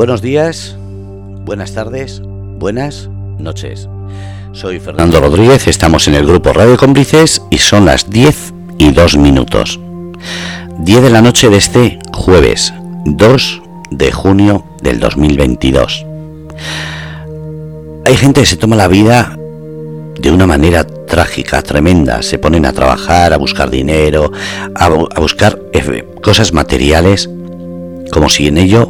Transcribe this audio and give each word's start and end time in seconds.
Buenos 0.00 0.22
días, 0.22 0.76
buenas 1.44 1.74
tardes, 1.74 2.22
buenas 2.24 3.10
noches. 3.38 3.86
Soy 4.52 4.80
Fernando 4.80 5.20
Rodríguez, 5.20 5.68
estamos 5.68 6.08
en 6.08 6.14
el 6.14 6.26
grupo 6.26 6.54
Radio 6.54 6.78
Cómplices 6.78 7.42
y 7.50 7.58
son 7.58 7.84
las 7.84 8.08
10 8.08 8.54
y 8.78 8.92
2 8.92 9.18
minutos. 9.18 9.78
10 10.78 11.02
de 11.02 11.10
la 11.10 11.20
noche 11.20 11.50
de 11.50 11.58
este 11.58 11.98
jueves 12.14 12.72
2 13.04 13.62
de 13.90 14.10
junio 14.10 14.64
del 14.80 15.00
2022. 15.00 16.06
Hay 18.06 18.16
gente 18.16 18.40
que 18.40 18.46
se 18.46 18.56
toma 18.56 18.76
la 18.76 18.88
vida 18.88 19.36
de 20.18 20.30
una 20.30 20.46
manera 20.46 20.82
trágica, 20.84 21.60
tremenda. 21.60 22.22
Se 22.22 22.38
ponen 22.38 22.64
a 22.64 22.72
trabajar, 22.72 23.34
a 23.34 23.36
buscar 23.36 23.68
dinero, 23.68 24.32
a, 24.74 24.88
buscar 25.20 25.60
cosas 26.22 26.54
materiales, 26.54 27.28
como 28.10 28.30
si 28.30 28.46
en 28.46 28.56
ello 28.56 28.89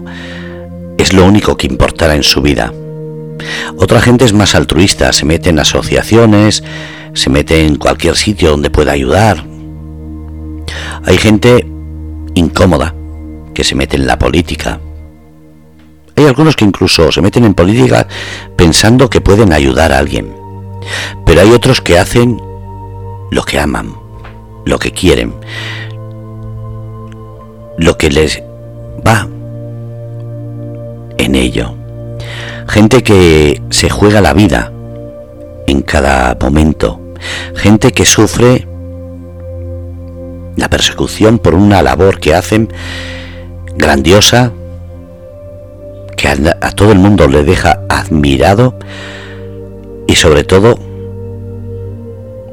lo 1.12 1.24
único 1.24 1.56
que 1.56 1.66
importara 1.66 2.14
en 2.14 2.23
su 2.23 2.41
vida. 2.41 2.73
Otra 3.77 4.00
gente 4.00 4.24
es 4.24 4.32
más 4.32 4.55
altruista, 4.55 5.12
se 5.12 5.24
mete 5.24 5.50
en 5.50 5.59
asociaciones, 5.59 6.62
se 7.14 7.30
mete 7.30 7.66
en 7.66 7.77
cualquier 7.77 8.16
sitio 8.16 8.50
donde 8.50 8.70
pueda 8.70 8.92
ayudar. 8.92 9.45
Hay 11.05 11.16
gente 11.16 11.66
incómoda 12.34 12.95
que 13.55 13.64
se 13.64 13.74
mete 13.74 13.96
en 13.96 14.06
la 14.06 14.19
política. 14.19 14.80
Hay 16.16 16.27
algunos 16.27 16.56
que 16.56 16.64
incluso 16.64 17.11
se 17.11 17.22
meten 17.22 17.45
en 17.45 17.55
política 17.55 18.06
pensando 18.56 19.08
que 19.08 19.20
pueden 19.20 19.52
ayudar 19.52 19.92
a 19.92 19.98
alguien. 19.98 20.34
Pero 21.24 21.41
hay 21.41 21.50
otros 21.50 21.80
que 21.80 21.98
hacen 21.98 22.41
lo 23.30 23.42
que 23.42 23.58
aman, 23.58 23.95
lo 24.67 24.78
que 24.78 24.92
quieren, 24.92 25.34
lo 27.78 27.97
que 27.97 28.11
les 28.11 28.42
va 29.06 29.28
en 31.21 31.35
ello. 31.35 31.75
Gente 32.69 33.03
que 33.03 33.61
se 33.71 33.91
juega 33.91 34.21
la 34.21 34.33
vida 34.33 34.73
en 35.67 35.83
cada 35.83 36.37
momento. 36.41 37.01
Gente 37.55 37.93
que 37.93 38.07
sufre 38.07 38.67
la 40.57 40.69
persecución 40.69 41.39
por 41.39 41.55
una 41.55 41.83
labor 41.83 42.21
que 42.21 42.35
hacen 42.35 42.73
grandiosa, 43.77 44.53
que 46.17 46.29
a, 46.29 46.71
todo 46.73 46.93
el 46.93 46.98
mundo 46.98 47.29
le 47.29 47.45
deja 47.45 47.81
admirado 47.89 48.75
y 50.07 50.17
sobre 50.17 50.45
todo 50.45 50.79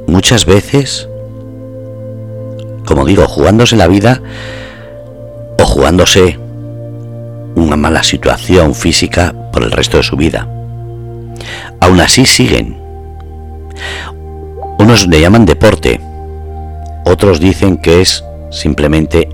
muchas 0.08 0.46
veces, 0.46 1.10
como 2.86 3.06
digo, 3.06 3.28
jugándose 3.28 3.76
la 3.76 3.88
vida 3.88 4.22
o 5.60 5.66
jugándose 5.66 6.40
una 7.58 7.76
mala 7.76 8.04
situación 8.04 8.76
física 8.76 9.34
por 9.52 9.64
el 9.64 9.72
resto 9.72 9.98
de 9.98 10.04
su 10.04 10.16
vida. 10.16 10.48
Aún 11.80 12.00
así 12.00 12.26
siguen. 12.26 12.78
Unos 14.78 15.08
le 15.08 15.20
llaman 15.20 15.46
deporte, 15.46 16.00
otros 17.06 17.40
dicen 17.40 17.78
que 17.78 18.02
es 18.02 18.24
simplemente 18.52 19.28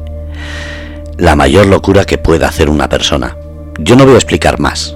la 1.17 1.35
mayor 1.35 1.67
locura 1.67 2.05
que 2.05 2.17
pueda 2.17 2.47
hacer 2.47 2.69
una 2.69 2.87
persona. 2.87 3.37
Yo 3.79 3.95
no 3.97 4.05
voy 4.05 4.13
a 4.13 4.17
explicar 4.17 4.57
más, 4.57 4.95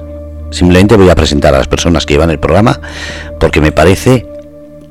simplemente 0.49 0.95
voy 0.95 1.09
a 1.09 1.15
presentar 1.15 1.53
a 1.53 1.57
las 1.57 1.67
personas 1.67 2.05
que 2.05 2.13
llevan 2.13 2.29
el 2.29 2.39
programa 2.39 2.79
porque 3.39 3.59
me 3.59 3.73
parece 3.73 4.25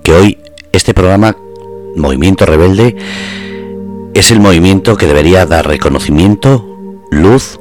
que 0.03 0.13
hoy 0.13 0.39
este 0.73 0.93
programa, 0.93 1.35
Movimiento 1.97 2.45
Rebelde, 2.45 2.97
es 4.13 4.31
el 4.31 4.41
movimiento 4.41 4.97
que 4.99 5.07
debería 5.07 5.47
dar 5.47 5.67
reconocimiento, 5.67 6.67
luz 7.11 7.59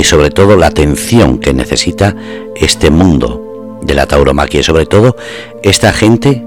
y 0.00 0.04
sobre 0.04 0.30
todo 0.30 0.56
la 0.56 0.68
atención 0.68 1.38
que 1.38 1.52
necesita 1.52 2.16
este 2.56 2.88
mundo 2.90 3.78
de 3.82 3.92
la 3.92 4.06
tauromaquia 4.06 4.60
y 4.60 4.62
sobre 4.62 4.86
todo 4.86 5.14
esta 5.62 5.92
gente 5.92 6.42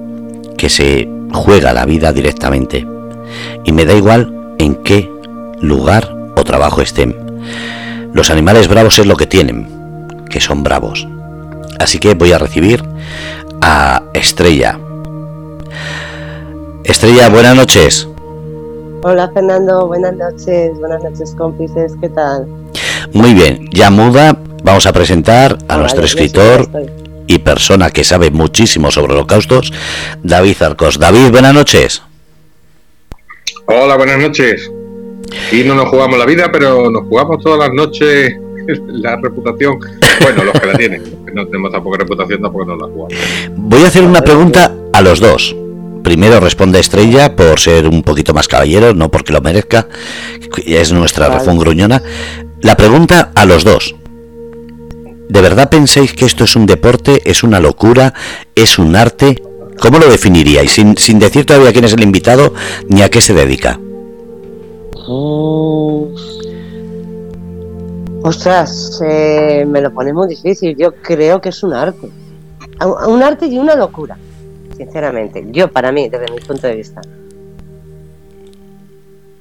que 0.58 0.70
se 0.70 1.08
juega 1.32 1.72
la 1.72 1.86
vida 1.86 2.12
directamente. 2.14 2.88
Y 3.64 3.72
me 3.72 3.86
da 3.86 3.94
igual 3.94 4.56
en 4.58 4.74
qué 4.82 5.08
lugar 5.62 6.16
o 6.36 6.44
trabajo 6.44 6.82
estén. 6.82 7.16
Los 8.12 8.32
animales 8.32 8.68
bravos 8.68 8.98
es 8.98 9.06
lo 9.06 9.16
que 9.18 9.28
tienen, 9.28 9.68
que 10.32 10.42
son 10.42 10.64
bravos. 10.64 11.08
Así 11.78 12.00
que 12.00 12.16
voy 12.16 12.32
a 12.32 12.40
recibir 12.40 12.84
a 13.62 14.02
Estrella. 14.16 14.80
Estrella, 16.86 17.30
buenas 17.30 17.56
noches. 17.56 18.08
Hola 19.04 19.30
Fernando, 19.32 19.86
buenas 19.86 20.16
noches, 20.16 20.72
buenas 20.80 21.04
noches 21.04 21.36
cómplices, 21.38 21.94
¿qué 22.02 22.10
tal? 22.10 22.48
Muy 23.14 23.36
bien, 23.36 23.70
ya 23.72 23.92
muda, 23.92 24.36
vamos 24.64 24.88
a 24.88 24.92
presentar 24.92 25.60
a 25.68 25.78
nuestro 25.78 26.04
escritor 26.04 26.68
y 27.28 27.38
persona 27.38 27.92
que 27.92 28.04
sabe 28.04 28.32
muchísimo 28.32 28.90
sobre 28.90 29.14
holocaustos, 29.14 29.72
David 30.24 30.62
Arcos. 30.62 30.98
David, 30.98 31.30
buenas 31.30 31.54
noches. 31.54 32.02
Hola, 33.68 33.98
buenas 33.98 34.18
noches. 34.18 34.70
Y 35.52 35.64
no 35.64 35.76
nos 35.76 35.90
jugamos 35.90 36.18
la 36.18 36.26
vida, 36.26 36.50
pero 36.52 36.90
nos 36.90 37.04
jugamos 37.08 37.42
todas 37.44 37.60
las 37.60 37.74
noches 37.74 38.36
la 38.88 39.16
reputación. 39.22 39.78
Bueno, 40.20 40.44
los 40.46 40.60
que 40.60 40.68
la 40.68 40.74
tienen, 40.74 41.04
no 41.34 41.46
tenemos 41.46 41.72
tampoco 41.72 41.98
reputación, 41.98 42.42
tampoco 42.42 42.66
nos 42.66 42.80
la 42.80 42.88
jugamos. 42.88 43.14
Voy 43.56 43.84
a 43.84 43.88
hacer 43.88 44.04
una 44.04 44.22
pregunta 44.22 44.74
a 44.92 45.02
los 45.02 45.20
dos. 45.20 45.56
Primero 46.04 46.40
responde 46.40 46.80
Estrella 46.80 47.36
por 47.36 47.60
ser 47.60 47.88
un 47.88 48.04
poquito 48.04 48.34
más 48.34 48.48
caballero, 48.48 48.94
no 48.94 49.10
porque 49.10 49.32
lo 49.32 49.40
merezca, 49.40 49.88
es 50.66 50.92
nuestra 50.92 51.30
razón 51.30 51.58
gruñona. 51.58 52.02
La 52.64 52.78
pregunta 52.78 53.32
a 53.36 53.46
los 53.46 53.66
dos. 53.66 53.94
¿De 55.28 55.42
verdad 55.42 55.70
pensáis 55.70 56.14
que 56.14 56.24
esto 56.24 56.46
es 56.46 56.56
un 56.56 56.66
deporte, 56.66 57.22
es 57.30 57.44
una 57.44 57.60
locura, 57.60 58.14
es 58.56 58.80
un 58.80 58.96
arte? 58.96 59.44
¿Cómo 59.82 60.00
lo 60.00 60.10
definiríais? 60.10 60.72
Sin, 60.72 60.96
sin 60.98 61.20
decir 61.20 61.46
todavía 61.46 61.74
quién 61.74 61.84
es 61.84 61.92
el 61.92 62.04
invitado 62.04 62.54
ni 62.88 63.02
a 63.02 63.10
qué 63.10 63.20
se 63.20 63.34
dedica. 63.34 63.78
Ostras, 68.24 69.02
eh, 69.06 69.66
me 69.68 69.82
lo 69.82 69.94
pone 69.94 70.14
muy 70.14 70.30
difícil. 70.30 70.78
Yo 70.78 70.94
creo 70.96 71.42
que 71.42 71.50
es 71.50 71.62
un 71.64 71.74
arte. 71.74 72.10
Un 73.08 73.22
arte 73.24 73.48
y 73.48 73.58
una 73.58 73.76
locura, 73.76 74.18
sinceramente. 74.78 75.46
Yo, 75.52 75.70
para 75.70 75.92
mí, 75.92 76.08
desde 76.08 76.34
mi 76.34 76.40
punto 76.40 76.68
de 76.68 76.76
vista. 76.78 77.02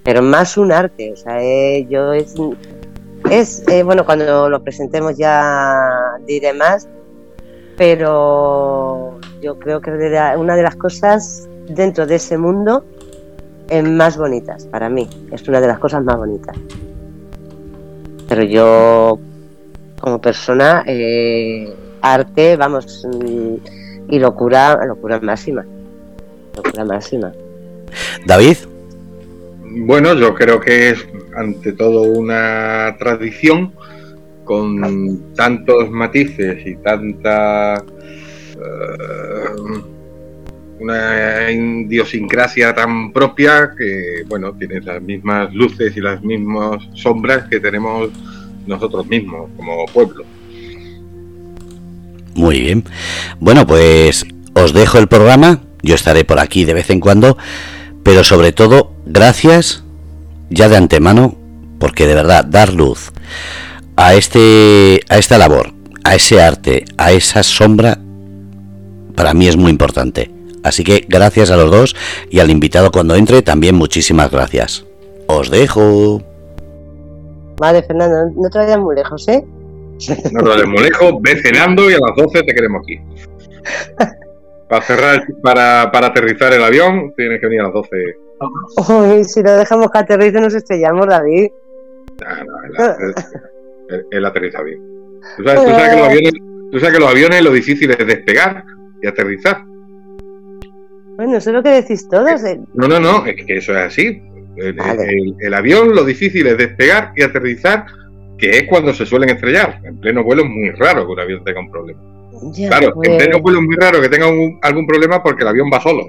Pero 0.03 0.23
más 0.23 0.57
un 0.57 0.73
arte. 0.73 1.13
O 1.13 1.17
sea, 1.17 1.41
eh, 1.41 1.87
yo 1.89 2.13
es 2.13 2.35
es, 3.31 3.67
eh, 3.69 3.83
bueno, 3.83 4.05
cuando 4.05 4.49
lo 4.49 4.63
presentemos 4.63 5.17
ya 5.17 6.19
diré 6.27 6.53
más, 6.53 6.89
pero 7.77 9.19
yo 9.41 9.59
creo 9.59 9.81
que 9.81 9.91
es 9.91 10.37
una 10.37 10.57
de 10.57 10.63
las 10.63 10.77
cosas 10.77 11.49
dentro 11.69 12.07
de 12.07 12.17
ese 12.17 12.39
mundo 12.39 12.85
más 13.81 14.19
bonitas 14.19 14.67
para 14.67 14.89
mí. 14.89 15.09
Es 15.31 15.49
una 15.49 15.61
de 15.61 15.67
las 15.67 15.79
cosas 15.79 16.05
más 16.05 16.17
bonitas. 16.17 16.57
Pero 18.29 18.43
yo, 18.43 19.19
como 20.01 20.21
persona, 20.21 20.85
eh, 20.87 21.75
arte, 22.03 22.57
vamos, 22.57 23.07
y 24.09 24.19
locura, 24.19 24.85
locura 24.87 25.21
máxima. 25.21 25.65
Locura 26.57 26.85
máxima. 26.85 27.33
David. 28.27 28.57
Bueno, 29.87 30.13
yo 30.15 30.35
creo 30.35 30.61
que 30.61 30.91
es 30.91 31.07
ante 31.37 31.73
todo 31.73 32.03
una 32.03 32.97
tradición 32.99 33.73
con 34.45 35.35
tantos 35.35 35.91
matices 35.91 36.67
y 36.67 36.77
tanta 36.77 37.77
eh, 37.77 37.83
una 40.81 41.51
idiosincrasia 41.51 42.75
tan 42.75 43.13
propia 43.13 43.71
que 43.79 44.25
bueno 44.27 44.53
tiene 44.55 44.81
las 44.81 45.01
mismas 45.01 45.55
luces 45.55 45.97
y 45.97 46.01
las 46.01 46.23
mismas 46.23 46.83
sombras 46.95 47.45
que 47.49 47.61
tenemos 47.61 48.11
nosotros 48.67 49.07
mismos 49.07 49.51
como 49.57 49.87
pueblo. 49.87 50.25
Muy 52.35 52.61
bien. 52.61 52.85
Bueno, 53.41 53.67
pues 53.67 54.27
os 54.55 54.73
dejo 54.73 54.99
el 54.99 55.09
programa. 55.09 55.61
Yo 55.83 55.95
estaré 55.95 56.25
por 56.25 56.39
aquí 56.39 56.65
de 56.65 56.75
vez 56.75 56.91
en 56.91 57.01
cuando, 57.01 57.37
pero 58.03 58.25
sobre 58.25 58.53
todo 58.53 58.95
gracias 59.05 59.82
ya 60.53 60.69
de 60.69 60.77
antemano, 60.77 61.37
porque 61.79 62.07
de 62.07 62.15
verdad 62.15 62.45
dar 62.45 62.73
luz 62.73 63.13
a 63.97 64.15
este 64.15 65.01
a 65.09 65.19
esta 65.19 65.39
labor, 65.39 65.73
a 66.05 66.15
ese 66.15 66.41
arte, 66.41 66.85
a 66.97 67.13
esa 67.13 67.43
sombra 67.43 67.99
para 69.15 69.35
mí 69.35 69.49
es 69.49 69.57
muy 69.57 69.71
importante. 69.71 70.31
Así 70.63 70.85
que 70.85 71.05
gracias 71.09 71.51
a 71.51 71.57
los 71.57 71.71
dos 71.71 71.97
y 72.31 72.41
al 72.41 72.51
invitado 72.51 72.91
cuando 72.91 73.15
entre 73.15 73.43
también 73.43 73.75
muchísimas 73.75 74.31
gracias. 74.31 74.85
Os 75.27 75.51
dejo. 75.51 76.23
Vale, 77.59 77.83
Fernando, 77.83 78.33
no 78.37 78.49
te 78.51 78.59
vayas 78.59 78.79
muy 78.79 78.95
lejos, 78.95 79.29
¿eh? 79.29 79.45
No 80.33 80.43
te 80.43 80.49
vayas 80.49 80.67
muy 80.67 80.83
lejos, 80.83 81.15
ve 81.21 81.41
cenando 81.43 81.91
y 81.91 81.95
a 81.95 81.99
las 81.99 82.17
12 82.17 82.43
te 82.43 82.55
queremos 82.55 82.83
aquí. 82.83 82.99
Para 84.69 84.83
cerrar, 84.87 85.27
para, 85.43 85.91
para 85.93 86.07
aterrizar 86.07 86.51
el 86.55 86.65
avión, 86.65 87.13
tienes 87.15 87.41
que 87.41 87.47
venir 87.47 87.61
a 87.61 87.65
las 87.65 87.75
12 87.75 87.91
Uy, 88.89 89.25
si 89.25 89.43
lo 89.43 89.53
dejamos 89.57 89.91
que 89.91 89.99
aterrice 89.99 90.41
nos 90.41 90.55
estrellamos, 90.55 91.07
David. 91.07 91.51
él, 94.11 94.25
aterriza 94.25 94.63
bien. 94.63 94.81
¿Tú 95.37 95.45
sabes, 95.45 95.61
que 95.61 95.71
los 95.71 96.09
aviones, 96.09 96.33
tú 96.73 96.81
sabes 96.81 96.95
que 96.95 97.01
los 97.01 97.11
aviones 97.11 97.43
lo 97.43 97.53
difícil 97.53 97.91
es 97.91 98.07
despegar 98.07 98.65
y 99.03 99.07
aterrizar. 99.07 99.65
Bueno, 101.17 101.37
eso 101.37 101.51
es 101.51 101.57
lo 101.57 101.63
que 101.63 101.71
decís 101.71 102.09
todos. 102.09 102.43
Eh. 102.45 102.61
No, 102.75 102.89
no, 102.89 102.99
no, 102.99 103.25
es 103.27 103.45
que 103.45 103.57
eso 103.57 103.73
es 103.73 103.79
así. 103.79 104.23
El, 104.57 105.55
avión 105.55 105.95
lo 105.95 106.05
difícil 106.05 106.47
es 106.47 106.59
despegar 106.59 107.13
y 107.17 107.23
aterrizar, 107.23 107.87
que 108.39 108.51
es 108.51 108.65
cuando 108.69 108.93
se 108.93 109.07
suelen 109.07 109.31
estrellar. 109.31 109.81
En 109.85 109.99
pleno 109.99 110.25
vuelo 110.25 110.43
es 110.43 110.49
muy 110.49 110.71
raro 110.71 111.07
que 111.07 111.13
un 111.13 111.21
avión 111.21 111.45
tenga 111.45 111.61
un 111.61 111.71
problema. 111.71 112.01
claro, 112.69 112.89
en 112.89 112.93
pues. 112.95 113.17
pleno 113.19 113.41
vuelo 113.41 113.61
es 113.61 113.65
muy 113.65 113.77
raro 113.77 114.01
que 114.01 114.09
tenga 114.09 114.27
algún 114.63 114.87
problema 114.87 115.23
porque 115.23 115.43
el 115.43 115.49
avión 115.49 115.71
va 115.73 115.81
solo. 115.81 116.07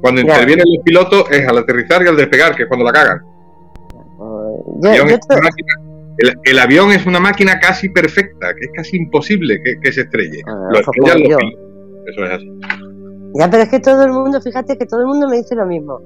Cuando 0.00 0.20
intervienen 0.20 0.64
los 0.74 0.84
pilotos 0.84 1.30
es 1.30 1.46
al 1.46 1.58
aterrizar 1.58 2.02
y 2.04 2.08
al 2.08 2.16
despegar, 2.16 2.54
que 2.54 2.64
es 2.64 2.68
cuando 2.68 2.84
la 2.84 2.92
cagan. 2.92 3.22
el, 6.44 6.58
avión 6.58 6.92
es 6.92 7.06
una 7.06 7.20
máquina 7.20 7.58
casi 7.58 7.88
perfecta, 7.88 8.54
que 8.54 8.66
es 8.66 8.70
casi 8.74 8.96
imposible 8.96 9.60
que, 9.82 9.92
se 9.92 10.02
estrelle. 10.02 10.42
Ah, 10.46 10.68
lo 10.70 10.80
estrellan 10.80 11.18
los 11.20 11.38
pilotos. 11.38 11.64
Eso 12.06 12.24
es 12.24 12.30
así. 12.30 12.60
Ya, 13.34 13.50
pero 13.50 13.64
es 13.64 13.68
que 13.68 13.80
todo 13.80 14.04
el 14.04 14.12
mundo, 14.12 14.40
fíjate 14.40 14.78
que 14.78 14.86
todo 14.86 15.00
el 15.00 15.06
mundo 15.06 15.28
me 15.28 15.38
dice 15.38 15.54
lo 15.54 15.66
mismo. 15.66 16.00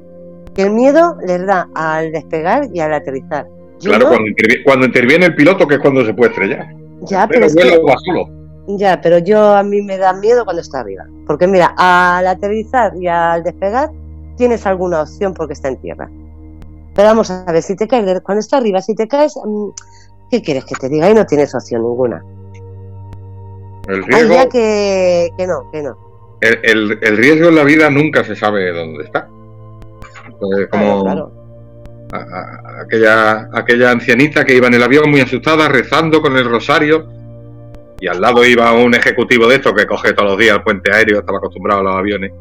Que 0.55 0.63
el 0.63 0.71
miedo 0.71 1.17
les 1.27 1.45
da 1.47 1.69
al 1.75 2.11
despegar 2.11 2.69
y 2.73 2.81
al 2.81 2.95
aterrizar. 2.95 3.47
claro, 3.83 4.09
cuando, 4.65 4.87
interviene, 4.87 5.27
el 5.27 5.35
piloto, 5.35 5.67
que 5.67 5.75
es 5.75 5.81
cuando 5.81 6.05
se 6.05 6.15
puede 6.15 6.31
estrellar. 6.31 6.67
Ya, 7.03 7.29
pero, 7.29 7.47
es 7.47 7.55
que, 7.55 7.79
Ya, 8.77 9.01
pero 9.01 9.19
yo 9.19 9.57
a 9.57 9.63
mí 9.63 9.81
me 9.81 9.97
da 9.97 10.13
miedo 10.13 10.45
cuando 10.45 10.61
está 10.61 10.81
arriba. 10.81 11.05
Porque 11.27 11.47
mira, 11.47 11.75
al 11.77 12.27
aterrizar 12.27 12.95
y 12.97 13.09
al 13.09 13.43
despegar 13.43 13.91
tienes 14.37 14.67
alguna 14.67 15.03
opción 15.03 15.35
porque 15.35 15.55
está 15.55 15.69
en 15.69 15.79
tierra. 15.79 16.11
Pero 16.95 17.09
vamos 17.09 17.31
a 17.31 17.45
ver, 17.51 17.63
si 17.63 17.77
te 17.77 17.89
caes, 17.89 18.21
cuando 18.23 18.41
está 18.41 18.59
arriba, 18.59 18.83
si 18.83 18.95
te 18.95 19.09
caes, 19.09 19.35
mm, 19.43 19.69
¿qué 20.31 20.43
quieres 20.43 20.65
que 20.65 20.75
te 20.75 20.89
diga? 20.89 21.11
Y 21.11 21.15
no 21.15 21.25
tienes 21.27 21.55
opción 21.55 21.83
ninguna. 21.83 22.23
El 23.89 24.05
riesgo... 24.05 24.35
ya 24.35 24.49
que, 24.49 25.31
que 25.39 25.47
no, 25.47 25.71
que 25.73 25.83
no 25.83 26.09
el, 26.41 26.99
el, 27.03 27.17
riesgo 27.17 27.49
en 27.49 27.57
la 27.57 27.65
vida 27.65 27.91
nunca 27.91 28.25
se 28.25 28.37
sabe 28.37 28.73
dónde 28.73 29.05
está. 29.05 29.29
como 30.71 31.33
aquella, 32.83 33.49
aquella 33.53 33.91
ancianita 33.91 34.45
que 34.45 34.55
iba 34.55 34.69
en 34.69 34.75
el 34.75 34.83
avión 34.83 35.11
muy 35.11 35.21
asustada, 35.21 35.69
rezando 35.69 36.23
con 36.23 36.37
el 36.37 36.49
rosario, 36.49 37.07
y 38.01 38.07
al 38.07 38.21
lado 38.21 38.45
iba 38.45 38.73
un 38.73 38.95
ejecutivo 38.95 39.47
de 39.49 39.57
estos 39.57 39.73
que 39.75 39.87
coge 39.87 40.13
todos 40.13 40.31
los 40.31 40.39
días 40.39 40.57
el 40.57 40.63
puente 40.63 40.93
aéreo, 40.93 41.21
estaba 41.21 41.39
acostumbrado 41.39 41.81
a 41.81 41.85
los 41.85 41.95
aviones, 41.97 42.33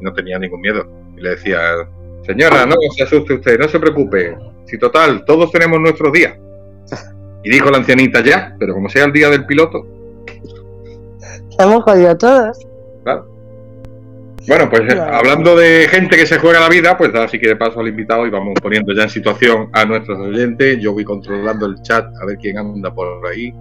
y 0.00 0.04
no 0.04 0.12
tenía 0.12 0.38
ningún 0.38 0.60
miedo. 0.60 0.86
Y 1.16 1.20
le 1.20 1.30
decía, 1.30 1.58
señora, 2.24 2.66
no 2.66 2.74
se 2.96 3.02
asuste 3.02 3.34
usted, 3.34 3.58
no 3.58 3.68
se 3.68 3.78
preocupe, 3.78 4.36
si 4.66 4.78
total, 4.78 5.24
todos 5.24 5.50
tenemos 5.52 5.80
nuestros 5.80 6.12
días. 6.12 6.36
Y 7.44 7.50
dijo 7.50 7.70
la 7.70 7.78
ancianita 7.78 8.20
ya, 8.22 8.56
pero 8.58 8.74
como 8.74 8.88
sea 8.88 9.04
el 9.04 9.12
día 9.12 9.30
del 9.30 9.46
piloto. 9.46 9.86
Estamos 11.50 11.84
jodidos 11.84 12.18
todos. 12.18 12.58
Claro. 13.04 13.36
Bueno, 14.48 14.70
pues 14.70 14.92
eh, 14.92 15.00
hablando 15.00 15.56
de 15.56 15.88
gente 15.88 16.16
que 16.16 16.26
se 16.26 16.38
juega 16.38 16.60
la 16.60 16.68
vida, 16.68 16.96
pues 16.96 17.12
así 17.14 17.38
que 17.38 17.48
de 17.48 17.56
paso 17.56 17.80
al 17.80 17.88
invitado 17.88 18.26
y 18.26 18.30
vamos 18.30 18.54
poniendo 18.62 18.92
ya 18.92 19.04
en 19.04 19.10
situación 19.10 19.70
a 19.72 19.84
nuestros 19.84 20.18
oyentes. 20.18 20.78
Yo 20.80 20.92
voy 20.92 21.04
controlando 21.04 21.66
el 21.66 21.80
chat 21.82 22.06
a 22.20 22.26
ver 22.26 22.36
quién 22.38 22.58
anda 22.58 22.92
por 22.94 23.26
ahí, 23.26 23.52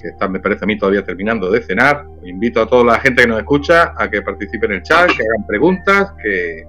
que 0.00 0.08
está, 0.08 0.28
me 0.28 0.40
parece 0.40 0.64
a 0.64 0.66
mí 0.66 0.78
todavía 0.78 1.04
terminando 1.04 1.50
de 1.50 1.62
cenar. 1.62 2.04
Invito 2.24 2.60
a 2.62 2.66
toda 2.66 2.84
la 2.84 3.00
gente 3.00 3.22
que 3.22 3.28
nos 3.28 3.38
escucha 3.38 3.94
a 3.96 4.10
que 4.10 4.22
participe 4.22 4.66
en 4.66 4.72
el 4.72 4.82
chat, 4.82 5.06
que 5.06 5.22
hagan 5.22 5.46
preguntas 5.46 6.12
que, 6.22 6.66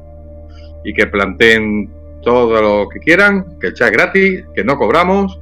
y 0.83 0.93
que 0.93 1.07
planteen 1.07 1.91
todo 2.21 2.61
lo 2.61 2.89
que 2.89 2.99
quieran, 2.99 3.57
que 3.59 3.67
el 3.67 3.73
chat 3.73 3.87
es 3.87 3.93
gratis, 3.93 4.45
que 4.55 4.63
no 4.63 4.77
cobramos. 4.77 5.39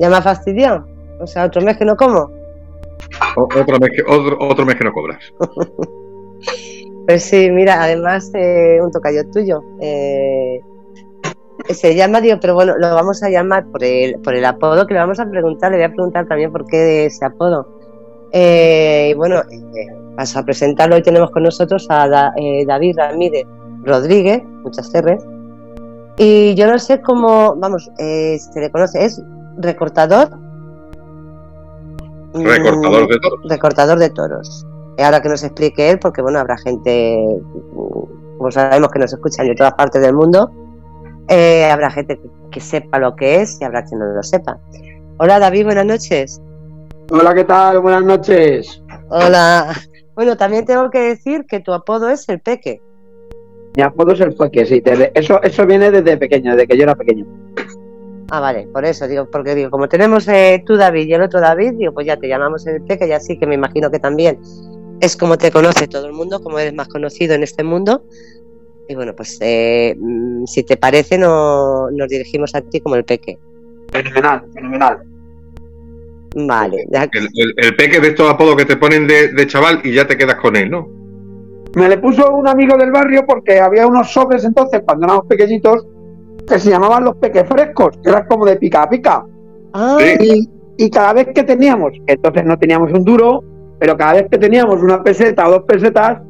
¿Ya 0.00 0.08
me 0.08 0.16
ha 0.16 0.22
fastidiado? 0.22 0.86
O 1.20 1.26
sea, 1.26 1.44
otro 1.44 1.62
mes 1.62 1.76
que 1.76 1.84
no 1.84 1.96
como. 1.96 2.30
otro, 3.36 3.78
mes 3.78 3.90
que, 3.90 4.02
otro, 4.02 4.36
otro 4.40 4.66
mes 4.66 4.76
que 4.76 4.84
no 4.84 4.92
cobras. 4.92 5.18
Pues 7.06 7.22
sí, 7.22 7.50
mira, 7.50 7.82
además 7.82 8.30
eh, 8.34 8.78
un 8.82 8.90
tocayo 8.90 9.28
tuyo. 9.30 9.62
Eh, 9.80 10.58
se 11.70 11.94
llama, 11.94 12.20
digo, 12.20 12.38
pero 12.40 12.54
bueno, 12.54 12.76
lo 12.76 12.94
vamos 12.94 13.22
a 13.22 13.30
llamar 13.30 13.66
por 13.70 13.82
el, 13.82 14.20
por 14.20 14.34
el 14.34 14.44
apodo 14.44 14.86
que 14.86 14.94
le 14.94 15.00
vamos 15.00 15.18
a 15.20 15.26
preguntar, 15.26 15.70
le 15.70 15.78
voy 15.78 15.86
a 15.86 15.88
preguntar 15.88 16.26
también 16.26 16.52
por 16.52 16.66
qué 16.66 16.76
de 16.76 17.06
ese 17.06 17.24
apodo. 17.24 17.66
Eh, 18.32 19.08
y 19.12 19.14
bueno, 19.14 19.42
vas 20.16 20.36
a 20.36 20.42
presentarlo, 20.42 20.96
hoy 20.96 21.02
tenemos 21.02 21.30
con 21.30 21.44
nosotros 21.44 21.86
a 21.88 22.08
David 22.08 22.96
Ramírez 22.98 23.46
Rodríguez, 23.82 24.42
muchas 24.62 24.92
R's. 24.92 25.24
Y 26.16 26.54
yo 26.54 26.66
no 26.66 26.78
sé 26.78 27.00
cómo, 27.00 27.56
vamos, 27.56 27.90
se 27.96 28.60
le 28.60 28.70
conoce, 28.70 29.04
es 29.04 29.22
recortador. 29.56 30.28
Recortador 32.34 33.08
de 33.08 33.18
toros. 33.18 33.40
Recortador 33.48 33.98
de 33.98 34.10
toros 34.10 34.66
ahora 35.02 35.20
que 35.20 35.28
nos 35.28 35.42
explique 35.42 35.90
él, 35.90 35.98
porque 35.98 36.22
bueno, 36.22 36.38
habrá 36.38 36.56
gente, 36.58 37.18
como 38.38 38.50
sabemos 38.50 38.90
que 38.90 38.98
nos 38.98 39.12
escuchan 39.12 39.48
de 39.48 39.54
todas 39.54 39.74
partes 39.74 40.00
del 40.00 40.14
mundo, 40.14 40.50
eh, 41.28 41.64
habrá 41.64 41.90
gente 41.90 42.20
que, 42.50 42.60
sepa 42.60 42.98
lo 42.98 43.16
que 43.16 43.40
es 43.40 43.60
y 43.60 43.64
habrá 43.64 43.84
quien 43.84 44.00
no 44.00 44.06
lo 44.06 44.22
sepa. 44.22 44.58
Hola 45.18 45.38
David, 45.38 45.64
buenas 45.64 45.86
noches. 45.86 46.40
Hola, 47.10 47.34
¿qué 47.34 47.44
tal? 47.44 47.80
Buenas 47.80 48.04
noches. 48.04 48.82
Hola. 49.10 49.74
Bueno, 50.14 50.36
también 50.36 50.64
tengo 50.64 50.90
que 50.90 51.00
decir 51.00 51.44
que 51.46 51.60
tu 51.60 51.72
apodo 51.72 52.08
es 52.08 52.28
el 52.28 52.40
Peque. 52.40 52.80
Mi 53.76 53.82
apodo 53.82 54.12
es 54.12 54.20
el 54.20 54.34
Peque, 54.34 54.64
sí. 54.64 54.82
Eso, 55.14 55.42
eso 55.42 55.66
viene 55.66 55.90
desde 55.90 56.16
pequeño, 56.16 56.52
desde 56.52 56.68
que 56.68 56.76
yo 56.76 56.84
era 56.84 56.94
pequeño. 56.94 57.26
Ah, 58.30 58.40
vale, 58.40 58.66
por 58.72 58.84
eso 58.84 59.06
digo, 59.06 59.28
porque 59.30 59.54
digo, 59.54 59.70
como 59.70 59.88
tenemos 59.88 60.26
eh, 60.28 60.62
tú 60.64 60.76
David 60.76 61.06
y 61.06 61.14
el 61.14 61.22
otro 61.22 61.40
David, 61.40 61.74
digo, 61.74 61.92
pues 61.92 62.06
ya 62.06 62.16
te 62.16 62.28
llamamos 62.28 62.66
el 62.66 62.82
Peque 62.82 63.06
y 63.06 63.12
así 63.12 63.38
que 63.38 63.46
me 63.46 63.54
imagino 63.54 63.90
que 63.90 63.98
también 63.98 64.40
es 65.00 65.16
como 65.16 65.36
te 65.36 65.50
conoce 65.50 65.88
todo 65.88 66.06
el 66.06 66.12
mundo, 66.12 66.42
como 66.42 66.58
eres 66.58 66.74
más 66.74 66.88
conocido 66.88 67.34
en 67.34 67.42
este 67.42 67.64
mundo. 67.64 68.04
Y 68.88 68.94
bueno, 68.94 69.14
pues 69.14 69.38
eh, 69.40 69.96
si 70.46 70.62
te 70.62 70.76
parece, 70.76 71.18
no, 71.18 71.90
nos 71.90 72.08
dirigimos 72.08 72.54
a 72.54 72.60
ti 72.60 72.80
como 72.80 72.96
el 72.96 73.04
peque. 73.04 73.38
Fenomenal, 73.92 74.44
fenomenal. 74.52 74.98
Vale. 76.36 76.86
El, 76.92 77.76
peque 77.76 78.00
de 78.00 78.08
estos 78.08 78.28
apodos 78.28 78.56
que 78.56 78.64
te 78.64 78.76
ponen 78.76 79.06
de, 79.06 79.46
chaval 79.46 79.80
y 79.84 79.92
ya 79.92 80.06
te 80.06 80.16
quedas 80.16 80.36
con 80.36 80.56
él, 80.56 80.70
¿no? 80.70 80.88
Me 81.76 81.88
le 81.88 81.98
puso 81.98 82.34
un 82.34 82.48
amigo 82.48 82.76
del 82.76 82.92
barrio 82.92 83.24
porque 83.26 83.60
había 83.60 83.86
unos 83.86 84.12
sobres 84.12 84.44
entonces, 84.44 84.82
cuando 84.84 85.06
éramos 85.06 85.26
pequeñitos, 85.26 85.86
que 86.48 86.58
se 86.58 86.70
llamaban 86.70 87.04
los 87.04 87.16
peques 87.16 87.48
frescos, 87.48 87.96
que 88.02 88.10
eran 88.10 88.26
como 88.26 88.44
de 88.44 88.56
pica 88.56 88.82
a 88.82 88.90
pica. 88.90 89.24
Ah. 89.72 89.98
Y, 90.20 90.48
y 90.76 90.90
cada 90.90 91.12
vez 91.12 91.28
que 91.34 91.42
teníamos, 91.42 91.92
entonces 92.06 92.44
no 92.44 92.58
teníamos 92.58 92.92
un 92.92 93.04
duro, 93.04 93.42
pero 93.78 93.96
cada 93.96 94.14
vez 94.14 94.26
que 94.30 94.38
teníamos 94.38 94.82
una 94.82 95.02
peseta 95.02 95.48
o 95.48 95.52
dos 95.52 95.62
pesetas, 95.64 96.20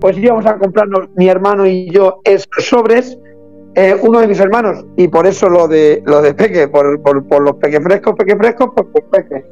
pues 0.00 0.16
íbamos 0.16 0.46
a 0.46 0.58
comprarnos 0.58 1.08
mi 1.16 1.28
hermano 1.28 1.66
y 1.66 1.90
yo 1.90 2.20
esos 2.24 2.48
sobres, 2.58 3.18
uno 4.02 4.20
de 4.20 4.26
mis 4.26 4.40
hermanos, 4.40 4.84
y 4.96 5.08
por 5.08 5.26
eso 5.26 5.48
lo 5.48 5.68
de 5.68 6.02
lo 6.04 6.22
de 6.22 6.34
peque, 6.34 6.68
por, 6.68 7.00
por, 7.02 7.42
los 7.42 7.56
peque 7.56 7.80
frescos, 7.80 8.14
peque 8.16 8.36
frescos, 8.36 8.70
pues 8.74 8.86
por 8.92 9.04
peque. 9.10 9.44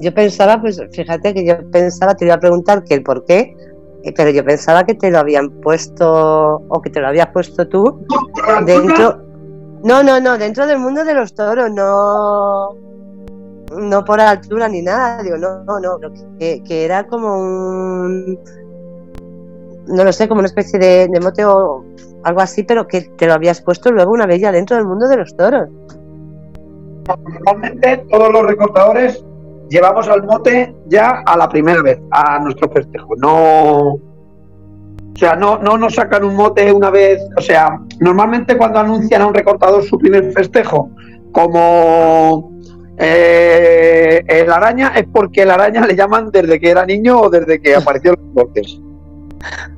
Yo 0.00 0.12
pensaba, 0.12 0.60
pues 0.60 0.80
fíjate 0.92 1.34
que 1.34 1.46
yo 1.46 1.70
pensaba, 1.70 2.14
te 2.14 2.24
iba 2.24 2.34
a 2.34 2.40
preguntar 2.40 2.84
que 2.84 2.94
el 2.94 3.02
por 3.02 3.24
qué, 3.24 3.56
eh, 4.02 4.12
pero 4.16 4.30
yo 4.30 4.44
pensaba 4.44 4.84
que 4.84 4.94
te 4.94 5.10
lo 5.10 5.18
habían 5.18 5.50
puesto, 5.60 6.62
o 6.68 6.82
que 6.82 6.90
te 6.90 7.00
lo 7.00 7.08
habías 7.08 7.28
puesto 7.28 7.66
tú 7.68 8.04
dentro. 8.66 9.22
No, 9.82 10.02
no, 10.02 10.18
no, 10.18 10.38
dentro 10.38 10.66
del 10.66 10.78
mundo 10.78 11.04
de 11.04 11.14
los 11.14 11.34
toros, 11.34 11.70
no 11.70 12.76
no 13.76 14.04
por 14.04 14.20
altura 14.20 14.68
ni 14.68 14.82
nada, 14.82 15.22
digo, 15.22 15.36
no, 15.36 15.64
no, 15.64 15.80
no, 15.80 15.98
que, 16.38 16.62
era 16.68 17.06
como 17.06 17.38
un, 17.38 18.38
no 19.86 20.04
lo 20.04 20.12
sé, 20.12 20.28
como 20.28 20.40
una 20.40 20.48
especie 20.48 20.78
de, 20.78 21.08
de, 21.08 21.20
mote 21.20 21.44
o 21.44 21.84
algo 22.22 22.40
así, 22.40 22.62
pero 22.62 22.86
que 22.86 23.02
te 23.02 23.26
lo 23.26 23.34
habías 23.34 23.60
puesto 23.60 23.90
luego 23.90 24.12
una 24.12 24.26
vez 24.26 24.40
ya 24.40 24.52
dentro 24.52 24.76
del 24.76 24.86
mundo 24.86 25.08
de 25.08 25.16
los 25.16 25.36
toros. 25.36 25.68
Normalmente 27.06 28.04
todos 28.10 28.32
los 28.32 28.46
recortadores 28.46 29.24
llevamos 29.68 30.08
al 30.08 30.24
mote 30.24 30.74
ya 30.86 31.22
a 31.26 31.36
la 31.36 31.48
primera 31.48 31.82
vez, 31.82 32.00
a 32.10 32.38
nuestro 32.38 32.70
festejo, 32.70 33.14
no... 33.16 33.98
O 35.16 35.16
sea, 35.16 35.36
no, 35.36 35.58
no 35.58 35.78
nos 35.78 35.94
sacan 35.94 36.24
un 36.24 36.34
mote 36.34 36.72
una 36.72 36.90
vez, 36.90 37.20
o 37.36 37.40
sea, 37.40 37.78
normalmente 38.00 38.56
cuando 38.56 38.80
anuncian 38.80 39.22
a 39.22 39.26
un 39.26 39.34
recortador 39.34 39.84
su 39.84 39.96
primer 39.96 40.32
festejo, 40.32 40.90
como 41.30 42.52
eh, 42.98 44.24
el 44.26 44.50
araña 44.50 44.92
es 44.96 45.06
porque 45.12 45.42
el 45.42 45.52
araña 45.52 45.86
le 45.86 45.94
llaman 45.94 46.30
desde 46.32 46.58
que 46.58 46.68
era 46.68 46.84
niño 46.84 47.20
o 47.20 47.30
desde 47.30 47.60
que 47.60 47.76
apareció 47.76 48.12
los 48.12 48.32
bosques. 48.32 48.80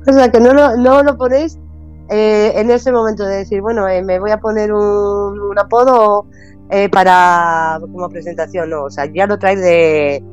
O 0.07 0.13
sea, 0.13 0.31
que 0.31 0.39
no 0.39 0.53
lo, 0.53 0.77
no 0.77 1.03
lo 1.03 1.17
ponéis 1.17 1.57
eh, 2.09 2.53
en 2.55 2.71
ese 2.71 2.91
momento 2.91 3.25
de 3.25 3.37
decir, 3.37 3.61
bueno, 3.61 3.87
eh, 3.87 4.01
me 4.01 4.19
voy 4.19 4.31
a 4.31 4.39
poner 4.39 4.71
un, 4.71 5.57
apodo 5.57 6.27
eh, 6.69 6.89
para 6.89 7.79
como 7.81 8.09
presentación, 8.09 8.69
no, 8.69 8.83
o 8.83 8.89
sea, 8.89 9.05
ya 9.05 9.25
lo 9.27 9.37
traes 9.37 9.59
de 9.59 10.23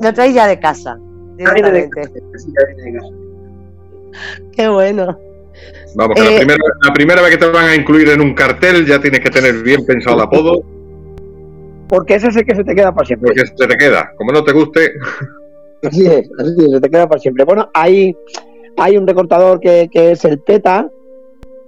lo 0.00 0.14
traes 0.14 0.34
ya 0.34 0.46
de 0.46 0.58
casa. 0.58 0.98
Qué 4.52 4.68
bueno. 4.68 5.18
Vamos, 5.94 6.18
la 6.18 6.36
primera, 6.36 6.64
la 6.82 6.92
primera 6.92 7.22
vez 7.22 7.30
que 7.32 7.38
te 7.38 7.50
van 7.50 7.68
a 7.68 7.74
incluir 7.74 8.08
en 8.08 8.20
un 8.20 8.34
cartel 8.34 8.86
ya 8.86 9.00
tienes 9.00 9.20
que 9.20 9.30
tener 9.30 9.62
bien 9.62 9.84
pensado 9.84 10.16
el 10.16 10.22
apodo 10.22 10.62
porque 11.90 12.14
ese 12.14 12.28
es 12.28 12.36
el 12.36 12.46
que 12.46 12.54
se 12.54 12.62
te 12.62 12.74
queda 12.74 12.94
para 12.94 13.04
siempre. 13.04 13.32
Porque 13.34 13.46
se 13.48 13.66
te 13.66 13.76
queda, 13.76 14.12
como 14.16 14.30
no 14.30 14.44
te 14.44 14.52
guste. 14.52 14.92
Así 15.82 16.06
es, 16.06 16.30
así 16.38 16.54
es, 16.58 16.70
se 16.70 16.80
te 16.80 16.90
queda 16.90 17.08
para 17.08 17.20
siempre. 17.20 17.44
Bueno, 17.44 17.68
hay, 17.74 18.16
hay 18.76 18.96
un 18.96 19.06
recortador 19.06 19.60
que, 19.60 19.88
que 19.90 20.12
es 20.12 20.24
el 20.24 20.38
PETA, 20.40 20.88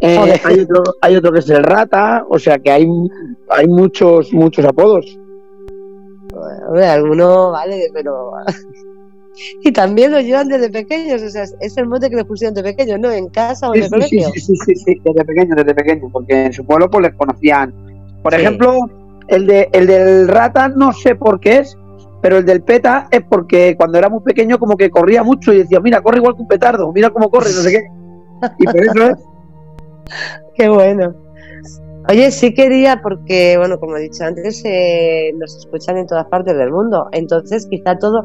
eh, 0.00 0.18
hay, 0.44 0.60
otro, 0.60 0.82
hay 1.00 1.16
otro 1.16 1.32
que 1.32 1.38
es 1.38 1.48
el 1.50 1.62
Rata, 1.62 2.24
o 2.28 2.38
sea 2.38 2.58
que 2.58 2.70
hay, 2.72 2.86
hay 3.48 3.66
muchos, 3.68 4.32
muchos 4.32 4.64
apodos. 4.64 5.18
Hombre, 6.66 6.86
alguno 6.86 7.50
vale, 7.52 7.88
pero. 7.92 8.32
y 9.62 9.72
también 9.72 10.10
lo 10.12 10.20
llevan 10.20 10.48
desde 10.48 10.70
pequeños, 10.70 11.22
o 11.22 11.28
sea, 11.28 11.44
es 11.60 11.76
el 11.76 11.86
mote 11.86 12.10
que 12.10 12.16
le 12.16 12.24
pusieron 12.24 12.54
de 12.54 12.62
pequeños, 12.62 12.98
¿no? 12.98 13.10
En 13.10 13.28
casa 13.28 13.70
o 13.70 13.74
en 13.74 13.82
el 13.82 13.88
Sí, 13.88 13.90
colegio. 13.90 14.28
sí, 14.34 14.40
sí, 14.40 14.54
sí, 14.66 14.74
sí, 14.74 15.00
desde 15.04 15.24
pequeño, 15.24 15.54
desde 15.54 15.74
pequeño, 15.74 16.08
porque 16.12 16.46
en 16.46 16.52
su 16.52 16.64
pueblo 16.66 16.90
pues 16.90 17.02
les 17.06 17.14
conocían. 17.14 17.72
Por 18.22 18.34
Sí. 18.34 18.40
ejemplo, 18.40 18.78
el, 19.28 19.46
de, 19.46 19.68
el 19.72 19.86
del 19.86 20.28
Rata 20.28 20.68
no 20.68 20.92
sé 20.92 21.14
por 21.14 21.38
qué 21.40 21.58
es, 21.58 21.76
pero 22.22 22.38
el 22.38 22.46
del 22.46 22.62
PETA 22.62 23.08
es 23.10 23.22
porque 23.28 23.74
cuando 23.76 23.98
era 23.98 24.08
muy 24.08 24.20
pequeño 24.20 24.58
como 24.58 24.76
que 24.76 24.90
corría 24.90 25.24
mucho 25.24 25.52
y 25.52 25.58
decía, 25.58 25.80
mira, 25.80 26.00
corre 26.00 26.18
igual 26.18 26.36
que 26.36 26.42
un 26.42 26.48
petardo, 26.48 26.92
mira 26.92 27.10
cómo 27.10 27.28
corre, 27.28 27.50
no 27.50 27.60
sé 27.60 27.70
qué. 27.72 27.82
Y 28.58 28.64
por 28.64 28.80
eso 28.80 29.06
es. 29.10 29.18
Qué 30.54 30.68
bueno. 30.68 31.14
Oye, 32.08 32.30
sí 32.30 32.52
quería, 32.52 33.00
porque, 33.00 33.56
bueno, 33.56 33.78
como 33.78 33.96
he 33.96 34.02
dicho 34.02 34.24
antes, 34.24 34.62
eh, 34.64 35.32
nos 35.38 35.56
escuchan 35.56 35.96
en 35.98 36.06
todas 36.06 36.26
partes 36.26 36.56
del 36.56 36.70
mundo. 36.70 37.08
Entonces, 37.12 37.66
quizá 37.70 37.96
todo, 37.96 38.24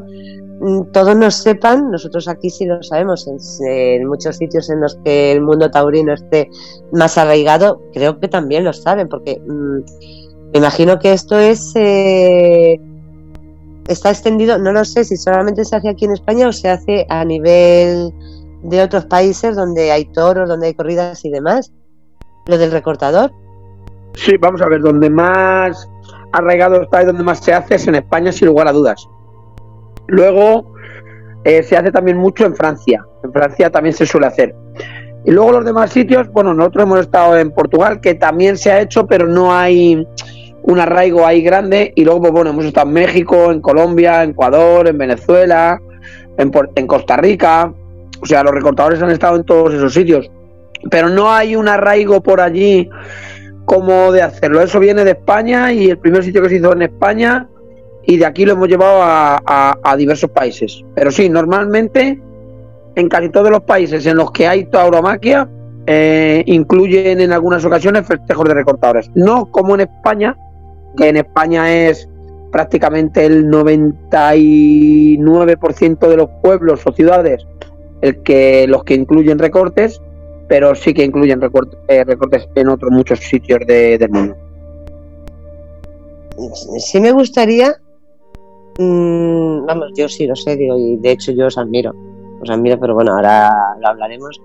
mm, 0.60 0.90
todos 0.92 1.16
nos 1.16 1.36
sepan, 1.36 1.90
nosotros 1.90 2.26
aquí 2.28 2.50
sí 2.50 2.66
lo 2.66 2.82
sabemos, 2.82 3.28
en, 3.60 4.06
muchos 4.06 4.36
sitios 4.36 4.68
en 4.70 4.80
los 4.80 4.98
que 5.04 5.32
el 5.32 5.40
mundo 5.40 5.70
taurino 5.70 6.12
esté 6.12 6.50
más 6.92 7.16
arraigado, 7.18 7.80
creo 7.92 8.18
que 8.18 8.28
también 8.28 8.64
lo 8.64 8.72
saben, 8.72 9.08
porque 9.08 9.40
mm, 9.46 9.78
me 10.52 10.58
imagino 10.58 10.98
que 10.98 11.12
esto 11.12 11.38
es. 11.38 11.72
eh, 11.76 12.80
está 13.88 14.10
extendido, 14.10 14.58
no 14.58 14.72
lo 14.72 14.84
sé 14.84 15.04
si 15.04 15.16
solamente 15.16 15.64
se 15.64 15.76
hace 15.76 15.88
aquí 15.88 16.04
en 16.04 16.12
España 16.12 16.48
o 16.48 16.52
se 16.52 16.68
hace 16.68 17.06
a 17.08 17.24
nivel 17.24 18.12
de 18.62 18.82
otros 18.82 19.06
países 19.06 19.56
donde 19.56 19.90
hay 19.90 20.04
toros, 20.06 20.48
donde 20.48 20.68
hay 20.68 20.74
corridas 20.74 21.24
y 21.24 21.30
demás. 21.30 21.72
Lo 22.46 22.58
del 22.58 22.70
recortador. 22.70 23.32
Sí, 24.14 24.36
vamos 24.36 24.62
a 24.62 24.68
ver, 24.68 24.80
donde 24.80 25.10
más 25.10 25.88
arraigado 26.32 26.82
está 26.82 27.02
y 27.02 27.06
donde 27.06 27.22
más 27.22 27.40
se 27.40 27.52
hace 27.52 27.76
es 27.76 27.86
en 27.86 27.94
España, 27.94 28.32
sin 28.32 28.48
lugar 28.48 28.68
a 28.68 28.72
dudas. 28.72 29.08
Luego 30.06 30.72
eh, 31.44 31.62
se 31.62 31.76
hace 31.76 31.90
también 31.90 32.16
mucho 32.16 32.46
en 32.46 32.54
Francia. 32.54 33.04
En 33.22 33.32
Francia 33.32 33.70
también 33.70 33.94
se 33.94 34.06
suele 34.06 34.26
hacer. 34.26 34.54
Y 35.24 35.30
luego 35.30 35.52
los 35.52 35.64
demás 35.64 35.90
sitios, 35.90 36.30
bueno, 36.32 36.54
nosotros 36.54 36.84
hemos 36.84 37.00
estado 37.00 37.36
en 37.36 37.50
Portugal, 37.50 38.00
que 38.00 38.14
también 38.14 38.56
se 38.56 38.72
ha 38.72 38.80
hecho, 38.80 39.06
pero 39.06 39.26
no 39.26 39.54
hay 39.54 40.06
un 40.62 40.80
arraigo 40.80 41.26
ahí 41.26 41.42
grande. 41.42 41.92
Y 41.94 42.04
luego, 42.04 42.20
pues 42.20 42.32
bueno, 42.32 42.50
hemos 42.50 42.64
estado 42.64 42.88
en 42.88 42.94
México, 42.94 43.50
en 43.50 43.60
Colombia, 43.60 44.22
en 44.22 44.30
Ecuador, 44.30 44.88
en 44.88 44.98
Venezuela, 44.98 45.80
en, 46.36 46.52
en 46.74 46.86
Costa 46.86 47.16
Rica. 47.16 47.72
O 48.20 48.26
sea, 48.26 48.42
los 48.42 48.52
recortadores 48.52 49.02
han 49.02 49.10
estado 49.10 49.36
en 49.36 49.44
todos 49.44 49.74
esos 49.74 49.92
sitios. 49.92 50.30
Pero 50.90 51.08
no 51.08 51.32
hay 51.32 51.56
un 51.56 51.68
arraigo 51.68 52.22
por 52.22 52.40
allí 52.40 52.88
como 53.64 54.12
de 54.12 54.22
hacerlo. 54.22 54.60
Eso 54.60 54.80
viene 54.80 55.04
de 55.04 55.10
España 55.12 55.72
y 55.72 55.90
el 55.90 55.98
primer 55.98 56.24
sitio 56.24 56.42
que 56.42 56.48
se 56.48 56.56
hizo 56.56 56.72
en 56.72 56.82
España 56.82 57.48
y 58.04 58.16
de 58.16 58.24
aquí 58.24 58.46
lo 58.46 58.52
hemos 58.52 58.68
llevado 58.68 59.00
a 59.02 59.94
diversos 59.98 60.30
países. 60.30 60.82
Pero 60.94 61.10
sí, 61.10 61.28
normalmente 61.28 62.18
en 62.98 63.08
casi 63.08 63.28
todos 63.28 63.50
los 63.50 63.62
países 63.62 64.04
en 64.06 64.16
los 64.16 64.32
que 64.32 64.46
hay 64.48 64.64
tauromaquia 64.64 65.48
eh, 65.86 66.42
incluyen 66.46 67.20
en 67.20 67.32
algunas 67.32 67.64
ocasiones 67.64 68.06
festejos 68.06 68.44
de 68.46 68.54
recortadores. 68.54 69.08
No 69.14 69.50
como 69.50 69.74
en 69.76 69.82
España, 69.82 70.36
que 70.96 71.08
en 71.08 71.16
España 71.18 71.72
es 71.88 72.08
prácticamente 72.50 73.26
el 73.26 73.48
99% 73.50 76.08
de 76.08 76.16
los 76.16 76.28
pueblos 76.42 76.80
o 76.86 76.92
ciudades 76.92 77.46
el 78.00 78.22
que 78.22 78.66
los 78.68 78.84
que 78.84 78.94
incluyen 78.94 79.38
recortes, 79.38 80.00
pero 80.48 80.74
sí 80.74 80.94
que 80.94 81.04
incluyen 81.04 81.40
eh, 81.88 82.04
recortes 82.04 82.48
en 82.54 82.68
otros 82.68 82.90
muchos 82.92 83.18
sitios 83.18 83.58
de- 83.66 83.98
del 83.98 84.10
mundo. 84.10 84.36
Sí 86.78 87.00
me 87.00 87.10
gustaría, 87.10 87.74
mm, 88.78 89.66
vamos, 89.66 89.88
yo 89.96 90.08
sí 90.08 90.26
lo 90.28 90.36
sé, 90.36 90.54
digo, 90.56 90.78
y 90.78 90.96
de 90.98 91.10
hecho 91.10 91.32
yo 91.32 91.46
os 91.46 91.58
admiro, 91.58 91.92
os 92.40 92.48
admiro, 92.48 92.78
pero 92.78 92.94
bueno, 92.94 93.14
ahora 93.14 93.50
lo 93.80 93.88
hablaremos. 93.88 94.40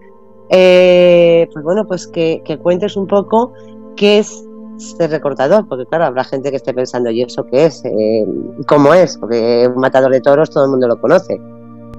Eh, 0.50 1.48
pues 1.54 1.64
bueno, 1.64 1.86
pues 1.88 2.08
que, 2.08 2.42
que 2.44 2.58
cuentes 2.58 2.98
un 2.98 3.06
poco 3.08 3.54
qué 3.96 4.18
es 4.20 4.44
este 4.78 5.08
recortador, 5.08 5.68
porque 5.68 5.86
claro, 5.86 6.06
habrá 6.06 6.24
gente 6.24 6.50
que 6.50 6.58
esté 6.58 6.74
pensando, 6.74 7.10
¿y 7.12 7.22
eso 7.22 7.46
qué 7.46 7.66
es? 7.66 7.84
Eh, 7.86 8.26
¿Cómo 8.68 8.94
es? 8.94 9.18
Porque 9.18 9.68
un 9.74 9.80
matador 9.82 10.12
de 10.12 10.22
toros 10.22 10.50
todo 10.50 10.66
el 10.66 10.72
mundo 10.72 10.88
lo 10.88 11.00
conoce, 11.00 11.36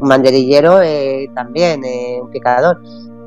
un 0.01 0.09
banderillero 0.09 0.83
eh, 0.83 1.31
también, 1.35 1.85
eh, 1.85 2.19
un 2.23 2.31
picador, 2.31 2.81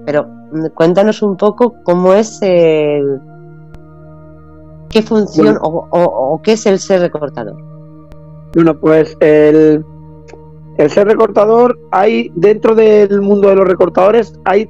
pero 0.05 0.25
mm, 0.51 0.67
cuéntanos 0.75 1.21
un 1.21 1.37
poco 1.37 1.75
cómo 1.83 2.13
es 2.13 2.39
el 2.41 3.19
qué 4.89 5.01
función 5.01 5.57
o, 5.61 5.87
o- 5.91 6.33
o 6.33 6.41
qué 6.41 6.53
es 6.53 6.65
el 6.65 6.79
ser 6.79 7.01
recortador. 7.01 7.55
Bueno, 8.53 8.79
pues 8.79 9.15
el, 9.19 9.85
el 10.77 10.89
ser 10.89 11.07
recortador, 11.07 11.77
hay 11.91 12.31
dentro 12.35 12.73
del 12.75 13.21
mundo 13.21 13.49
de 13.49 13.55
los 13.55 13.67
recortadores, 13.67 14.33
hay 14.45 14.69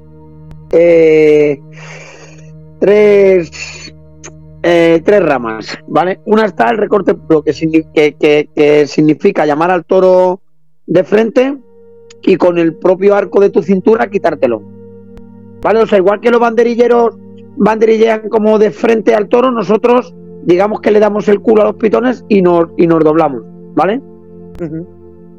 tres, 2.79 3.86
eh, 4.69 5.01
tres 5.05 5.21
ramas, 5.23 5.77
¿vale? 5.87 6.19
Una 6.25 6.45
está 6.45 6.69
el 6.69 6.77
recorte 6.77 7.13
puro, 7.13 7.41
que, 7.43 7.53
que, 7.93 8.49
que- 8.53 8.87
significa 8.87 9.45
llamar 9.45 9.71
al 9.71 9.85
toro 9.85 10.41
de 10.85 11.03
frente 11.03 11.57
y 12.23 12.35
con 12.35 12.57
el 12.57 12.73
propio 12.75 13.15
arco 13.15 13.39
de 13.39 13.49
tu 13.49 13.61
cintura 13.61 14.09
quitártelo. 14.09 14.61
¿Vale? 15.61 15.79
O 15.81 15.87
sea, 15.87 15.97
igual 15.99 16.19
que 16.19 16.31
los 16.31 16.39
banderilleros 16.41 17.15
banderillean 17.55 18.29
como 18.29 18.59
de 18.59 18.71
frente 18.71 19.15
al 19.15 19.27
toro, 19.29 19.51
nosotros 19.51 20.13
digamos 20.43 20.81
que 20.81 20.91
le 20.91 20.99
damos 20.99 21.27
el 21.29 21.39
culo 21.39 21.61
a 21.61 21.65
los 21.65 21.75
pitones 21.75 22.23
y 22.29 22.41
nos, 22.41 22.67
y 22.77 22.87
nos 22.87 23.03
doblamos, 23.03 23.41
¿vale? 23.75 24.01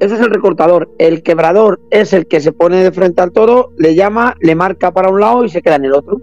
Eso 0.00 0.14
es 0.14 0.20
el 0.20 0.30
recortador. 0.30 0.90
El 0.98 1.22
quebrador 1.22 1.80
es 1.90 2.12
el 2.12 2.26
que 2.26 2.40
se 2.40 2.52
pone 2.52 2.82
de 2.82 2.92
frente 2.92 3.20
al 3.20 3.32
toro, 3.32 3.72
le 3.76 3.94
llama, 3.94 4.34
le 4.40 4.54
marca 4.54 4.92
para 4.92 5.10
un 5.10 5.20
lado 5.20 5.44
y 5.44 5.48
se 5.48 5.60
queda 5.62 5.76
en 5.76 5.84
el 5.86 5.92
otro. 5.94 6.20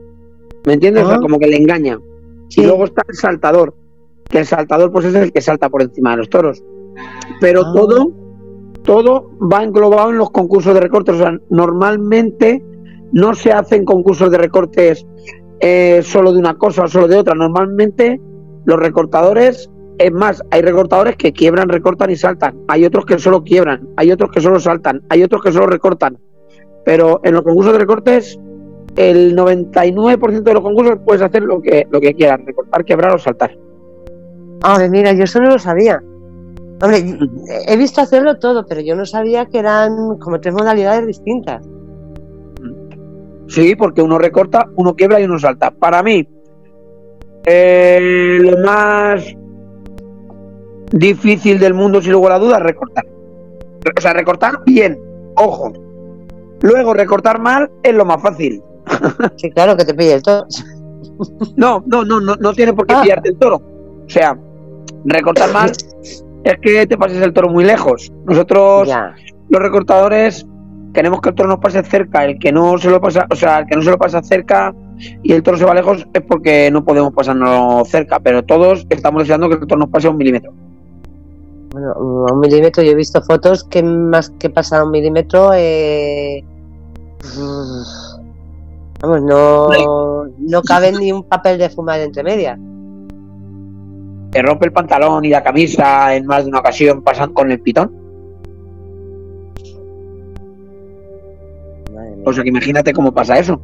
¿Me 0.66 0.74
entiendes? 0.74 1.04
O 1.04 1.08
sea, 1.08 1.18
Ah. 1.18 1.22
como 1.22 1.38
que 1.40 1.48
le 1.48 1.58
engaña. 1.58 2.00
Sí. 2.50 2.62
Y 2.62 2.66
luego 2.66 2.86
está 2.86 3.04
el 3.08 3.16
saltador, 3.16 3.76
que 4.30 4.40
el 4.40 4.46
saltador 4.46 4.92
pues 4.92 5.06
es 5.06 5.16
el 5.16 5.32
que 5.32 5.42
salta 5.42 5.70
por 5.70 5.82
encima 5.82 6.12
de 6.12 6.18
los 6.18 6.30
toros. 6.30 6.64
Pero 7.40 7.62
Ah. 7.66 7.74
todo, 7.74 8.12
todo 8.84 9.32
va 9.52 9.64
englobado 9.64 10.12
en 10.12 10.18
los 10.18 10.32
concursos 10.32 10.74
de 10.74 10.80
recortes. 10.80 11.16
O 11.16 11.18
sea, 11.18 11.38
normalmente 11.50 12.64
no 13.12 13.34
se 13.34 13.52
hacen 13.52 13.86
concursos 13.86 14.32
de 14.32 14.38
recortes 14.38 15.06
eh, 15.62 16.02
solo 16.04 16.34
de 16.34 16.40
una 16.40 16.56
cosa 16.56 16.84
o 16.84 16.88
solo 16.88 17.08
de 17.08 17.18
otra. 17.18 17.34
Normalmente 17.34 18.20
los 18.66 18.80
recortadores, 18.80 19.70
es 19.98 20.12
más, 20.12 20.44
hay 20.52 20.62
recortadores 20.62 21.16
que 21.16 21.32
quiebran, 21.32 21.70
recortan 21.70 22.10
y 22.10 22.16
saltan. 22.16 22.58
Hay 22.68 22.84
otros 22.86 23.06
que 23.06 23.18
solo 23.20 23.44
quiebran, 23.44 23.88
hay 23.96 24.12
otros 24.12 24.32
que 24.32 24.42
solo 24.42 24.60
saltan, 24.60 25.02
hay 25.10 25.24
otros 25.24 25.42
que 25.42 25.52
solo 25.52 25.68
recortan. 25.68 26.18
Pero 26.84 27.22
en 27.24 27.34
los 27.34 27.44
concursos 27.44 27.74
de 27.74 27.80
recortes, 27.80 28.40
el 28.96 29.36
99% 29.36 30.44
de 30.44 30.54
los 30.54 30.64
concursos 30.64 31.00
puedes 31.06 31.22
hacer 31.22 31.44
lo 31.44 31.62
que, 31.62 31.88
lo 31.90 32.00
que 32.00 32.14
quieras, 32.14 32.40
recortar, 32.46 32.86
quebrar 32.86 33.16
o 33.16 33.20
saltar. 33.20 33.58
Hombre, 34.64 34.90
mira, 34.90 35.14
yo 35.14 35.24
eso 35.24 35.40
no 35.42 35.50
lo 35.50 35.60
sabía. 35.60 36.02
Hombre, 36.82 37.18
he 37.68 37.78
visto 37.78 38.02
hacerlo 38.02 38.38
todo, 38.38 38.66
pero 38.66 38.82
yo 38.82 38.96
no 38.96 39.06
sabía 39.06 39.46
que 39.46 39.60
eran 39.60 40.18
como 40.18 40.40
tres 40.40 40.54
modalidades 40.54 41.06
distintas. 41.08 41.62
Sí, 43.48 43.76
porque 43.76 44.02
uno 44.02 44.18
recorta, 44.18 44.68
uno 44.76 44.96
quiebra 44.96 45.20
y 45.20 45.26
uno 45.26 45.38
salta. 45.38 45.72
Para 45.72 46.02
mí, 46.02 46.28
eh, 47.46 48.40
lo 48.42 48.58
más 48.66 49.24
difícil 50.92 51.60
del 51.60 51.74
mundo, 51.74 52.02
sin 52.02 52.14
lugar 52.14 52.34
a 52.34 52.40
dudas, 52.40 52.60
es 52.60 52.66
recortar. 52.66 53.06
O 53.98 54.02
sea, 54.02 54.14
recortar 54.14 54.62
bien, 54.66 55.00
ojo. 55.36 55.72
Luego, 56.62 56.94
recortar 56.94 57.40
mal 57.40 57.70
es 57.84 57.94
lo 57.94 58.06
más 58.06 58.22
fácil. 58.22 58.64
Sí, 59.38 59.52
claro, 59.52 59.76
que 59.78 59.86
te 59.86 59.94
pille 59.94 60.14
el 60.14 60.22
todo. 60.24 60.46
No, 61.56 61.84
no, 61.88 62.04
no, 62.04 62.20
no, 62.20 62.36
no 62.36 62.54
tiene 62.54 62.74
por 62.74 62.86
qué 62.88 62.94
Ah. 62.96 63.02
pillarte 63.02 63.30
el 63.30 63.38
toro. 63.38 63.56
O 64.06 64.10
sea, 64.10 64.38
recortar 65.06 65.52
mal 65.54 65.72
es 66.44 66.58
que 66.62 66.86
te 66.88 66.98
pases 66.98 67.22
el 67.22 67.34
toro 67.34 67.50
muy 67.50 67.64
lejos. 67.64 68.12
Nosotros, 68.26 68.88
Ya. 68.88 69.16
los 69.50 69.62
recortadores, 69.62 70.46
queremos 70.94 71.22
que 71.22 71.30
el 71.30 71.36
toro 71.36 71.50
nos 71.50 71.60
pase 71.60 71.84
cerca. 71.84 72.26
El 72.26 72.38
que 72.40 72.52
no 72.52 72.78
se 72.78 72.90
lo 72.90 73.00
pasa, 73.02 73.26
o 73.30 73.36
sea, 73.36 73.60
el 73.60 73.66
que 73.68 73.76
no 73.76 73.82
se 73.82 73.90
lo 73.92 73.98
pasa 73.98 74.22
cerca 74.22 74.74
y 75.24 75.34
el 75.34 75.44
toro 75.44 75.58
se 75.58 75.66
va 75.66 75.74
lejos 75.74 76.06
es 76.14 76.22
porque 76.22 76.70
no 76.72 76.84
podemos 76.86 77.14
pasarnos 77.14 77.88
cerca. 77.90 78.20
Pero 78.20 78.44
todos 78.44 78.86
estamos 78.90 79.24
deseando 79.24 79.48
que 79.50 79.56
el 79.56 79.68
toro 79.68 79.80
nos 79.80 79.90
pase 79.90 80.08
a 80.08 80.12
un 80.12 80.18
milímetro. 80.18 80.52
Bueno, 81.72 81.92
a 81.92 82.34
un 82.34 82.40
milímetro, 82.40 82.84
yo 82.84 82.92
he 82.92 82.96
visto 82.96 83.22
fotos 83.22 83.64
que 83.66 83.84
más 83.84 84.30
que 84.40 84.50
pasar 84.50 84.82
a 84.82 84.84
un 84.86 84.92
milímetro, 84.92 85.52
eh, 85.54 86.42
vamos, 89.06 89.22
no, 89.22 90.26
no 90.38 90.62
cabe 90.62 90.92
ni 90.92 91.12
un 91.12 91.24
papel 91.24 91.58
de 91.58 91.70
fumar 91.70 92.00
entre 92.00 92.24
medias. 92.24 92.60
te 94.32 94.42
rompe 94.42 94.66
el 94.66 94.74
pantalón 94.74 95.24
y 95.26 95.30
la 95.30 95.44
camisa 95.44 96.16
en 96.16 96.26
más 96.26 96.44
de 96.44 96.50
una 96.50 96.60
ocasión 96.60 97.04
pasan 97.04 97.34
con 97.34 97.52
el 97.52 97.60
pitón. 97.60 98.04
O 102.26 102.34
sea 102.34 102.44
que 102.44 102.50
imagínate 102.50 102.92
cómo 102.92 103.14
pasa 103.14 103.38
eso. 103.38 103.62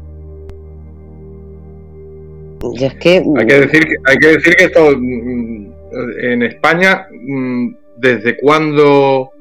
es 2.79 2.93
que... 2.95 3.23
Hay 3.37 3.47
que 3.47 3.59
decir 3.59 3.85
que, 3.85 3.95
hay 4.05 4.17
que, 4.17 4.27
decir 4.27 4.55
que 4.55 4.65
esto 4.65 4.91
mm, 4.95 5.71
en 6.21 6.43
España, 6.43 7.07
mm, 7.11 7.75
¿desde 7.97 8.37
cuándo 8.37 9.31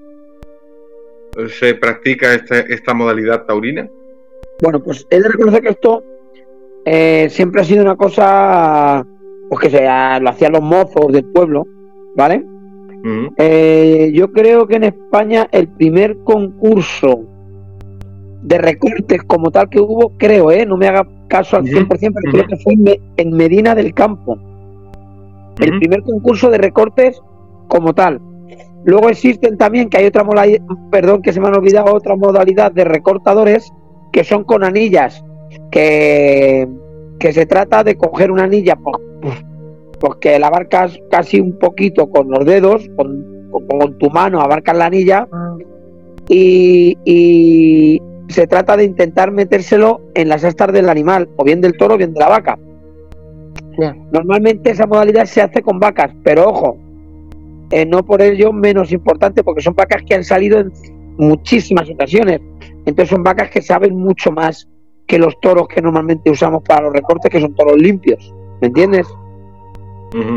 se 1.48 1.74
practica 1.74 2.34
esta, 2.34 2.60
esta 2.60 2.94
modalidad 2.94 3.44
taurina? 3.44 3.88
Bueno, 4.62 4.82
pues 4.82 5.06
he 5.10 5.20
de 5.20 5.28
reconocer 5.28 5.62
que 5.62 5.70
esto 5.70 6.02
eh, 6.84 7.28
siempre 7.30 7.62
ha 7.62 7.64
sido 7.64 7.82
una 7.82 7.96
cosa 7.96 9.06
pues 9.48 9.60
que 9.60 9.70
se, 9.70 9.82
lo 9.82 10.30
hacían 10.30 10.52
los 10.52 10.62
mozos 10.62 11.12
del 11.12 11.24
pueblo, 11.24 11.66
¿vale? 12.16 12.44
Eh, 13.38 14.12
yo 14.14 14.30
creo 14.30 14.66
que 14.66 14.76
en 14.76 14.84
España 14.84 15.48
el 15.50 15.68
primer 15.68 16.18
concurso 16.18 17.24
de 18.42 18.58
recortes 18.58 19.22
como 19.24 19.50
tal 19.50 19.68
que 19.68 19.80
hubo, 19.80 20.12
creo, 20.18 20.50
¿eh? 20.50 20.66
no 20.66 20.76
me 20.76 20.86
haga 20.86 21.06
caso 21.28 21.56
al 21.56 21.64
100%, 21.64 21.88
pero 21.88 22.32
creo 22.32 22.46
que 22.46 22.56
fue 22.58 22.74
en 23.16 23.32
Medina 23.32 23.74
del 23.74 23.94
Campo. 23.94 24.38
El 25.58 25.78
primer 25.78 26.02
concurso 26.02 26.50
de 26.50 26.58
recortes 26.58 27.20
como 27.68 27.94
tal. 27.94 28.20
Luego 28.84 29.08
existen 29.08 29.58
también, 29.58 29.88
que 29.88 29.98
hay 29.98 30.06
otra 30.06 30.24
modalidad, 30.24 30.62
perdón, 30.90 31.22
que 31.22 31.32
se 31.32 31.40
me 31.40 31.48
han 31.48 31.56
olvidado, 31.56 31.94
otra 31.94 32.16
modalidad 32.16 32.72
de 32.72 32.84
recortadores 32.84 33.70
que 34.12 34.24
son 34.24 34.44
con 34.44 34.64
anillas, 34.64 35.24
que, 35.70 36.68
que 37.18 37.32
se 37.32 37.46
trata 37.46 37.84
de 37.84 37.96
coger 37.96 38.30
una 38.30 38.44
anilla, 38.44 38.76
pues, 38.76 38.96
pues, 40.00 40.14
que 40.20 40.38
la 40.38 40.48
abarcas 40.48 40.98
casi 41.10 41.40
un 41.40 41.58
poquito 41.58 42.08
con 42.10 42.30
los 42.30 42.44
dedos, 42.44 42.88
con, 42.96 43.24
con 43.50 43.98
tu 43.98 44.10
mano 44.10 44.40
abarcas 44.40 44.76
la 44.76 44.86
anilla 44.86 45.28
y, 46.28 46.96
y, 47.04 48.00
se 48.28 48.46
trata 48.46 48.76
de 48.76 48.84
intentar 48.84 49.32
metérselo 49.32 50.00
en 50.14 50.28
las 50.28 50.44
astas 50.44 50.72
del 50.72 50.88
animal, 50.88 51.28
o 51.36 51.42
bien 51.42 51.60
del 51.60 51.76
toro 51.76 51.94
o 51.94 51.98
bien 51.98 52.14
de 52.14 52.20
la 52.20 52.28
vaca. 52.28 52.56
Normalmente 54.12 54.70
esa 54.70 54.86
modalidad 54.86 55.24
se 55.24 55.42
hace 55.42 55.62
con 55.62 55.80
vacas, 55.80 56.12
pero 56.22 56.48
ojo, 56.48 56.76
eh, 57.70 57.86
no 57.86 58.04
por 58.04 58.20
ello 58.20 58.52
menos 58.52 58.92
importante, 58.92 59.42
porque 59.42 59.62
son 59.62 59.74
vacas 59.74 60.02
que 60.02 60.14
han 60.14 60.24
salido 60.24 60.58
en 60.58 60.72
muchísimas 61.18 61.88
ocasiones. 61.90 62.40
Entonces 62.86 63.08
son 63.08 63.22
vacas 63.22 63.50
que 63.50 63.62
saben 63.62 63.96
mucho 63.96 64.32
más 64.32 64.68
que 65.06 65.18
los 65.18 65.38
toros 65.40 65.68
que 65.68 65.82
normalmente 65.82 66.30
usamos 66.30 66.62
para 66.62 66.82
los 66.82 66.92
recortes, 66.92 67.30
que 67.30 67.40
son 67.40 67.54
toros 67.54 67.76
limpios. 67.76 68.34
¿Me 68.60 68.68
entiendes? 68.68 69.06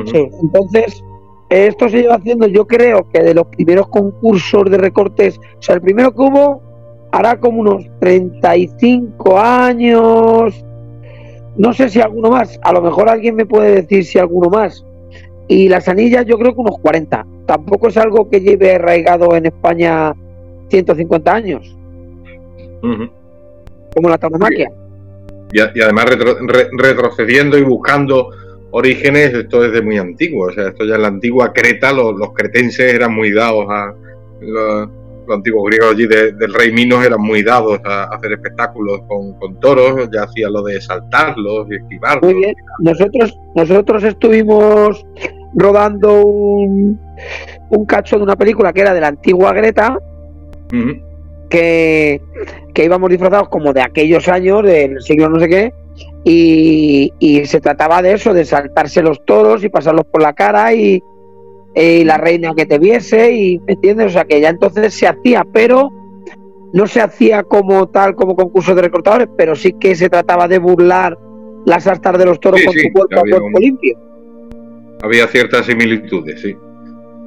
Sí. 0.05 0.29
Entonces, 0.41 1.03
esto 1.49 1.89
se 1.89 2.01
lleva 2.01 2.15
haciendo, 2.15 2.47
yo 2.47 2.65
creo 2.65 3.07
que 3.09 3.21
de 3.21 3.33
los 3.33 3.47
primeros 3.47 3.87
concursos 3.87 4.69
de 4.69 4.77
recortes, 4.77 5.39
o 5.39 5.61
sea, 5.61 5.75
el 5.75 5.81
primero 5.81 6.11
que 6.11 6.21
hubo 6.21 6.61
hará 7.11 7.39
como 7.39 7.61
unos 7.61 7.85
35 7.99 9.39
años, 9.39 10.65
no 11.55 11.73
sé 11.73 11.89
si 11.89 12.01
alguno 12.01 12.31
más, 12.31 12.59
a 12.63 12.73
lo 12.73 12.81
mejor 12.81 13.09
alguien 13.09 13.35
me 13.35 13.45
puede 13.45 13.81
decir 13.81 14.03
si 14.05 14.17
alguno 14.17 14.49
más, 14.49 14.83
y 15.47 15.69
las 15.69 15.87
anillas 15.87 16.25
yo 16.25 16.37
creo 16.37 16.55
que 16.55 16.61
unos 16.61 16.79
40. 16.79 17.25
Tampoco 17.45 17.89
es 17.89 17.97
algo 17.97 18.29
que 18.29 18.39
lleve 18.39 18.75
arraigado 18.75 19.35
en 19.35 19.45
España 19.47 20.13
150 20.69 21.33
años. 21.33 21.77
Como 23.93 24.09
la 24.09 24.17
tauromaquia. 24.17 24.69
Y, 25.53 25.59
además 25.59 26.05
retrocediendo 26.71 27.57
y 27.57 27.61
buscando 27.61 28.29
orígenes, 28.71 29.33
esto 29.33 29.61
desde 29.61 29.81
muy 29.81 29.97
antiguo. 29.97 30.47
O 30.47 30.51
sea, 30.51 30.69
esto 30.69 30.83
ya 30.85 30.95
en 30.95 31.03
la 31.03 31.07
antigua 31.07 31.53
Creta, 31.53 31.93
los, 31.93 32.33
cretenses 32.33 32.93
eran 32.93 33.13
muy 33.13 33.31
dados 33.31 33.65
a... 33.69 33.93
Los, 34.41 34.89
antiguos 35.29 35.63
griegos 35.67 35.91
allí 35.93 36.05
del 36.05 36.53
rey 36.53 36.73
Minos 36.73 37.05
eran 37.05 37.21
muy 37.21 37.43
dados 37.43 37.79
a, 37.85 38.03
hacer 38.05 38.33
espectáculos 38.33 38.99
con, 39.07 39.57
toros, 39.61 40.09
ya 40.13 40.23
hacían 40.23 40.51
lo 40.51 40.63
de 40.63 40.81
saltarlos 40.81 41.67
y 41.71 41.75
esquivarlos. 41.75 42.33
Muy 42.33 42.41
bien, 42.41 42.53
nosotros, 42.79 43.33
nosotros 43.55 44.03
estuvimos 44.03 45.05
rodando 45.53 46.25
un, 46.25 46.99
un 47.69 47.85
cacho 47.85 48.17
de 48.17 48.23
una 48.23 48.35
película 48.35 48.73
que 48.73 48.81
era 48.81 48.93
de 48.93 48.99
la 48.99 49.07
antigua 49.07 49.53
Greta, 49.53 49.97
que, 51.49 52.21
íbamos 52.75 53.09
disfrazados 53.09 53.49
como 53.49 53.73
de 53.73 53.81
aquellos 53.81 54.27
años, 54.27 54.63
del 54.63 55.01
siglo 55.01 55.29
no 55.29 55.39
sé 55.39 55.47
qué, 55.47 55.73
y, 56.23 57.43
se 57.45 57.59
trataba 57.59 58.01
de 58.01 58.13
eso, 58.13 58.33
de 58.33 58.45
saltarse 58.45 59.01
los 59.01 59.23
toros 59.25 59.63
y 59.63 59.69
pasarlos 59.69 60.05
por 60.05 60.21
la 60.21 60.33
cara 60.33 60.73
y, 60.73 61.03
la 61.75 62.17
reina 62.17 62.53
que 62.55 62.65
te 62.65 62.77
viese, 62.79 63.31
y 63.31 63.59
¿me 63.59 63.73
entiendes? 63.73 64.07
O 64.07 64.09
sea 64.11 64.25
que 64.25 64.39
ya 64.39 64.49
entonces 64.49 64.93
se 64.93 65.07
hacía, 65.07 65.45
pero 65.51 65.89
no 66.73 66.87
se 66.87 67.01
hacía 67.01 67.43
como 67.43 67.87
tal, 67.87 68.15
como 68.15 68.35
concurso 68.35 68.75
de 68.75 68.81
recortadores, 68.81 69.27
pero 69.37 69.55
sí 69.55 69.73
que 69.79 69.95
se 69.95 70.09
trataba 70.09 70.47
de 70.47 70.59
burlar 70.59 71.17
las 71.65 71.87
astas 71.87 72.17
de 72.17 72.25
los 72.25 72.39
toros 72.39 72.61
con 72.63 72.73
su 72.73 72.91
cuerpo, 72.91 73.21
cuerpo 73.21 73.59
limpio. 73.59 73.97
Había 75.01 75.27
ciertas 75.27 75.65
similitudes, 75.65 76.41
sí. 76.41 76.55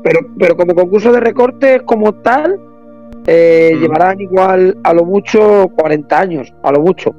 Pero, 0.02 0.20
pero 0.38 0.56
como 0.56 0.74
concurso 0.74 1.12
de 1.12 1.20
recortes 1.20 1.82
como 1.82 2.14
tal, 2.22 2.58
eh, 3.26 3.76
llevarán 3.80 4.20
igual 4.20 4.76
a 4.82 4.92
lo 4.92 5.04
mucho 5.04 5.68
40 5.76 6.20
años, 6.20 6.54
a 6.62 6.72
lo 6.72 6.80
mucho. 6.80 7.14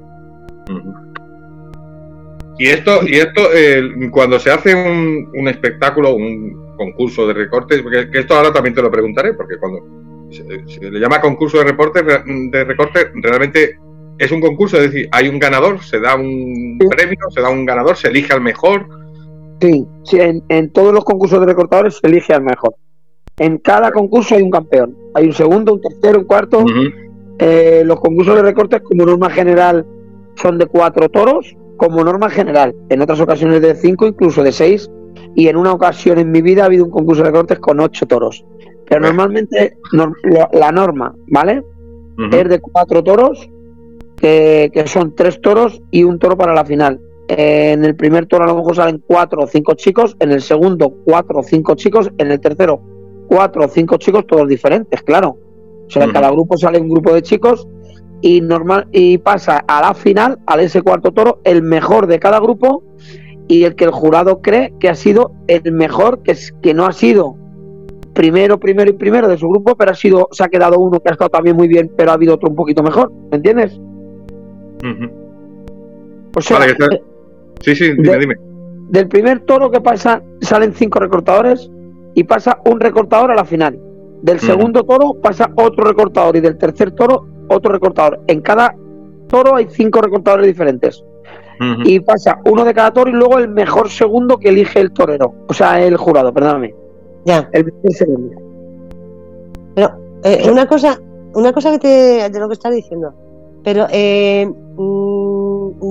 Y 2.59 2.67
esto, 2.67 2.99
y 3.05 3.15
esto 3.15 3.41
cuando 4.11 4.39
se 4.39 4.51
hace 4.51 4.73
un, 4.73 5.47
espectáculo, 5.47 6.15
un 6.15 6.75
concurso 6.75 7.27
de 7.27 7.33
recortes, 7.33 7.81
porque 7.81 8.07
esto 8.13 8.35
ahora 8.35 8.51
también 8.51 8.73
te 8.73 8.81
lo 8.81 8.89
preguntaré, 8.89 9.33
porque 9.33 9.57
cuando 9.57 9.79
se, 10.31 10.89
le 10.89 10.99
llama 10.99 11.21
concurso 11.21 11.59
de 11.59 11.65
recortes, 11.65 12.03
de 12.05 12.63
recortes, 12.63 13.09
realmente 13.15 13.77
es 14.17 14.31
un 14.31 14.41
concurso, 14.41 14.77
es 14.77 14.91
decir, 14.91 15.07
hay 15.11 15.29
un 15.29 15.37
ganador, 15.37 15.83
se 15.83 15.99
da 15.99 16.15
un 16.15 16.79
premio, 16.89 17.17
se 17.29 17.41
da 17.41 17.49
un 17.49 17.65
ganador, 17.65 17.95
se 17.95 18.07
elige 18.07 18.33
al 18.33 18.41
mejor, 18.41 18.87
Sí, 19.59 19.87
sí 20.03 20.17
en, 20.19 20.71
todos 20.71 20.93
los 20.93 21.03
concursos 21.03 21.39
de 21.39 21.47
recortadores 21.47 21.97
se 21.97 22.07
elige 22.07 22.33
al 22.33 22.43
mejor. 22.43 22.75
En 23.39 23.59
cada 23.59 23.91
concurso 23.91 24.35
hay 24.35 24.41
un 24.41 24.49
campeón. 24.49 24.97
Hay 25.13 25.27
un 25.27 25.33
segundo, 25.33 25.73
un 25.73 25.81
tercero, 25.81 26.19
un 26.19 26.25
cuarto. 26.25 26.65
Eh, 27.39 27.83
los 27.85 27.99
concursos 27.99 28.35
de 28.35 28.41
recortes, 28.41 28.81
como 28.81 29.05
norma 29.05 29.29
general, 29.29 29.85
son 30.35 30.57
de 30.57 30.65
cuatro 30.65 31.07
toros, 31.09 31.55
como 31.77 32.03
norma 32.03 32.29
general. 32.29 32.75
En 32.89 33.01
otras 33.01 33.19
ocasiones 33.19 33.61
de 33.61 33.75
cinco, 33.75 34.07
incluso 34.07 34.43
de 34.43 34.51
seis. 34.51 34.89
Y 35.35 35.47
en 35.47 35.57
una 35.57 35.71
ocasión 35.71 36.17
en 36.17 36.31
mi 36.31 36.41
vida 36.41 36.63
ha 36.63 36.65
habido 36.65 36.85
un 36.85 36.91
concurso 36.91 37.23
de 37.23 37.29
recortes 37.29 37.59
con 37.59 37.79
ocho 37.79 38.07
toros. 38.07 38.43
Pero 38.89 39.01
normalmente 39.01 39.77
la 39.91 40.71
norma, 40.71 41.13
¿vale? 41.27 41.63
Es 42.31 42.49
de 42.49 42.59
cuatro 42.59 43.03
toros, 43.03 43.47
que 44.15 44.83
son 44.87 45.13
tres 45.15 45.39
toros 45.41 45.81
y 45.91 46.03
un 46.03 46.17
toro 46.17 46.37
para 46.37 46.55
la 46.55 46.65
final 46.65 46.99
en 47.27 47.83
el 47.83 47.95
primer 47.95 48.25
toro 48.25 48.45
a 48.45 48.47
lo 48.47 48.55
mejor 48.55 48.75
salen 48.75 49.03
cuatro 49.05 49.43
o 49.43 49.47
cinco 49.47 49.73
chicos, 49.73 50.15
en 50.19 50.31
el 50.31 50.41
segundo 50.41 50.93
cuatro 51.03 51.39
o 51.39 51.43
cinco 51.43 51.75
chicos, 51.75 52.09
en 52.17 52.31
el 52.31 52.39
tercero 52.39 52.81
cuatro 53.27 53.65
o 53.65 53.67
cinco 53.67 53.97
chicos, 53.97 54.25
todos 54.27 54.47
diferentes, 54.47 55.01
claro. 55.03 55.37
O 55.87 55.89
sea, 55.89 56.11
cada 56.11 56.31
grupo 56.31 56.57
sale 56.57 56.79
un 56.79 56.89
grupo 56.89 57.13
de 57.13 57.21
chicos 57.21 57.67
y 58.21 58.41
normal 58.41 58.87
y 58.91 59.17
pasa 59.19 59.63
a 59.67 59.81
la 59.81 59.93
final, 59.93 60.39
a 60.47 60.59
ese 60.61 60.81
cuarto 60.81 61.11
toro, 61.11 61.39
el 61.43 61.61
mejor 61.61 62.07
de 62.07 62.19
cada 62.19 62.39
grupo 62.39 62.83
y 63.47 63.63
el 63.63 63.75
que 63.75 63.85
el 63.85 63.91
jurado 63.91 64.41
cree 64.41 64.73
que 64.79 64.89
ha 64.89 64.95
sido 64.95 65.31
el 65.47 65.71
mejor, 65.71 66.23
que, 66.23 66.31
es, 66.31 66.53
que 66.61 66.73
no 66.73 66.85
ha 66.85 66.91
sido 66.91 67.37
primero, 68.13 68.59
primero 68.59 68.89
y 68.89 68.93
primero 68.93 69.27
de 69.27 69.37
su 69.37 69.47
grupo, 69.47 69.75
pero 69.75 69.91
ha 69.91 69.95
sido, 69.95 70.27
se 70.31 70.43
ha 70.43 70.49
quedado 70.49 70.79
uno 70.79 70.99
que 70.99 71.09
ha 71.09 71.13
estado 71.13 71.29
también 71.29 71.55
muy 71.55 71.67
bien, 71.67 71.91
pero 71.95 72.11
ha 72.11 72.15
habido 72.15 72.33
otro 72.33 72.49
un 72.49 72.55
poquito 72.55 72.83
mejor, 72.83 73.11
¿me 73.31 73.37
entiendes? 73.37 73.79
O 76.35 76.41
sea, 76.41 76.59
Sí, 77.61 77.75
sí, 77.75 77.91
dime, 77.93 78.17
dime. 78.19 78.35
Del 78.89 79.07
primer 79.07 79.41
toro 79.41 79.71
que 79.71 79.81
pasa, 79.81 80.21
salen 80.41 80.73
cinco 80.73 80.99
recortadores 80.99 81.69
y 82.17 82.23
pasa 82.23 82.59
un 82.65 82.79
recortador 82.79 83.29
a 83.29 83.35
la 83.35 83.45
final. 83.45 83.79
Del 84.23 84.39
segundo 84.39 84.83
toro 84.83 85.13
pasa 85.21 85.51
otro 85.53 85.85
recortador 85.85 86.35
y 86.35 86.39
del 86.39 86.57
tercer 86.57 86.89
toro 86.93 87.27
otro 87.47 87.71
recortador. 87.71 88.21
En 88.25 88.41
cada 88.41 88.75
toro 89.27 89.55
hay 89.55 89.67
cinco 89.69 90.01
recortadores 90.01 90.47
diferentes. 90.47 91.03
Y 91.85 91.99
pasa 91.99 92.39
uno 92.45 92.65
de 92.65 92.73
cada 92.73 92.91
toro 92.91 93.11
y 93.11 93.13
luego 93.13 93.37
el 93.37 93.49
mejor 93.49 93.91
segundo 93.91 94.37
que 94.37 94.49
elige 94.49 94.79
el 94.79 94.93
torero. 94.93 95.31
O 95.47 95.53
sea, 95.53 95.79
el 95.79 95.95
jurado, 95.95 96.33
perdóname. 96.33 96.73
Ya. 97.25 97.47
El 97.51 97.65
mejor 97.65 97.93
segundo. 97.93 98.41
Pero 99.75 99.91
eh, 100.23 100.49
una 100.49 100.65
cosa, 100.65 100.99
una 101.35 101.53
cosa 101.53 101.69
que 101.73 101.77
te, 101.77 102.29
de 102.31 102.39
lo 102.39 102.47
que 102.47 102.53
estás 102.53 102.73
diciendo. 102.73 103.13
Pero 103.63 103.85
eh, 103.91 104.51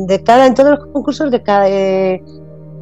de 0.08 0.22
cada, 0.24 0.46
en 0.46 0.54
todos 0.54 0.70
los 0.70 0.86
concursos 0.86 1.30
de 1.30 1.40
cada, 1.40 1.68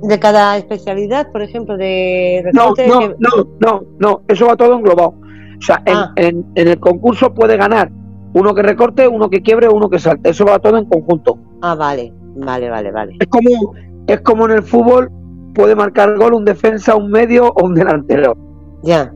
de, 0.08 0.18
cada 0.18 0.56
especialidad, 0.56 1.30
por 1.30 1.42
ejemplo, 1.42 1.76
de 1.76 2.44
no, 2.52 2.74
no, 2.86 3.14
no, 3.18 3.48
no, 3.60 3.84
no, 3.98 4.22
eso 4.28 4.46
va 4.46 4.56
todo 4.56 4.74
englobado. 4.74 5.14
O 5.58 5.62
sea, 5.62 5.82
ah. 5.86 6.12
en, 6.16 6.44
el 6.54 6.78
concurso 6.78 7.32
puede 7.32 7.56
ganar 7.56 7.90
uno 8.34 8.54
que 8.54 8.62
recorte, 8.62 9.06
uno 9.08 9.30
que 9.30 9.42
quiebre, 9.42 9.68
uno 9.68 9.88
que 9.88 9.98
salte. 9.98 10.30
Eso 10.30 10.44
va 10.44 10.58
todo 10.58 10.76
en 10.76 10.86
conjunto. 10.86 11.38
Ah, 11.62 11.74
vale, 11.74 12.12
vale, 12.36 12.68
vale, 12.68 12.90
vale. 12.90 13.16
Es 13.20 13.28
como, 13.28 13.74
es 14.06 14.20
como 14.20 14.46
en 14.46 14.52
el 14.52 14.62
fútbol 14.62 15.10
puede 15.54 15.74
marcar 15.76 16.16
gol 16.16 16.34
un 16.34 16.44
defensa, 16.44 16.96
un 16.96 17.10
medio 17.10 17.48
o 17.48 17.64
un 17.64 17.74
delantero. 17.74 18.36
Ya. 18.82 19.12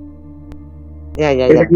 Ya, 1.17 1.33
ya, 1.33 1.49
ya. 1.49 1.69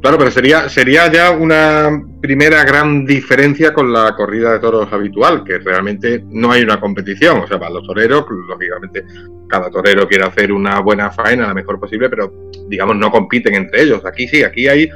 Claro, 0.00 0.16
pero 0.16 0.30
sería, 0.30 0.66
sería 0.70 1.12
ya 1.12 1.30
una 1.30 2.02
primera 2.22 2.64
gran 2.64 3.04
diferencia 3.04 3.74
con 3.74 3.92
la 3.92 4.14
corrida 4.16 4.52
de 4.52 4.58
toros 4.58 4.90
habitual, 4.90 5.44
que 5.44 5.58
realmente 5.58 6.24
no 6.26 6.50
hay 6.50 6.62
una 6.62 6.80
competición. 6.80 7.40
O 7.40 7.46
sea, 7.46 7.58
para 7.58 7.74
los 7.74 7.86
toreros, 7.86 8.24
lógicamente, 8.48 9.04
cada 9.46 9.70
torero 9.70 10.08
quiere 10.08 10.24
hacer 10.24 10.52
una 10.52 10.80
buena 10.80 11.10
faena, 11.10 11.48
la 11.48 11.54
mejor 11.54 11.78
posible, 11.78 12.08
pero 12.08 12.32
digamos, 12.68 12.96
no 12.96 13.10
compiten 13.10 13.54
entre 13.54 13.82
ellos. 13.82 14.02
Aquí 14.06 14.26
sí, 14.26 14.42
aquí 14.42 14.68
hay, 14.68 14.88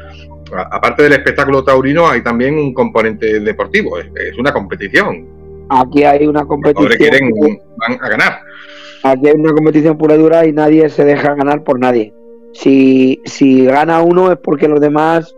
aparte 0.70 1.02
del 1.02 1.12
espectáculo 1.12 1.62
taurino, 1.62 2.08
hay 2.08 2.22
también 2.22 2.54
un 2.54 2.72
componente 2.72 3.40
deportivo. 3.40 3.98
Es, 3.98 4.38
una 4.38 4.54
competición. 4.54 5.28
Aquí 5.68 6.02
hay 6.04 6.26
una 6.26 6.46
competición. 6.46 6.88
Los 6.88 6.96
quieren, 6.96 7.30
van 7.76 7.98
a 8.00 8.08
ganar. 8.08 8.40
Aquí 9.02 9.28
hay 9.28 9.34
una 9.34 9.52
competición 9.52 9.98
pura 9.98 10.14
y 10.14 10.18
dura 10.18 10.46
y 10.46 10.52
nadie 10.52 10.88
se 10.88 11.04
deja 11.04 11.34
ganar 11.34 11.62
por 11.62 11.78
nadie. 11.78 12.14
Si, 12.54 13.20
si 13.24 13.66
gana 13.66 14.00
uno 14.02 14.32
es 14.32 14.38
porque 14.38 14.68
los 14.68 14.80
demás 14.80 15.34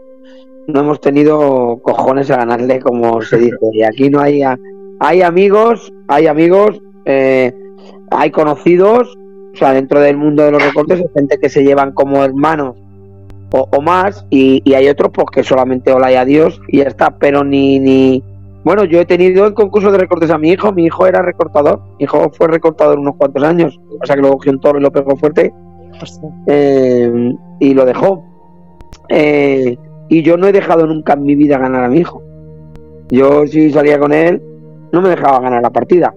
no 0.66 0.81
hemos 0.81 1.00
tenido 1.00 1.79
cojones 1.83 2.31
a 2.31 2.38
ganarle, 2.38 2.81
como 2.81 3.20
se 3.22 3.38
dice. 3.38 3.57
Y 3.72 3.83
aquí 3.83 4.11
no 4.11 4.20
hay, 4.20 4.42
hay 5.00 5.22
amigos, 5.22 5.92
hay 6.09 6.26
amigos, 6.26 6.81
eh, 7.05 7.52
hay 8.11 8.31
conocidos, 8.31 9.16
o 9.55 9.57
sea, 9.57 9.72
dentro 9.72 10.00
del 10.00 10.16
mundo 10.16 10.42
de 10.42 10.50
los 10.52 10.62
recortes 10.62 11.00
hay 11.00 11.09
gente 11.14 11.38
que 11.38 11.48
se 11.48 11.64
llevan 11.64 11.92
como 11.92 12.22
hermanos 12.24 12.76
o, 13.52 13.81
más, 13.81 14.26
y, 14.29 14.62
hay 14.74 14.88
otros 14.88 15.12
pues 15.14 15.29
que 15.33 15.42
solamente 15.42 15.92
hola 15.92 16.12
y 16.12 16.16
adiós 16.16 16.61
y 16.68 16.79
ya 16.79 16.85
está, 16.85 17.16
pero 17.18 17.42
ni, 17.42 17.79
ni... 17.79 18.22
Bueno, 18.64 18.85
yo 18.85 19.00
he 19.00 19.07
tenido 19.07 19.46
en 19.46 19.55
concurso 19.55 19.90
de 19.92 19.98
recortes 19.98 20.31
a 20.31 20.37
mi 20.37 20.50
hijo, 20.50 20.72
mi 20.72 20.85
hijo 20.85 21.07
era 21.07 21.22
recortador, 21.22 21.81
mi 21.98 22.05
hijo 22.05 22.31
fue 22.37 22.48
recortador 22.48 22.98
unos 22.98 23.14
cuantos 23.16 23.42
años, 23.44 23.79
o 23.98 24.05
sea 24.05 24.16
que 24.16 24.22
lo 24.22 24.33
cogió 24.33 24.52
un 24.52 24.61
toro 24.61 24.79
y 24.79 24.83
lo 24.83 24.90
pegó 24.90 25.16
fuerte 25.16 25.52
eh, 26.46 27.35
y 27.61 27.74
lo 27.74 27.85
dejó. 27.85 28.24
Eh, 29.09 29.76
y 30.09 30.22
yo 30.22 30.37
no 30.37 30.46
he 30.46 30.52
dejado 30.52 30.87
nunca 30.87 31.14
en 31.14 31.24
mi 31.24 31.35
vida 31.35 31.59
ganar 31.59 31.85
a 31.85 31.88
mi 31.88 31.98
hijo. 31.98 32.22
Yo 33.11 33.46
si 33.46 33.70
salía 33.70 33.98
con 33.98 34.12
él, 34.12 34.42
no 34.92 35.00
me 35.00 35.09
dejaba 35.11 35.40
ganar 35.40 35.62
la 35.62 35.70
partida. 35.70 36.14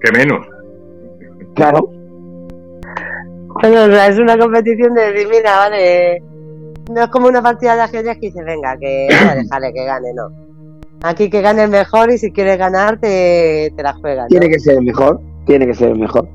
que, 0.00 0.18
menos. 0.18 0.46
Claro. 1.54 1.90
es 3.62 4.18
una 4.18 4.38
competición 4.38 4.94
de 4.94 5.12
decir, 5.12 5.28
mira, 5.28 5.56
vale, 5.58 6.22
no 6.90 7.02
es 7.02 7.08
como 7.08 7.28
una 7.28 7.42
partida 7.42 7.74
de 7.76 7.82
ajedrez 7.82 8.18
que 8.18 8.26
dice, 8.26 8.42
venga, 8.42 8.76
que 8.78 9.08
déjale 9.36 9.72
que 9.72 9.84
gane, 9.84 10.12
no. 10.14 10.30
Aquí 11.02 11.28
que 11.28 11.42
gane 11.42 11.64
el 11.64 11.70
mejor 11.70 12.10
y 12.12 12.18
si 12.18 12.30
quieres 12.30 12.58
ganar 12.58 12.98
te, 12.98 13.72
te 13.76 13.82
la 13.82 13.92
juegas. 13.94 14.28
Tiene 14.28 14.48
que 14.48 14.60
ser 14.60 14.78
el 14.78 14.84
mejor 14.84 15.20
tiene 15.46 15.66
que 15.66 15.74
ser 15.74 15.90
el 15.90 15.98
mejor. 15.98 16.28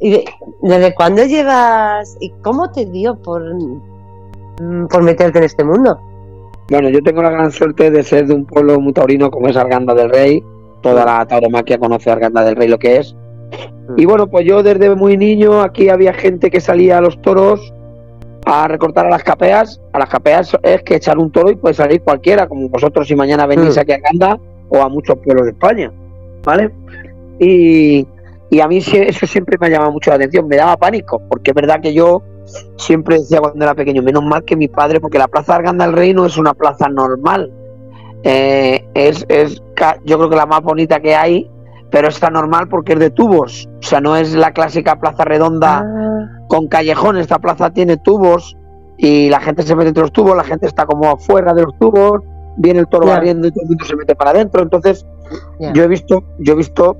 ¿Y 0.00 0.24
desde 0.62 0.94
cuándo 0.94 1.24
llevas 1.24 2.16
y 2.20 2.30
cómo 2.42 2.70
te 2.70 2.84
dio 2.84 3.16
por, 3.16 3.42
mm, 4.60 4.88
por 4.88 5.02
meterte 5.02 5.38
en 5.38 5.44
este 5.44 5.64
mundo? 5.64 5.98
Bueno, 6.70 6.90
yo 6.90 7.02
tengo 7.02 7.22
la 7.22 7.30
gran 7.30 7.50
suerte 7.50 7.90
de 7.90 8.02
ser 8.02 8.26
de 8.26 8.34
un 8.34 8.44
pueblo 8.44 8.78
muy 8.78 8.92
taurino 8.92 9.30
como 9.30 9.48
es 9.48 9.56
Arganda 9.56 9.94
del 9.94 10.10
Rey. 10.10 10.44
Toda 10.82 11.04
la 11.04 11.26
tauromaquia 11.26 11.78
conoce 11.78 12.10
a 12.10 12.14
Arganda 12.14 12.44
del 12.44 12.56
Rey 12.56 12.68
lo 12.68 12.78
que 12.78 12.98
es. 12.98 13.16
Y 13.96 14.04
bueno, 14.04 14.26
pues 14.26 14.44
yo 14.44 14.62
desde 14.62 14.94
muy 14.94 15.16
niño 15.16 15.62
aquí 15.62 15.88
había 15.88 16.12
gente 16.12 16.50
que 16.50 16.60
salía 16.60 16.98
a 16.98 17.00
los 17.00 17.20
toros 17.22 17.72
a 18.44 18.68
recortar 18.68 19.06
a 19.06 19.10
las 19.10 19.24
capeas. 19.24 19.80
A 19.92 19.98
las 19.98 20.10
capeas 20.10 20.56
es 20.62 20.82
que 20.82 20.96
echar 20.96 21.18
un 21.18 21.30
toro 21.30 21.50
y 21.50 21.56
puede 21.56 21.74
salir 21.74 22.02
cualquiera, 22.02 22.46
como 22.48 22.68
vosotros 22.68 23.08
si 23.08 23.14
mañana 23.14 23.46
venís 23.46 23.76
mm. 23.76 23.80
aquí 23.80 23.92
a 23.92 23.94
Arganda 23.94 24.38
o 24.68 24.80
a 24.80 24.88
muchos 24.88 25.16
pueblos 25.18 25.46
de 25.46 25.52
España, 25.52 25.92
¿vale? 26.44 26.72
Y, 27.38 28.06
a 28.60 28.68
mí 28.68 28.78
eso 28.78 29.26
siempre 29.26 29.58
me 29.60 29.66
ha 29.66 29.70
llamado 29.70 29.92
mucho 29.92 30.10
la 30.10 30.16
atención, 30.16 30.48
me 30.48 30.56
daba 30.56 30.76
pánico, 30.76 31.20
porque 31.28 31.50
es 31.50 31.54
verdad 31.54 31.80
que 31.80 31.92
yo 31.92 32.22
siempre 32.76 33.18
decía 33.18 33.40
cuando 33.40 33.62
era 33.64 33.74
pequeño, 33.74 34.02
menos 34.02 34.24
mal 34.24 34.44
que 34.44 34.56
mi 34.56 34.68
padre, 34.68 35.00
porque 35.00 35.18
la 35.18 35.28
Plaza 35.28 35.56
Arganda 35.56 35.84
del 35.84 35.94
Rey 35.94 36.14
no 36.14 36.24
es 36.24 36.38
una 36.38 36.54
plaza 36.54 36.88
normal, 36.88 37.52
eh, 38.22 38.84
es, 38.94 39.26
es 39.28 39.62
yo 40.04 40.16
creo 40.18 40.30
que 40.30 40.36
la 40.36 40.46
más 40.46 40.62
bonita 40.62 41.00
que 41.00 41.14
hay, 41.14 41.50
pero 41.90 42.08
está 42.08 42.30
normal 42.30 42.68
porque 42.68 42.94
es 42.94 42.98
de 42.98 43.10
tubos, 43.10 43.68
o 43.78 43.82
sea, 43.82 44.00
no 44.00 44.16
es 44.16 44.34
la 44.34 44.52
clásica 44.52 44.98
plaza 44.98 45.24
redonda 45.24 45.84
ah. 45.84 46.46
con 46.48 46.68
callejones, 46.68 47.22
esta 47.22 47.38
plaza 47.38 47.70
tiene 47.70 47.96
tubos 47.98 48.56
y 48.98 49.28
la 49.28 49.40
gente 49.40 49.62
se 49.62 49.76
mete 49.76 49.88
entre 49.88 50.02
los 50.02 50.12
tubos, 50.12 50.36
la 50.36 50.44
gente 50.44 50.66
está 50.66 50.86
como 50.86 51.10
afuera 51.10 51.52
de 51.52 51.62
los 51.62 51.78
tubos, 51.78 52.20
viene 52.56 52.80
el 52.80 52.88
toro 52.88 53.06
barriendo 53.06 53.48
y 53.48 53.50
todo 53.50 53.62
el 53.62 53.68
mundo 53.68 53.84
se 53.84 53.96
mete 53.96 54.14
para 54.14 54.30
adentro. 54.30 54.62
Entonces, 54.62 55.06
yo 55.74 55.82
he 55.82 55.88
visto, 55.88 56.22
yo 56.38 56.54
he 56.54 56.56
visto 56.56 56.96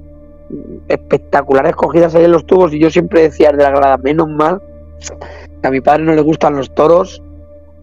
espectaculares 0.89 1.75
cogidas 1.75 2.15
ahí 2.15 2.25
en 2.25 2.33
los 2.33 2.47
tubos 2.47 2.73
y 2.73 2.79
yo 2.79 2.91
siempre 2.91 3.23
decía 3.23 3.51
de 3.51 3.63
la 3.63 3.71
grada, 3.71 3.99
menos 3.99 4.29
mal 4.29 4.61
que 5.61 5.67
a 5.67 5.71
mi 5.71 5.81
padre 5.81 6.05
no 6.05 6.15
le 6.15 6.23
gustan 6.23 6.57
los 6.57 6.75
toros. 6.75 7.23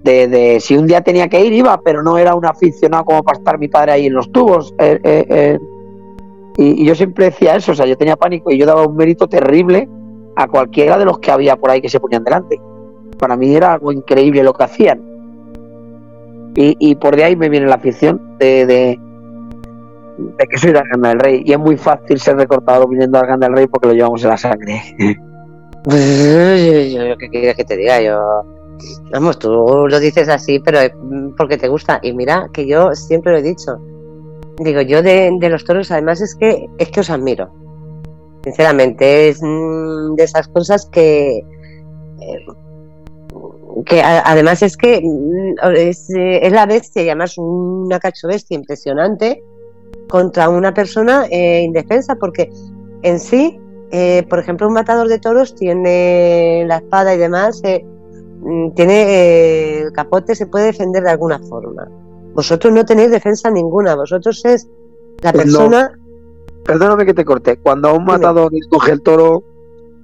De, 0.03 0.27
de, 0.27 0.59
si 0.59 0.75
un 0.75 0.85
día 0.85 0.99
tenía 0.99 1.29
que 1.29 1.45
ir, 1.45 1.53
iba, 1.53 1.79
pero 1.79 2.03
no 2.03 2.17
era 2.17 2.35
un 2.35 2.45
aficionado 2.45 3.05
como 3.05 3.23
para 3.23 3.37
estar 3.37 3.57
mi 3.57 3.69
padre 3.69 3.93
ahí 3.93 4.07
en 4.07 4.13
los 4.13 4.29
tubos. 4.31 4.73
Eh, 4.77 4.99
eh, 5.01 5.25
eh. 5.29 5.59
y, 6.57 6.85
yo 6.85 6.93
siempre 6.93 7.25
decía 7.25 7.55
eso, 7.55 7.71
o 7.71 7.75
sea, 7.75 7.85
yo 7.85 7.97
tenía 7.97 8.17
pánico 8.17 8.51
y 8.51 8.57
yo 8.57 8.65
daba 8.65 8.85
un 8.85 8.97
mérito 8.97 9.29
terrible 9.29 9.87
a 10.35 10.47
cualquiera 10.47 10.97
de 10.97 11.05
los 11.05 11.19
que 11.19 11.31
había 11.31 11.55
por 11.55 11.69
ahí 11.69 11.79
que 11.79 11.87
se 11.87 12.01
ponían 12.01 12.23
delante. 12.23 12.59
Para 13.17 13.37
mí 13.37 13.55
era 13.55 13.73
algo 13.73 13.93
increíble 13.93 14.43
lo 14.43 14.53
que 14.53 14.63
hacían. 14.65 15.12
Y, 16.55 16.95
por 16.95 17.15
de 17.15 17.23
ahí 17.23 17.35
me 17.35 17.49
viene 17.49 17.65
la 17.65 17.75
afición 17.75 18.37
de, 18.37 18.65
de, 18.67 18.99
que 20.47 20.57
soy 20.57 20.71
de 20.71 20.79
Arganda 20.79 21.09
del 21.09 21.19
Rey. 21.19 21.43
Y 21.45 21.53
es 21.53 21.59
muy 21.59 21.77
fácil 21.77 22.19
ser 22.19 22.37
recortado 22.37 22.87
viniendo 22.87 23.17
a 23.17 23.21
Arganda 23.21 23.47
del 23.47 23.55
Rey 23.55 23.67
porque 23.67 23.87
lo 23.87 23.93
llevamos 23.93 24.23
en 24.23 24.29
la 24.29 24.37
sangre. 24.37 24.81
Pues, 25.83 26.95
¿Qué 27.19 27.29
quieres 27.29 27.55
que 27.55 27.65
te 27.65 27.75
diga? 27.75 28.01
Yo. 28.01 28.17
Vamos, 29.11 29.37
tú 29.37 29.49
lo 29.49 29.99
dices 29.99 30.29
así, 30.29 30.59
pero 30.59 30.79
porque 31.37 31.57
te 31.57 31.67
gusta. 31.67 31.99
Y 32.01 32.13
mira, 32.13 32.47
que 32.53 32.65
yo 32.65 32.93
siempre 32.95 33.33
lo 33.33 33.39
he 33.39 33.41
dicho. 33.41 33.77
Digo, 34.59 34.81
yo 34.81 35.01
de, 35.01 35.37
los 35.41 35.65
toros, 35.65 35.91
además, 35.91 36.21
es 36.21 36.35
que, 36.35 36.67
es 36.77 36.89
que 36.89 37.01
os 37.01 37.09
admiro. 37.09 37.51
Sinceramente, 38.43 39.29
es 39.29 39.41
mm, 39.41 40.15
de 40.15 40.23
esas 40.23 40.47
cosas 40.47 40.85
que. 40.85 41.41
Eh, 43.75 43.83
que 43.85 44.01
además 44.01 44.61
es 44.61 44.77
que 44.77 45.01
mm, 45.03 45.55
es, 45.75 46.09
eh, 46.09 46.45
es, 46.45 46.51
la 46.51 46.65
bestia 46.65 47.03
y 47.03 47.09
además 47.09 47.37
una 47.37 47.99
cacho 47.99 48.27
bestia 48.27 48.55
impresionante 48.55 49.43
contra 50.09 50.49
una 50.49 50.73
persona 50.73 51.25
eh, 51.29 51.61
indefensa 51.61 52.15
porque 52.15 52.49
en 53.01 53.19
sí, 53.19 53.59
eh, 53.91 54.25
por 54.29 54.39
ejemplo, 54.39 54.67
un 54.67 54.73
matador 54.73 55.07
de 55.07 55.19
toros 55.19 55.55
tiene 55.55 56.65
la 56.67 56.77
espada 56.77 57.13
y 57.13 57.17
demás, 57.17 57.61
mm, 58.41 58.71
tiene 58.71 59.81
el 59.81 59.91
capote, 59.91 60.35
se 60.35 60.47
puede 60.47 60.67
defender 60.67 61.03
de 61.03 61.11
alguna 61.11 61.39
forma. 61.39 61.87
Vosotros 62.33 62.73
no 62.73 62.85
tenéis 62.85 63.11
defensa 63.11 63.49
ninguna, 63.51 63.95
vosotros 63.95 64.43
es 64.45 64.67
la 65.21 65.31
pues 65.31 65.45
persona... 65.45 65.99
Perdóname 66.63 67.05
que 67.05 67.13
te 67.13 67.25
corté, 67.25 67.57
cuando 67.57 67.93
un 67.93 68.05
matador 68.05 68.49
coge 68.69 68.93
el 68.93 69.01
toro 69.01 69.43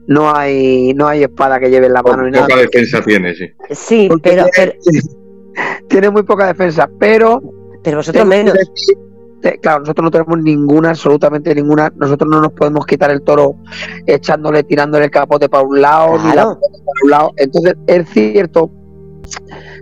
no 0.09 0.35
hay 0.35 0.91
no 0.95 1.07
hay 1.07 1.21
espada 1.21 1.59
que 1.59 1.69
lleve 1.69 1.85
en 1.85 1.93
la 1.93 2.01
mano 2.01 2.23
ni 2.23 2.31
nada. 2.31 2.47
Poca 2.47 2.61
defensa 2.61 2.99
tiene, 3.03 3.35
sí. 3.35 3.45
Sí, 3.69 4.09
pero, 4.23 4.45
tiene, 5.87 6.09
muy 6.09 6.23
poca 6.23 6.47
defensa, 6.47 6.89
pero 6.99 7.39
pero 7.83 7.97
vosotros 7.97 8.25
menos. 8.25 8.55
claro, 9.61 9.81
nosotros 9.81 10.03
no 10.03 10.09
tenemos 10.09 10.39
ninguna, 10.39 10.89
absolutamente 10.89 11.53
ninguna. 11.53 11.93
Nosotros 11.95 12.27
no 12.27 12.41
nos 12.41 12.53
podemos 12.53 12.87
quitar 12.87 13.11
el 13.11 13.21
toro 13.21 13.57
echándole, 14.07 14.63
tirándole 14.63 15.05
el 15.05 15.11
capote 15.11 15.47
para 15.47 15.63
un 15.63 15.79
lado, 15.79 16.17
ni 16.17 16.33
la 16.33 16.43
para 16.43 16.57
un 17.03 17.09
lado. 17.11 17.33
Entonces, 17.37 17.75
es 17.85 18.09
cierto 18.09 18.71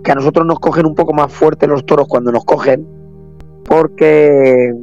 que 0.04 0.12
a 0.12 0.16
nosotros 0.16 0.46
nos 0.46 0.60
cogen 0.60 0.86
un 0.86 0.94
poco 0.94 1.14
más 1.14 1.32
fuerte 1.32 1.68
los 1.68 1.86
toros 1.86 2.06
cuando 2.06 2.34
nos 2.34 2.44
cogen, 2.44 2.86
porque 3.64 4.74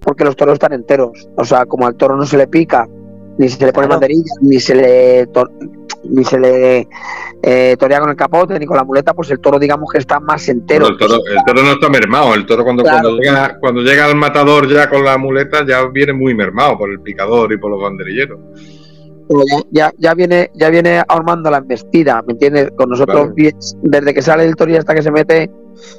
porque 0.00 0.24
los 0.24 0.34
toros 0.34 0.54
están 0.54 0.72
enteros. 0.72 1.28
O 1.36 1.44
sea, 1.44 1.66
como 1.66 1.86
al 1.86 1.94
toro 1.94 2.16
no 2.16 2.26
se 2.26 2.36
le 2.36 2.48
pica 2.48 2.88
ni 3.38 3.48
se 3.48 3.66
le 3.66 3.72
pone 3.72 3.86
banderilla, 3.86 4.34
ni 4.40 4.60
se 4.60 4.74
le 4.74 5.28
ni 6.04 6.24
se 6.24 6.38
le 6.38 6.88
eh, 7.42 7.76
torea 7.78 8.00
con 8.00 8.10
el 8.10 8.16
capote 8.16 8.58
ni 8.58 8.66
con 8.66 8.76
la 8.76 8.84
muleta, 8.84 9.14
pues 9.14 9.30
el 9.30 9.40
toro 9.40 9.58
digamos 9.58 9.90
que 9.90 9.98
está 9.98 10.20
más 10.20 10.48
entero. 10.48 10.88
el, 10.88 10.96
toro, 10.96 11.18
no 11.62 11.72
está 11.72 11.88
mermado, 11.88 12.34
el 12.34 12.44
toro 12.44 12.64
cuando, 12.64 12.82
cuando, 12.82 13.16
llega, 13.16 13.58
cuando 13.60 13.82
llega 13.82 14.06
al 14.06 14.16
matador 14.16 14.68
ya 14.68 14.90
con 14.90 15.04
la 15.04 15.16
muleta 15.16 15.64
ya 15.66 15.84
viene 15.86 16.12
muy 16.12 16.34
mermado 16.34 16.78
por 16.78 16.90
el 16.90 17.00
picador 17.00 17.52
y 17.52 17.58
por 17.58 17.70
los 17.70 17.80
banderilleros. 17.80 18.38
Ya, 19.70 19.90
ya, 19.96 20.12
viene 20.12 20.50
ya 20.54 20.68
viene 20.68 21.02
armando 21.08 21.50
la 21.50 21.58
embestida, 21.58 22.20
¿me 22.26 22.34
entiendes? 22.34 22.70
Con 22.76 22.90
nosotros 22.90 23.30
desde 23.82 24.12
que 24.12 24.20
sale 24.20 24.44
el 24.44 24.56
toro 24.56 24.72
y 24.72 24.76
hasta 24.76 24.94
que 24.94 25.02
se 25.02 25.10
mete 25.10 25.50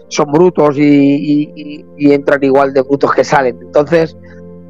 son 0.10 0.32
brutos 0.32 0.78
y, 0.78 1.84
y 1.98 2.12
entran 2.12 2.43
igual 2.43 2.74
de 2.74 2.82
brutos 2.82 3.12
que 3.13 3.24
salen. 3.24 3.58
Entonces, 3.60 4.15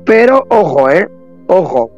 pero 0.06 0.46
ojo, 0.50 0.90
eh, 0.90 1.10
ojo, 1.48 1.92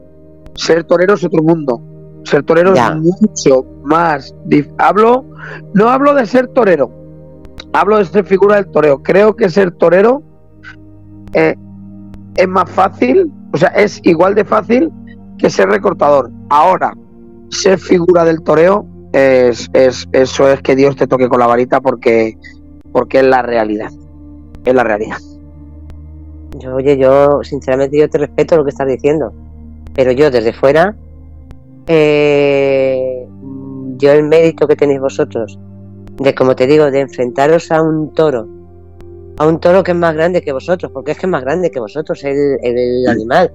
ser 0.55 0.83
torero 0.85 1.13
es 1.13 1.23
otro 1.23 1.43
mundo. 1.43 1.81
Ser 2.23 2.43
torero 2.43 2.73
es 2.73 2.95
mucho 2.95 3.65
más. 3.83 4.33
Hablo, 4.77 5.25
no 5.73 5.89
hablo 5.89 6.13
de 6.15 6.25
ser 6.25 6.47
torero. 6.47 6.89
hablo 7.73 7.97
de 7.97 8.05
ser 8.05 8.25
figura 8.25 8.55
del 8.55 8.71
toreo. 8.71 9.03
Creo 9.03 9.35
que 9.35 9.49
ser 9.49 9.71
torero 9.71 10.23
eh, 11.33 11.55
es 12.35 12.47
más 12.47 12.69
fácil, 12.71 13.31
o 13.53 13.57
sea, 13.57 13.69
es 13.69 13.99
igual 14.03 14.35
de 14.35 14.43
fácil 14.43 14.91
que 15.37 15.49
ser 15.49 15.69
recortador. 15.69 16.31
Ahora, 16.49 16.93
ser 17.49 17.77
figura 17.77 18.25
del 18.25 18.41
toreo 18.41 18.85
es, 19.13 19.69
es, 19.73 20.07
eso 20.11 20.49
es 20.49 20.61
que 20.61 20.75
Dios 20.75 20.95
te 20.95 21.07
toque 21.07 21.29
con 21.29 21.39
la 21.39 21.47
varita 21.47 21.79
porque, 21.81 22.37
porque 22.91 23.19
es 23.19 23.25
la 23.25 23.41
realidad. 23.41 23.91
Es 24.63 24.73
la 24.73 24.83
realidad. 24.83 25.17
Yo, 26.57 26.75
oye, 26.75 26.97
yo 26.97 27.43
sinceramente 27.43 27.99
yo 27.99 28.09
te 28.09 28.17
respeto 28.17 28.57
lo 28.57 28.63
que 28.63 28.69
estás 28.69 28.87
diciendo, 28.87 29.33
pero 29.95 30.11
yo 30.11 30.29
desde 30.29 30.53
fuera, 30.53 30.95
eh, 31.87 33.25
yo 33.97 34.11
el 34.11 34.23
mérito 34.23 34.67
que 34.67 34.75
tenéis 34.75 34.99
vosotros 34.99 35.57
de, 36.17 36.33
como 36.33 36.55
te 36.55 36.67
digo, 36.67 36.91
de 36.91 37.01
enfrentaros 37.01 37.71
a 37.71 37.81
un 37.81 38.13
toro, 38.13 38.47
a 39.37 39.47
un 39.47 39.59
toro 39.59 39.83
que 39.83 39.91
es 39.91 39.97
más 39.97 40.13
grande 40.13 40.41
que 40.41 40.51
vosotros, 40.51 40.91
porque 40.91 41.11
es 41.11 41.17
que 41.17 41.25
es 41.25 41.29
más 41.29 41.43
grande 41.43 41.71
que 41.71 41.79
vosotros 41.79 42.23
el, 42.23 42.57
el 42.61 43.07
animal, 43.07 43.51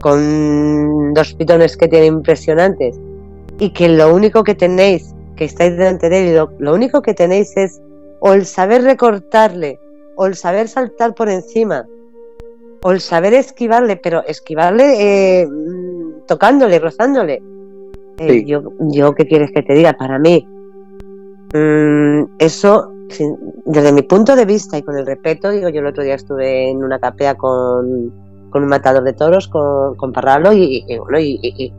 con 0.00 1.14
dos 1.14 1.34
pitones 1.34 1.76
que 1.76 1.88
tiene 1.88 2.06
impresionantes, 2.06 2.98
y 3.58 3.70
que 3.70 3.88
lo 3.88 4.14
único 4.14 4.44
que 4.44 4.54
tenéis, 4.54 5.14
que 5.36 5.44
estáis 5.44 5.76
delante 5.76 6.08
de 6.08 6.30
él, 6.30 6.48
lo, 6.58 6.74
único 6.74 7.02
que 7.02 7.14
tenéis 7.14 7.56
es 7.56 7.80
o 8.20 8.32
el 8.32 8.46
saber 8.46 8.82
recortarle, 8.82 9.80
o 10.16 10.26
el 10.26 10.34
saber 10.34 10.68
saltar 10.68 11.14
por 11.14 11.28
encima, 11.28 11.86
o 12.82 12.92
el 12.92 13.00
saber 13.00 13.34
esquivarle, 13.34 13.96
pero 13.96 14.24
esquivarle 14.26 15.42
eh, 15.42 15.48
tocándole, 16.26 16.78
rozándole. 16.78 17.42
Eh, 18.18 18.44
yo, 18.44 18.62
yo, 18.80 19.14
¿qué 19.14 19.26
quieres 19.26 19.50
que 19.52 19.62
te 19.62 19.74
diga? 19.74 19.92
Para 19.92 20.18
mí, 20.18 20.46
Mm, 21.54 22.24
eso, 22.38 22.92
desde 23.64 23.92
mi 23.92 24.02
punto 24.02 24.36
de 24.36 24.44
vista 24.44 24.76
y 24.76 24.82
con 24.82 24.98
el 24.98 25.06
respeto, 25.06 25.50
digo, 25.50 25.70
yo 25.70 25.80
el 25.80 25.86
otro 25.86 26.04
día 26.04 26.14
estuve 26.14 26.70
en 26.70 26.84
una 26.84 26.98
capea 26.98 27.36
con, 27.36 28.12
con 28.50 28.62
un 28.62 28.68
matador 28.68 29.02
de 29.02 29.14
toros, 29.14 29.48
con, 29.48 29.96
con 29.96 30.12
Parralo, 30.12 30.52
y, 30.52 30.84
bueno, 30.98 31.18
y, 31.18 31.72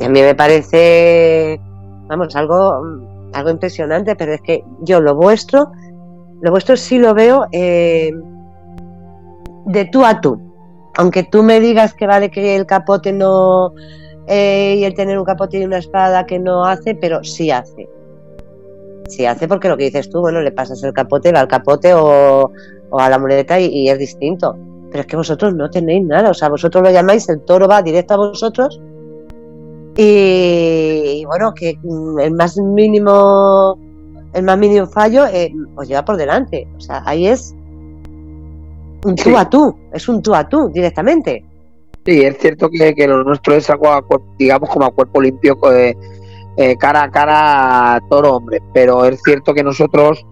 a 0.00 0.08
mí 0.08 0.20
me 0.20 0.34
parece, 0.34 1.58
vamos, 2.06 2.36
algo, 2.36 2.82
algo 3.32 3.50
impresionante, 3.50 4.14
pero 4.14 4.34
es 4.34 4.42
que 4.42 4.62
yo 4.82 5.00
lo 5.00 5.14
vuestro, 5.14 5.72
lo 6.42 6.50
vuestro 6.50 6.76
sí 6.76 6.98
lo 6.98 7.14
veo 7.14 7.46
eh, 7.50 8.12
de 9.66 9.84
tú 9.86 10.04
a 10.04 10.20
tú. 10.20 10.40
Aunque 10.96 11.24
tú 11.24 11.42
me 11.42 11.60
digas 11.60 11.94
que 11.94 12.06
vale 12.06 12.30
que 12.30 12.54
el 12.56 12.66
capote 12.66 13.12
no, 13.12 13.72
eh, 14.26 14.76
y 14.78 14.84
el 14.84 14.94
tener 14.94 15.18
un 15.18 15.24
capote 15.24 15.58
y 15.58 15.64
una 15.64 15.78
espada 15.78 16.26
que 16.26 16.38
no 16.38 16.64
hace, 16.64 16.94
pero 16.94 17.24
sí 17.24 17.50
hace 17.50 17.88
si 19.08 19.26
hace 19.26 19.48
porque 19.48 19.68
lo 19.68 19.76
que 19.76 19.84
dices 19.84 20.08
tú, 20.10 20.20
bueno, 20.20 20.40
le 20.40 20.52
pasas 20.52 20.82
el 20.82 20.92
capote, 20.92 21.32
va 21.32 21.40
al 21.40 21.48
capote 21.48 21.92
o, 21.94 22.50
a 22.92 23.10
la 23.10 23.18
muleta 23.18 23.58
y, 23.60 23.88
es 23.88 23.98
distinto. 23.98 24.56
Pero 24.90 25.00
es 25.00 25.06
que 25.06 25.16
vosotros 25.16 25.54
no 25.54 25.70
tenéis 25.70 26.04
nada, 26.06 26.30
o 26.30 26.34
sea, 26.34 26.48
vosotros 26.48 26.82
lo 26.82 26.90
llamáis, 26.90 27.28
el 27.28 27.40
toro 27.40 27.66
va 27.66 27.82
directo 27.82 28.14
a 28.14 28.18
vosotros 28.18 28.80
y, 29.96 31.24
bueno, 31.26 31.52
que 31.54 31.78
el 32.20 32.32
más 32.32 32.56
mínimo 32.58 33.78
el 34.32 34.42
más 34.42 34.58
mínimo 34.58 34.86
fallo 34.86 35.26
eh, 35.26 35.52
os 35.76 35.86
lleva 35.86 36.04
por 36.04 36.16
delante. 36.16 36.66
O 36.76 36.80
sea, 36.80 37.02
ahí 37.06 37.28
es 37.28 37.54
un 39.04 39.14
tú 39.14 39.36
a 39.36 39.48
tú, 39.48 39.76
es 39.92 40.08
un 40.08 40.22
tú 40.22 40.34
a 40.34 40.48
tú 40.48 40.70
directamente. 40.72 41.44
Sí, 42.04 42.22
es 42.22 42.38
cierto 42.38 42.68
que, 42.68 42.94
que 42.94 43.08
lo 43.08 43.24
nuestro 43.24 43.54
es 43.54 43.68
algo, 43.70 43.88
digamos, 44.38 44.68
como 44.68 44.86
a 44.86 44.90
cuerpo 44.90 45.20
limpio, 45.20 45.58
eh, 45.72 45.96
eh, 46.56 46.76
cara 46.76 47.04
a 47.04 47.10
cara 47.10 48.00
toro 48.10 48.36
hombre, 48.36 48.60
pero 48.72 49.04
es 49.06 49.20
cierto 49.22 49.54
que 49.54 49.62
nosotros, 49.62 50.24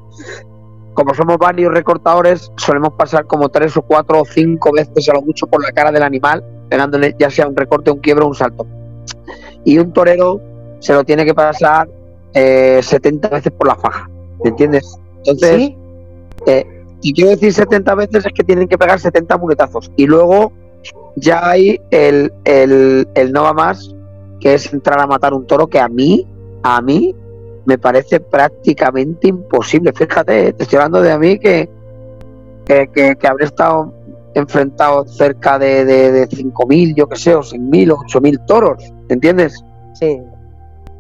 como 0.93 1.15
somos 1.15 1.39
varios 1.39 1.73
recortadores, 1.73 2.53
solemos 2.57 2.93
pasar 2.93 3.27
como 3.27 3.49
tres 3.49 3.77
o 3.77 3.83
cuatro 3.83 4.21
o 4.21 4.25
cinco 4.25 4.71
veces 4.73 5.09
a 5.09 5.15
lo 5.15 5.23
mucho 5.23 5.47
por 5.47 5.63
la 5.63 5.73
cara 5.73 5.91
del 5.91 6.03
animal, 6.03 6.45
pegándole 6.69 7.17
ya 7.19 7.31
sea 7.31 7.49
un 7.49 7.57
recorte, 7.57 7.91
un 7.91 8.01
quiebro 8.01 8.27
o 8.27 8.29
un 8.29 8.35
salto. 8.35 8.67
Y 9.65 9.79
un 9.79 9.93
torero 9.93 10.41
se 10.81 10.93
lo 10.93 11.05
tiene 11.05 11.25
que 11.25 11.35
pasar 11.35 11.89
eh, 12.35 12.81
70 12.83 13.29
veces 13.29 13.53
por 13.53 13.67
la 13.67 13.77
faja, 13.77 14.11
¿me 14.45 14.51
entiendes? 14.51 14.99
Entonces, 15.25 15.73
eh, 16.47 16.82
y 17.03 17.13
quiero 17.13 17.31
decir 17.31 17.53
70 17.53 17.95
veces 17.97 18.27
es 18.27 18.33
que 18.33 18.45
tienen 18.45 18.69
que 18.69 18.79
pegar 18.79 18.99
70 18.99 19.37
muletazos. 19.37 19.91
Y 19.97 20.07
luego 20.07 20.53
ya 21.17 21.51
hay 21.51 21.81
el, 21.91 22.33
el, 22.45 23.09
el 23.15 23.33
no 23.33 23.43
va 23.43 23.53
más, 23.53 23.95
que 24.41 24.55
es 24.55 24.73
entrar 24.73 25.01
a 25.01 25.07
matar 25.07 25.35
un 25.35 25.47
toro 25.47 25.67
que 25.67 25.81
a 25.81 25.89
mí, 25.89 26.27
a 26.63 26.81
mí, 26.81 27.15
me 27.65 27.79
parece 27.79 28.21
prácticamente 28.21 29.29
imposible. 29.29 29.93
Fíjate, 29.93 30.53
te 30.53 30.63
estoy 30.63 30.77
hablando 30.77 31.03
de 31.03 31.13
a 31.13 31.19
mí 31.19 31.39
que, 31.39 31.69
que, 32.65 33.27
habré 33.27 33.47
estado 33.47 33.93
enfrentado 34.35 35.07
cerca 35.07 35.59
de, 35.59 35.85
de, 35.85 36.29
5.000, 36.29 36.95
yo 36.97 37.09
que 37.09 37.17
sé, 37.17 37.35
o 37.35 37.43
6.000 37.43 37.93
o 37.93 37.97
8.000 37.99 38.47
toros, 38.47 38.93
¿entiendes? 39.09 39.63
Sí. 39.95 40.21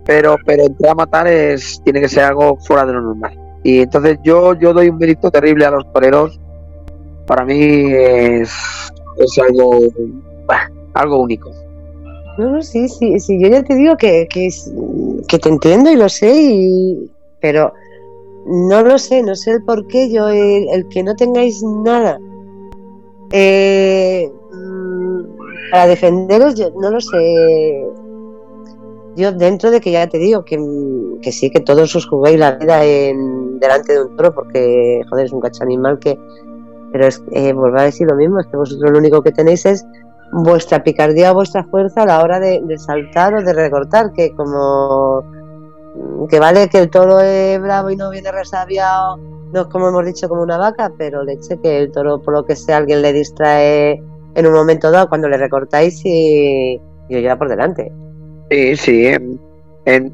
Pero, 0.05 0.37
pero 0.45 0.65
entrar 0.65 0.93
a 0.93 0.95
matar 0.95 1.27
es, 1.29 1.81
tiene 1.85 2.01
que 2.01 2.09
ser 2.09 2.25
algo 2.25 2.57
fuera 2.59 2.85
de 2.85 2.93
lo 2.93 3.01
normal. 3.01 3.42
Y 3.64 3.81
entonces 3.81 4.18
yo, 4.22 4.55
yo 4.55 4.72
doy 4.72 4.88
un 4.88 4.98
mérito 4.98 5.31
terrible 5.31 5.64
a 5.64 5.70
los 5.70 5.92
toreros. 5.92 6.38
Para 7.27 7.44
mí 7.44 7.55
es, 7.55 8.51
es 9.16 9.38
algo, 9.38 9.79
algo 10.94 11.20
único. 11.20 11.51
No, 12.38 12.51
no, 12.51 12.62
sí, 12.62 12.88
sí, 12.88 13.20
sí, 13.20 13.38
yo 13.40 13.48
ya 13.48 13.62
te 13.62 13.75
digo 13.75 13.96
que, 13.96 14.27
que, 14.29 14.48
que 15.29 15.38
te 15.38 15.48
entiendo 15.48 15.90
y 15.90 15.96
lo 15.96 16.09
sé, 16.09 16.35
y, 16.35 17.11
pero 17.40 17.72
no 18.46 18.83
lo 18.83 18.98
sé, 18.98 19.22
no 19.22 19.35
sé 19.35 19.53
el 19.53 19.64
por 19.64 19.87
qué, 19.87 20.11
yo, 20.11 20.29
el, 20.29 20.88
que 20.88 21.03
no 21.03 21.14
tengáis 21.14 21.62
nada 21.62 22.18
eh, 23.33 24.31
mm, 24.53 25.20
para 25.70 25.87
defenderos, 25.87 26.55
yo 26.55 26.70
no 26.70 26.90
lo 26.90 27.01
sé. 27.01 27.87
Yo 29.14 29.33
dentro 29.33 29.70
de 29.70 29.81
que 29.81 29.92
ya 29.92 30.07
te 30.07 30.18
digo 30.18 30.44
que, 30.44 30.59
que 31.20 31.33
sí, 31.33 31.51
que 31.51 31.61
todos 31.61 31.94
os 31.94 32.07
jugáis 32.07 32.38
la 32.38 32.53
vida 32.53 32.85
en, 32.85 33.52
delante 33.62 33.92
de 33.92 34.03
un 34.03 34.16
toro, 34.16 34.35
porque 34.35 35.03
joder, 35.09 35.27
es 35.27 35.33
un 35.33 35.40
cacho 35.40 35.64
animal 35.64 35.98
que... 35.98 36.18
Pero 36.92 37.07
es 37.07 37.22
eh, 37.33 37.55
volver 37.55 37.81
a 37.81 37.85
decir 37.85 38.07
lo 38.07 38.16
mismo, 38.16 38.38
es 38.38 38.46
que 38.48 38.57
vosotros 38.57 38.90
lo 38.90 38.98
único 38.98 39.22
que 39.22 39.33
tenéis 39.33 39.64
es 39.64 39.87
vuestra 40.33 40.83
picardía, 40.83 41.33
vuestra 41.33 41.64
fuerza 41.64 42.03
a 42.03 42.07
la 42.07 42.22
hora 42.22 42.40
de, 42.40 42.62
saltar 42.79 43.35
o 43.35 43.42
de 43.42 43.53
recortar, 43.53 44.12
que 44.12 44.35
como 44.35 45.25
que 46.29 46.38
vale 46.38 46.68
que 46.68 46.79
el 46.79 46.90
toro 46.90 47.20
es 47.20 47.61
bravo 47.61 47.90
y 47.90 47.96
no 47.96 48.11
viene 48.11 48.33
resabiado, 48.33 49.18
no 49.53 49.61
es 49.62 49.66
como 49.68 49.88
hemos 49.88 50.05
dicho 50.07 50.29
como 50.29 50.42
una 50.42 50.57
vaca, 50.57 50.90
pero 50.96 51.22
leche 51.22 51.59
que 51.62 51.79
el 51.79 51.92
toro 51.92 52.20
por 52.20 52.35
lo 52.35 52.44
que 52.44 52.57
sea 52.57 52.79
alguien 52.79 53.03
le 53.03 53.12
distrae 53.12 54.03
en 54.35 54.46
un 54.46 54.53
momento 54.55 54.90
dado 54.90 55.09
cuando 55.09 55.29
le 55.29 55.37
recortáis 55.37 56.01
y, 56.05 56.81
y 57.09 57.14
lo 57.14 57.20
lleva 57.20 57.37
por 57.37 57.51
delante. 57.51 57.92
Sí, 58.51 58.77
sí, 58.77 59.07
en, 59.07 59.38
en, 59.85 60.12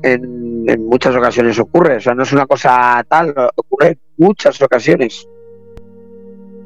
muchas 0.76 1.16
ocasiones 1.16 1.58
ocurre, 1.58 1.96
o 1.96 2.00
sea, 2.00 2.14
no 2.14 2.24
es 2.24 2.32
una 2.32 2.46
cosa 2.46 3.04
tal, 3.08 3.34
ocurre 3.54 3.88
en 3.88 3.98
muchas 4.18 4.60
ocasiones. 4.60 5.26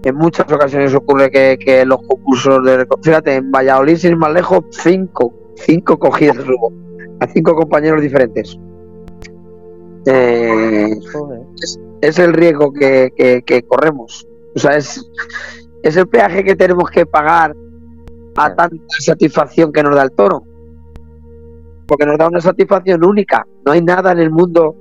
En 0.05 0.17
muchas 0.17 0.51
ocasiones 0.51 0.93
ocurre 0.95 1.31
que, 1.31 1.85
los 1.87 2.03
concursos 2.03 2.65
de 2.65 2.87
fíjate 3.03 3.37
en 3.37 3.53
Valladolid 3.53 3.97
sin 3.97 4.19
más 4.19 4.33
lejos 4.33 4.65
cinco 4.71 5.33
cinco 5.55 5.99
cogidas 5.99 6.39
a 7.21 7.27
cinco 7.29 7.55
compañeros 7.55 8.03
diferentes. 8.03 8.59
Eh, 10.07 10.91
es, 12.01 12.19
el 12.19 12.33
riesgo 12.33 12.73
que, 12.73 13.65
corremos. 13.69 14.27
O 14.57 14.59
sea 14.59 14.77
es, 14.77 15.01
es 15.85 15.97
el 15.97 16.09
peaje 16.09 16.43
que 16.43 16.57
tenemos 16.57 16.91
que 16.91 17.07
pagar 17.07 17.55
a 18.35 18.55
tanta 18.55 18.77
satisfacción 18.99 19.73
que 19.73 19.83
nos 19.83 19.95
da 19.95 20.03
el 20.03 20.13
toro 20.13 20.45
porque 21.93 22.07
nos 22.07 22.17
da 22.17 22.27
una 22.27 22.41
satisfacción 22.41 23.05
única 23.05 23.47
no 23.67 23.73
hay 23.73 23.83
nada 23.83 24.13
en 24.13 24.19
el 24.19 24.31
mundo 24.31 24.75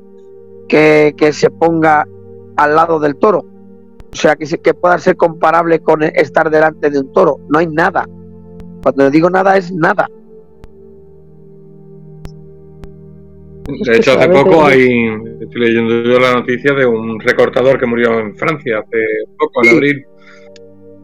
que, 0.69 1.13
que 1.17 1.33
se 1.33 1.49
ponga 1.49 2.07
al 2.55 2.75
lado 2.75 2.99
del 2.99 3.17
toro 3.17 3.51
o 4.11 4.15
sea, 4.15 4.35
que, 4.35 4.45
que 4.45 4.73
pueda 4.73 4.97
ser 4.99 5.15
comparable 5.15 5.79
con 5.79 6.03
estar 6.03 6.49
delante 6.49 6.89
de 6.89 6.99
un 6.99 7.11
toro. 7.13 7.39
No 7.49 7.59
hay 7.59 7.67
nada. 7.67 8.05
Cuando 8.83 9.09
digo 9.09 9.29
nada 9.29 9.55
es 9.57 9.71
nada. 9.71 10.09
De 13.85 13.95
hecho, 13.95 14.11
hace 14.13 14.27
poco 14.27 14.65
hay, 14.65 14.89
estoy 15.39 15.61
leyendo 15.61 16.03
yo 16.03 16.19
la 16.19 16.33
noticia 16.33 16.73
de 16.73 16.85
un 16.85 17.19
recortador 17.21 17.79
que 17.79 17.85
murió 17.85 18.19
en 18.19 18.35
Francia 18.35 18.79
hace 18.79 18.97
poco, 19.37 19.63
en 19.63 19.69
abril. 19.69 20.05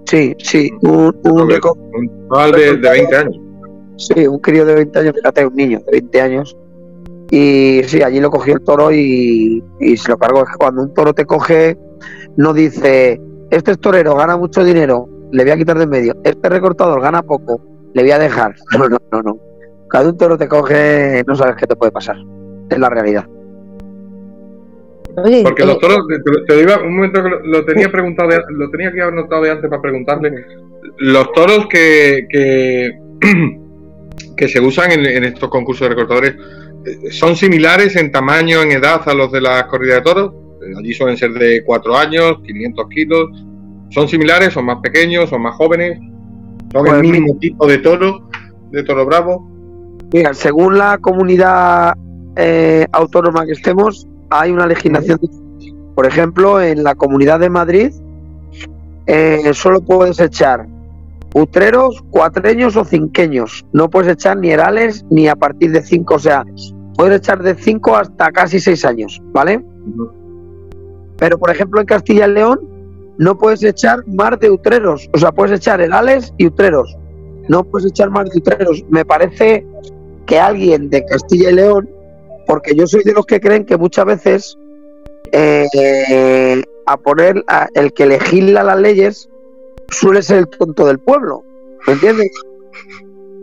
Sí, 0.05 0.33
sí, 0.39 0.69
un, 0.81 1.15
un, 1.23 1.47
de, 1.47 2.77
de, 2.77 2.89
20 2.89 3.15
años. 3.15 3.39
Sí, 3.97 4.27
un 4.27 4.39
crío 4.39 4.65
de 4.65 4.75
20 4.75 4.99
años, 4.99 5.13
fíjate, 5.15 5.45
un 5.45 5.55
niño 5.55 5.79
de 5.85 5.91
20 5.91 6.21
años. 6.21 6.57
Y 7.29 7.81
sí, 7.85 8.01
allí 8.01 8.19
lo 8.19 8.29
cogió 8.29 8.53
el 8.53 8.61
toro 8.61 8.91
y, 8.91 9.63
y 9.79 9.97
se 9.97 10.09
lo 10.09 10.17
cargó. 10.17 10.43
Es 10.43 10.49
que 10.51 10.57
cuando 10.57 10.83
un 10.83 10.93
toro 10.93 11.13
te 11.13 11.25
coge, 11.25 11.77
no 12.37 12.53
dice, 12.53 13.19
este 13.49 13.71
es 13.71 13.79
torero, 13.79 14.15
gana 14.15 14.37
mucho 14.37 14.63
dinero, 14.63 15.09
le 15.31 15.43
voy 15.43 15.51
a 15.51 15.57
quitar 15.57 15.77
de 15.77 15.83
en 15.83 15.89
medio, 15.89 16.15
este 16.23 16.49
recortador 16.49 17.01
gana 17.01 17.21
poco, 17.21 17.61
le 17.93 18.01
voy 18.01 18.11
a 18.11 18.19
dejar. 18.19 18.55
No, 18.77 18.87
no, 18.87 18.97
no, 19.11 19.21
no. 19.21 19.39
Cada 19.89 20.09
un 20.09 20.17
toro 20.17 20.37
te 20.37 20.47
coge, 20.47 21.23
no 21.25 21.35
sabes 21.35 21.55
qué 21.55 21.65
te 21.65 21.75
puede 21.75 21.91
pasar. 21.91 22.17
Es 22.69 22.77
la 22.77 22.89
realidad. 22.89 23.25
Porque 25.15 25.65
los 25.65 25.79
toros, 25.79 26.05
te, 26.47 26.61
iba 26.61 26.77
un 26.77 26.95
momento 26.95 27.23
que 27.23 27.29
lo, 27.43 27.65
tenía 27.65 27.89
preguntado, 27.89 28.29
lo 28.49 28.69
tenía 28.69 28.91
que 28.91 29.01
haber 29.01 29.15
notado 29.15 29.41
de 29.43 29.51
antes 29.51 29.67
para 29.67 29.81
preguntarle. 29.81 30.45
Los 30.99 31.31
toros 31.31 31.67
que, 31.71 32.27
que, 32.29 32.91
que 34.37 34.47
se 34.47 34.59
usan 34.59 34.91
en, 34.91 35.23
estos 35.23 35.49
concursos 35.49 35.89
de 35.89 35.89
recortadores, 35.89 36.35
eh, 36.85 37.11
¿son 37.11 37.35
similares 37.35 37.95
en 37.95 38.11
tamaño, 38.11 38.61
en 38.61 38.71
edad 38.71 39.01
a 39.05 39.13
los 39.13 39.31
de 39.31 39.41
las 39.41 39.63
corridas 39.65 39.97
de 39.97 40.01
toros? 40.01 40.33
Eh, 40.61 40.73
allí 40.77 40.93
suelen 40.93 41.17
ser 41.17 41.31
de 41.33 41.63
4 41.65 41.97
años, 41.97 42.37
500 42.45 42.87
kilos. 42.89 43.29
¿Son 43.89 44.07
similares? 44.07 44.53
¿Son 44.53 44.65
más 44.65 44.77
pequeños? 44.81 45.29
¿Son 45.29 45.41
más 45.41 45.55
jóvenes? 45.55 45.99
¿Son 46.71 46.85
el 46.85 46.93
pues 46.93 47.01
mínimo 47.01 47.37
tipo 47.39 47.65
de 47.67 47.79
toro, 47.79 48.29
de 48.71 48.83
toro 48.83 49.05
bravo? 49.05 49.49
Mira, 50.13 50.33
según 50.33 50.77
la 50.77 50.97
comunidad 50.99 51.93
eh, 52.35 52.85
autónoma 52.91 53.45
que 53.45 53.53
estemos, 53.53 54.07
hay 54.29 54.51
una 54.51 54.67
legislación. 54.67 55.19
Por 55.95 56.05
ejemplo, 56.05 56.61
en 56.61 56.83
la 56.83 56.95
comunidad 56.95 57.39
de 57.39 57.49
Madrid 57.49 57.91
eh, 59.07 59.51
solo 59.53 59.81
puedes 59.81 60.19
echar 60.19 60.67
utreros, 61.41 62.03
cuatreños 62.09 62.75
o 62.75 62.83
cinqueños. 62.83 63.65
No 63.73 63.89
puedes 63.89 64.13
echar 64.13 64.37
ni 64.37 64.49
herales 64.49 65.05
ni 65.09 65.27
a 65.27 65.35
partir 65.35 65.71
de 65.71 65.81
cinco. 65.81 66.15
O 66.15 66.19
sea, 66.19 66.43
puedes 66.95 67.17
echar 67.17 67.41
de 67.43 67.55
cinco 67.55 67.95
hasta 67.95 68.31
casi 68.31 68.59
seis 68.59 68.83
años, 68.85 69.21
¿vale? 69.31 69.63
Pero, 71.17 71.37
por 71.37 71.51
ejemplo, 71.51 71.79
en 71.79 71.85
Castilla 71.85 72.27
y 72.27 72.31
León 72.31 72.59
no 73.17 73.37
puedes 73.37 73.63
echar 73.63 74.05
más 74.07 74.39
de 74.39 74.51
utreros. 74.51 75.09
O 75.13 75.17
sea, 75.17 75.31
puedes 75.31 75.59
echar 75.59 75.81
herales 75.81 76.33
y 76.37 76.47
utreros. 76.47 76.95
No 77.47 77.63
puedes 77.63 77.91
echar 77.91 78.09
más 78.09 78.29
de 78.29 78.39
utreros. 78.39 78.83
Me 78.89 79.05
parece 79.05 79.65
que 80.25 80.39
alguien 80.39 80.89
de 80.89 81.05
Castilla 81.05 81.51
y 81.51 81.53
León 81.53 81.89
porque 82.47 82.73
yo 82.73 82.87
soy 82.87 83.03
de 83.03 83.13
los 83.13 83.25
que 83.25 83.39
creen 83.39 83.65
que 83.65 83.77
muchas 83.77 84.05
veces 84.05 84.57
eh, 85.31 86.63
a 86.85 86.97
poner 86.97 87.43
el 87.75 87.93
que 87.93 88.05
legisla 88.07 88.63
las 88.63 88.79
leyes 88.79 89.29
suele 89.89 90.21
ser 90.21 90.39
el 90.39 90.47
tonto 90.47 90.85
del 90.85 90.99
pueblo, 90.99 91.43
¿me 91.85 91.93
entiendes? 91.93 92.31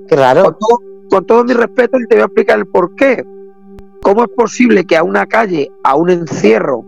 Claro. 0.08 0.56
Con 1.10 1.26
todo, 1.26 1.44
mi 1.44 1.52
respeto 1.52 1.98
y 1.98 2.06
te 2.06 2.16
voy 2.16 2.22
a 2.22 2.26
explicar 2.26 2.58
el 2.58 2.66
por 2.66 2.94
qué. 2.96 3.24
¿Cómo 4.02 4.24
es 4.24 4.30
posible 4.30 4.84
que 4.84 4.96
a 4.96 5.02
una 5.02 5.26
calle, 5.26 5.70
a 5.82 5.96
un 5.96 6.10
encierro 6.10 6.84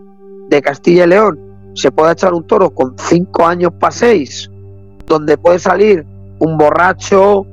de 0.49 0.61
Castilla 0.61 1.05
y 1.05 1.07
León, 1.07 1.39
se 1.73 1.91
pueda 1.91 2.11
echar 2.11 2.33
un 2.33 2.45
toro 2.45 2.69
con 2.71 2.95
cinco 2.97 3.45
años 3.45 3.71
para 3.79 3.91
seis, 3.91 4.49
donde 5.05 5.37
puede 5.37 5.59
salir 5.59 6.05
un 6.39 6.57
borracho, 6.57 7.45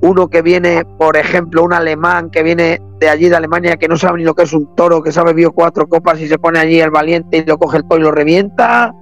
uno 0.00 0.28
que 0.28 0.42
viene, 0.42 0.84
por 0.98 1.16
ejemplo, 1.16 1.64
un 1.64 1.72
alemán 1.72 2.30
que 2.30 2.42
viene 2.42 2.80
de 3.00 3.08
allí 3.08 3.28
de 3.28 3.36
Alemania 3.36 3.76
que 3.76 3.88
no 3.88 3.96
sabe 3.96 4.18
ni 4.18 4.24
lo 4.24 4.34
que 4.34 4.42
es 4.42 4.52
un 4.52 4.74
toro, 4.74 5.02
que 5.02 5.12
sabe 5.12 5.32
bebido 5.32 5.52
cuatro 5.52 5.86
copas 5.86 6.20
y 6.20 6.28
se 6.28 6.38
pone 6.38 6.58
allí 6.58 6.80
el 6.80 6.90
valiente 6.90 7.38
y 7.38 7.44
lo 7.44 7.58
coge 7.58 7.78
el 7.78 7.88
toro 7.88 8.00
y 8.00 8.04
lo 8.04 8.10
revienta, 8.10 8.92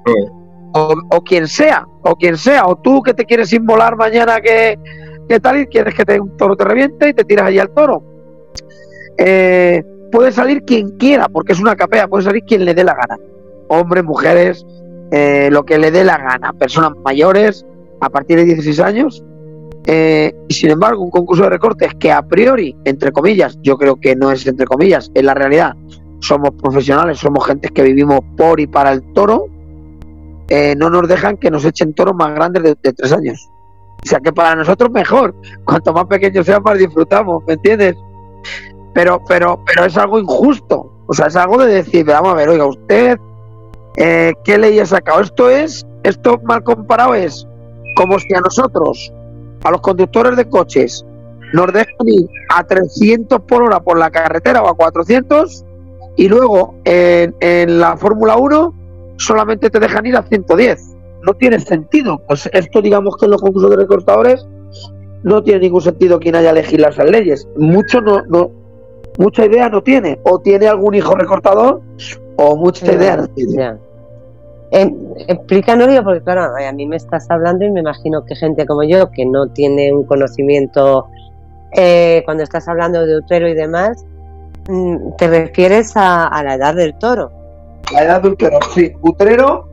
o, 0.74 1.22
quien 1.24 1.48
sea, 1.48 1.86
o 2.02 2.16
quien 2.16 2.36
sea, 2.36 2.66
o 2.66 2.76
tú 2.76 3.02
que 3.02 3.14
te 3.14 3.24
quieres 3.24 3.52
inmolar 3.52 3.96
mañana 3.96 4.40
que, 4.40 4.78
tal 5.40 5.60
y 5.60 5.66
quieres 5.66 5.94
que 5.94 6.04
te, 6.04 6.20
un 6.20 6.36
toro 6.36 6.56
te 6.56 6.64
reviente 6.64 7.08
y 7.08 7.14
te 7.14 7.24
tiras 7.24 7.46
allí 7.46 7.58
al 7.58 7.70
toro. 7.70 8.02
Eh, 9.18 9.82
puede 10.10 10.32
salir 10.32 10.62
quien 10.64 10.90
quiera, 10.98 11.28
porque 11.28 11.52
es 11.52 11.60
una 11.60 11.76
capea, 11.76 12.08
puede 12.08 12.24
salir 12.24 12.44
quien 12.44 12.64
le 12.64 12.74
dé 12.74 12.84
la 12.84 12.94
gana. 12.94 13.18
Hombres, 13.68 14.04
mujeres, 14.04 14.66
eh, 15.10 15.48
lo 15.50 15.64
que 15.64 15.78
le 15.78 15.90
dé 15.90 16.04
la 16.04 16.18
gana, 16.18 16.52
personas 16.52 16.92
mayores 17.04 17.64
a 18.00 18.10
partir 18.10 18.36
de 18.38 18.44
16 18.44 18.80
años 18.80 19.24
eh, 19.86 20.32
y 20.48 20.54
sin 20.54 20.70
embargo, 20.70 21.02
un 21.02 21.10
concurso 21.10 21.44
de 21.44 21.50
recortes 21.50 21.94
que 21.98 22.12
a 22.12 22.22
priori, 22.22 22.76
entre 22.84 23.10
comillas, 23.10 23.58
yo 23.62 23.76
creo 23.76 23.96
que 23.96 24.14
no 24.14 24.30
es 24.30 24.46
entre 24.46 24.66
comillas, 24.66 25.10
en 25.14 25.26
la 25.26 25.34
realidad, 25.34 25.74
somos 26.20 26.50
profesionales, 26.52 27.18
somos 27.18 27.44
gente 27.46 27.68
que 27.68 27.82
vivimos 27.82 28.20
por 28.36 28.60
y 28.60 28.66
para 28.66 28.92
el 28.92 29.02
toro, 29.12 29.46
eh, 30.54 30.74
no 30.76 30.90
nos 30.90 31.08
dejan 31.08 31.38
que 31.38 31.50
nos 31.50 31.64
echen 31.64 31.94
toros 31.94 32.14
más 32.14 32.34
grandes 32.34 32.62
de, 32.62 32.92
tres 32.92 33.10
años. 33.10 33.48
O 34.04 34.06
sea 34.06 34.20
que 34.20 34.34
para 34.34 34.54
nosotros 34.54 34.90
mejor, 34.90 35.34
cuanto 35.64 35.94
más 35.94 36.04
pequeños 36.04 36.44
sean, 36.44 36.62
más 36.62 36.76
disfrutamos, 36.76 37.42
¿me 37.46 37.54
entiendes? 37.54 37.96
Pero, 38.92 39.18
pero, 39.26 39.64
pero 39.64 39.86
es 39.86 39.96
algo 39.96 40.18
injusto. 40.18 40.92
O 41.06 41.14
sea, 41.14 41.28
es 41.28 41.36
algo 41.36 41.56
de 41.56 41.72
decir, 41.72 42.04
vamos 42.04 42.34
a 42.34 42.36
ver, 42.36 42.50
oiga, 42.50 42.66
usted, 42.66 43.18
eh, 43.96 44.34
¿qué 44.44 44.58
ley 44.58 44.78
ha 44.78 44.84
sacado? 44.84 45.22
Esto 45.22 45.48
es, 45.48 45.86
esto 46.02 46.38
mal 46.44 46.62
comparado 46.62 47.14
es 47.14 47.48
como 47.96 48.18
si 48.18 48.34
a 48.34 48.40
nosotros 48.40 49.10
a 49.64 49.70
los 49.70 49.80
conductores 49.80 50.36
de 50.36 50.46
coches 50.50 51.02
nos 51.54 51.72
dejan 51.72 52.08
ir 52.08 52.28
a 52.50 52.62
300 52.62 53.40
por 53.48 53.62
hora 53.62 53.80
por 53.80 53.98
la 53.98 54.10
carretera 54.10 54.62
o 54.62 54.68
a 54.68 54.74
400 54.74 55.64
y 56.16 56.28
luego 56.28 56.74
en, 56.84 57.80
la 57.80 57.96
Fórmula 57.96 58.36
1 58.36 58.81
solamente 59.16 59.70
te 59.70 59.80
dejan 59.80 60.06
ir 60.06 60.16
a 60.16 60.22
110. 60.22 60.96
No 61.22 61.34
tiene 61.34 61.60
sentido. 61.60 62.20
Pues 62.26 62.48
esto 62.52 62.82
digamos 62.82 63.16
que 63.16 63.26
en 63.26 63.32
los 63.32 63.40
concursos 63.40 63.70
de 63.70 63.76
recortadores 63.76 64.46
no 65.22 65.42
tiene 65.42 65.60
ningún 65.60 65.82
sentido 65.82 66.18
quien 66.18 66.34
haya 66.34 66.50
elegido 66.50 66.88
las 66.88 66.98
leyes. 66.98 67.46
Mucho 67.56 68.00
no, 68.00 68.22
no, 68.26 68.50
mucha 69.18 69.46
idea 69.46 69.68
no 69.68 69.82
tiene. 69.82 70.18
O 70.24 70.40
tiene 70.40 70.66
algún 70.66 70.94
hijo 70.94 71.14
recortador 71.14 71.80
o 72.36 72.56
mucha 72.56 72.92
idea 72.92 73.16
no 73.16 73.26
tiene. 73.28 73.76
Eh, 74.74 74.90
explícanos, 75.28 75.88
porque 76.02 76.22
claro, 76.22 76.54
a 76.56 76.72
mí 76.72 76.86
me 76.86 76.96
estás 76.96 77.30
hablando 77.30 77.64
y 77.66 77.70
me 77.70 77.80
imagino 77.80 78.24
que 78.24 78.34
gente 78.34 78.64
como 78.64 78.82
yo, 78.82 79.10
que 79.10 79.26
no 79.26 79.48
tiene 79.48 79.92
un 79.92 80.04
conocimiento 80.04 81.06
eh, 81.72 82.22
cuando 82.24 82.42
estás 82.42 82.68
hablando 82.68 83.06
de 83.06 83.18
utero 83.18 83.48
y 83.48 83.54
demás, 83.54 84.04
mm, 84.68 85.16
te 85.18 85.28
refieres 85.28 85.92
a, 85.96 86.42
la 86.42 86.54
edad 86.54 86.74
del 86.74 86.94
toro. 86.98 87.30
La 87.90 88.04
edad 88.04 88.22
del 88.22 88.36
toro, 88.36 88.58
sí. 88.74 88.92
Utrero 89.00 89.68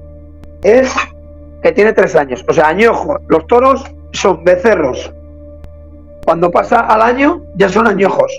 es 0.63 0.93
que 1.61 1.71
tiene 1.71 1.93
tres 1.93 2.15
años, 2.15 2.43
o 2.47 2.53
sea, 2.53 2.69
añojo. 2.69 3.17
Los 3.27 3.45
toros 3.47 3.83
son 4.11 4.43
becerros. 4.43 5.13
Cuando 6.25 6.51
pasa 6.51 6.81
al 6.81 7.01
año, 7.01 7.43
ya 7.55 7.69
son 7.69 7.87
añojos. 7.87 8.31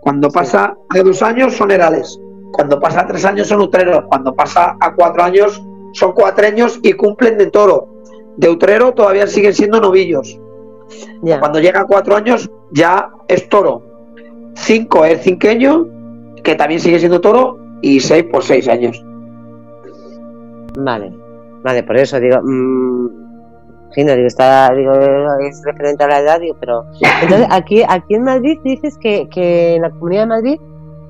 Cuando 0.00 0.30
pasa 0.30 0.76
de 0.94 1.02
dos 1.02 1.22
años, 1.22 1.54
son 1.54 1.70
herales. 1.70 2.18
Cuando 2.52 2.80
pasa 2.80 3.02
a 3.02 3.06
tres 3.06 3.24
años, 3.24 3.48
son 3.48 3.60
utreros. 3.60 4.04
Cuando 4.08 4.34
pasa 4.34 4.76
a 4.80 4.94
cuatro 4.94 5.22
años, 5.22 5.62
son 5.92 6.12
cuatreños 6.12 6.78
y 6.82 6.92
cumplen 6.92 7.38
de 7.38 7.50
toro. 7.50 7.88
De 8.36 8.48
utrero 8.48 8.92
todavía 8.94 9.26
siguen 9.26 9.54
siendo 9.54 9.80
novillos. 9.80 10.38
Cuando 11.40 11.60
llega 11.60 11.80
a 11.80 11.86
cuatro 11.86 12.16
años 12.16 12.50
ya 12.72 13.10
es 13.28 13.48
toro. 13.48 13.82
Cinco 14.54 15.04
es 15.04 15.22
cinqueño, 15.22 15.86
que 16.42 16.54
también 16.54 16.80
sigue 16.80 16.98
siendo 16.98 17.20
toro, 17.20 17.58
y 17.82 18.00
seis 18.00 18.24
por 18.30 18.42
seis 18.42 18.68
años. 18.68 19.04
Vale, 20.80 21.12
vale, 21.64 21.82
por 21.82 21.96
eso 21.96 22.20
digo, 22.20 22.38
mmm, 22.40 23.08
digo, 23.96 24.26
está, 24.26 24.72
digo, 24.74 24.92
es 25.40 25.60
referente 25.64 26.04
a 26.04 26.08
la 26.08 26.20
edad, 26.20 26.40
digo, 26.40 26.56
pero 26.60 26.84
entonces 27.20 27.48
aquí, 27.50 27.82
aquí 27.88 28.14
en 28.14 28.22
Madrid 28.22 28.58
dices 28.62 28.96
que, 28.98 29.28
que 29.28 29.74
en 29.74 29.82
la 29.82 29.90
Comunidad 29.90 30.22
de 30.22 30.26
Madrid 30.26 30.60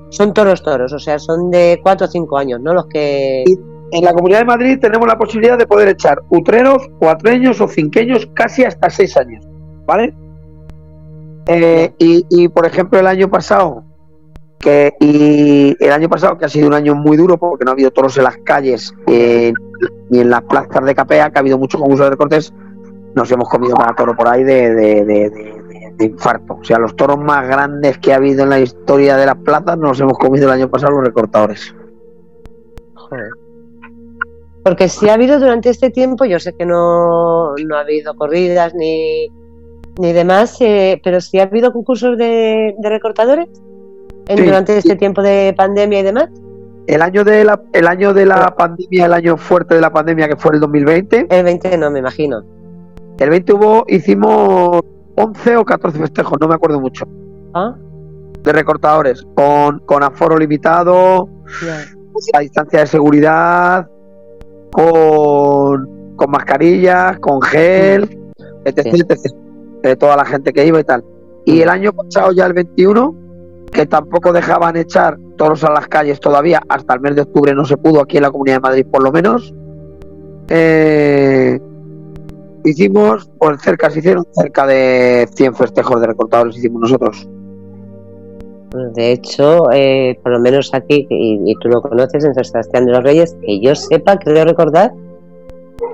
son 0.09 0.33
toros 0.33 0.63
toros, 0.63 0.91
o 0.91 0.97
sea, 0.97 1.19
son 1.19 1.51
de 1.51 1.79
cuatro 1.83 2.07
o 2.07 2.09
cinco 2.09 2.37
años, 2.37 2.59
¿no? 2.61 2.73
Los 2.73 2.87
que 2.87 3.43
en 3.43 4.03
la 4.03 4.11
Comunidad 4.13 4.39
de 4.39 4.45
Madrid 4.45 4.79
tenemos 4.79 5.07
la 5.07 5.17
posibilidad 5.17 5.57
de 5.57 5.67
poder 5.67 5.89
echar 5.89 6.19
utreros, 6.29 6.89
cuatreños 6.97 7.61
o 7.61 7.67
cinqueños 7.67 8.27
casi 8.33 8.63
hasta 8.63 8.89
seis 8.89 9.15
años, 9.17 9.45
¿vale? 9.85 10.15
Eh, 11.45 11.93
y, 11.97 12.47
por 12.49 12.65
ejemplo 12.65 12.99
el 12.99 13.07
año 13.07 13.29
pasado 13.29 13.83
que 14.59 14.93
y 14.99 15.75
el 15.79 15.91
año 15.91 16.09
pasado 16.09 16.37
que 16.37 16.45
ha 16.45 16.49
sido 16.49 16.67
un 16.67 16.73
año 16.73 16.93
muy 16.93 17.17
duro 17.17 17.37
porque 17.37 17.65
no 17.65 17.71
ha 17.71 17.73
habido 17.73 17.91
toros 17.91 18.17
en 18.17 18.25
las 18.25 18.37
calles 18.37 18.93
ni 19.07 20.19
en 20.19 20.29
las 20.29 20.41
plazas 20.43 20.83
de 20.83 20.93
capea 20.93 21.29
que 21.29 21.37
ha 21.37 21.41
habido 21.41 21.57
mucho 21.57 21.79
concurso 21.79 22.03
de 22.03 22.09
recortes 22.11 22.53
nos 23.15 23.31
hemos 23.31 23.49
comido 23.49 23.75
para 23.75 23.95
toro 23.95 24.15
por 24.15 24.27
ahí 24.27 24.43
de, 24.43 25.55
infarto. 25.99 26.59
O 26.61 26.63
sea 26.63 26.79
los 26.79 26.95
toros 26.95 27.17
más 27.17 27.47
grandes 27.47 27.97
que 27.97 28.13
ha 28.13 28.17
habido 28.17 28.43
en 28.43 28.49
la 28.49 28.59
historia 28.59 29.17
de 29.17 29.25
las 29.25 29.37
plazas 29.37 29.77
nos 29.77 29.99
hemos 29.99 30.17
comido 30.17 30.45
el 30.45 30.53
año 30.53 30.69
pasado 30.69 30.93
los 30.93 31.05
recortadores. 31.05 31.73
Porque 34.63 34.87
si 34.87 35.09
ha 35.09 35.13
habido 35.13 35.39
durante 35.39 35.69
este 35.69 35.89
tiempo, 35.89 36.25
yo 36.25 36.39
sé 36.39 36.53
que 36.53 36.65
no, 36.65 37.55
no 37.55 37.75
ha 37.75 37.79
habido 37.79 38.13
corridas 38.13 38.73
ni, 38.75 39.29
ni 39.99 40.13
demás, 40.13 40.57
eh, 40.61 41.01
pero 41.03 41.19
si 41.21 41.39
ha 41.39 41.43
habido 41.43 41.73
concursos 41.73 42.17
de, 42.17 42.75
recortadores 42.81 43.49
durante 44.35 44.77
este 44.77 44.95
tiempo 44.95 45.21
de 45.21 45.53
pandemia 45.57 45.99
y 45.99 46.03
demás. 46.03 46.29
El 46.87 47.01
año 47.01 47.23
de 47.23 47.43
la, 47.43 47.61
el 47.73 47.87
año 47.87 48.13
de 48.13 48.25
la 48.25 48.55
pandemia, 48.55 49.05
el 49.05 49.13
año 49.13 49.37
fuerte 49.37 49.75
de 49.75 49.81
la 49.81 49.91
pandemia 49.91 50.27
que 50.27 50.35
fue 50.35 50.55
el 50.55 50.59
2020. 50.59 51.27
El 51.29 51.43
20 51.43 51.77
no, 51.77 51.91
me 51.91 51.99
imagino. 51.99 52.43
El 53.19 53.29
20 53.29 53.53
hubo, 53.53 53.85
hicimos 53.87 54.81
11 55.15 55.57
o 55.57 55.65
14 55.65 55.99
festejos, 55.99 56.39
no 56.39 56.47
me 56.47 56.55
acuerdo 56.55 56.79
mucho. 56.79 57.05
¿Ah? 57.53 57.75
De 58.41 58.53
recortadores, 58.53 59.25
con, 59.35 59.79
con 59.79 60.03
aforo 60.03 60.37
limitado, 60.37 61.29
a 62.33 62.39
distancia 62.39 62.79
de 62.79 62.87
seguridad, 62.87 63.89
con, 64.71 66.15
con 66.15 66.31
mascarillas, 66.31 67.19
con 67.19 67.41
gel, 67.41 68.17
etc, 68.65 69.19
De 69.83 69.95
toda 69.95 70.15
la 70.15 70.25
gente 70.25 70.53
que 70.53 70.65
iba 70.65 70.79
y 70.79 70.83
tal. 70.83 71.03
Y 71.45 71.61
el 71.61 71.69
año 71.69 71.91
pasado, 71.93 72.31
ya 72.31 72.45
el 72.45 72.53
21, 72.53 73.28
que 73.69 73.85
tampoco 73.85 74.33
dejaban 74.33 74.77
echar 74.77 75.17
toros 75.37 75.63
a 75.63 75.71
las 75.71 75.87
calles 75.87 76.19
todavía, 76.19 76.61
hasta 76.69 76.93
el 76.93 77.01
mes 77.01 77.15
de 77.15 77.21
octubre 77.21 77.53
no 77.53 77.65
se 77.65 77.77
pudo 77.77 78.01
aquí 78.01 78.17
en 78.17 78.23
la 78.23 78.31
Comunidad 78.31 78.57
de 78.57 78.61
Madrid 78.61 78.85
por 78.91 79.03
lo 79.03 79.11
menos. 79.11 79.53
Eh, 80.49 81.59
hicimos, 82.63 83.29
pues 83.37 83.61
cerca, 83.61 83.89
se 83.89 83.99
hicieron 83.99 84.25
cerca 84.31 84.65
de 84.65 85.27
100 85.35 85.55
festejos 85.55 86.01
de 86.01 86.07
recortadores, 86.07 86.57
hicimos 86.57 86.81
nosotros. 86.81 87.27
De 88.93 89.11
hecho, 89.11 89.71
eh, 89.71 90.19
por 90.21 90.31
lo 90.31 90.39
menos 90.39 90.73
aquí, 90.73 91.07
y, 91.09 91.55
tú 91.55 91.69
lo 91.69 91.81
conoces, 91.81 92.23
en 92.23 92.35
San 92.35 92.43
Sebastián 92.43 92.85
de 92.85 92.91
los 92.91 93.03
Reyes, 93.03 93.35
que 93.41 93.59
yo 93.59 93.73
sepa, 93.73 94.17
creo 94.17 94.45
recordar, 94.45 94.91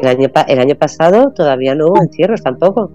el 0.01 0.07
año, 0.07 0.30
el 0.47 0.59
año 0.59 0.76
pasado 0.76 1.32
todavía 1.34 1.73
no 1.73 1.88
hubo 1.88 2.01
encierros 2.01 2.41
tampoco. 2.41 2.91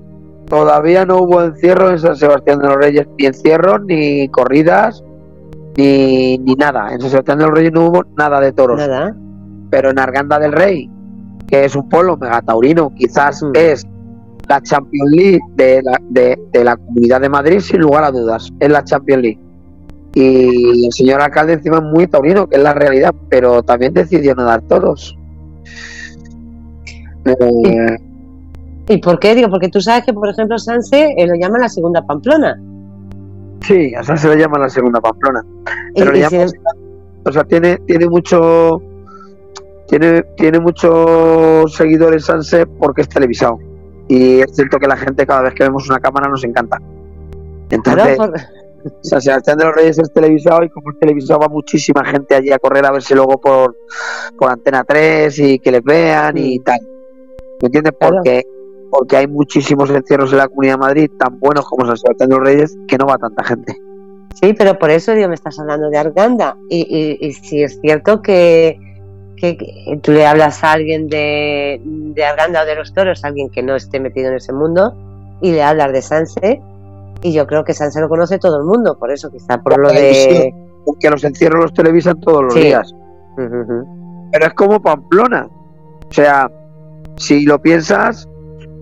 Todavía 0.50 1.06
no 1.06 1.18
hubo 1.18 1.44
encierro 1.44 1.90
en 1.90 2.00
San 2.00 2.16
Sebastián 2.16 2.58
de 2.58 2.66
los 2.66 2.76
Reyes, 2.76 3.06
ni 3.16 3.26
encierros, 3.26 3.82
ni 3.86 4.28
corridas, 4.30 5.04
ni, 5.76 6.38
ni 6.38 6.54
nada. 6.54 6.92
En 6.92 7.00
San 7.00 7.10
Sebastián 7.10 7.38
de 7.38 7.44
los 7.46 7.54
Reyes 7.54 7.72
no 7.72 7.86
hubo 7.86 8.04
nada 8.18 8.40
de 8.40 8.50
toros. 8.50 8.76
Nada. 8.76 9.14
Pero 9.70 9.90
en 9.90 10.00
Arganda 10.00 10.40
del 10.40 10.50
Rey, 10.50 10.90
que 11.46 11.64
es 11.64 11.76
un 11.76 11.88
pueblo 11.88 12.16
megataurino, 12.16 12.92
quizás 12.96 13.44
mm. 13.44 13.52
es 13.54 13.86
la 14.48 14.60
Champions 14.60 15.10
League 15.12 15.40
de 15.54 15.82
la, 15.84 16.00
de, 16.08 16.36
de 16.50 16.64
la 16.64 16.76
Comunidad 16.76 17.20
de 17.20 17.28
Madrid, 17.28 17.60
sin 17.60 17.82
lugar 17.82 18.02
a 18.02 18.10
dudas. 18.10 18.52
Es 18.58 18.70
la 18.70 18.82
Champions 18.82 19.22
League. 19.22 19.38
Y 20.14 20.86
el 20.86 20.92
señor 20.92 21.22
alcalde 21.22 21.52
encima 21.52 21.76
es 21.76 21.84
muy 21.84 22.08
taurino, 22.08 22.48
que 22.48 22.56
es 22.56 22.62
la 22.62 22.74
realidad, 22.74 23.14
pero 23.28 23.62
también 23.62 23.94
decidió 23.94 24.34
no 24.34 24.42
dar 24.42 24.62
toros. 24.62 25.16
Eh, 27.24 27.96
¿Y 28.90 28.98
por 28.98 29.20
qué? 29.20 29.36
Digo, 29.36 29.48
porque 29.48 29.68
tú 29.68 29.80
sabes 29.80 30.04
que, 30.04 30.12
por 30.12 30.28
ejemplo, 30.28 30.58
Sanse 30.58 31.14
eh, 31.16 31.24
lo 31.24 31.36
llama 31.36 31.60
la 31.60 31.68
segunda 31.68 32.04
Pamplona. 32.04 32.60
Sí, 33.60 33.94
a 33.94 34.02
Sanse 34.02 34.26
lo 34.26 34.34
llama 34.34 34.58
la 34.58 34.68
segunda 34.68 35.00
Pamplona. 35.00 35.44
Pero 35.94 36.10
o 37.24 37.32
sea, 37.32 37.44
tiene, 37.44 37.76
tiene 37.86 38.08
mucho. 38.08 38.82
Tiene, 39.86 40.22
tiene 40.36 40.58
muchos 40.58 41.72
seguidores 41.72 42.24
Sanse 42.24 42.66
porque 42.66 43.02
es 43.02 43.08
televisado. 43.08 43.60
Y 44.08 44.40
es 44.40 44.56
cierto 44.56 44.78
que 44.78 44.88
la 44.88 44.96
gente, 44.96 45.24
cada 45.24 45.42
vez 45.42 45.54
que 45.54 45.62
vemos 45.62 45.88
una 45.88 46.00
cámara, 46.00 46.28
nos 46.28 46.42
encanta. 46.42 46.76
Entonces. 47.70 48.18
O 48.18 48.90
sea, 49.02 49.20
Sebastián 49.20 49.58
de 49.58 49.64
los 49.66 49.74
Reyes 49.76 49.98
es 49.98 50.12
televisado 50.12 50.64
y 50.64 50.70
como 50.70 50.90
es 50.90 50.98
televisado 50.98 51.40
va 51.40 51.48
muchísima 51.48 52.02
gente 52.02 52.34
allí 52.34 52.50
a 52.50 52.58
correr 52.58 52.86
a 52.86 52.90
verse 52.90 53.14
luego 53.14 53.38
por, 53.38 53.76
por 54.38 54.50
Antena 54.50 54.82
3 54.84 55.38
y 55.38 55.58
que 55.58 55.70
les 55.70 55.84
vean 55.84 56.36
y 56.38 56.58
mm. 56.58 56.62
tal. 56.64 56.80
¿Me 57.60 57.66
entiendes? 57.66 57.92
Porque, 58.00 58.42
porque 58.90 59.16
hay 59.16 59.26
muchísimos 59.26 59.90
encierros 59.90 60.32
en 60.32 60.38
la 60.38 60.48
Comunidad 60.48 60.74
de 60.74 60.78
Madrid 60.78 61.10
tan 61.18 61.38
buenos 61.38 61.64
como 61.66 61.86
San 61.86 61.96
Sebastián 61.96 62.28
de 62.28 62.36
los 62.36 62.44
Reyes 62.44 62.78
que 62.88 62.98
no 62.98 63.06
va 63.06 63.16
tanta 63.16 63.44
gente. 63.44 63.76
Sí, 64.40 64.54
pero 64.54 64.78
por 64.78 64.90
eso 64.90 65.12
digo, 65.12 65.28
me 65.28 65.34
estás 65.34 65.58
hablando 65.58 65.90
de 65.90 65.98
Arganda. 65.98 66.56
Y, 66.68 67.18
y, 67.20 67.32
si 67.32 67.62
es 67.62 67.78
cierto 67.80 68.22
que, 68.22 68.78
que, 69.36 70.00
tú 70.02 70.12
le 70.12 70.26
hablas 70.26 70.62
a 70.64 70.72
alguien 70.72 71.08
de, 71.08 71.80
de 71.84 72.24
Arganda 72.24 72.62
o 72.62 72.66
de 72.66 72.74
los 72.74 72.92
toros, 72.92 73.24
a 73.24 73.28
alguien 73.28 73.50
que 73.50 73.62
no 73.62 73.76
esté 73.76 74.00
metido 74.00 74.28
en 74.28 74.36
ese 74.36 74.52
mundo, 74.52 74.94
y 75.42 75.52
le 75.52 75.62
hablas 75.62 75.92
de 75.92 76.02
Sanse, 76.02 76.60
y 77.22 77.32
yo 77.32 77.46
creo 77.46 77.64
que 77.64 77.74
Sanse 77.74 78.00
lo 78.00 78.08
conoce 78.08 78.38
todo 78.38 78.58
el 78.58 78.64
mundo, 78.64 78.96
por 78.98 79.10
eso 79.10 79.30
quizá 79.30 79.58
por 79.58 79.78
lo 79.78 79.90
de... 79.90 80.54
Porque 80.84 81.10
los 81.10 81.22
encierros 81.24 81.62
los 81.62 81.74
televisan 81.74 82.18
todos 82.20 82.44
los 82.44 82.54
días. 82.54 82.94
Pero 83.36 84.46
es 84.46 84.54
como 84.54 84.80
Pamplona. 84.80 85.46
O 86.08 86.12
sea, 86.12 86.50
si 87.16 87.44
lo 87.44 87.60
piensas, 87.60 88.29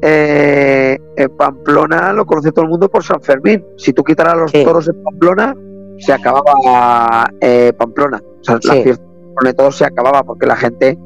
eh, 0.03 0.99
en 1.17 1.37
Pamplona 1.37 2.13
lo 2.13 2.27
conoce 2.27 2.53
todo 2.53 2.65
el 2.65 2.71
mundo 2.71 2.89
por 2.89 3.03
San 3.05 3.21
Fermín. 3.21 3.65
Si 3.77 3.93
tú 3.93 4.05
quitaras 4.05 4.37
los 4.37 4.53
toros 4.53 4.89
en 4.89 5.03
Pamplona, 5.03 5.57
se 5.99 6.13
acababa 6.13 7.29
eh, 7.41 7.73
Pamplona. 7.77 8.23
O 8.41 8.45
sea, 8.45 8.59
la 8.63 8.83
fiesta 8.83 9.05
de 9.45 9.55
todos 9.55 9.77
se 9.77 9.85
acababa 9.85 10.23
porque 10.23 10.47
la 10.47 10.57
gente 10.57 10.99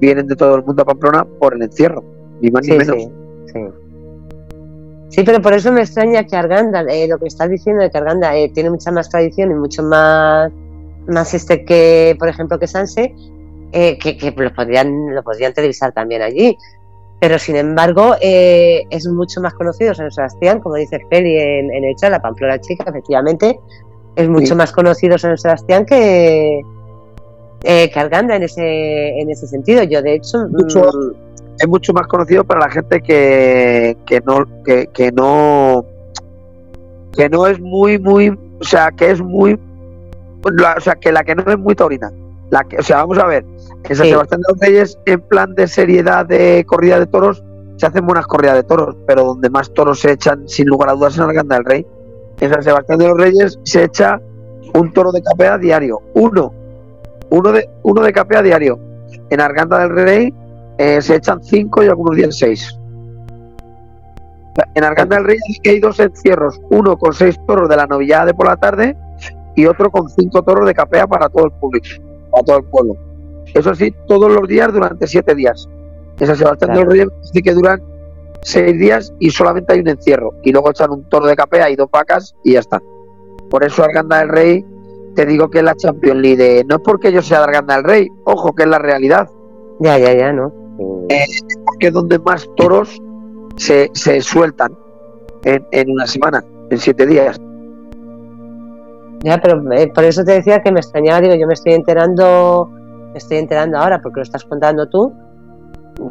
viene 0.00 0.22
de 0.22 0.36
todo 0.36 0.56
el 0.56 0.64
mundo 0.64 0.82
a 0.82 0.86
Pamplona 0.86 1.24
por 1.24 1.54
el 1.54 1.62
encierro, 1.62 2.04
ni 2.40 2.50
más 2.50 2.66
ni 2.66 2.76
menos. 2.76 3.08
Sí, 5.14 5.22
pero 5.22 5.40
por 5.40 5.52
eso 5.52 5.70
me 5.70 5.82
extraña 5.82 6.24
que 6.24 6.34
Arganda, 6.34 6.80
eh, 6.88 7.06
lo 7.06 7.18
que 7.18 7.28
estás 7.28 7.48
diciendo 7.48 7.82
de 7.82 7.90
que 7.90 7.98
Arganda 7.98 8.36
eh, 8.36 8.50
tiene 8.52 8.70
mucha 8.70 8.90
más 8.90 9.08
tradición 9.08 9.52
y 9.52 9.54
mucho 9.54 9.82
más, 9.84 10.50
más 11.06 11.32
este 11.34 11.64
que, 11.64 12.16
por 12.18 12.28
ejemplo, 12.28 12.58
que 12.58 12.66
Sanse, 12.66 13.14
eh, 13.72 13.96
que, 13.98 14.34
lo, 14.36 14.52
podrían, 14.52 15.14
lo 15.14 15.22
podrían 15.22 15.54
televisar 15.54 15.92
también 15.92 16.22
allí. 16.22 16.56
Pero 17.20 17.38
sin 17.38 17.56
embargo, 17.56 18.16
es 18.20 19.06
mucho 19.08 19.40
más 19.40 19.54
conocido 19.54 19.94
San 19.94 20.10
Sebastián, 20.10 20.60
como 20.60 20.74
dice 20.74 21.00
Feli 21.08 21.38
en, 21.38 21.84
el 21.84 21.96
chat, 21.96 22.10
la 22.10 22.20
Pamplona 22.20 22.60
Chica, 22.60 22.84
efectivamente, 22.86 23.58
es 24.16 24.28
mucho 24.28 24.54
más 24.54 24.72
conocido 24.72 25.16
San 25.16 25.38
Sebastián 25.38 25.86
que, 25.86 26.60
que 27.62 27.92
Arganda 27.96 28.36
en 28.36 28.42
ese, 28.42 29.20
en 29.20 29.30
ese 29.30 29.46
sentido. 29.46 29.82
Yo, 29.84 30.02
de 30.02 30.16
hecho, 30.16 30.46
mucho, 30.50 30.82
mm, 30.82 31.24
es 31.58 31.68
mucho 31.68 31.92
más 31.92 32.06
conocido 32.06 32.44
para 32.44 32.60
la 32.60 32.70
gente 32.70 33.00
que, 33.00 33.96
que 34.06 34.20
no 34.20 34.44
que, 34.64 34.88
que, 34.88 35.12
no 35.12 35.84
que 37.12 37.28
no 37.28 37.46
es 37.46 37.60
muy 37.60 37.98
muy 37.98 38.28
o 38.28 38.64
sea 38.64 38.90
que 38.90 39.10
es 39.10 39.20
muy 39.20 39.58
o 40.44 40.80
sea 40.80 40.94
que 40.94 41.12
la 41.12 41.24
que 41.24 41.34
no 41.34 41.50
es 41.50 41.58
muy 41.58 41.74
taurina. 41.74 42.12
La 42.50 42.64
que 42.64 42.78
o 42.78 42.82
sea 42.82 42.98
vamos 42.98 43.18
a 43.18 43.26
ver 43.26 43.44
en 43.88 43.96
San 43.96 44.06
Sebastián 44.06 44.40
de 44.40 44.52
los 44.52 44.60
Reyes 44.60 44.98
en 45.06 45.20
plan 45.20 45.54
de 45.54 45.66
seriedad 45.66 46.26
de 46.26 46.64
corrida 46.66 46.98
de 46.98 47.06
toros 47.06 47.44
se 47.76 47.86
hacen 47.86 48.06
buenas 48.06 48.26
corridas 48.26 48.56
de 48.56 48.62
toros 48.62 48.96
pero 49.06 49.24
donde 49.24 49.50
más 49.50 49.72
toros 49.72 50.00
se 50.00 50.12
echan 50.12 50.48
sin 50.48 50.66
lugar 50.66 50.90
a 50.90 50.92
dudas 50.92 51.14
es 51.14 51.18
en 51.18 51.24
Arganda 51.24 51.56
del 51.56 51.64
Rey 51.64 51.86
en 52.40 52.50
San 52.50 52.62
Sebastián 52.62 52.98
de 52.98 53.08
los 53.08 53.18
Reyes 53.18 53.58
se 53.64 53.84
echa 53.84 54.20
un 54.74 54.92
toro 54.92 55.12
de 55.12 55.22
capea 55.22 55.58
diario 55.58 56.00
uno 56.14 56.52
uno 57.30 57.52
de 57.52 57.68
uno 57.82 58.02
de 58.02 58.12
capea 58.12 58.42
diario 58.42 58.78
en 59.30 59.40
Arganda 59.40 59.78
del 59.80 59.90
Rey 59.90 60.34
eh, 60.78 61.00
se 61.00 61.16
echan 61.16 61.42
cinco 61.42 61.82
y 61.82 61.86
algunos 61.86 62.16
días 62.16 62.36
seis. 62.36 62.76
En 64.74 64.84
Arganda 64.84 65.16
del 65.16 65.24
Rey 65.24 65.38
hay 65.64 65.80
dos 65.80 65.98
encierros, 66.00 66.60
uno 66.70 66.96
con 66.96 67.12
seis 67.12 67.38
toros 67.46 67.68
de 67.68 67.76
la 67.76 67.86
novillada 67.86 68.26
de 68.26 68.34
por 68.34 68.46
la 68.46 68.56
tarde 68.56 68.96
y 69.56 69.66
otro 69.66 69.90
con 69.90 70.08
cinco 70.08 70.42
toros 70.42 70.66
de 70.66 70.74
capea 70.74 71.06
para 71.06 71.28
todo 71.28 71.46
el 71.46 71.52
público, 71.52 71.86
para 72.30 72.44
todo 72.44 72.58
el 72.58 72.64
pueblo. 72.64 72.96
Eso 73.52 73.74
sí, 73.74 73.94
todos 74.06 74.32
los 74.32 74.48
días 74.48 74.72
durante 74.72 75.06
siete 75.06 75.34
días. 75.34 75.68
En 76.18 76.26
San 76.26 76.36
Sebastián 76.36 76.74
del 76.74 76.86
Rey 76.86 77.06
sí 77.32 77.42
que 77.42 77.52
duran 77.52 77.82
seis 78.42 78.78
días 78.78 79.12
y 79.18 79.30
solamente 79.30 79.72
hay 79.72 79.80
un 79.80 79.88
encierro. 79.88 80.32
Y 80.42 80.52
luego 80.52 80.70
echan 80.70 80.90
un 80.90 81.04
toro 81.08 81.26
de 81.26 81.36
capea 81.36 81.70
y 81.70 81.76
dos 81.76 81.90
vacas 81.90 82.34
y 82.44 82.52
ya 82.52 82.60
está. 82.60 82.80
Por 83.50 83.64
eso 83.64 83.82
Arganda 83.84 84.18
del 84.18 84.28
Rey, 84.28 84.64
te 85.14 85.26
digo 85.26 85.50
que 85.50 85.58
es 85.58 85.64
la 85.64 85.74
Champions 85.74 86.20
League. 86.20 86.64
no 86.68 86.76
es 86.76 86.82
porque 86.82 87.12
yo 87.12 87.22
sea 87.22 87.38
de 87.38 87.44
Arganda 87.44 87.76
del 87.76 87.84
Rey, 87.84 88.08
ojo, 88.24 88.54
que 88.54 88.64
es 88.64 88.68
la 88.68 88.78
realidad. 88.78 89.28
Ya, 89.80 89.98
ya, 89.98 90.12
ya, 90.14 90.32
¿no? 90.32 90.52
Eh, 91.08 91.24
porque 91.64 91.88
es 91.88 91.92
donde 91.92 92.18
más 92.18 92.48
toros 92.56 93.00
se, 93.56 93.90
se 93.92 94.20
sueltan 94.20 94.76
en, 95.44 95.64
en, 95.70 95.90
una 95.90 96.06
semana, 96.06 96.44
en 96.70 96.78
siete 96.78 97.06
días. 97.06 97.40
Ya, 99.22 99.40
pero 99.40 99.72
eh, 99.72 99.90
por 99.94 100.04
eso 100.04 100.24
te 100.24 100.32
decía 100.32 100.62
que 100.62 100.72
me 100.72 100.80
extrañaba, 100.80 101.20
digo, 101.20 101.34
yo 101.34 101.46
me 101.46 101.54
estoy 101.54 101.74
enterando, 101.74 102.70
me 103.14 103.18
estoy 103.18 103.38
enterando 103.38 103.78
ahora 103.78 104.02
porque 104.02 104.18
lo 104.18 104.24
estás 104.24 104.44
contando 104.44 104.88
tú, 104.88 105.14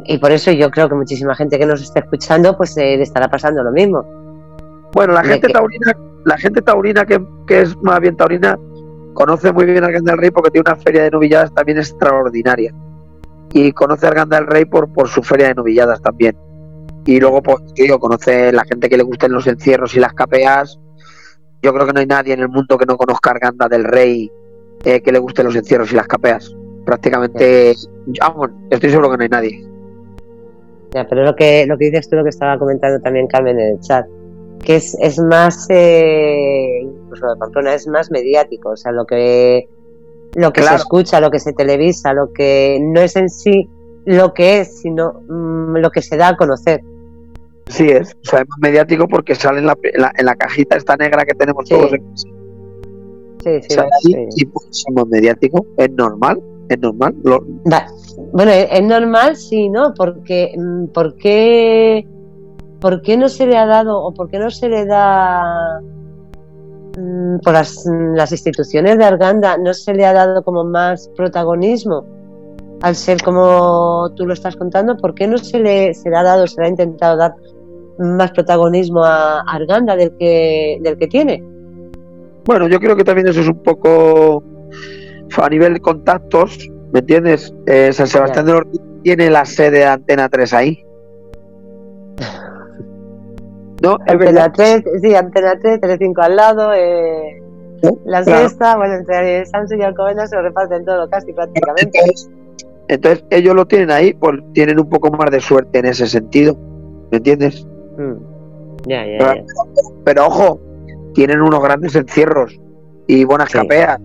y 0.06 0.18
por 0.18 0.32
eso 0.32 0.51
yo 0.51 0.72
creo 0.72 0.88
que 0.88 0.95
muchísima 0.95 1.36
gente 1.36 1.60
que 1.60 1.66
nos 1.66 1.82
está 1.82 1.99
escuchando, 1.99 2.56
pues 2.56 2.76
eh, 2.78 2.95
le 2.97 3.04
estará 3.04 3.30
pasando 3.30 3.64
lo 3.64 3.72
mismo. 3.72 4.04
Bueno, 4.93 5.14
la 5.14 5.24
gente 5.24 5.49
taurina, 5.49 5.93
la 6.24 6.38
gente 6.38 6.62
taurina 6.62 7.06
que, 7.06 7.22
que, 7.47 7.62
es 7.62 7.76
más 7.82 7.99
bien 7.99 8.16
taurina, 8.16 8.58
conoce 9.14 9.51
muy 9.51 9.66
bien 9.66 9.84
al 9.84 9.91
Gran 9.91 10.06
del 10.06 10.18
Rey 10.18 10.32
porque 10.32 10.51
tiene 10.51 10.70
una 10.70 10.80
feria 10.80 11.04
de 11.04 11.12
novilladas 11.12 11.54
también 11.54 11.80
extraordinaria 11.80 12.74
y 13.51 13.72
conoce 13.74 14.06
a 14.06 14.10
Arganda 14.10 14.38
del 14.38 14.47
Rey 14.47 14.66
por, 14.66 14.91
por 14.93 15.10
su 15.10 15.22
feria 15.22 15.47
de 15.47 15.56
novilladas 15.56 16.01
también. 16.01 16.38
Y 17.06 17.20
luego, 17.20 17.41
pues, 17.41 17.58
digo, 17.76 17.99
conoce 17.99 18.51
la 18.54 18.64
gente 18.64 18.88
que 18.88 18.97
le 18.97 19.04
gusten 19.04 19.34
los 19.34 19.45
encierros 19.47 19.93
y 19.95 19.99
las 19.99 20.14
capeas. 20.14 20.80
Yo 21.62 21.74
creo 21.74 21.86
que 21.86 21.93
no 21.93 21.99
hay 21.99 22.06
nadie 22.06 22.34
en 22.34 22.39
el 22.39 22.49
mundo 22.49 22.78
que 22.78 22.86
no 22.86 22.95
conozca 22.95 23.32
a 23.32 23.34
Arganda 23.34 23.68
del 23.68 23.84
Rey 23.84 24.32
eh, 24.86 25.01
que 25.01 25.12
le 25.12 25.20
gusten 25.20 25.45
los 25.45 25.56
encierros 25.56 25.91
y 25.91 25.95
las 25.95 26.08
capeas. 26.08 26.56
Prácticamente, 26.86 27.74
vamos, 28.20 28.50
estoy 28.70 28.90
seguro 28.90 29.12
que 29.12 29.18
no 29.18 29.24
hay 29.24 29.30
nadie. 29.30 29.66
Ya, 30.94 31.08
pero 31.08 31.24
lo 31.24 31.36
que, 31.36 31.66
lo 31.66 31.78
que 31.78 31.86
dices 31.86 32.10
tú, 32.10 32.16
lo 32.16 32.24
que 32.24 32.30
estaba 32.30 32.60
comentando 32.60 33.00
también 33.02 33.28
Carmen 33.28 33.60
en 33.60 33.76
el 33.76 33.80
chat, 33.80 34.06
que 34.64 34.76
es, 34.76 34.96
es 35.00 35.20
más, 35.20 35.66
eh, 35.70 36.82
incluso 36.82 37.30
de 37.30 37.36
Pamplona, 37.38 37.74
es 37.74 37.88
más 37.88 38.12
mediático, 38.12 38.70
o 38.70 38.78
sea, 38.78 38.92
lo 38.92 39.06
que 39.06 39.68
lo 40.36 40.52
que 40.52 40.64
se 40.64 40.76
escucha, 40.76 41.20
lo 41.20 41.30
que 41.30 41.40
se 41.40 41.54
televisa, 41.54 42.14
lo 42.14 42.34
que 42.34 42.80
no 42.82 43.02
es 43.02 43.16
en 43.16 43.30
sí 43.30 43.70
lo 44.06 44.34
que 44.34 44.60
es, 44.60 44.80
sino 44.82 45.22
mm, 45.28 45.78
lo 45.78 45.92
que 45.92 46.02
se 46.02 46.18
da 46.18 46.30
a 46.30 46.38
conocer. 46.38 46.82
Sí 47.68 47.88
es, 47.88 48.14
o 48.14 48.30
sea, 48.30 48.42
es 48.42 48.50
más 48.50 48.60
mediático 48.60 49.08
porque 49.08 49.36
sale 49.36 49.60
en 49.60 49.68
la, 49.68 49.78
en 49.84 50.26
la, 50.26 50.36
cajita 50.36 50.76
esta 50.76 50.98
negra 50.98 51.24
que 51.24 51.34
tenemos 51.34 51.68
todos 51.68 51.92
Sí, 51.92 53.62
sí, 53.62 53.76
sí. 54.02 54.28
Y 54.38 54.46
pues 54.46 54.86
más 54.94 55.08
mediático, 55.08 55.66
es 55.78 55.92
normal, 55.92 56.42
es 56.70 56.80
normal. 56.80 57.16
Bueno, 58.32 58.51
es 58.51 58.84
normal, 58.84 59.36
sí, 59.36 59.70
¿no? 59.70 59.93
Porque, 59.93 60.53
mm, 60.57 60.88
¿por 60.88 61.16
qué, 61.16 62.07
¿por 62.80 63.01
qué 63.01 63.18
no 63.18 63.30
se 63.30 63.45
le 63.45 63.57
ha 63.57 63.66
dado 63.66 64.01
o 64.03 64.14
por 64.14 64.30
qué 64.30 64.39
no 64.39 64.49
se 64.49 64.70
le 64.70 64.86
da 64.86 65.80
mm, 66.97 67.39
por 67.39 67.53
las, 67.53 67.86
las, 68.16 68.32
instituciones 68.32 68.97
de 68.97 69.05
Arganda 69.05 69.57
no 69.57 69.74
se 69.74 69.93
le 69.93 70.05
ha 70.05 70.14
dado 70.14 70.43
como 70.43 70.64
más 70.64 71.09
protagonismo 71.16 72.05
al 72.82 72.95
ser 72.95 73.22
como 73.24 74.11
tú 74.16 74.26
lo 74.26 74.34
estás 74.34 74.57
contando, 74.57 74.97
¿por 74.97 75.16
qué 75.16 75.26
no 75.26 75.38
se 75.38 75.57
le, 75.59 75.93
se 75.93 76.09
le 76.09 76.18
ha 76.18 76.24
dado, 76.24 76.45
se 76.47 76.59
le 76.59 76.68
ha 76.68 76.70
intentado 76.70 77.16
dar 77.16 77.34
más 77.97 78.32
protagonismo 78.32 79.01
a 79.03 79.39
Arganda 79.41 79.95
del 79.95 80.16
que, 80.18 80.80
del 80.82 80.97
que 80.97 81.07
tiene? 81.07 81.41
Bueno, 82.45 82.68
yo 82.68 82.80
creo 82.80 82.97
que 82.97 83.05
también 83.05 83.30
eso 83.30 83.39
es 83.39 83.47
un 83.47 83.64
poco 83.64 84.43
a 85.38 85.50
nivel 85.50 85.74
de 85.76 85.80
contactos, 85.80 86.70
¿me 86.92 87.00
entiendes? 87.00 87.54
Eh, 87.66 87.92
San 87.94 88.08
Sebastián 88.08 88.46
de 88.46 88.54
los 88.54 88.64
tiene 89.04 89.30
la 89.30 89.46
sede 89.46 89.80
de 89.80 89.86
Antena 89.86 90.30
3 90.30 90.54
ahí. 90.54 90.86
¿No? 93.82 93.98
Antena 94.08 94.52
3, 94.52 94.84
sí, 95.02 95.16
Antena 95.16 95.58
3, 95.60 95.82
Telecinco 95.82 96.22
al 96.22 96.36
lado, 96.36 96.74
eh, 96.74 97.42
la 98.06 98.24
sexta, 98.24 98.78
bueno, 98.78 98.96
entre 98.96 99.46
Sanso 99.46 99.76
y 99.76 99.82
Alcobendas 99.82 100.30
se 100.30 100.38
lo 100.38 100.44
reparten 100.44 100.86
todo 100.86 101.10
casi 101.10 101.34
prácticamente. 101.34 102.00
Entonces, 102.88 103.26
ellos 103.30 103.56
lo 103.56 103.66
tienen 103.66 103.92
ahí, 103.92 104.14
pues 104.14 104.40
tienen 104.54 104.80
un 104.80 104.90
poco 104.90 105.12
más 105.12 105.32
de 105.32 105.42
suerte 105.42 105.80
en 105.80 105.86
ese 105.86 106.08
sentido, 106.08 106.58
¿me 107.12 107.18
entiendes? 107.18 107.66
Mm. 107.98 108.14
Ya, 108.86 109.06
ya, 109.06 109.18
pero, 109.18 109.46
pero, 110.04 110.28
ojo, 110.28 110.60
tienen 111.14 111.42
unos 111.42 111.62
grandes 111.62 111.96
encierros 111.96 112.60
y 113.08 113.24
buenas 113.24 113.50
capeas. 113.52 114.00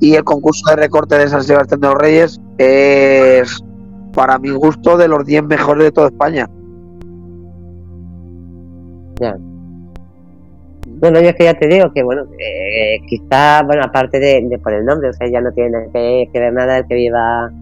Y 0.00 0.14
el 0.14 0.24
concurso 0.24 0.70
de 0.70 0.76
recorte 0.76 1.16
de 1.16 1.28
San 1.28 1.42
Sebastián 1.42 1.80
de 1.80 1.88
los 1.88 1.96
Reyes 1.96 2.40
es, 2.58 3.62
para 4.12 4.38
mi 4.38 4.50
gusto, 4.50 4.96
de 4.96 5.08
los 5.08 5.24
10 5.24 5.44
mejores 5.44 5.84
de 5.84 5.92
toda 5.92 6.08
España. 6.08 6.48
Ya. 9.20 9.36
Bueno, 10.86 11.20
yo 11.20 11.28
es 11.28 11.34
que 11.34 11.44
ya 11.44 11.54
te 11.54 11.68
digo 11.68 11.92
que, 11.92 12.02
bueno, 12.02 12.24
eh, 12.38 12.98
quizá, 13.08 13.62
bueno, 13.62 13.82
aparte 13.84 14.18
de, 14.18 14.58
por 14.62 14.72
el 14.72 14.84
nombre, 14.84 15.10
o 15.10 15.12
sea, 15.12 15.28
ya 15.28 15.40
no 15.40 15.52
tiene 15.52 15.88
que, 15.92 16.28
ver 16.32 16.52
nada 16.52 16.78
el 16.78 16.86
que 16.86 16.94
viva 16.94 17.52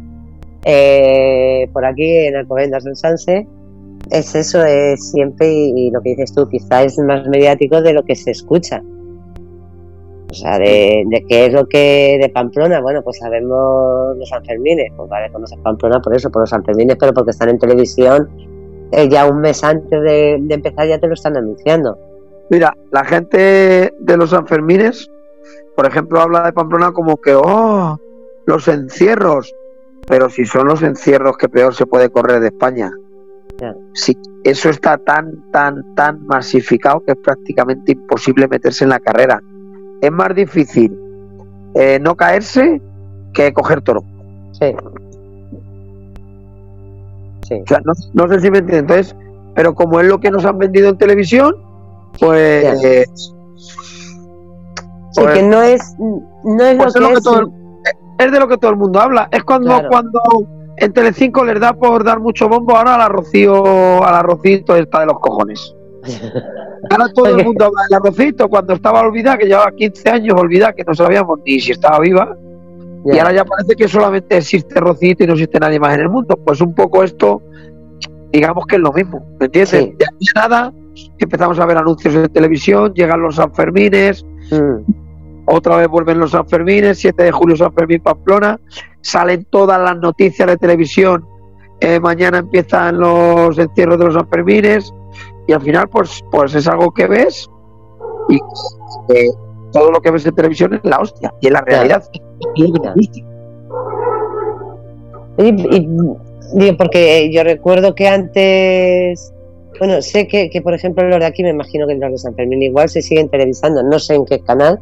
eh, 0.64 1.68
por 1.72 1.85
aquí 1.85 2.09
en 2.09 2.37
Alcobendas 2.37 2.87
en 2.87 2.97
Sanse, 2.97 3.47
es 4.11 4.35
eso, 4.35 4.64
es 4.64 5.11
siempre, 5.11 5.49
y, 5.51 5.91
lo 5.91 6.01
que 6.03 6.11
dices 6.11 6.35
tú, 6.35 6.49
quizá 6.49 6.83
es 6.83 6.99
más 6.99 7.26
mediático 7.28 7.80
de 7.80 7.93
lo 7.93 8.05
que 8.05 8.14
se 8.14 8.30
escucha. 8.30 8.83
O 10.33 10.35
sea, 10.35 10.59
de, 10.59 11.05
qué 11.28 11.45
es 11.45 11.53
lo 11.53 11.66
que 11.66 12.16
de 12.18 12.30
Pamplona, 12.30 12.80
bueno, 12.80 13.03
pues 13.03 13.18
sabemos 13.18 14.16
los 14.16 14.26
Sanfermines, 14.30 14.91
pues 14.97 15.07
vale, 15.11 15.30
conoces 15.30 15.59
Pamplona 15.59 16.01
por 16.01 16.16
eso, 16.16 16.30
por 16.30 16.41
los 16.41 16.49
Sanfermines, 16.49 16.97
pero 16.99 17.12
porque 17.12 17.33
están 17.33 17.51
en 17.51 17.59
televisión 17.59 18.30
eh, 18.93 19.11
ya 19.11 19.26
un 19.26 19.43
mes 19.43 19.62
antes 19.62 20.01
de, 20.01 20.37
empezar 20.49 20.89
ya 20.89 20.99
te 20.99 21.07
lo 21.07 21.12
están 21.12 21.37
anunciando. 21.37 21.99
Mira, 22.49 22.74
la 22.93 23.05
gente 23.05 23.93
de 23.99 24.16
los 24.16 24.30
Sanfermines, 24.30 25.07
por 25.76 25.85
ejemplo, 25.85 26.18
habla 26.18 26.45
de 26.45 26.55
Pamplona 26.55 26.93
como 26.93 27.18
que, 27.18 27.35
oh, 27.35 28.01
los 28.47 28.68
encierros, 28.68 29.55
pero 30.09 30.30
si 30.30 30.47
son 30.47 30.66
los 30.66 30.83
encierros 30.83 31.37
que 31.37 31.51
peor 31.51 31.74
se 31.74 31.85
puede 31.85 32.09
correr 32.09 32.41
de 32.41 32.47
España. 32.47 32.91
Sí, 33.93 34.16
eso 34.45 34.70
está 34.70 34.97
tan, 34.97 35.51
tan, 35.53 35.95
tan 35.95 36.26
masificado 36.26 37.05
que 37.05 37.12
es 37.12 37.18
prácticamente 37.18 37.93
imposible 37.93 38.49
meterse 38.49 38.85
en 38.85 38.91
la 38.91 38.99
carrera 38.99 39.43
es 40.03 40.12
más 40.12 40.34
difícil 40.34 40.98
eh, 41.74 41.98
no 42.00 42.14
caerse 42.16 42.82
que 43.32 43.53
coger 43.55 43.80
toro. 43.80 44.05
Sí. 44.53 44.74
sí. 47.48 47.55
O 47.55 47.66
sea, 47.66 47.80
no, 48.12 48.28
sé 48.28 48.40
si 48.40 48.50
me 48.50 48.59
entienden. 48.59 48.80
Entonces, 48.80 49.16
pero 49.55 49.74
como 49.74 50.00
es 50.00 50.07
lo 50.07 50.20
que 50.20 50.30
nos 50.30 50.44
han 50.44 50.59
vendido 50.59 50.90
en 50.90 50.98
televisión, 50.98 51.55
pues. 52.18 52.78
sí, 55.12 55.22
que 55.32 55.42
no 55.44 55.62
es, 55.62 55.94
no 55.98 56.64
es 56.64 56.76
pues 56.76 56.96
lo 56.96 57.09
que, 57.09 57.14
es. 57.14 57.22
todo 57.22 57.53
es 58.18 58.32
de 58.32 58.40
lo 58.40 58.48
que 58.48 58.59
todo 58.59 58.72
el 58.72 58.76
mundo 58.76 59.00
habla. 59.00 59.28
Es 59.30 59.44
cuando, 59.44 59.80
cuando 59.88 60.20
en 60.76 60.92
Telecinco 60.92 61.44
les 61.44 61.61
da 61.61 61.72
por 61.72 62.05
dar 62.05 62.20
mucho 62.20 62.48
bombo 62.48 62.76
ahora 62.76 62.96
a 62.96 62.98
la 62.98 63.09
Rocío, 63.09 64.05
a 64.05 64.11
la 64.11 64.22
Rocito 64.22 64.76
está 64.76 65.00
de 65.00 65.07
los 65.07 65.20
cojones. 65.20 65.74
Ahora 66.90 67.12
todo 67.14 67.26
el 67.26 67.44
mundo 67.44 67.66
habla 67.66 67.82
del 67.88 67.98
arrocito 67.98 68.48
cuando 68.48 68.74
estaba 68.74 69.00
olvidada, 69.00 69.38
que 69.38 69.46
llevaba 69.46 69.70
15 69.72 70.11
años 70.11 70.40
olvidada, 70.40 70.72
que 70.72 70.84
no 70.84 70.94
sabíamos 70.94 71.40
ni 71.46 71.61
si 71.61 71.72
estaba 71.72 72.00
viva. 72.00 72.36
Y 73.05 73.18
ahora 73.18 73.32
ya 73.32 73.44
parece 73.44 73.74
que 73.74 73.88
solamente 73.88 74.36
existe 74.36 74.78
Rocito 74.78 75.24
y 75.24 75.26
no 75.26 75.32
existe 75.32 75.59
nadie 75.59 75.80
más 75.80 75.94
en 75.94 76.00
el 76.00 76.09
mundo. 76.09 76.36
Pues 76.44 76.61
un 76.61 76.74
poco 76.74 77.03
esto, 77.03 77.42
digamos 78.32 78.66
que 78.66 78.76
es 78.76 78.82
lo 78.82 78.92
mismo, 78.92 79.24
¿me 79.40 79.46
entiendes? 79.46 79.90
Ya 79.98 80.07
nada, 80.40 80.72
empezamos 81.18 81.59
a 81.59 81.66
ver 81.66 81.78
anuncios 81.78 82.14
en 82.14 82.28
televisión, 82.28 82.92
llegan 82.94 83.20
los 83.20 83.36
Sanfermines, 83.36 84.24
mm. 84.50 85.46
otra 85.46 85.76
vez 85.76 85.88
vuelven 85.88 86.18
los 86.18 86.32
Sanfermines, 86.32 86.98
7 86.98 87.24
de 87.24 87.32
julio 87.32 87.57
Sanfermín 87.57 88.00
Pamplona, 88.00 88.61
salen 89.00 89.46
todas 89.50 89.80
las 89.80 89.96
noticias 89.98 90.48
de 90.48 90.57
televisión, 90.57 91.26
eh, 91.80 91.98
mañana 91.98 92.38
empiezan 92.38 92.98
los 92.98 93.59
encierros 93.59 93.98
de 93.98 94.05
los 94.05 94.14
Sanfermines, 94.14 94.92
y 95.47 95.53
al 95.53 95.61
final 95.61 95.88
pues, 95.88 96.22
pues 96.30 96.55
es 96.55 96.66
algo 96.68 96.93
que 96.93 97.07
ves 97.07 97.49
y 98.28 98.38
todo 99.72 99.90
lo 99.90 100.01
que 100.01 100.11
ves 100.11 100.26
en 100.26 100.34
televisión 100.34 100.74
es 100.74 100.80
la 100.84 100.99
hostia 100.99 101.34
y 101.40 101.47
en 101.49 101.53
la 101.55 101.62
realidad. 101.62 102.05
Y, 105.38 106.72
porque 106.72 107.30
yo 107.32 107.43
recuerdo 107.43 107.95
que 107.95 108.09
antes 108.09 109.32
bueno 109.78 110.03
sé 110.03 110.28
que, 110.28 110.61
por 110.62 110.74
ejemplo 110.74 111.09
los 111.09 111.18
de 111.18 111.24
aquí 111.24 111.43
me 111.43 111.49
imagino 111.49 111.86
que 111.86 111.95
los 111.95 112.11
de 112.11 112.18
San 112.18 112.34
Fermín 112.34 112.62
igual 112.62 112.90
se 112.90 113.01
siguen 113.01 113.30
televisando 113.30 113.82
no 113.82 113.99
sé 113.99 114.16
en 114.16 114.26
qué 114.26 114.40
canal 114.40 114.78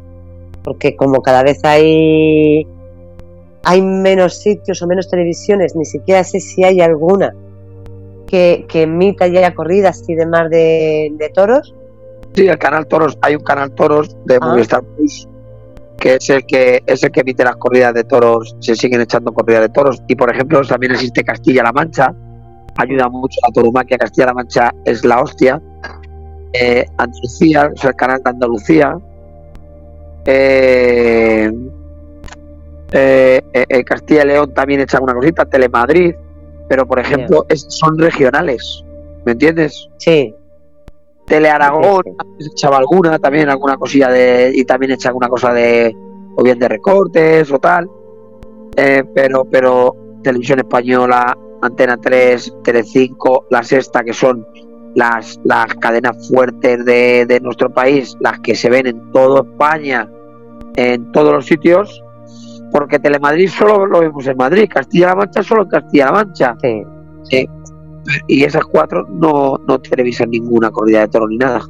porque 0.63 0.97
como 0.97 1.21
cada 1.21 1.43
vez 1.43 1.63
hay 1.63 2.67
hay 3.63 3.81
menos 3.81 4.35
sitios 4.35 4.81
o 4.81 4.87
menos 4.87 5.09
televisiones 5.09 5.77
ni 5.77 5.85
siquiera 5.85 6.25
sé 6.25 6.41
si 6.41 6.65
hay 6.65 6.81
alguna 6.81 7.33
que, 8.31 8.65
emita 8.73 9.27
ya 9.27 9.53
corridas 9.53 10.03
y 10.07 10.15
demás 10.15 10.49
de, 10.49 11.11
de, 11.17 11.29
toros. 11.29 11.75
Sí, 12.33 12.47
el 12.47 12.57
canal 12.57 12.87
Toros, 12.87 13.17
hay 13.21 13.35
un 13.35 13.43
canal 13.43 13.71
Toros 13.75 14.15
de 14.25 14.37
ah. 14.41 14.45
Movistar 14.45 14.81
Plus 14.83 15.27
que 15.97 16.15
es 16.15 16.29
el 16.31 16.45
que 16.47 16.81
es 16.87 17.03
el 17.03 17.11
que 17.11 17.19
emite 17.19 17.43
las 17.43 17.57
corridas 17.57 17.93
de 17.93 18.03
toros, 18.03 18.55
se 18.59 18.75
siguen 18.75 19.01
echando 19.01 19.31
corridas 19.31 19.61
de 19.61 19.69
toros. 19.69 20.01
Y 20.07 20.15
por 20.15 20.33
ejemplo 20.33 20.59
también 20.63 20.93
existe 20.93 21.23
Castilla-La 21.23 21.71
Mancha, 21.71 22.11
ayuda 22.75 23.07
mucho 23.07 23.37
a 23.47 23.51
Torumaquia, 23.51 23.99
Castilla-La 23.99 24.33
Mancha 24.33 24.73
es 24.83 25.05
la 25.05 25.21
hostia, 25.21 25.61
eh, 26.53 26.87
Andalucía, 26.97 27.71
es 27.75 27.83
el 27.83 27.93
canal 27.93 28.19
de 28.23 28.29
Andalucía, 28.31 28.97
eh, 30.25 31.51
eh, 32.93 33.83
Castilla 33.85 34.25
León 34.25 34.55
también 34.55 34.81
echa 34.81 34.99
una 34.99 35.13
cosita, 35.13 35.45
Telemadrid, 35.45 36.15
pero 36.71 36.87
por 36.87 36.99
ejemplo 36.99 37.45
son 37.67 37.99
regionales, 37.99 38.85
¿me 39.25 39.33
entiendes? 39.33 39.89
Sí. 39.97 40.33
Tele 41.25 41.49
Aragón 41.49 42.03
echaba 42.39 42.77
alguna, 42.77 43.19
también 43.19 43.49
alguna 43.49 43.75
cosilla 43.75 44.07
de 44.07 44.53
y 44.55 44.63
también 44.63 44.93
echa 44.93 45.09
alguna 45.09 45.27
cosa 45.27 45.51
de 45.51 45.93
o 46.33 46.41
bien 46.41 46.57
de 46.59 46.69
recortes 46.69 47.51
o 47.51 47.59
tal, 47.59 47.89
eh, 48.77 49.03
pero 49.13 49.43
pero 49.43 49.97
televisión 50.23 50.59
española, 50.59 51.37
Antena 51.61 51.97
3, 51.97 52.59
Tele 52.63 52.83
5, 52.83 53.47
la 53.49 53.63
Sexta 53.63 54.05
que 54.05 54.13
son 54.13 54.47
las, 54.95 55.41
las 55.43 55.75
cadenas 55.75 56.25
fuertes 56.29 56.85
de, 56.85 57.25
de 57.25 57.41
nuestro 57.41 57.69
país, 57.73 58.15
las 58.21 58.39
que 58.39 58.55
se 58.55 58.69
ven 58.69 58.87
en 58.87 59.11
toda 59.11 59.41
España, 59.41 60.09
en 60.77 61.11
todos 61.11 61.33
los 61.33 61.45
sitios, 61.45 62.01
porque 62.71 62.99
Telemadrid 62.99 63.49
solo 63.49 63.85
lo 63.85 63.99
vemos 63.99 64.25
en 64.27 64.37
Madrid, 64.37 64.69
Castilla-La 64.69 65.15
Mancha 65.15 65.43
solo 65.43 65.63
en 65.63 65.69
Castilla-La 65.69 66.11
Mancha. 66.11 66.57
Sí. 67.23 67.47
Y 68.27 68.43
esas 68.43 68.65
cuatro 68.65 69.05
no, 69.09 69.57
no 69.67 69.79
televisan 69.79 70.29
ninguna 70.31 70.71
corrida 70.71 71.01
de 71.01 71.07
toro 71.09 71.27
ni 71.27 71.37
nada. 71.37 71.61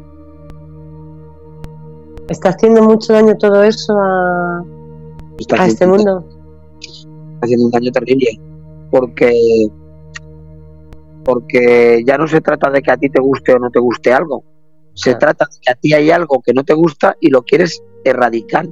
¿Está 2.30 2.50
haciendo 2.50 2.84
mucho 2.84 3.14
daño 3.14 3.36
todo 3.38 3.64
eso 3.64 3.94
a, 4.00 4.64
este 5.66 5.86
mundo? 5.86 6.24
Está 6.80 7.40
haciendo 7.42 7.66
un 7.66 7.72
daño 7.72 7.92
terrible, 7.92 8.40
porque 8.90 9.34
porque 11.26 12.04
ya 12.06 12.18
no 12.18 12.28
se 12.28 12.42
trata 12.42 12.70
de 12.72 12.82
que 12.82 12.92
a 12.92 12.98
ti 12.98 13.10
te 13.10 13.22
guste 13.22 13.54
o 13.54 13.60
no 13.60 13.70
te 13.70 13.80
guste 13.80 14.12
algo, 14.12 14.44
se 14.94 15.14
trata 15.16 15.46
de 15.46 15.58
que 15.62 15.72
a 15.72 15.76
ti 15.76 15.94
hay 15.94 16.10
algo 16.10 16.42
que 16.42 16.54
no 16.54 16.64
te 16.64 16.74
gusta 16.74 17.16
y 17.20 17.30
lo 17.30 17.44
quieres 17.44 17.84
erradicar 18.04 18.68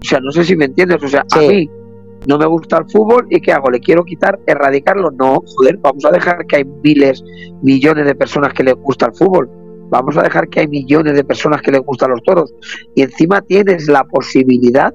o 0.00 0.04
sea, 0.04 0.20
no 0.20 0.30
sé 0.30 0.44
si 0.44 0.56
me 0.56 0.66
entiendes. 0.66 1.02
O 1.02 1.08
sea, 1.08 1.24
a 1.32 1.38
mí 1.40 1.68
no 2.26 2.38
me 2.38 2.46
gusta 2.46 2.78
el 2.78 2.90
fútbol 2.90 3.26
y 3.30 3.40
¿qué 3.40 3.52
hago? 3.52 3.70
¿Le 3.70 3.80
quiero 3.80 4.04
quitar, 4.04 4.38
erradicarlo? 4.46 5.10
No, 5.10 5.42
joder, 5.56 5.78
vamos 5.78 6.04
a 6.04 6.10
dejar 6.10 6.46
que 6.46 6.56
hay 6.56 6.64
miles, 6.64 7.22
millones 7.62 8.06
de 8.06 8.14
personas 8.14 8.52
que 8.52 8.64
les 8.64 8.74
gusta 8.74 9.06
el 9.06 9.14
fútbol. 9.14 9.50
Vamos 9.88 10.16
a 10.16 10.22
dejar 10.22 10.48
que 10.48 10.60
hay 10.60 10.68
millones 10.68 11.14
de 11.14 11.22
personas 11.22 11.62
que 11.62 11.70
les 11.70 11.80
gustan 11.80 12.10
los 12.10 12.22
toros. 12.22 12.52
Y 12.94 13.02
encima 13.02 13.40
tienes 13.42 13.88
la 13.88 14.02
posibilidad 14.04 14.92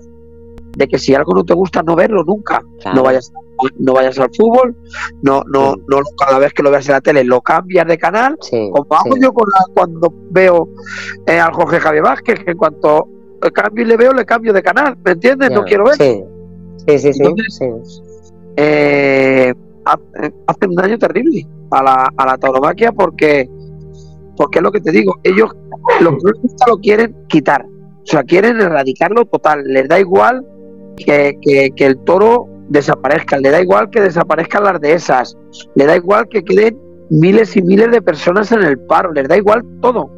de 0.76 0.88
que 0.88 1.00
si 1.00 1.14
algo 1.16 1.34
no 1.34 1.44
te 1.44 1.54
gusta, 1.54 1.82
no 1.82 1.96
verlo 1.96 2.24
nunca. 2.24 2.62
No 2.94 3.04
vayas 3.04 3.32
no 3.78 3.94
vayas 3.94 4.18
al 4.18 4.30
fútbol, 4.36 4.76
no, 5.22 5.44
no, 5.48 5.76
no 5.88 6.00
cada 6.18 6.40
vez 6.40 6.52
que 6.52 6.64
lo 6.64 6.72
veas 6.72 6.88
en 6.88 6.94
la 6.94 7.02
tele 7.02 7.24
lo 7.24 7.42
cambias 7.42 7.86
de 7.86 7.98
canal, 7.98 8.36
como 8.50 8.88
hago 8.90 9.18
yo 9.22 9.32
con 9.32 9.46
cuando 9.74 10.12
veo 10.32 10.68
eh, 11.28 11.40
al 11.40 11.54
Jorge 11.54 11.80
Javier 11.80 12.04
Vázquez, 12.04 12.44
que 12.44 12.52
en 12.52 12.58
cuanto 12.58 13.08
cambio 13.50 13.84
y 13.84 13.88
le 13.88 13.98
veo, 13.98 14.14
le 14.14 14.26
cambio 14.26 14.54
de 14.54 14.62
canal, 14.62 14.96
¿me 15.04 15.12
entiendes? 15.12 15.50
no 15.52 15.64
quiero 15.64 15.86
ver. 15.86 15.96
Sí, 15.96 17.00
sí, 17.00 17.14
sí. 17.14 17.24
sí. 17.50 17.66
Eh, 18.58 19.54
hace 19.86 20.68
un 20.68 20.76
daño 20.76 20.98
terrible 20.98 21.48
a 21.72 21.84
la, 21.84 22.14
a 22.16 22.26
la 22.26 22.38
tauromaquia 22.38 22.92
porque, 22.92 23.50
porque 24.36 24.60
es 24.60 24.64
lo 24.64 24.72
que 24.72 24.82
te 24.82 24.92
digo, 24.92 25.16
ellos 25.24 25.52
lo, 26.02 26.12
lo 26.68 26.78
quieren 26.78 27.16
quitar, 27.28 27.66
o 27.66 28.06
sea, 28.06 28.24
quieren 28.24 28.60
erradicarlo 28.60 29.26
total, 29.26 29.64
les 29.66 29.88
da 29.88 30.00
igual 30.00 30.46
que, 30.98 31.38
que, 31.42 31.86
el 31.86 31.98
toro 32.00 32.48
desaparezca, 32.70 33.38
le 33.38 33.50
da 33.50 33.62
igual 33.62 33.90
que 33.90 34.02
desaparezcan 34.02 34.64
las 34.64 34.80
dehesas, 34.80 35.38
le 35.76 35.86
da 35.86 35.96
igual 35.96 36.28
que 36.30 36.44
queden 36.44 36.78
miles 37.10 37.56
y 37.58 37.62
miles 37.62 37.92
de 37.92 38.02
personas 38.02 38.52
en 38.52 38.64
el 38.64 38.80
paro, 38.80 39.12
les 39.12 39.28
da 39.28 39.38
igual 39.38 39.64
todo, 39.82 40.10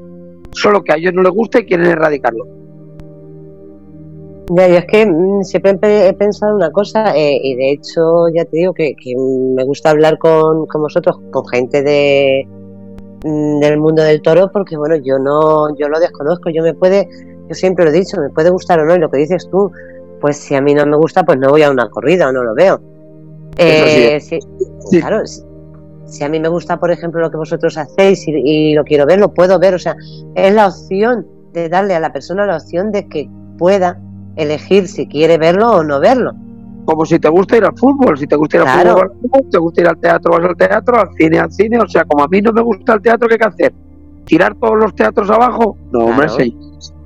solo 0.51 0.84
que 0.84 0.93
a 0.93 0.97
ellos 0.97 1.13
no 1.13 1.24
les 1.24 1.32
gusta 1.32 1.59
y 1.59 1.65
quieren 1.65 1.88
erradicarlo. 1.88 2.62
Ya, 4.50 4.68
yo 4.68 4.76
es 4.76 4.86
que 4.86 5.06
mm, 5.06 5.44
siempre 5.44 6.08
he 6.08 6.14
pensado 6.14 6.56
una 6.56 6.70
cosa 6.72 7.16
eh, 7.16 7.39
y 7.41 7.56
de 7.56 7.72
hecho 7.72 8.28
ya 8.34 8.44
te 8.44 8.58
digo 8.58 8.74
que, 8.74 8.96
me 9.16 9.64
gusta 9.64 9.91
hablar 9.91 10.18
con, 10.18 10.66
con, 10.68 10.82
vosotros, 10.82 11.18
con 11.32 11.48
gente 11.48 11.82
de 11.82 12.46
mm, 13.24 13.60
del 13.60 13.78
mundo 13.78 14.04
del 14.04 14.22
toro, 14.22 14.52
porque 14.52 14.76
bueno, 14.76 14.96
yo 14.98 15.18
no, 15.18 15.76
yo 15.78 15.88
lo 15.88 16.00
desconozco, 16.00 16.50
yo 16.50 16.62
me 16.62 16.74
puede, 16.74 17.08
yo 17.48 17.56
siempre 17.56 17.86
lo 17.86 17.91
he 17.91 17.94
dicho, 17.94 18.20
me 18.20 18.30
puede 18.30 18.50
gustar 18.50 18.80
o 18.82 18.86
no, 18.86 18.96
y 18.96 19.00
lo 19.00 19.10
que 19.10 19.20
dices 19.20 19.48
tú, 19.50 19.72
pues 20.20 20.38
si 20.38 20.56
a 20.56 20.62
mí 20.62 20.74
no 20.74 20.86
me 20.86 20.98
gusta, 20.98 21.24
pues 21.24 21.39
no 21.39 21.50
voy 21.50 21.64
a 21.64 21.72
una 21.72 21.89
corrida 21.89 22.28
o 22.28 22.34
no 22.34 22.44
lo 22.44 22.54
veo. 22.54 22.82
Eh, 23.58 24.20
Claro, 25.00 25.22
si, 26.06 26.24
a 26.24 26.28
mí 26.28 26.39
me 26.41 26.50
gusta, 26.50 26.80
por 26.80 26.91
ejemplo, 26.91 27.22
lo 27.22 27.32
que 27.32 27.38
vosotros 27.38 27.78
hacéis 27.78 28.28
y, 28.28 28.32
y 28.32 28.74
lo 28.74 28.84
quiero 28.84 29.06
ver, 29.06 29.20
lo 29.20 29.34
puedo 29.34 29.58
ver, 29.58 29.74
o 29.74 29.80
sea, 29.80 29.96
es 30.36 30.54
la 30.54 30.68
opción 30.68 31.26
de 31.54 31.70
darle 31.70 31.96
a 31.96 32.02
la 32.02 32.12
persona 32.12 32.46
la 32.46 32.58
opción 32.58 32.91
de 32.91 33.08
que 33.08 33.30
pueda 33.58 34.02
elegir 34.36 34.88
si 34.88 35.07
quiere 35.07 35.38
verlo 35.38 35.71
o 35.71 35.84
no 35.84 35.99
verlo. 35.99 36.34
Como 36.86 37.05
si 37.05 37.17
te 37.17 37.29
gusta 37.29 37.57
ir 37.57 37.63
al 37.63 37.77
fútbol, 37.77 38.17
si 38.17 38.27
te 38.27 38.36
gusta 38.36 38.57
ir 38.57 38.63
al 38.63 38.93
fútbol, 38.93 39.49
te 39.49 39.57
gusta 39.57 39.81
ir 39.81 39.88
al 39.88 39.97
teatro, 39.97 40.34
vas 40.34 40.43
al 40.43 40.57
teatro, 40.57 40.99
al 40.99 41.09
cine, 41.17 41.39
al 41.39 41.51
cine, 41.51 41.79
o 41.79 41.88
sea, 41.88 42.03
como 42.03 42.23
a 42.23 42.27
mí 42.27 42.41
no 42.41 42.51
me 42.51 42.61
gusta 42.61 42.93
el 42.95 43.01
teatro, 43.01 43.27
¿qué 43.27 43.36
hay 43.36 43.39
que 43.39 43.45
hacer? 43.45 43.73
¿Tirar 44.25 44.55
todos 44.55 44.77
los 44.77 44.93
teatros 44.95 45.29
abajo? 45.29 45.77
No, 45.91 46.05
hombre, 46.05 46.27
sí. 46.29 46.55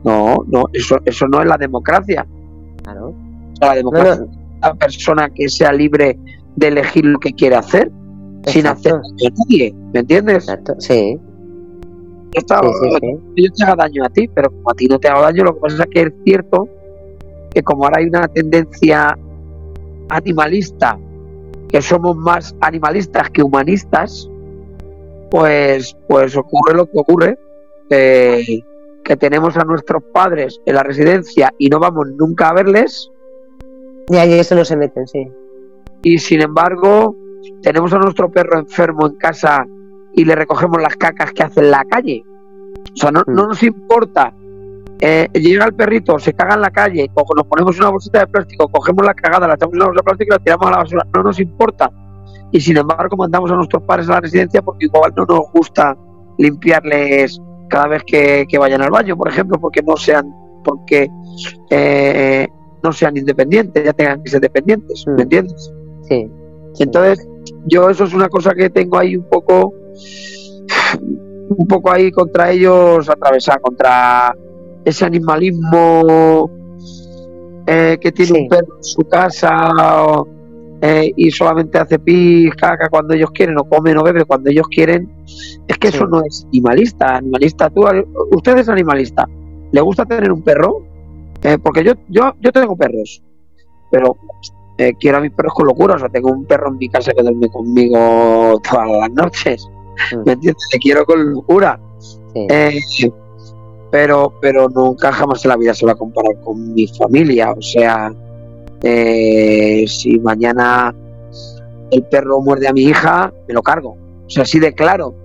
No, 0.04 0.38
no, 0.48 0.64
eso, 0.74 0.98
eso 1.06 1.28
no 1.28 1.42
es 1.42 1.48
la 1.48 1.58
democracia. 1.58 2.26
Claro. 2.84 3.14
la 3.60 3.76
democracia 3.76 4.14
es 4.14 4.62
la 4.62 4.74
persona 4.76 5.30
que 5.30 5.50
sea 5.50 5.74
libre 5.74 6.18
de 6.56 6.68
elegir 6.68 7.06
lo 7.06 7.20
que 7.20 7.34
quiere 7.34 7.58
hacer 7.58 7.92
sin 8.46 8.66
hacer 8.66 8.94
daño 8.94 9.28
a 9.28 9.30
nadie, 9.30 9.76
¿me 9.94 10.00
entiendes? 10.00 10.44
Exacto, 10.44 10.76
sí. 10.80 11.20
Yo, 12.36 13.20
yo 13.36 13.52
te 13.52 13.64
haga 13.64 13.76
daño 13.76 14.06
a 14.06 14.10
ti, 14.10 14.28
pero 14.34 14.50
como 14.50 14.72
a 14.72 14.74
ti 14.74 14.86
no 14.88 15.00
te 15.00 15.08
hago 15.08 15.22
daño, 15.22 15.44
lo 15.44 15.56
que 15.56 15.60
pasa 15.60 15.84
es 15.84 15.90
que 15.90 16.02
es 16.02 16.14
cierto 16.24 16.70
que 17.58 17.64
como 17.64 17.86
ahora 17.86 17.98
hay 17.98 18.06
una 18.06 18.28
tendencia 18.28 19.18
animalista, 20.10 20.96
que 21.68 21.82
somos 21.82 22.16
más 22.16 22.56
animalistas 22.62 23.32
que 23.32 23.42
humanistas, 23.42 24.30
pues, 25.32 25.98
pues 26.08 26.38
ocurre 26.38 26.76
lo 26.76 26.86
que 26.86 27.00
ocurre, 27.00 27.40
que, 27.90 28.62
tenemos 29.20 29.58
a 29.58 29.64
nuestros 29.64 30.04
padres 30.14 30.62
en 30.68 30.76
la 30.76 30.84
residencia 30.84 31.52
y 31.58 31.70
no 31.70 31.80
vamos 31.80 32.10
nunca 32.16 32.50
a 32.50 32.54
verles. 32.54 33.10
Y 34.10 34.18
ahí 34.18 34.34
eso 34.34 34.54
no 34.54 34.64
se 34.64 34.78
meten, 34.78 35.08
sí. 35.08 35.28
Y 36.04 36.20
sin 36.20 36.42
embargo, 36.42 37.16
tenemos 37.64 37.92
a 37.92 37.98
nuestro 37.98 38.30
perro 38.30 38.60
enfermo 38.60 39.08
en 39.08 39.16
casa 39.16 39.66
y 40.14 40.26
le 40.26 40.36
recogemos 40.36 40.80
las 40.80 40.96
cacas 40.96 41.32
que 41.32 41.42
hace 41.42 41.62
en 41.62 41.72
la 41.72 41.84
calle. 41.86 42.24
O 42.94 42.98
sea, 42.98 43.10
no, 43.10 43.24
no 43.26 43.46
mm. 43.46 43.48
nos 43.48 43.64
importa 43.64 44.36
eh, 45.00 45.28
llega 45.34 45.66
el 45.66 45.76
perrito, 45.76 46.18
se 46.18 46.34
caga 46.34 46.56
en 46.56 46.62
la 46.62 46.72
calle, 46.72 47.10
nos 47.16 47.48
ponemos 47.48 47.80
una 47.80 47.90
bolsita 47.90 48.20
de 48.20 48.28
plástico, 48.28 48.68
cogemos 48.68 49.06
la 49.06 49.14
cagada, 49.14 49.48
la 49.48 49.54
echamos 49.54 49.74
en 49.74 49.82
una 49.82 49.86
bolsa 49.88 50.00
de 50.00 50.04
plástico 50.04 50.34
y 50.34 50.38
la 50.38 50.44
tiramos 50.44 50.68
a 50.68 50.72
la 50.72 50.78
basura. 50.78 51.08
No 51.16 51.24
nos 51.24 51.40
importa. 51.40 51.92
Y 52.52 52.62
sin 52.62 52.78
embargo, 52.78 53.18
mandamos 53.18 53.52
a 53.52 53.56
nuestros 53.56 53.84
padres 53.84 54.10
a 54.10 54.14
la 54.14 54.22
residencia 54.22 54.62
porque 54.62 54.86
igual 54.86 55.14
no 55.16 55.26
nos 55.26 55.52
gusta 55.54 55.96
limpiarles 56.38 57.40
cada 57.70 57.88
vez 57.88 58.04
que, 58.06 58.48
vayan 58.58 58.82
al 58.82 58.92
baño, 58.92 59.18
por 59.18 59.28
ejemplo, 59.28 59.60
porque 59.60 59.82
no 59.84 59.98
sean, 59.98 60.34
porque 60.64 61.10
eh, 61.70 62.48
no 62.84 62.92
sean 62.92 63.18
independientes, 63.18 63.84
ya 63.84 63.94
tengan 63.94 64.24
que 64.24 64.30
ser 64.30 64.42
dependientes, 64.42 65.06
¿me 65.08 65.14
mm. 65.14 65.20
entiendes? 65.20 65.74
Sí. 66.04 66.32
Entonces, 66.80 67.28
yo 67.66 67.90
eso 67.90 68.06
es 68.06 68.14
una 68.14 68.30
cosa 68.30 68.54
que 68.54 68.70
tengo 68.70 68.98
ahí 68.98 69.16
un 69.16 69.28
poco, 69.30 69.74
un 71.50 71.68
poco 71.68 71.92
ahí 71.92 72.12
contra 72.12 72.52
ellos, 72.52 73.10
atravesar, 73.10 73.60
contra 73.62 74.34
ese 74.88 75.04
animalismo 75.04 76.50
eh, 77.66 77.98
que 78.00 78.12
tiene 78.14 78.44
un 78.44 78.48
perro 78.48 78.78
en 78.78 78.84
su 78.84 79.02
casa 79.04 79.74
eh, 80.82 81.12
y 81.14 81.30
solamente 81.30 81.78
hace 81.78 82.00
pis, 82.00 82.56
caca 82.56 82.88
cuando 82.88 83.14
ellos 83.14 83.32
quieren 83.32 83.58
o 83.58 83.66
come 83.66 83.94
o 83.98 84.04
bebe 84.04 84.24
cuando 84.24 84.50
ellos 84.50 84.66
quieren, 84.70 85.12
es 85.68 85.78
que 85.78 85.90
eso 85.90 86.08
no 86.08 86.24
es 86.24 86.46
animalista. 86.48 87.18
Animalista, 87.18 87.70
tú, 87.70 87.86
usted 88.32 88.60
es 88.60 88.70
animalista. 88.70 89.28
¿Le 89.74 89.82
gusta 89.82 90.06
tener 90.06 90.32
un 90.32 90.42
perro? 90.42 90.84
Eh, 91.44 91.58
porque 91.62 91.84
yo, 91.84 91.92
yo, 92.08 92.34
yo 92.40 92.52
tengo 92.54 92.78
perros, 92.78 93.22
pero 93.92 94.16
quiero 95.00 95.18
a 95.18 95.22
mis 95.22 95.32
perros 95.32 95.54
con 95.54 95.68
locura. 95.68 95.96
O 95.96 96.00
sea, 96.00 96.08
tengo 96.08 96.32
un 96.32 96.46
perro 96.46 96.70
en 96.70 96.78
mi 96.78 96.88
casa 96.88 97.12
que 97.12 97.22
duerme 97.22 97.50
conmigo 97.50 98.62
todas 98.70 98.88
las 98.90 99.12
noches. 99.12 99.68
Mm. 100.14 100.24
¿Me 100.26 100.32
entiendes? 100.32 100.64
Te 100.72 100.80
quiero 100.80 101.06
con 101.06 101.34
locura. 101.34 101.78
Sí 102.34 103.12
pero, 103.90 104.34
pero 104.42 104.70
nunca 104.70 105.12
jamás 105.12 105.44
en 105.46 105.50
la 105.50 105.58
vida 105.58 105.74
se 105.74 105.86
va 105.86 105.94
a 105.94 105.96
comparar 105.96 106.36
con 106.44 106.74
mi 106.74 106.88
familia. 106.88 107.52
O 107.52 107.62
sea, 107.62 108.14
eh, 108.84 109.86
si 109.88 110.20
mañana 110.20 110.94
el 111.92 112.04
perro 112.04 112.42
muerde 112.42 112.68
a 112.68 112.74
mi 112.74 112.84
hija, 112.84 113.34
me 113.48 113.54
lo 113.54 113.62
cargo. 113.62 113.96
O 114.26 114.30
sea, 114.30 114.44
así 114.44 114.60
de 114.60 114.74
claro. 114.74 115.16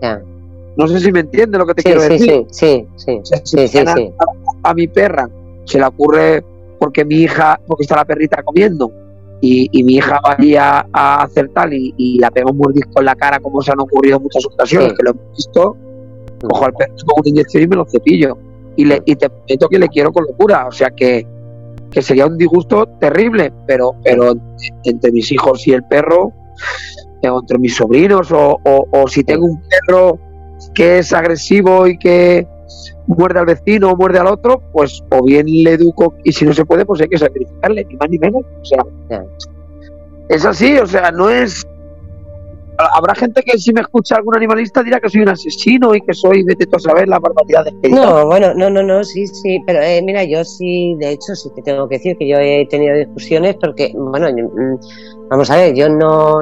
No 0.77 0.87
sé 0.87 1.01
si 1.01 1.13
me 1.13 1.21
entiende 1.21 1.59
lo 1.59 1.67
que 1.67 1.75
te 1.75 1.83
quiero 1.83 2.03
decir. 2.03 2.47
Sí, 2.51 2.87
sí, 2.97 3.21
sí. 3.25 3.69
sí, 3.69 3.79
a, 4.63 4.75
mi 4.75 4.87
perra 4.87 5.29
se 5.65 5.79
le 5.79 5.85
ocurre 5.85 6.45
porque 6.79 7.05
mi 7.05 7.17
hija, 7.17 7.61
porque 7.67 7.83
está 7.83 7.97
la 7.97 8.05
perrita 8.05 8.43
comiendo 8.43 8.91
y, 9.41 9.83
mi 9.83 9.95
hija 9.95 10.21
vaya 10.23 10.87
a 10.93 11.25
hacer 11.25 11.51
tal 11.51 11.73
y, 11.75 12.19
la 12.19 12.31
pega 12.31 12.51
un 12.51 12.57
mordisco 12.57 13.01
en 13.01 13.07
la 13.07 13.17
cara 13.17 13.41
como 13.41 13.61
se 13.61 13.73
han 13.73 13.81
ocurrido 13.81 14.17
en 14.17 14.23
muchas 14.23 14.47
ocasiones, 14.47 14.93
que 14.95 15.03
lo 15.03 15.11
hemos 15.11 15.37
visto, 15.37 15.77
cojo 16.49 16.65
al 16.65 16.73
perro 16.73 16.95
con 17.05 17.21
una 17.21 17.29
inyección 17.29 17.65
y 17.65 17.67
me 17.67 17.77
lo 17.77 17.85
cepillo 17.85 18.39
y, 18.77 18.85
le, 18.85 19.03
y 19.05 19.17
te 19.17 19.29
prometo 19.29 19.69
que 19.69 19.79
le 19.79 19.89
quiero 19.89 20.13
con 20.13 20.25
locura, 20.25 20.67
o 20.67 20.73
sea 20.73 20.91
que, 20.91 21.27
que 21.91 22.03
sería 22.03 22.27
un 22.27 22.39
disgusto 22.39 22.87
terrible, 23.01 23.53
pero, 23.67 23.95
pero 24.03 24.33
entre 24.85 25.13
mis 25.13 25.31
hijos 25.33 25.67
y 25.67 25.73
el 25.73 25.85
perro, 25.85 26.33
o 27.31 27.41
entre 27.41 27.59
mis 27.59 27.77
sobrinos, 27.77 28.33
o, 28.33 28.59
o, 28.65 29.09
si 29.09 29.23
tengo 29.25 29.47
un 29.47 29.63
perro 29.63 30.19
que 30.75 30.99
es 30.99 31.13
agresivo 31.13 31.87
y 31.87 31.99
que 31.99 32.47
muerde 33.07 33.41
al 33.41 33.47
vecino 33.47 33.91
o 33.91 33.97
muerde 33.97 34.19
al 34.19 34.27
otro, 34.29 34.63
pues 34.73 35.03
o 35.11 35.25
bien 35.25 35.47
le 35.47 35.73
educo 35.73 36.15
y 36.25 36.33
si 36.33 36.45
no 36.45 36.53
se 36.53 36.65
puede, 36.65 36.85
pues 36.85 37.01
hay 37.01 37.09
que 37.09 37.19
sacrificarle, 37.19 37.85
ni 37.85 37.97
más 37.97 38.09
ni 38.09 38.19
menos. 38.19 38.43
O 38.61 38.65
sea, 38.65 38.85
es 40.29 40.45
así, 40.45 40.79
o 40.79 40.87
sea, 40.87 41.11
no 41.11 41.29
es 41.29 41.67
habrá 42.79 43.15
gente 43.15 43.43
que 43.43 43.59
si 43.59 43.73
me 43.73 43.81
escucha 43.81 44.17
algún 44.17 44.35
animalista 44.35 44.83
dirá 44.83 45.01
que 45.01 45.09
soy 45.09 45.23
un 45.23 45.29
asesino 45.29 45.95
y 45.95 46.01
que 46.01 46.15
soy, 46.15 46.43
vete 46.43 46.67
tú 46.67 46.77
a 46.77 46.81
saber 46.81 47.09
las 47.09 47.21
barbaridades 47.21 47.75
que 47.83 47.89
No, 47.89 48.27
bueno, 48.27 48.55
no, 48.55 48.71
no, 48.71 48.83
no, 48.83 49.05
sí, 49.05 49.27
sí, 49.27 49.61
pero 49.67 49.81
eh, 49.83 50.03
mira, 50.03 50.25
yo 50.25 50.45
sí, 50.45 50.97
de 50.99 51.11
hecho, 51.11 51.35
sí 51.35 51.51
te 51.55 51.63
tengo 51.63 51.89
que 51.89 51.97
decir 51.97 52.17
que 52.17 52.29
yo 52.29 52.39
he 52.39 52.67
tenido 52.69 52.97
discusiones 52.97 53.57
porque, 53.61 53.93
bueno, 53.95 54.29
mm, 54.31 55.29
vamos 55.29 55.51
a 55.51 55.57
ver, 55.57 55.75
yo 55.75 55.89
no, 55.89 56.41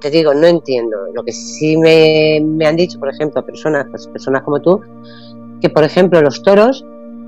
te 0.00 0.10
digo, 0.10 0.34
no 0.34 0.46
entiendo. 0.46 0.96
Lo 1.14 1.22
que 1.22 1.32
sí 1.32 1.76
me, 1.76 2.40
me 2.42 2.66
han 2.66 2.76
dicho, 2.76 2.98
por 2.98 3.12
ejemplo, 3.12 3.44
personas, 3.44 3.86
pues, 3.90 4.06
personas 4.08 4.42
como 4.42 4.60
tú, 4.60 4.80
que, 5.60 5.70
por 5.70 5.84
ejemplo, 5.84 6.20
los 6.20 6.42
toros, 6.42 6.84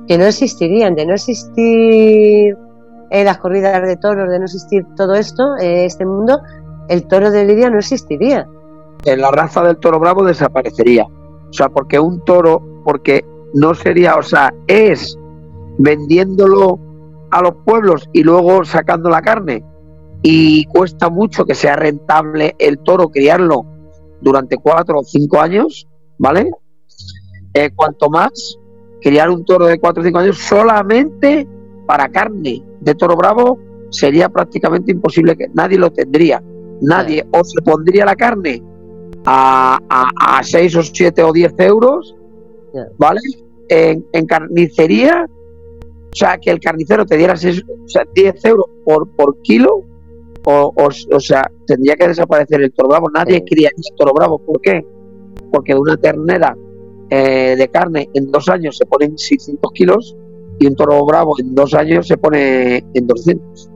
que 0.06 0.18
no 0.18 0.24
existirían, 0.24 0.94
de 0.94 1.06
no 1.06 1.14
existir 1.14 2.56
eh, 3.10 3.24
las 3.24 3.38
corridas 3.38 3.86
de 3.86 3.96
toros, 3.96 4.28
de 4.30 4.38
no 4.38 4.44
existir 4.44 4.84
todo 4.96 5.14
esto, 5.14 5.56
eh, 5.58 5.84
este 5.84 6.04
mundo, 6.04 6.40
el 6.88 7.06
toro 7.06 7.30
de 7.30 7.44
Lidia 7.44 7.70
no 7.70 7.78
existiría. 7.78 8.46
En 9.04 9.20
la 9.20 9.30
raza 9.30 9.62
del 9.62 9.78
toro 9.78 9.98
bravo 9.98 10.24
desaparecería. 10.24 11.04
O 11.04 11.52
sea, 11.52 11.68
porque 11.68 11.98
un 11.98 12.24
toro, 12.24 12.62
porque 12.84 13.24
no 13.54 13.74
sería, 13.74 14.16
o 14.16 14.22
sea, 14.22 14.54
es 14.66 15.18
vendiéndolo 15.78 16.78
a 17.30 17.42
los 17.42 17.54
pueblos 17.64 18.08
y 18.12 18.22
luego 18.22 18.64
sacando 18.64 19.10
la 19.10 19.22
carne. 19.22 19.64
Y 20.22 20.64
cuesta 20.66 21.10
mucho 21.10 21.44
que 21.44 21.54
sea 21.54 21.76
rentable 21.76 22.54
el 22.58 22.78
toro 22.78 23.08
criarlo 23.08 23.66
durante 24.20 24.56
cuatro 24.56 25.00
o 25.00 25.04
cinco 25.04 25.40
años, 25.40 25.88
¿vale? 26.18 26.50
Eh, 27.54 27.70
cuanto 27.74 28.08
más 28.08 28.58
criar 29.00 29.30
un 29.30 29.44
toro 29.44 29.66
de 29.66 29.80
cuatro 29.80 30.00
o 30.02 30.06
cinco 30.06 30.20
años 30.20 30.38
solamente 30.38 31.46
para 31.86 32.08
carne 32.08 32.62
de 32.80 32.94
toro 32.94 33.16
bravo 33.16 33.58
sería 33.90 34.28
prácticamente 34.28 34.92
imposible 34.92 35.36
que 35.36 35.48
nadie 35.52 35.76
lo 35.76 35.90
tendría 35.90 36.42
nadie 36.82 37.24
o 37.30 37.42
se 37.44 37.62
pondría 37.62 38.04
la 38.04 38.14
carne 38.14 38.62
a, 39.24 39.78
a, 40.18 40.42
6 40.42 40.76
o 40.76 40.82
7 40.82 41.22
o 41.22 41.32
10 41.32 41.54
euros, 41.58 42.14
¿vale? 42.98 43.20
En, 43.68 44.26
carnicería 44.26 45.26
O 45.26 46.14
sea, 46.14 46.36
que 46.38 46.50
el 46.50 46.60
carnicero 46.60 47.06
te 47.06 47.16
diera 47.16 47.34
o 47.34 47.88
sea, 47.88 48.04
10 48.14 48.44
euros 48.44 48.66
por, 48.84 49.08
por 49.10 49.40
kilo, 49.42 49.84
o, 50.44 50.72
o, 50.76 51.20
sea, 51.20 51.50
tendría 51.66 51.94
que 51.96 52.08
desaparecer 52.08 52.60
el 52.62 52.72
toro 52.72 52.88
bravo. 52.88 53.08
Nadie 53.10 53.44
quería 53.44 53.68
el 53.68 53.96
toro 53.96 54.12
bravo. 54.12 54.38
¿Por 54.38 54.60
qué? 54.60 54.84
Porque 55.52 55.74
una 55.74 55.96
ternera 55.96 56.56
eh, 57.10 57.54
de 57.56 57.68
carne 57.68 58.10
en 58.12 58.30
dos 58.30 58.48
años 58.48 58.76
se 58.76 58.86
pone 58.86 59.06
en 59.06 59.16
600 59.16 59.70
kilos 59.72 60.16
y 60.58 60.66
un 60.66 60.74
toro 60.74 61.04
bravo 61.06 61.34
en 61.38 61.54
dos 61.54 61.74
años 61.74 62.08
se 62.08 62.16
pone 62.16 62.84
en 62.92 63.06
200. 63.06 63.70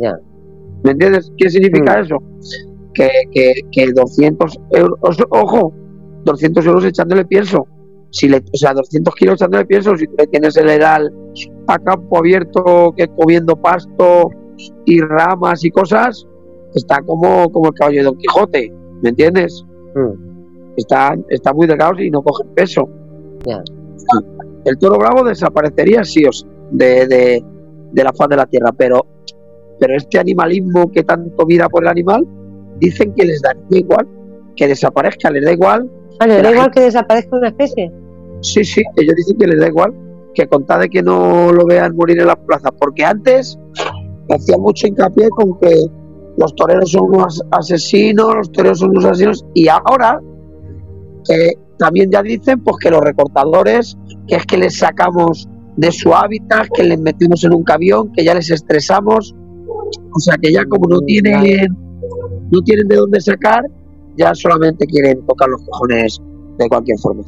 Ya. 0.00 0.18
¿Me 0.84 0.92
entiendes? 0.92 1.32
¿Qué 1.36 1.50
significa 1.50 1.96
mm. 1.96 2.04
eso? 2.04 2.22
Que, 2.92 3.08
que, 3.32 3.54
que 3.72 3.92
200 3.92 4.60
euros, 4.70 5.18
ojo, 5.30 5.72
200 6.24 6.64
euros 6.66 6.84
echándole 6.84 7.24
pienso. 7.24 7.66
Si 8.10 8.28
le, 8.28 8.36
o 8.36 8.56
sea, 8.56 8.72
200 8.74 9.14
kilos 9.16 9.34
echándole 9.34 9.64
pienso, 9.64 9.96
si 9.96 10.06
le 10.16 10.26
tienes 10.28 10.56
el 10.56 10.68
heral 10.68 11.12
a 11.66 11.78
campo 11.78 12.18
abierto, 12.18 12.94
que 12.96 13.08
comiendo 13.08 13.56
pasto 13.56 14.30
y 14.84 15.00
ramas 15.00 15.64
y 15.64 15.70
cosas, 15.70 16.26
está 16.74 17.00
como, 17.02 17.50
como 17.50 17.68
el 17.68 17.74
caballo 17.74 17.98
de 17.98 18.04
Don 18.04 18.18
Quijote, 18.18 18.72
¿me 19.02 19.08
entiendes? 19.08 19.64
Mm. 19.94 20.76
Está, 20.76 21.16
está 21.30 21.52
muy 21.52 21.66
delgado 21.66 22.00
y 22.00 22.10
no 22.10 22.22
coge 22.22 22.44
peso. 22.54 22.88
El 24.64 24.78
toro 24.78 24.98
bravo 24.98 25.24
desaparecería 25.24 26.04
sí 26.04 26.24
o 26.24 26.32
sí 26.32 26.46
de, 26.70 27.06
de, 27.06 27.44
de 27.92 28.04
la 28.04 28.12
faz 28.12 28.28
de 28.28 28.36
la 28.36 28.46
tierra, 28.46 28.72
pero 28.76 29.06
pero 29.78 29.96
este 29.96 30.18
animalismo 30.18 30.90
que 30.90 31.02
tanto 31.02 31.46
mira 31.46 31.68
por 31.68 31.84
el 31.84 31.88
animal, 31.88 32.26
dicen 32.78 33.12
que 33.14 33.24
les 33.24 33.40
da 33.42 33.54
igual, 33.70 34.06
que 34.56 34.68
desaparezca, 34.68 35.30
les 35.30 35.44
da 35.44 35.52
igual. 35.52 35.90
Ah, 36.20 36.26
¿Les 36.26 36.42
da 36.42 36.52
igual 36.52 36.70
que 36.70 36.80
desaparezca 36.80 37.36
una 37.36 37.48
especie? 37.48 37.92
Sí, 38.40 38.64
sí, 38.64 38.82
ellos 38.96 39.14
dicen 39.16 39.38
que 39.38 39.46
les 39.46 39.60
da 39.60 39.68
igual, 39.68 39.94
que 40.34 40.46
contar 40.46 40.80
de 40.80 40.88
que 40.88 41.02
no 41.02 41.52
lo 41.52 41.64
vean 41.66 41.96
morir 41.96 42.20
en 42.20 42.26
las 42.26 42.36
plazas, 42.36 42.70
porque 42.78 43.04
antes 43.04 43.58
hacía 44.30 44.58
mucho 44.58 44.86
hincapié 44.86 45.28
con 45.30 45.58
que 45.58 45.74
los 46.36 46.54
toreros 46.54 46.90
son 46.90 47.14
unos 47.14 47.42
asesinos, 47.50 48.34
los 48.34 48.52
toreros 48.52 48.80
son 48.80 48.90
unos 48.90 49.04
asesinos, 49.04 49.44
y 49.54 49.68
ahora 49.68 50.20
que 51.26 51.52
también 51.78 52.10
ya 52.10 52.22
dicen 52.22 52.62
pues 52.62 52.76
que 52.80 52.90
los 52.90 53.00
recortadores, 53.00 53.96
que 54.28 54.36
es 54.36 54.46
que 54.46 54.58
les 54.58 54.78
sacamos 54.78 55.48
de 55.76 55.90
su 55.90 56.14
hábitat, 56.14 56.68
que 56.72 56.84
les 56.84 57.00
metimos 57.00 57.44
en 57.44 57.54
un 57.54 57.64
camión, 57.64 58.12
que 58.12 58.24
ya 58.24 58.34
les 58.34 58.50
estresamos, 58.50 59.34
o 60.12 60.20
sea 60.20 60.36
que 60.40 60.52
ya 60.52 60.64
como 60.66 60.88
no 60.88 61.00
tienen, 61.00 61.68
no 62.50 62.60
tienen 62.62 62.88
de 62.88 62.96
dónde 62.96 63.20
sacar, 63.20 63.64
ya 64.16 64.34
solamente 64.34 64.86
quieren 64.86 65.24
tocar 65.26 65.48
los 65.48 65.62
cojones 65.62 66.20
de 66.58 66.68
cualquier 66.68 66.98
forma. 66.98 67.22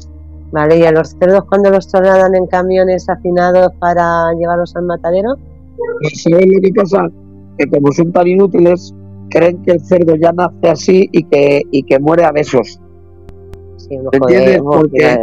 Vale, 0.51 0.77
¿y 0.77 0.83
a 0.83 0.91
los 0.91 1.09
cerdos 1.19 1.43
cuando 1.49 1.69
los 1.69 1.87
trasladan 1.87 2.35
en 2.35 2.47
camiones 2.47 3.09
afinados 3.09 3.69
para 3.79 4.31
llevarlos 4.33 4.75
al 4.75 4.83
matadero? 4.83 5.35
Pues 6.01 6.23
¿sabes 6.23 6.45
lo 6.47 6.61
que 6.61 6.71
pasa? 6.73 7.09
Que 7.57 7.67
como 7.69 7.91
son 7.91 8.11
tan 8.13 8.27
inútiles, 8.27 8.93
creen 9.29 9.61
que 9.63 9.71
el 9.71 9.81
cerdo 9.81 10.15
ya 10.15 10.31
nace 10.31 10.69
así 10.69 11.09
y 11.11 11.23
que, 11.23 11.61
y 11.71 11.83
que 11.83 11.99
muere 11.99 12.23
a 12.23 12.31
besos. 12.31 12.79
Sí, 13.77 13.97
me 13.97 14.09
¿Entiendes? 14.11 14.61
Porque... 14.61 15.17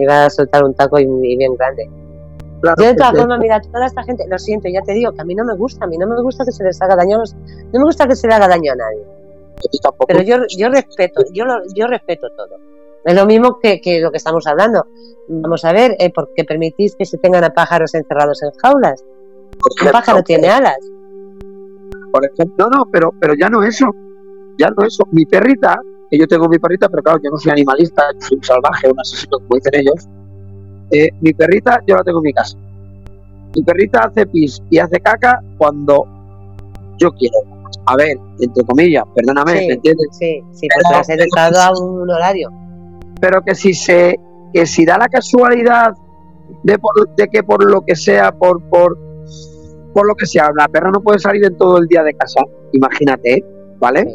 Iba 0.00 0.26
a 0.26 0.30
soltar 0.30 0.64
un 0.64 0.74
taco 0.74 0.98
y 0.98 1.06
bien 1.36 1.54
grande 1.56 1.88
yo 2.62 2.86
de 2.86 2.94
todas 2.94 3.18
formas, 3.18 3.38
mira, 3.40 3.60
toda 3.60 3.86
esta 3.86 4.02
gente, 4.04 4.24
lo 4.28 4.38
siento, 4.38 4.68
ya 4.68 4.82
te 4.82 4.92
digo 4.92 5.12
que 5.12 5.20
a 5.20 5.24
mí 5.24 5.34
no 5.34 5.44
me 5.44 5.54
gusta, 5.54 5.84
a 5.84 5.88
mí 5.88 5.98
no 5.98 6.06
me 6.06 6.20
gusta 6.22 6.44
que 6.44 6.52
se 6.52 6.62
les 6.62 6.80
haga 6.80 6.96
daño, 6.96 7.18
no 7.18 7.78
me 7.78 7.84
gusta 7.84 8.06
que 8.06 8.14
se 8.14 8.28
le 8.28 8.34
haga 8.34 8.48
daño 8.48 8.72
a 8.72 8.76
nadie. 8.76 9.04
Pero 10.06 10.22
yo, 10.22 10.36
yo 10.56 10.68
respeto, 10.68 11.22
yo, 11.32 11.44
yo 11.74 11.86
respeto 11.86 12.28
todo. 12.36 12.58
Es 13.04 13.14
lo 13.14 13.26
mismo 13.26 13.58
que, 13.60 13.80
que 13.80 14.00
lo 14.00 14.10
que 14.10 14.16
estamos 14.16 14.46
hablando. 14.46 14.86
Vamos 15.28 15.64
a 15.64 15.72
ver, 15.72 15.96
eh, 15.98 16.12
¿por 16.12 16.30
qué 16.34 16.44
permitís 16.44 16.94
que 16.96 17.04
se 17.04 17.18
tengan 17.18 17.44
a 17.44 17.50
pájaros 17.50 17.94
encerrados 17.94 18.42
en 18.42 18.50
jaulas? 18.52 19.04
Un 19.84 19.90
pájaro 19.90 20.22
tiene 20.22 20.48
alas. 20.48 20.78
Por 22.12 22.24
ejemplo, 22.24 22.68
no, 22.70 22.78
no, 22.78 22.90
pero, 22.90 23.12
pero 23.20 23.34
ya 23.34 23.48
no 23.48 23.62
eso. 23.62 23.86
Ya 24.58 24.68
no 24.76 24.84
eso. 24.84 25.04
Mi 25.10 25.24
perrita, 25.26 25.80
que 26.10 26.18
yo 26.18 26.26
tengo 26.26 26.48
mi 26.48 26.58
perrita, 26.58 26.88
pero 26.88 27.02
claro, 27.02 27.20
yo 27.22 27.30
no 27.30 27.38
soy 27.38 27.52
animalista, 27.52 28.04
soy 28.18 28.36
un 28.36 28.44
salvaje, 28.44 28.90
un 28.90 29.00
asesino, 29.00 29.38
como 29.38 29.56
dicen 29.56 29.80
ellos 29.80 30.08
eh, 30.92 31.08
mi 31.22 31.32
perrita 31.32 31.80
yo 31.86 31.96
la 31.96 32.04
tengo 32.04 32.18
en 32.18 32.24
mi 32.24 32.32
casa. 32.34 32.56
Mi 33.56 33.62
perrita 33.62 34.00
hace 34.00 34.26
pis 34.26 34.62
y 34.70 34.78
hace 34.78 35.00
caca 35.00 35.42
cuando 35.56 36.06
yo 36.98 37.10
quiero. 37.12 37.36
A 37.86 37.96
ver, 37.96 38.16
entre 38.38 38.62
comillas, 38.64 39.04
perdóname, 39.14 39.54
¿me 39.54 39.72
entiendes? 39.72 40.06
Sí, 40.12 40.40
sí, 40.52 40.68
porque 40.74 41.34
has 41.34 41.56
a 41.56 41.72
un 41.82 42.08
horario. 42.08 42.50
Pero 43.20 43.40
que 43.42 43.54
si 43.54 43.74
se, 43.74 44.20
que 44.52 44.66
si 44.66 44.84
da 44.84 44.98
la 44.98 45.08
casualidad 45.08 45.94
de, 46.62 46.78
de 47.16 47.28
que 47.28 47.42
por 47.42 47.68
lo 47.68 47.80
que 47.80 47.96
sea, 47.96 48.30
por, 48.32 48.62
por, 48.68 48.98
por 49.94 50.06
lo 50.06 50.14
que 50.14 50.26
sea, 50.26 50.50
la 50.54 50.68
perra 50.68 50.90
no 50.90 51.00
puede 51.00 51.18
salir 51.18 51.44
en 51.44 51.56
todo 51.56 51.78
el 51.78 51.86
día 51.86 52.02
de 52.02 52.14
casa, 52.14 52.40
imagínate, 52.72 53.44
¿vale? 53.78 54.06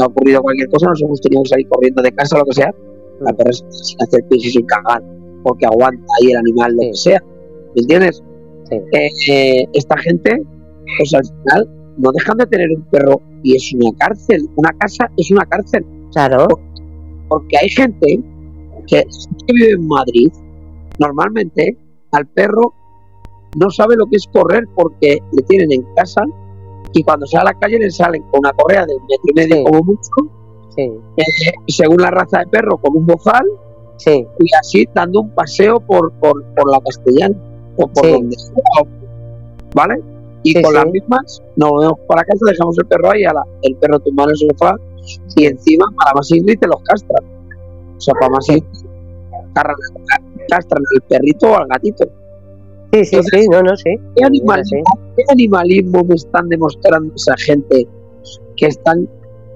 Ha 0.00 0.06
ocurrido 0.06 0.42
cualquier 0.42 0.68
cosa, 0.70 0.88
nos 0.88 1.02
hemos 1.02 1.20
tenido 1.20 1.42
que 1.42 1.50
salir 1.50 1.68
corriendo 1.68 2.02
de 2.02 2.12
casa, 2.12 2.38
lo 2.38 2.44
que 2.46 2.54
sea, 2.54 2.74
la 3.20 3.32
mm. 3.32 3.36
perra 3.36 3.52
sin 3.52 4.02
hacer 4.02 4.24
pis 4.28 4.46
y 4.46 4.50
sin 4.50 4.66
cagar 4.66 5.02
porque 5.44 5.66
aguanta 5.66 6.02
ahí 6.18 6.32
el 6.32 6.38
animal, 6.38 6.74
lo 6.74 6.82
que 6.90 6.94
sea. 6.94 7.22
¿Me 7.76 7.82
entiendes? 7.82 8.20
Eh, 8.70 9.68
esta 9.74 9.96
gente, 9.98 10.42
pues 10.98 11.14
al 11.14 11.24
final, 11.24 11.68
no 11.98 12.10
dejan 12.10 12.38
de 12.38 12.46
tener 12.46 12.70
un 12.70 12.82
perro 12.90 13.20
y 13.44 13.54
es 13.54 13.72
una 13.74 13.96
cárcel. 13.96 14.48
Una 14.56 14.72
casa 14.72 15.08
es 15.16 15.30
una 15.30 15.44
cárcel. 15.44 15.84
Claro. 16.12 16.48
Porque 17.28 17.56
hay 17.60 17.68
gente 17.68 18.20
que, 18.86 19.04
vive 19.52 19.72
en 19.72 19.86
Madrid, 19.86 20.32
normalmente 20.98 21.76
al 22.12 22.26
perro 22.26 22.74
no 23.56 23.70
sabe 23.70 23.96
lo 23.96 24.06
que 24.06 24.16
es 24.16 24.26
correr 24.32 24.64
porque 24.74 25.18
le 25.32 25.42
tienen 25.44 25.72
en 25.72 25.82
casa 25.94 26.22
y 26.92 27.02
cuando 27.02 27.26
sale 27.26 27.42
a 27.42 27.52
la 27.52 27.58
calle 27.58 27.78
le 27.78 27.90
salen 27.90 28.22
con 28.30 28.40
una 28.40 28.52
correa 28.52 28.84
de 28.86 28.94
un 28.94 29.02
metro 29.02 29.24
y 29.24 29.34
medio 29.34 29.64
como 29.64 29.82
mucho, 29.84 30.10
sí. 30.76 30.82
Eh, 31.16 31.52
según 31.68 31.98
la 31.98 32.10
raza 32.10 32.40
de 32.40 32.46
perro, 32.46 32.78
con 32.78 32.96
un 32.96 33.06
bozal 33.06 33.44
Sí. 33.96 34.26
Y 34.40 34.48
así 34.60 34.88
dando 34.94 35.20
un 35.20 35.30
paseo 35.30 35.80
por, 35.80 36.12
por, 36.14 36.42
la 36.70 36.80
castellana 36.80 37.34
o 37.76 37.86
por 37.86 38.10
donde 38.10 38.36
sea. 38.36 38.90
¿Vale? 39.74 40.02
Y 40.42 40.60
con 40.60 40.74
las 40.74 40.86
mismas 40.86 41.42
nos 41.56 41.70
vemos 41.80 41.98
para 42.06 42.22
casa, 42.24 42.44
dejamos 42.46 42.76
el 42.78 42.86
perro 42.86 43.10
ahí, 43.10 43.24
a 43.24 43.32
la, 43.32 43.42
el 43.62 43.74
perro 43.76 43.98
tumbado 44.00 44.28
en 44.28 44.32
el 44.32 44.50
sofá 44.50 44.76
y 45.36 45.46
encima 45.46 45.86
para 45.96 46.12
más 46.14 46.30
ir 46.30 46.44
te 46.44 46.66
los 46.66 46.80
castran. 46.82 47.24
O 47.96 48.00
sea, 48.00 48.14
para 48.14 48.30
más 48.30 48.46
castran 50.48 50.82
al 50.94 51.02
perrito 51.08 51.50
o 51.50 51.56
al 51.56 51.68
gatito. 51.68 52.04
Sí, 52.92 53.04
sí, 53.04 53.18
sí, 53.24 53.48
no, 53.50 53.62
no, 53.62 53.76
sí. 53.76 53.90
¿qué 54.14 54.24
animalismo, 54.24 54.82
¿Qué 55.16 55.24
animalismo 55.28 56.04
me 56.04 56.14
están 56.14 56.48
demostrando 56.48 57.12
esa 57.14 57.34
gente 57.38 57.88
que 58.56 58.66
están 58.66 59.08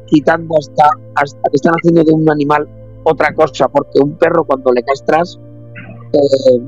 quitando 0.07 0.57
hasta, 0.59 0.89
hasta 1.15 1.41
que 1.51 1.57
están 1.57 1.75
haciendo 1.75 2.03
de 2.03 2.13
un 2.13 2.29
animal 2.31 2.69
otra 3.11 3.35
cosa, 3.35 3.69
porque 3.69 4.01
un 4.01 4.17
perro 4.17 4.45
cuando 4.45 4.73
le 4.73 4.83
castras 4.83 5.39
eh, 6.13 6.59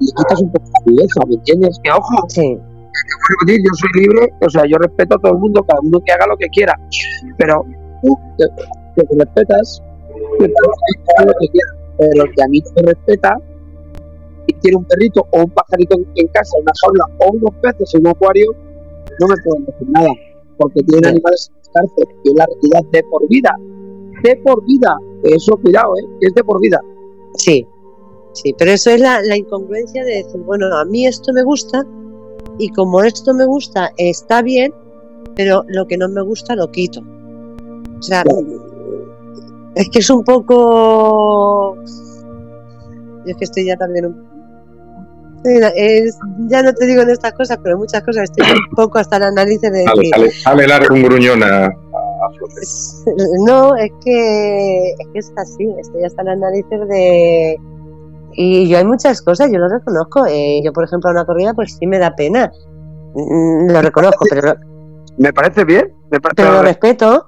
le 0.00 0.06
quitas 0.16 0.40
un 0.40 0.52
poco 0.52 0.66
de 0.84 0.92
viveza, 0.92 1.20
¿me 1.28 1.34
entiendes? 1.34 1.80
Que 1.82 1.90
ojo, 1.90 2.24
sí. 2.28 2.58
yo 3.46 3.70
soy 3.74 4.02
libre, 4.02 4.32
o 4.40 4.50
sea, 4.50 4.62
yo 4.66 4.76
respeto 4.78 5.16
a 5.16 5.18
todo 5.18 5.32
el 5.32 5.38
mundo, 5.38 5.64
cada 5.66 5.80
uno 5.82 6.00
que 6.04 6.12
haga 6.12 6.26
lo 6.26 6.36
que 6.36 6.48
quiera, 6.48 6.74
pero 7.36 7.64
tú 8.02 8.18
que, 8.38 8.46
te 9.02 9.14
respetas, 9.18 9.82
que 10.38 10.48
lo 10.48 11.32
que 11.40 11.48
quiera, 11.48 11.72
pero 11.98 12.24
el 12.24 12.34
que 12.34 12.42
a 12.42 12.48
mí 12.48 12.60
no 12.60 12.82
me 12.82 12.92
respeta 12.92 13.36
y 14.46 14.54
tiene 14.54 14.78
un 14.78 14.84
perrito 14.84 15.26
o 15.30 15.42
un 15.42 15.50
pajarito 15.50 15.96
en 16.14 16.26
casa, 16.28 16.56
una 16.60 16.72
jaula 16.82 17.04
o 17.20 17.32
unos 17.32 17.54
peces 17.62 17.94
en 17.94 18.00
un 18.00 18.08
acuario, 18.08 18.52
no 19.20 19.26
me 19.28 19.36
pueden 19.44 19.66
decir 19.66 19.88
nada, 19.90 20.10
porque 20.56 20.82
tienen 20.82 21.10
animales 21.10 21.52
en 21.54 21.72
cárcel 21.72 22.04
y 22.24 22.28
es 22.30 22.34
la 22.34 22.46
realidad 22.46 22.90
de 22.92 23.02
por 23.04 23.28
vida, 23.28 23.54
de 24.22 24.36
por 24.36 24.64
vida, 24.64 24.96
eso, 25.22 25.56
cuidado, 25.56 25.94
¿eh? 25.96 26.08
es 26.20 26.34
de 26.34 26.44
por 26.44 26.60
vida. 26.60 26.80
Sí, 27.34 27.66
sí, 28.32 28.54
pero 28.58 28.72
eso 28.72 28.90
es 28.90 29.00
la, 29.00 29.36
incongruencia 29.36 30.04
de 30.04 30.22
decir, 30.22 30.40
bueno, 30.40 30.66
a 30.76 30.84
mí 30.84 31.06
esto 31.06 31.32
me 31.32 31.42
gusta 31.42 31.84
y 32.58 32.68
como 32.70 33.02
esto 33.02 33.34
me 33.34 33.46
gusta 33.46 33.92
está 33.96 34.42
bien, 34.42 34.72
pero 35.36 35.64
lo 35.68 35.86
que 35.86 35.96
no 35.96 36.08
me 36.08 36.22
gusta 36.22 36.54
lo 36.54 36.70
quito. 36.70 37.00
O 37.98 38.02
sea, 38.02 38.24
es 39.74 39.88
que 39.90 39.98
es 39.98 40.10
un 40.10 40.24
poco... 40.24 41.76
Yo 41.76 43.32
es 43.32 43.36
que 43.36 43.44
estoy 43.44 43.66
ya 43.66 43.76
también 43.76 44.06
un 44.06 44.30
ya 46.48 46.62
no 46.62 46.72
te 46.74 46.86
digo 46.86 47.02
en 47.02 47.10
estas 47.10 47.32
cosas, 47.32 47.58
pero 47.62 47.78
muchas 47.78 48.02
cosas 48.02 48.24
estoy 48.24 48.46
un 48.50 48.76
poco 48.76 48.98
hasta 48.98 49.16
el 49.16 49.24
análisis 49.24 49.70
de. 49.72 49.84
Sale, 49.84 50.30
sale, 50.30 50.66
largo 50.66 50.94
un 50.94 51.02
gruñón 51.02 51.42
a, 51.42 51.70
no, 53.46 53.76
es 53.76 53.90
que, 54.04 54.90
es 54.90 55.06
que 55.12 55.18
es 55.18 55.32
así, 55.36 55.68
estoy 55.78 56.04
hasta 56.04 56.22
el 56.22 56.28
análisis 56.28 56.88
de... 56.88 57.58
Y 58.32 58.68
yo 58.68 58.78
hay 58.78 58.84
muchas 58.84 59.20
cosas, 59.22 59.50
yo 59.52 59.58
lo 59.58 59.68
reconozco. 59.68 60.24
Eh, 60.26 60.60
yo, 60.64 60.72
por 60.72 60.84
ejemplo, 60.84 61.10
a 61.10 61.12
una 61.12 61.24
corrida, 61.24 61.52
pues 61.52 61.76
sí 61.76 61.86
me 61.86 61.98
da 61.98 62.14
pena. 62.14 62.52
Mm, 63.14 63.70
lo 63.70 63.82
reconozco, 63.82 64.24
pero... 64.30 64.54
Me 65.18 65.32
parece 65.34 65.64
bien. 65.64 65.92
Me 66.10 66.18
pero 66.20 66.52
lo 66.52 66.62
respeto. 66.62 67.26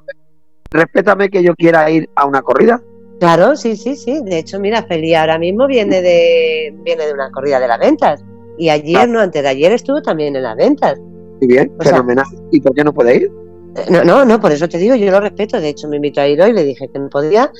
Respétame 0.70 1.28
que 1.28 1.42
yo 1.42 1.54
quiera 1.54 1.90
ir 1.90 2.08
a 2.14 2.24
una 2.24 2.40
corrida. 2.40 2.80
Claro, 3.20 3.54
sí, 3.54 3.76
sí, 3.76 3.96
sí. 3.96 4.22
De 4.24 4.38
hecho, 4.38 4.58
mira, 4.58 4.82
Feli 4.84 5.14
ahora 5.14 5.38
mismo 5.38 5.66
viene 5.66 6.00
de 6.00 6.74
viene 6.84 7.06
de 7.06 7.12
una 7.12 7.30
corrida 7.30 7.60
de 7.60 7.68
las 7.68 7.78
ventas. 7.78 8.24
Y 8.56 8.70
ayer, 8.70 9.00
ah. 9.02 9.06
no, 9.06 9.20
antes 9.20 9.42
de 9.42 9.48
ayer 9.48 9.72
estuvo 9.72 10.00
también 10.00 10.34
en 10.36 10.42
las 10.42 10.56
ventas. 10.56 10.98
Muy 10.98 11.48
bien, 11.48 11.70
fenomenal. 11.80 12.24
¿Y 12.50 12.60
por 12.60 12.74
qué 12.74 12.82
no 12.82 12.94
puede 12.94 13.16
ir? 13.16 13.41
No, 13.90 14.04
no, 14.04 14.24
no, 14.24 14.40
por 14.40 14.52
eso 14.52 14.68
te 14.68 14.78
digo, 14.78 14.94
yo 14.94 15.10
lo 15.10 15.20
respeto. 15.20 15.60
De 15.60 15.68
hecho, 15.68 15.88
me 15.88 15.96
invitó 15.96 16.20
a 16.20 16.28
ir 16.28 16.40
hoy, 16.40 16.52
le 16.52 16.64
dije 16.64 16.88
que 16.88 16.98
no 16.98 17.08
podía. 17.08 17.50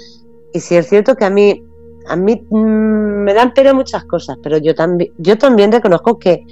Y 0.53 0.61
sí 0.61 0.77
es 0.77 0.89
cierto 0.89 1.17
que 1.17 1.25
a 1.25 1.31
mí, 1.31 1.65
a 2.07 2.17
mí 2.17 2.47
mm, 2.51 3.25
me 3.25 3.35
dan 3.35 3.55
pena 3.55 3.73
muchas 3.73 4.05
cosas, 4.05 4.37
pero 4.43 4.59
yo 4.59 4.75
también, 4.75 5.13
yo 5.19 5.39
también 5.39 5.73
reconozco 5.73 6.19
que, 6.19 6.45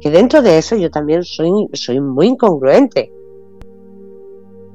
que 0.00 0.10
dentro 0.10 0.42
de 0.42 0.58
eso 0.58 0.76
yo 0.76 0.90
también 0.90 1.24
soy, 1.24 1.50
soy 1.72 2.00
muy 2.00 2.26
incongruente. 2.26 3.12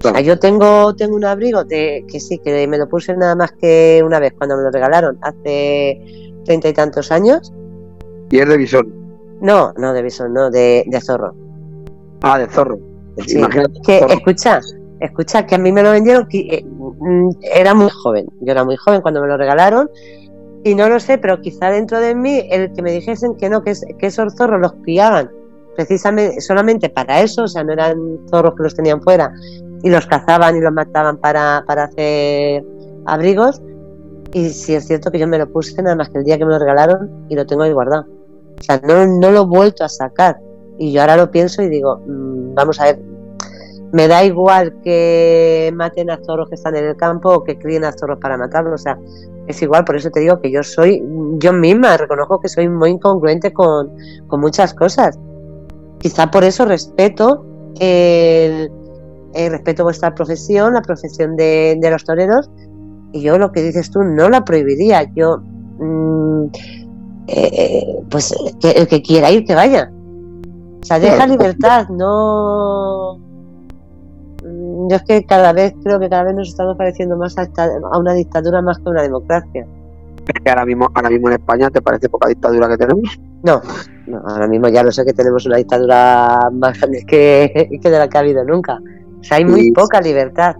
O 0.04 0.10
sea, 0.10 0.20
yo 0.22 0.39
tengo, 0.39 0.96
tengo 0.96 1.16
un 1.16 1.26
abrigo 1.26 1.64
de, 1.64 2.04
que 2.12 2.20
sí, 2.20 2.39
que 2.39 2.68
me 2.68 2.80
lo 2.80 2.89
puse 2.89 3.16
nada 3.16 3.36
más 3.36 3.52
que 3.52 4.02
una 4.04 4.20
vez 4.20 4.34
cuando 4.36 4.58
me 4.58 4.64
lo 4.64 4.72
regalaron 4.72 5.20
hace 5.22 6.02
treinta 6.44 6.70
y 6.70 6.74
tantos 6.74 7.12
años. 7.12 7.54
¿Y 8.32 8.39
es 8.39 8.50
de 8.50 8.58
bisón? 8.58 8.92
No, 9.42 9.74
no 9.78 9.94
de 9.94 10.02
bisón, 10.02 10.34
no, 10.34 10.50
de, 10.50 10.84
de 10.88 11.02
zorro. 11.02 11.36
Ah, 12.24 12.39
de 12.39 12.48
zorro. 12.48 12.91
Que, 13.86 13.99
escucha, 14.09 14.62
escucha, 14.99 15.45
que 15.45 15.55
a 15.55 15.57
mí 15.57 15.72
me 15.72 15.84
lo 15.84 15.91
vendieron, 15.91 16.28
que, 16.28 16.39
eh, 16.39 16.66
mm, 16.66 17.30
era 17.41 17.74
muy 17.74 17.89
joven. 17.89 18.28
Yo 18.41 18.51
era 18.51 18.64
muy 18.64 18.78
joven 18.78 19.01
cuando 19.01 19.22
me 19.22 19.28
lo 19.28 19.38
regalaron 19.38 19.89
y 20.64 20.76
no 20.76 20.89
lo 20.89 20.99
sé, 20.99 21.18
pero 21.18 21.41
quizá 21.41 21.72
dentro 21.72 21.99
de 21.99 22.16
mí 22.16 22.47
el 22.49 22.72
que 22.74 22.82
me 22.82 22.91
dijesen 22.91 23.36
que 23.36 23.49
no, 23.49 23.64
que, 23.64 23.74
que 23.97 24.07
esos 24.07 24.36
zorros 24.36 24.62
los 24.62 24.74
criaban 24.84 25.30
precisamente 25.76 26.41
solamente 26.41 26.89
para 26.89 27.22
eso, 27.22 27.43
o 27.43 27.47
sea, 27.47 27.64
no 27.64 27.74
eran 27.74 28.20
zorros 28.30 28.55
que 28.55 28.64
los 28.64 28.76
tenían 28.76 29.01
fuera 29.01 29.32
y 29.84 29.89
los 29.89 30.05
cazaban 30.05 30.55
y 30.55 30.62
los 30.62 30.74
mataban 30.74 31.18
para, 31.18 31.64
para 31.66 31.86
hacer 31.86 32.64
abrigos. 33.05 33.62
Y 34.34 34.49
sí 34.49 34.76
es 34.76 34.88
cierto 34.88 35.12
que 35.12 35.20
yo 35.20 35.28
me 35.28 35.38
lo 35.38 35.51
puse 35.51 35.82
nada 35.82 35.95
más 35.95 36.09
que 36.09 36.20
el 36.20 36.24
día 36.24 36.38
que 36.38 36.45
me 36.45 36.51
lo 36.51 36.59
regalaron 36.59 37.26
y 37.30 37.36
lo 37.36 37.45
tengo 37.45 37.64
ahí 37.64 37.74
guardado. 37.74 38.05
O 38.59 38.64
sea, 38.64 38.80
no, 38.84 39.05
no 39.05 39.32
lo 39.32 39.41
he 39.41 39.45
vuelto 39.45 39.84
a 39.84 39.89
sacar. 39.89 40.39
Y 40.78 40.91
yo 40.91 41.01
ahora 41.01 41.18
lo 41.18 41.32
pienso 41.32 41.62
y 41.62 41.70
digo, 41.70 42.01
mm, 42.07 42.41
vamos 42.54 42.80
a 42.80 42.86
ver, 42.86 42.99
me 43.91 44.08
da 44.08 44.24
igual 44.24 44.74
que 44.84 45.72
maten 45.76 46.10
a 46.10 46.20
zorros 46.26 46.49
que 46.49 46.56
están 46.56 46.76
en 46.76 46.86
el 46.86 46.95
campo 46.95 47.30
o 47.30 47.43
que 47.43 47.58
críen 47.58 47.84
a 47.84 47.91
zorros 47.91 48.20
para 48.20 48.38
matarlos. 48.38 48.82
O 48.82 48.84
sea, 48.84 48.97
es 49.47 49.62
igual, 49.62 49.84
por 49.84 49.95
eso 49.95 50.10
te 50.10 50.22
digo 50.22 50.39
que 50.39 50.52
yo 50.52 50.64
soy, 50.64 51.04
yo 51.38 51.52
misma 51.52 51.97
reconozco 51.97 52.39
que 52.39 52.47
soy 52.47 52.70
muy 52.70 52.91
incongruente 52.91 53.52
con, 53.52 53.91
con 54.28 54.39
muchas 54.39 54.74
cosas. 54.74 55.20
Quizá 55.99 56.32
por 56.32 56.43
eso 56.43 56.66
respeto 56.66 57.45
el, 57.80 58.72
respeto 59.34 59.84
vuestra 59.84 60.16
profesión, 60.16 60.74
la 60.74 60.82
profesión 60.82 61.36
de, 61.36 61.78
los 61.91 62.04
toreros, 62.04 62.49
y 63.12 63.22
yo 63.22 63.38
lo 63.38 63.52
que 63.52 63.62
dices 63.62 63.91
tú 63.91 64.04
no 64.04 64.30
la 64.30 64.45
prohibiría. 64.45 65.04
Yo, 65.14 65.38
mm, 65.80 66.45
eh, 67.28 67.86
pues 68.10 68.34
que, 68.62 68.72
el 68.72 68.88
que 68.88 69.02
quiera 69.02 69.32
ir, 69.32 69.45
que 69.45 69.54
vaya. 69.54 69.91
O 70.82 70.86
sea, 70.86 71.00
deja 71.00 71.28
libertad, 71.28 71.88
no. 71.90 73.20
Mm, 74.44 74.90
yo 74.90 74.96
es 74.96 75.04
que 75.04 75.24
cada 75.26 75.54
vez 75.54 75.74
creo 75.84 76.00
que 76.00 76.10
cada 76.10 76.24
vez 76.24 76.36
nos 76.36 76.50
estamos 76.50 76.76
pareciendo 76.78 77.16
más 77.18 77.38
a, 77.38 77.48
a 77.92 77.98
una 77.98 78.14
dictadura 78.14 78.62
más 78.62 78.78
que 78.80 78.90
a 78.90 78.92
una 78.92 79.04
democracia. 79.04 79.68
Es 80.28 80.44
que 80.44 80.50
ahora 80.50 80.66
mismo, 80.66 80.90
ahora 80.94 81.10
mismo 81.10 81.28
en 81.30 81.34
España 81.34 81.70
te 81.70 81.82
parece 81.82 82.10
poca 82.10 82.30
dictadura 82.30 82.68
que 82.68 82.78
tenemos. 82.78 83.20
No, 83.44 83.62
ahora 84.28 84.48
mismo 84.48 84.68
ya 84.70 84.84
lo 84.84 84.92
sé 84.92 85.04
que 85.04 85.14
tenemos 85.14 85.46
una 85.46 85.58
dictadura 85.58 86.50
más 86.52 86.80
grande 86.80 87.04
que, 87.08 87.70
que 87.82 87.90
de 87.90 87.98
la 87.98 88.08
que 88.08 88.18
ha 88.18 88.22
habido 88.22 88.44
nunca. 88.44 88.80
O 89.20 89.24
sea, 89.24 89.38
hay 89.38 89.46
muy 89.46 89.72
poca 89.72 90.00
libertad. 90.00 90.56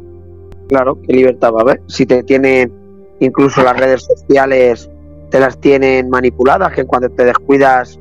Claro, 0.68 0.98
¿qué 1.02 1.14
libertad 1.14 1.54
va 1.54 1.60
a 1.60 1.62
haber? 1.62 1.82
Si 1.88 2.06
te 2.06 2.24
tienen, 2.24 2.72
incluso 3.20 3.64
las 3.64 3.78
redes 3.78 4.04
sociales 4.04 4.90
te 5.30 5.40
las 5.40 5.58
tienen 5.60 6.10
manipuladas, 6.10 6.74
que 6.74 6.86
cuando 6.86 7.10
te 7.10 7.26
descuidas 7.26 8.00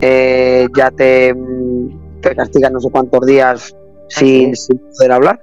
eh, 0.00 0.66
ya 0.76 0.90
te, 0.90 1.34
te 2.20 2.34
castigan 2.34 2.72
no 2.72 2.80
sé 2.80 2.90
cuántos 2.90 3.24
días 3.26 3.76
sin, 4.08 4.52
poder 4.96 5.12
hablar. 5.12 5.42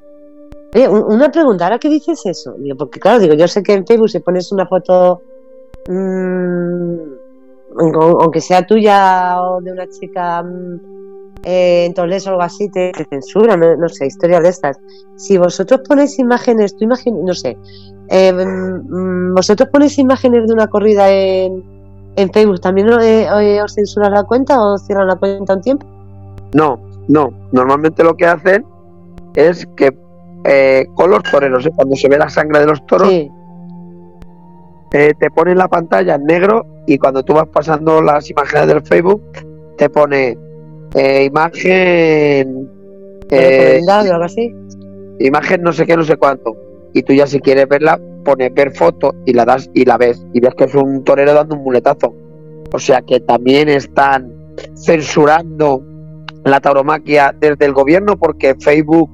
Oye, 0.73 0.87
una 0.87 1.29
pregunta, 1.29 1.65
ahora 1.65 1.79
que 1.79 1.89
dices 1.89 2.25
eso, 2.25 2.55
porque 2.77 2.99
claro, 2.99 3.19
digo, 3.19 3.33
yo 3.33 3.47
sé 3.47 3.61
que 3.61 3.73
en 3.73 3.85
Facebook 3.85 4.09
si 4.09 4.19
pones 4.19 4.51
una 4.51 4.65
foto 4.65 5.21
mmm, 5.89 6.97
aunque 7.77 8.41
sea 8.41 8.65
tuya 8.65 9.41
o 9.41 9.61
de 9.61 9.71
una 9.71 9.87
chica 9.87 10.43
mm, 10.43 10.79
eh, 11.43 11.85
en 11.85 11.93
Toledo 11.93 12.25
o 12.25 12.29
algo 12.29 12.41
así, 12.43 12.69
te, 12.69 12.91
censura, 13.09 13.57
no, 13.57 13.89
sé, 13.89 14.05
historias 14.05 14.43
de 14.43 14.49
estas. 14.49 14.79
Si 15.15 15.37
vosotros 15.37 15.81
ponéis 15.87 16.19
imágenes, 16.19 16.75
tú 16.75 16.83
imagen, 16.83 17.23
no 17.25 17.33
sé, 17.33 17.57
eh, 18.09 18.33
mm, 18.33 19.33
vosotros 19.33 19.69
ponéis 19.71 19.97
imágenes 19.97 20.47
de 20.47 20.53
una 20.53 20.67
corrida 20.67 21.09
en, 21.09 21.63
en 22.15 22.31
Facebook, 22.31 22.61
¿también 22.61 22.89
eh, 23.01 23.61
os 23.63 23.73
censuran 23.73 24.13
la 24.13 24.23
cuenta 24.23 24.61
o 24.61 24.77
cierran 24.77 25.07
la 25.07 25.15
cuenta 25.15 25.55
un 25.55 25.61
tiempo? 25.61 25.85
No, 26.53 26.79
no. 27.07 27.31
Normalmente 27.51 28.03
lo 28.03 28.15
que 28.15 28.25
hacen 28.25 28.65
es 29.35 29.65
que 29.75 29.95
con 30.95 31.11
los 31.11 31.21
toreros, 31.23 31.69
cuando 31.75 31.95
se 31.95 32.09
ve 32.09 32.17
la 32.17 32.29
sangre 32.29 32.61
de 32.61 32.65
los 32.65 32.85
toros, 32.87 33.09
te 34.89 35.31
ponen 35.35 35.57
la 35.57 35.67
pantalla 35.67 36.15
en 36.15 36.25
negro 36.25 36.65
y 36.87 36.97
cuando 36.97 37.23
tú 37.23 37.33
vas 37.33 37.47
pasando 37.47 38.01
las 38.01 38.29
imágenes 38.29 38.67
del 38.67 38.81
Facebook, 38.81 39.21
te 39.77 39.89
pone 39.89 40.37
eh, 40.95 41.25
imagen. 41.25 42.69
Eh, 43.29 43.81
algo 43.89 44.23
así? 44.23 44.53
Imagen 45.19 45.61
no 45.61 45.71
sé 45.71 45.85
qué, 45.85 45.95
no 45.95 46.03
sé 46.03 46.17
cuánto. 46.17 46.55
Y 46.93 47.03
tú 47.03 47.13
ya 47.13 47.25
si 47.27 47.39
quieres 47.39 47.67
verla, 47.67 47.99
pones 48.23 48.53
ver 48.53 48.71
foto 48.75 49.13
y 49.25 49.33
la 49.33 49.45
das 49.45 49.69
y 49.73 49.85
la 49.85 49.97
ves. 49.97 50.25
Y 50.33 50.39
ves 50.39 50.53
que 50.55 50.65
es 50.65 50.75
un 50.75 51.03
torero 51.03 51.33
dando 51.33 51.55
un 51.55 51.63
muletazo. 51.63 52.13
O 52.73 52.79
sea 52.79 53.01
que 53.01 53.19
también 53.19 53.69
están 53.69 54.31
censurando 54.75 55.83
la 56.43 56.59
tauromaquia 56.59 57.35
desde 57.39 57.65
el 57.65 57.73
gobierno 57.73 58.17
porque 58.17 58.55
Facebook, 58.55 59.09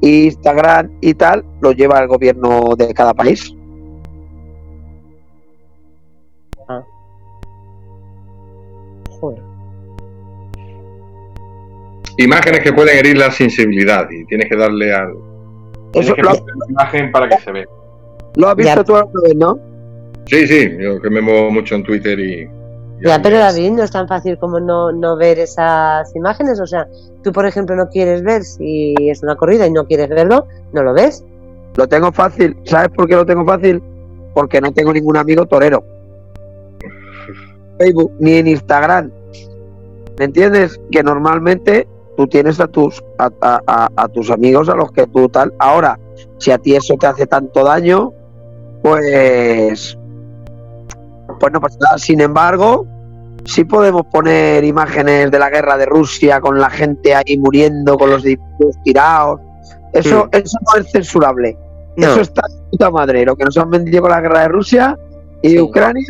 Instagram 0.00 0.98
y 1.00 1.14
tal 1.14 1.44
lo 1.60 1.72
lleva 1.72 2.00
el 2.00 2.08
gobierno 2.08 2.74
de 2.76 2.92
cada 2.94 3.14
país. 3.14 3.54
Imágenes 12.16 12.60
que 12.60 12.72
pueden 12.72 12.98
herir 12.98 13.16
la 13.16 13.30
sensibilidad 13.30 14.06
y 14.10 14.26
tienes 14.26 14.48
que 14.48 14.56
darle 14.56 14.92
al. 14.92 15.14
Eso, 15.94 16.14
que 16.14 16.22
la 16.22 16.34
imagen 16.68 17.10
para 17.10 17.28
que 17.28 17.38
se 17.38 17.50
vea. 17.50 17.66
¿Lo 18.36 18.48
has 18.48 18.56
visto 18.56 18.84
tú 18.84 18.96
alguna 18.96 19.22
vez, 19.22 19.36
no? 19.36 19.58
Sí, 20.26 20.46
sí, 20.46 20.76
yo 20.78 21.00
que 21.00 21.10
me 21.10 21.20
muevo 21.20 21.50
mucho 21.50 21.74
en 21.74 21.82
Twitter 21.82 22.18
y. 22.18 22.48
ya, 23.02 23.20
pero 23.20 23.38
David, 23.38 23.72
no 23.72 23.82
es 23.82 23.90
tan 23.90 24.06
fácil 24.06 24.38
como 24.38 24.60
no, 24.60 24.92
no 24.92 25.16
ver 25.16 25.38
esas 25.38 26.14
imágenes. 26.14 26.60
O 26.60 26.66
sea, 26.66 26.86
tú, 27.22 27.32
por 27.32 27.46
ejemplo, 27.46 27.74
no 27.74 27.88
quieres 27.88 28.22
ver 28.22 28.44
si 28.44 28.94
es 28.98 29.22
una 29.22 29.36
corrida 29.36 29.66
y 29.66 29.72
no 29.72 29.86
quieres 29.86 30.08
verlo, 30.08 30.46
no 30.72 30.82
lo 30.82 30.94
ves. 30.94 31.24
Lo 31.76 31.88
tengo 31.88 32.12
fácil. 32.12 32.56
¿Sabes 32.64 32.90
por 32.90 33.08
qué 33.08 33.16
lo 33.16 33.26
tengo 33.26 33.44
fácil? 33.44 33.82
Porque 34.34 34.60
no 34.60 34.72
tengo 34.72 34.92
ningún 34.92 35.16
amigo 35.16 35.46
torero. 35.46 35.84
Facebook 37.78 38.12
ni 38.20 38.34
en 38.34 38.46
Instagram. 38.48 39.10
¿Me 40.18 40.26
entiendes? 40.26 40.78
Que 40.90 41.02
normalmente 41.02 41.88
tú 42.16 42.26
tienes 42.26 42.60
a 42.60 42.66
tus 42.66 43.02
a, 43.18 44.08
tus 44.12 44.30
amigos 44.30 44.68
a 44.68 44.74
los 44.74 44.92
que 44.92 45.06
tú 45.06 45.28
tal. 45.28 45.54
Ahora, 45.58 45.98
si 46.38 46.50
a 46.50 46.58
ti 46.58 46.74
eso 46.74 46.94
te 46.98 47.06
hace 47.06 47.26
tanto 47.26 47.64
daño, 47.64 48.12
pues 48.82 49.96
pues 51.38 51.52
no 51.52 51.60
pasa 51.60 51.78
nada. 51.80 51.98
Sin 51.98 52.20
embargo, 52.20 52.86
sí 53.44 53.64
podemos 53.64 54.06
poner 54.06 54.64
imágenes 54.64 55.30
de 55.30 55.38
la 55.38 55.50
guerra 55.50 55.76
de 55.76 55.86
Rusia 55.86 56.40
con 56.40 56.58
la 56.58 56.70
gente 56.70 57.14
ahí 57.14 57.38
muriendo, 57.38 57.96
con 57.96 58.10
los 58.10 58.22
dispositivos 58.22 58.76
tirados. 58.84 59.40
Eso, 59.92 60.28
eso 60.32 60.58
no 60.66 60.80
es 60.80 60.90
censurable. 60.90 61.56
Eso 61.96 62.20
está 62.20 62.42
de 62.48 62.70
puta 62.70 62.90
madre. 62.90 63.24
Lo 63.24 63.36
que 63.36 63.44
nos 63.44 63.56
han 63.56 63.70
vendido 63.70 64.02
con 64.02 64.10
la 64.10 64.20
guerra 64.20 64.42
de 64.42 64.48
Rusia 64.48 64.98
y 65.42 65.58
Ucrania 65.58 66.04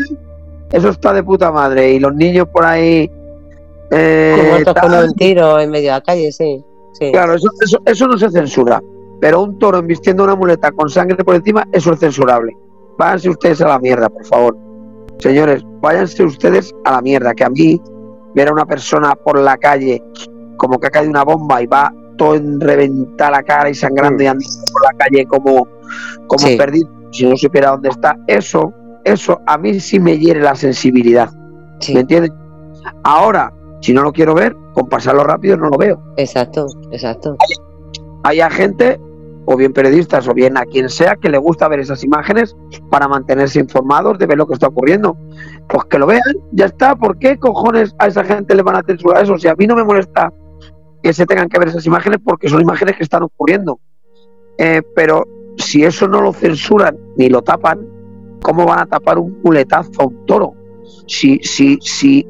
eso 0.72 0.90
está 0.90 1.12
de 1.12 1.22
puta 1.22 1.50
madre. 1.50 1.92
Y 1.92 1.98
los 1.98 2.14
niños 2.14 2.48
por 2.48 2.64
ahí. 2.64 3.10
Eh, 3.90 4.64
con 4.80 4.94
un 4.94 5.12
tiro 5.14 5.58
en 5.58 5.70
medio 5.70 5.90
de 5.90 5.98
la 5.98 6.00
calle, 6.00 6.30
sí. 6.30 6.64
Claro, 7.12 7.34
eso, 7.34 7.48
eso, 7.86 8.06
no 8.06 8.18
se 8.18 8.30
censura. 8.30 8.80
Pero 9.20 9.42
un 9.42 9.58
toro 9.58 9.78
embistiendo 9.78 10.24
una 10.24 10.34
muleta 10.34 10.72
con 10.72 10.88
sangre 10.88 11.22
por 11.24 11.34
encima, 11.34 11.66
eso 11.72 11.92
es 11.92 12.00
censurable. 12.00 12.56
Váyanse 12.98 13.30
ustedes 13.30 13.60
a 13.60 13.68
la 13.68 13.78
mierda, 13.78 14.08
por 14.08 14.24
favor. 14.26 14.56
Señores, 15.18 15.62
váyanse 15.80 16.24
ustedes 16.24 16.74
a 16.84 16.92
la 16.92 17.02
mierda. 17.02 17.34
Que 17.34 17.44
a 17.44 17.50
mí, 17.50 17.80
ver 18.34 18.48
a 18.48 18.52
una 18.52 18.66
persona 18.66 19.14
por 19.14 19.38
la 19.38 19.56
calle 19.56 20.02
como 20.56 20.78
que 20.78 20.88
ha 20.88 20.90
caído 20.90 21.10
una 21.10 21.24
bomba 21.24 21.62
y 21.62 21.66
va 21.66 21.92
todo 22.16 22.34
en 22.34 22.60
reventar 22.60 23.32
la 23.32 23.42
cara 23.42 23.70
y 23.70 23.74
sangrando 23.74 24.22
y 24.22 24.26
mm. 24.26 24.30
andando 24.30 24.62
por 24.72 24.82
la 24.84 24.98
calle 24.98 25.26
como, 25.26 25.66
como 26.26 26.56
perdido, 26.56 26.88
si 27.12 27.26
no 27.26 27.36
supiera 27.36 27.70
dónde 27.70 27.88
está, 27.88 28.14
eso 28.26 28.74
eso 29.04 29.40
a 29.46 29.58
mí 29.58 29.80
sí 29.80 29.98
me 29.98 30.18
hiere 30.18 30.40
la 30.40 30.54
sensibilidad. 30.54 31.30
¿Me 31.92 32.00
entiendes? 32.00 32.32
Ahora, 33.02 33.52
si 33.80 33.92
no 33.92 34.02
lo 34.02 34.12
quiero 34.12 34.34
ver, 34.34 34.54
con 34.74 34.88
pasarlo 34.88 35.24
rápido 35.24 35.56
no 35.56 35.70
lo 35.70 35.78
veo. 35.78 36.02
Exacto, 36.16 36.66
exacto. 36.92 37.36
Hay, 38.22 38.40
gente 38.50 39.00
o 39.47 39.57
bien 39.57 39.72
periodistas, 39.72 40.28
o 40.28 40.34
bien 40.34 40.57
a 40.57 40.64
quien 40.64 40.88
sea 40.88 41.16
que 41.16 41.28
le 41.28 41.38
gusta 41.38 41.68
ver 41.68 41.80
esas 41.80 42.05
imágenes 42.05 42.57
para 42.91 43.09
mantenerse 43.09 43.59
informados 43.59 44.18
de 44.18 44.26
ver 44.26 44.38
lo 44.38 44.47
que 44.47 44.55
está 44.55 44.68
ocurriendo. 44.68 45.16
Pues 45.68 45.84
que 45.84 45.99
lo 45.99 46.07
vean, 46.07 46.22
ya 46.53 46.66
está. 46.66 46.95
¿Por 46.95 47.18
qué 47.18 47.38
cojones 47.38 47.95
a 47.99 48.07
esa 48.07 48.24
gente 48.24 48.55
le 48.55 48.62
van 48.62 48.76
a 48.76 48.82
censurar 48.82 49.24
eso? 49.24 49.38
Si 49.38 49.49
a 49.49 49.55
mí 49.55 49.66
no 49.66 49.76
me 49.76 49.84
molesta 49.84 50.32
que 51.03 51.12
se 51.12 51.26
tengan 51.26 51.49
que 51.49 51.59
ver 51.59 51.68
esas 51.68 51.86
imágenes 51.86 52.18
porque 52.24 52.49
son 52.49 52.61
imágenes 52.61 52.97
que 52.97 53.03
están 53.03 53.22
ocurriendo. 53.22 53.80
Eh, 54.59 54.82
pero 54.95 55.24
si 55.57 55.84
eso 55.84 56.07
no 56.07 56.20
lo 56.20 56.32
censuran 56.32 56.97
ni 57.16 57.28
lo 57.28 57.43
tapan, 57.43 57.80
¿cómo 58.43 58.66
van 58.66 58.80
a 58.80 58.86
tapar 58.86 59.18
un 59.18 59.41
culetazo 59.43 59.91
a 60.03 60.07
un 60.07 60.26
toro? 60.26 60.55
Si, 61.07 61.38
si, 61.43 61.78
si, 61.80 62.26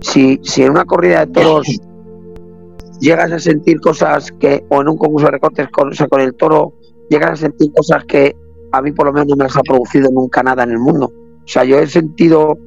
si, 0.00 0.40
si 0.42 0.62
en 0.62 0.70
una 0.70 0.84
corrida 0.84 1.24
de 1.24 1.32
toros 1.32 1.80
llegas 3.00 3.32
a 3.32 3.38
sentir 3.38 3.80
cosas 3.80 4.32
que, 4.32 4.64
o 4.68 4.80
en 4.80 4.88
un 4.88 4.96
concurso 4.96 5.26
de 5.26 5.32
recortes 5.32 5.68
con, 5.70 6.20
el 6.20 6.34
toro, 6.34 6.74
llegas 7.08 7.32
a 7.32 7.36
sentir 7.36 7.72
cosas 7.72 8.04
que 8.04 8.36
a 8.72 8.82
mí 8.82 8.92
por 8.92 9.06
lo 9.06 9.12
menos 9.12 9.28
no 9.28 9.36
me 9.36 9.44
las 9.44 9.56
ha 9.56 9.62
producido 9.62 10.10
nunca 10.10 10.42
nada 10.42 10.64
en 10.64 10.70
el 10.72 10.78
mundo. 10.78 11.06
O 11.06 11.48
sea, 11.48 11.64
yo 11.64 11.78
he 11.78 11.86
sentido 11.86 12.58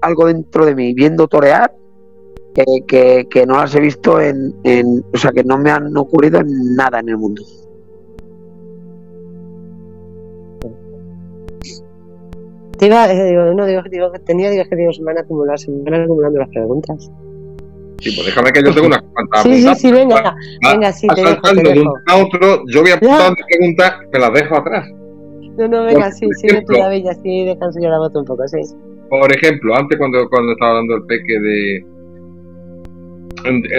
algo 0.00 0.26
dentro 0.26 0.64
de 0.64 0.74
mí 0.74 0.94
viendo 0.94 1.28
torear 1.28 1.74
que, 2.86 3.26
que, 3.28 3.46
no 3.46 3.56
las 3.56 3.74
he 3.74 3.80
visto 3.80 4.20
en, 4.20 4.54
en, 4.62 5.04
o 5.12 5.16
sea, 5.16 5.32
que 5.32 5.42
no 5.42 5.58
me 5.58 5.70
han 5.70 5.96
ocurrido 5.96 6.40
en 6.40 6.76
nada 6.76 7.00
en 7.00 7.08
el 7.08 7.18
mundo. 7.18 7.42
Te 12.78 12.86
digo, 12.86 13.54
no, 13.54 13.66
digo, 13.66 13.82
digo, 13.90 14.10
tenía, 14.24 14.50
digo, 14.50 14.64
que 14.68 14.76
digo, 14.76 14.92
se 14.92 15.02
van 15.02 15.18
acumulando, 15.18 15.58
se 15.58 15.70
van 15.70 16.02
acumulando 16.02 16.40
las 16.40 16.48
preguntas. 16.48 17.10
Sí, 18.00 18.12
pues 18.14 18.26
déjame 18.26 18.52
que 18.52 18.62
yo 18.62 18.74
tengo 18.74 18.86
unas 18.88 19.02
cuantas. 19.12 19.42
Sí, 19.42 19.62
sí, 19.62 19.74
sí, 19.76 19.92
venga, 19.92 20.34
venga, 20.62 20.92
sí, 20.92 21.06
te 21.14 21.22
dejo, 21.22 21.40
te 21.54 21.62
de 21.62 21.80
un 21.80 21.88
a 22.06 22.16
otro, 22.16 22.62
yo 22.66 22.82
voy 22.82 22.90
apuntando 22.90 23.36
preguntas, 23.48 23.94
me 24.12 24.18
las 24.18 24.32
dejo 24.32 24.56
atrás. 24.56 24.88
No, 25.56 25.68
no, 25.68 25.84
venga, 25.84 26.00
Por 26.06 26.12
sí, 26.12 26.26
sí, 26.40 26.48
tú 26.66 26.72
la 26.72 26.88
bella, 26.88 27.14
sí, 27.14 27.44
descanso 27.44 27.78
yo 27.80 27.88
la 27.88 27.98
boto 27.98 28.18
un 28.18 28.24
poco, 28.24 28.46
sí. 28.48 28.58
Por 29.08 29.32
ejemplo, 29.32 29.74
antes 29.76 29.96
cuando, 29.98 30.28
cuando 30.28 30.52
estaba 30.52 30.72
hablando 30.72 30.96
el 30.96 31.04
peque 31.04 31.38
de, 31.40 31.86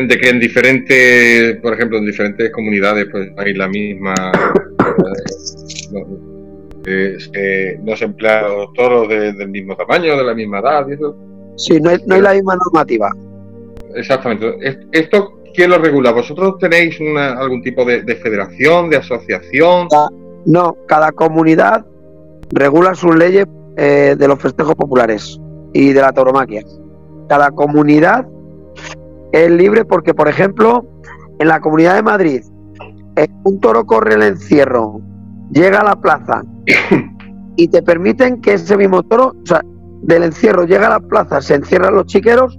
de 0.08 0.18
que 0.18 0.30
en 0.30 0.40
diferentes, 0.40 1.58
por 1.58 1.74
ejemplo, 1.74 1.98
en 1.98 2.06
diferentes 2.06 2.52
comunidades 2.52 3.08
pues 3.12 3.30
hay 3.38 3.54
la 3.54 3.68
misma, 3.68 4.14
eh, 4.14 5.92
no, 5.92 6.00
eh, 6.86 7.18
eh, 7.34 7.80
no 7.84 7.96
se 7.96 8.06
emplean 8.06 8.44
los 8.44 8.72
toros 8.74 9.10
de- 9.10 9.34
del 9.34 9.50
mismo 9.50 9.76
tamaño, 9.76 10.16
de 10.16 10.24
la 10.24 10.34
misma 10.34 10.60
edad 10.60 10.88
y 10.88 10.94
eso. 10.94 11.16
Sí, 11.58 11.80
no 11.82 11.90
hay, 11.90 11.98
no 12.06 12.16
hay 12.16 12.22
la 12.22 12.34
misma 12.34 12.56
normativa. 12.64 13.10
Exactamente. 13.96 14.56
Es- 14.62 14.78
¿Esto 14.92 15.40
quién 15.54 15.70
lo 15.72 15.78
regula? 15.78 16.12
¿Vosotros 16.12 16.56
tenéis 16.60 17.00
una, 17.00 17.34
algún 17.34 17.62
tipo 17.62 17.84
de, 17.86 18.04
de 18.04 18.16
federación, 18.18 18.90
de 18.90 18.98
asociación? 18.98 19.88
No, 20.46 20.76
cada 20.88 21.12
comunidad 21.12 21.86
regula 22.52 22.94
sus 22.96 23.16
leyes 23.16 23.46
eh, 23.78 24.16
de 24.18 24.28
los 24.28 24.40
festejos 24.40 24.76
populares 24.76 25.40
y 25.74 25.94
de 25.94 26.02
la 26.02 26.12
tauromaquia. 26.12 26.62
Cada 27.28 27.50
comunidad 27.52 28.28
es 29.32 29.50
libre 29.50 29.84
porque, 29.86 30.14
por 30.14 30.28
ejemplo, 30.28 30.86
en 31.40 31.48
la 31.48 31.60
comunidad 31.60 31.96
de 31.96 32.04
Madrid, 32.04 32.42
un 33.46 33.60
toro 33.60 33.86
corre 33.86 34.14
el 34.16 34.22
encierro, 34.24 35.00
llega 35.52 35.80
a 35.80 35.84
la 35.86 35.96
plaza 35.96 36.44
y 37.56 37.68
te 37.68 37.82
permiten 37.82 38.42
que 38.42 38.54
ese 38.54 38.78
mismo 38.78 39.04
toro, 39.04 39.34
o 39.42 39.46
sea, 39.46 39.62
del 40.02 40.24
encierro 40.24 40.66
llega 40.66 40.88
a 40.88 40.92
la 40.92 41.00
plaza, 41.00 41.42
se 41.42 41.56
encierran 41.56 41.96
los 41.96 42.06
chiqueros 42.06 42.58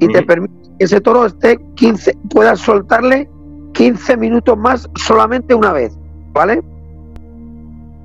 y 0.00 0.08
te 0.08 0.18
Ujú. 0.18 0.26
permiten 0.26 0.57
ese 0.78 1.00
toro 1.00 1.26
esté 1.26 1.58
15, 1.74 2.16
puedas 2.30 2.60
soltarle 2.60 3.28
15 3.72 4.16
minutos 4.16 4.56
más 4.56 4.88
solamente 4.96 5.54
una 5.54 5.72
vez, 5.72 5.96
¿vale? 6.32 6.62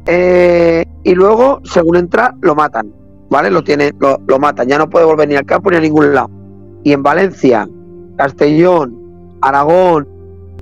Eh, 0.05 0.85
y 1.03 1.15
luego, 1.15 1.61
según 1.63 1.97
entra, 1.97 2.35
lo 2.41 2.55
matan, 2.55 2.93
¿vale? 3.29 3.49
Lo, 3.49 3.63
tiene, 3.63 3.91
lo, 3.99 4.19
lo 4.27 4.39
matan, 4.39 4.67
ya 4.67 4.77
no 4.77 4.89
puede 4.89 5.05
volver 5.05 5.27
ni 5.27 5.35
al 5.35 5.45
campo 5.45 5.71
ni 5.71 5.77
a 5.77 5.81
ningún 5.81 6.13
lado. 6.13 6.29
Y 6.83 6.91
en 6.91 7.03
Valencia, 7.03 7.67
Castellón, 8.17 9.37
Aragón, 9.41 10.07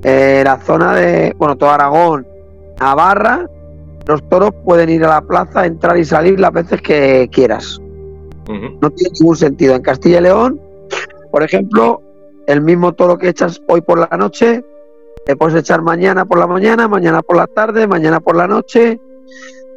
eh, 0.03 0.41
la 0.43 0.59
zona 0.59 0.95
de, 0.95 1.35
bueno, 1.37 1.55
todo 1.55 1.69
Aragón, 1.69 2.25
Navarra, 2.79 3.47
los 4.07 4.27
toros 4.29 4.51
pueden 4.65 4.89
ir 4.89 5.03
a 5.05 5.09
la 5.09 5.21
plaza, 5.21 5.65
entrar 5.65 5.97
y 5.97 6.05
salir 6.05 6.39
las 6.39 6.51
veces 6.51 6.81
que 6.81 7.29
quieras. 7.31 7.79
No 8.81 8.89
tiene 8.89 9.13
ningún 9.19 9.35
sentido. 9.37 9.75
En 9.75 9.81
Castilla 9.81 10.17
y 10.17 10.23
León, 10.23 10.59
por 11.31 11.43
ejemplo, 11.43 12.01
el 12.47 12.61
mismo 12.61 12.93
toro 12.93 13.17
que 13.17 13.29
echas 13.29 13.61
hoy 13.67 13.81
por 13.81 13.97
la 13.97 14.17
noche, 14.17 14.63
te 15.25 15.35
puedes 15.35 15.55
echar 15.55 15.81
mañana 15.81 16.25
por 16.25 16.37
la 16.39 16.47
mañana, 16.47 16.87
mañana 16.87 17.21
por 17.21 17.37
la 17.37 17.47
tarde, 17.47 17.87
mañana 17.87 18.19
por 18.19 18.35
la 18.35 18.47
noche. 18.47 18.99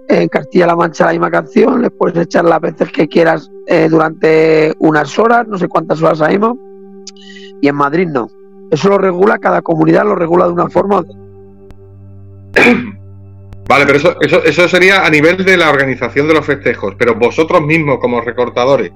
En 0.09 0.29
Castilla-La 0.29 0.77
Mancha 0.77 1.07
la 1.07 1.13
misma 1.13 1.31
canción, 1.31 1.81
le 1.81 1.91
puedes 1.91 2.19
echar 2.19 2.45
las 2.45 2.61
veces 2.61 2.91
que 2.93 3.09
quieras 3.09 3.51
eh, 3.67 3.89
durante 3.89 4.75
unas 4.79 5.19
horas, 5.19 5.47
no 5.49 5.57
sé 5.57 5.69
cuántas 5.69 6.03
horas 6.03 6.21
hay 6.21 6.39
más. 6.39 6.55
Y 7.61 7.69
en 7.69 7.75
Madrid 7.75 8.09
no. 8.09 8.29
Eso 8.71 8.89
lo 8.89 8.99
regula, 8.99 9.39
cada 9.39 9.63
comunidad 9.63 10.05
lo 10.05 10.15
regula 10.15 10.47
de 10.47 10.53
una 10.53 10.69
forma. 10.69 11.05
Vale, 13.67 13.87
pero 13.87 13.97
eso, 13.97 14.17
eso, 14.21 14.45
eso 14.45 14.69
sería 14.69 15.07
a 15.07 15.11
nivel 15.11 15.43
de 15.43 15.57
la 15.57 15.71
organización 15.71 16.29
de 16.29 16.35
los 16.35 16.45
festejos, 16.45 16.95
pero 16.99 17.15
vosotros 17.15 17.63
mismos 17.63 17.99
como 17.99 18.21
recortadores, 18.21 18.93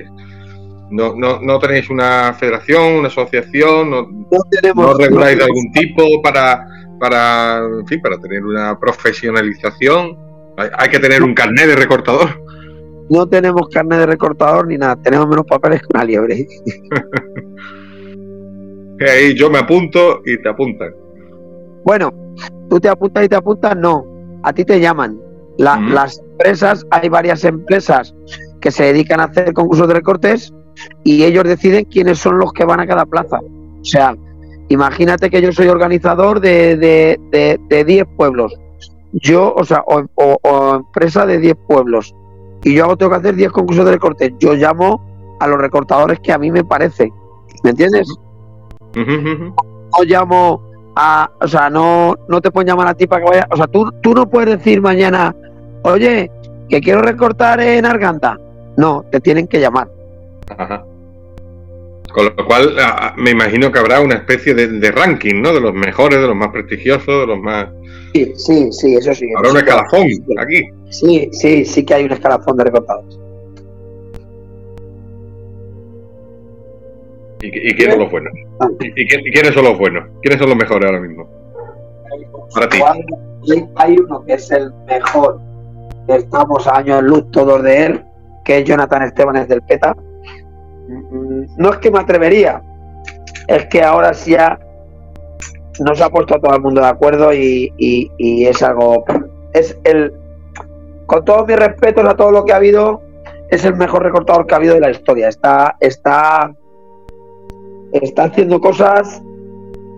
no, 0.90 1.14
no, 1.16 1.40
no 1.40 1.58
tenéis 1.58 1.90
una 1.90 2.32
federación, 2.34 2.94
una 2.94 3.08
asociación, 3.08 3.90
no, 3.90 4.02
No 4.02 4.38
tenemos, 4.50 4.86
no 4.86 4.98
reguláis 4.98 5.36
de 5.38 5.44
algún 5.44 5.70
tipo 5.72 6.02
para, 6.22 6.66
para, 7.00 7.58
en 7.80 7.86
fin, 7.86 8.00
para 8.02 8.18
tener 8.18 8.44
una 8.44 8.78
profesionalización. 8.78 10.16
Hay, 10.56 10.68
hay 10.78 10.88
que 10.88 10.98
tener 10.98 11.22
un 11.22 11.34
carnet 11.34 11.66
de 11.66 11.76
recortador. 11.76 12.28
no 13.10 13.26
tenemos 13.28 13.68
carne 13.72 13.96
de 13.98 14.06
recortador 14.06 14.66
ni 14.66 14.76
nada, 14.78 14.96
tenemos 14.96 15.28
menos 15.28 15.44
papeles 15.46 15.80
que 15.80 15.86
una 15.94 16.04
liebre. 16.04 16.46
Ahí 19.00 19.34
yo 19.36 19.48
me 19.50 19.58
apunto 19.58 20.22
y 20.24 20.40
te 20.42 20.48
apuntan. 20.48 20.92
Bueno, 21.84 22.12
tú 22.68 22.80
te 22.80 22.88
apuntas 22.88 23.24
y 23.24 23.28
te 23.28 23.36
apuntas, 23.36 23.76
no. 23.76 24.04
A 24.42 24.52
ti 24.52 24.64
te 24.64 24.80
llaman. 24.80 25.18
La- 25.56 25.78
Ujú. 25.78 25.90
Las 25.90 26.18
empresas, 26.18 26.84
hay 26.90 27.08
varias 27.08 27.44
empresas 27.44 28.14
que 28.60 28.70
se 28.70 28.84
dedican 28.84 29.20
a 29.20 29.24
hacer 29.24 29.52
concursos 29.52 29.86
de 29.88 29.94
recortes 29.94 30.52
y 31.04 31.24
ellos 31.24 31.44
deciden 31.44 31.84
quiénes 31.84 32.18
son 32.18 32.38
los 32.38 32.52
que 32.52 32.64
van 32.64 32.80
a 32.80 32.86
cada 32.86 33.06
plaza. 33.06 33.38
O 33.38 33.84
sea, 33.84 34.16
imagínate 34.68 35.30
que 35.30 35.40
yo 35.40 35.52
soy 35.52 35.68
organizador 35.68 36.40
de, 36.40 36.76
de, 36.76 37.20
de, 37.30 37.60
de 37.68 37.84
10 37.84 38.06
pueblos. 38.16 38.54
Yo, 39.12 39.54
o 39.54 39.64
sea, 39.64 39.82
o, 39.86 40.74
empresa 40.76 41.26
de 41.26 41.38
10 41.38 41.56
pueblos. 41.66 42.14
Y 42.62 42.74
yo 42.74 42.84
hago, 42.84 42.96
tengo 42.96 43.10
que 43.10 43.18
hacer 43.18 43.34
10 43.34 43.52
concursos 43.52 43.84
de 43.84 43.92
recortes. 43.92 44.32
Yo 44.38 44.54
llamo 44.54 45.00
a 45.40 45.46
los 45.46 45.58
recortadores 45.58 46.20
que 46.20 46.32
a 46.32 46.38
mí 46.38 46.50
me 46.50 46.64
parece. 46.64 47.10
¿Me 47.62 47.70
entiendes? 47.70 48.08
No 48.94 50.04
llamo 50.04 50.62
a, 50.96 51.30
o 51.40 51.48
sea, 51.48 51.70
no, 51.70 52.14
no 52.28 52.40
te 52.40 52.50
pueden 52.50 52.68
llamar 52.68 52.88
a 52.88 52.94
ti 52.94 53.06
para 53.06 53.24
que 53.24 53.30
vaya, 53.30 53.48
o 53.50 53.56
sea, 53.56 53.66
tú, 53.66 53.90
tú 54.02 54.14
no 54.14 54.28
puedes 54.28 54.58
decir 54.58 54.80
mañana, 54.80 55.34
oye, 55.84 56.30
que 56.68 56.80
quiero 56.80 57.00
recortar 57.00 57.60
en 57.60 57.86
Arganda. 57.86 58.38
No, 58.76 59.04
te 59.10 59.20
tienen 59.20 59.46
que 59.48 59.60
llamar. 59.60 59.88
Ajá. 60.56 60.84
Con 62.12 62.24
lo 62.24 62.46
cual, 62.46 62.74
ah, 62.80 63.14
me 63.16 63.30
imagino 63.30 63.70
que 63.70 63.78
habrá 63.78 64.00
una 64.00 64.14
especie 64.16 64.54
de, 64.54 64.66
de 64.68 64.90
ranking, 64.90 65.42
¿no? 65.42 65.52
De 65.52 65.60
los 65.60 65.74
mejores, 65.74 66.20
de 66.20 66.26
los 66.26 66.34
más 66.34 66.48
prestigiosos, 66.48 67.06
de 67.06 67.26
los 67.26 67.38
más. 67.38 67.68
Sí, 68.14 68.32
sí, 68.36 68.72
sí, 68.72 68.94
eso 68.96 69.14
sí. 69.14 69.28
Habrá 69.36 69.50
un 69.50 69.56
escalafón 69.58 70.02
aquí. 70.40 70.68
Sí, 70.90 71.28
sí, 71.32 71.64
sí 71.64 71.84
que 71.84 71.94
hay 71.94 72.04
un 72.06 72.12
escalafón 72.12 72.56
de 72.56 72.64
recortados. 72.64 73.20
¿Y, 77.40 77.46
y 77.70 77.74
quiénes 77.74 77.94
son 77.94 78.02
los 78.02 78.10
buenos? 78.10 78.32
¿Y, 78.80 78.86
y 79.02 79.06
quién- 79.06 79.26
y 79.26 79.30
quiénes 79.30 79.54
son 79.54 79.64
los 79.64 79.78
buenos? 79.78 80.08
¿Quiénes 80.22 80.40
son 80.40 80.48
los 80.48 80.58
mejores 80.58 80.86
ahora 80.86 81.00
mismo? 81.00 81.28
Para 82.54 82.68
ti. 82.68 82.78
Hay, 83.76 83.96
uno 83.96 84.24
que 84.24 84.32
es 84.34 84.50
el 84.50 84.72
mejor, 84.86 85.38
estamos 86.08 86.66
a 86.66 86.78
años 86.78 87.02
luz 87.02 87.30
todos 87.30 87.62
de 87.62 87.86
él, 87.86 88.04
que 88.44 88.58
es 88.58 88.64
Jonathan 88.64 89.02
Estebanes 89.04 89.46
del 89.48 89.62
PETA. 89.62 89.94
No 90.88 91.70
es 91.70 91.78
que 91.78 91.90
me 91.90 91.98
atrevería, 91.98 92.62
es 93.46 93.66
que 93.66 93.82
ahora 93.82 94.14
sí 94.14 94.32
ya 94.32 94.58
nos 95.80 96.00
ha 96.00 96.08
puesto 96.10 96.36
a 96.36 96.40
todo 96.40 96.54
el 96.56 96.62
mundo 96.62 96.80
de 96.80 96.86
acuerdo 96.88 97.32
y, 97.32 97.72
y- 97.76 98.46
es 98.46 98.62
algo. 98.62 99.04
Es 99.52 99.76
el. 99.84 100.12
Con 101.06 101.24
todos 101.24 101.46
mis 101.46 101.56
respetos 101.56 102.04
a 102.06 102.14
todo 102.16 102.30
lo 102.30 102.44
que 102.44 102.52
ha 102.52 102.56
habido, 102.56 103.00
es 103.50 103.64
el 103.64 103.76
mejor 103.76 104.02
recortador 104.02 104.46
que 104.46 104.54
ha 104.54 104.56
habido 104.58 104.74
de 104.74 104.80
la 104.80 104.90
historia. 104.90 105.28
Está. 105.28 105.76
Está. 105.80 106.52
Está 107.92 108.24
haciendo 108.24 108.60
cosas 108.60 109.22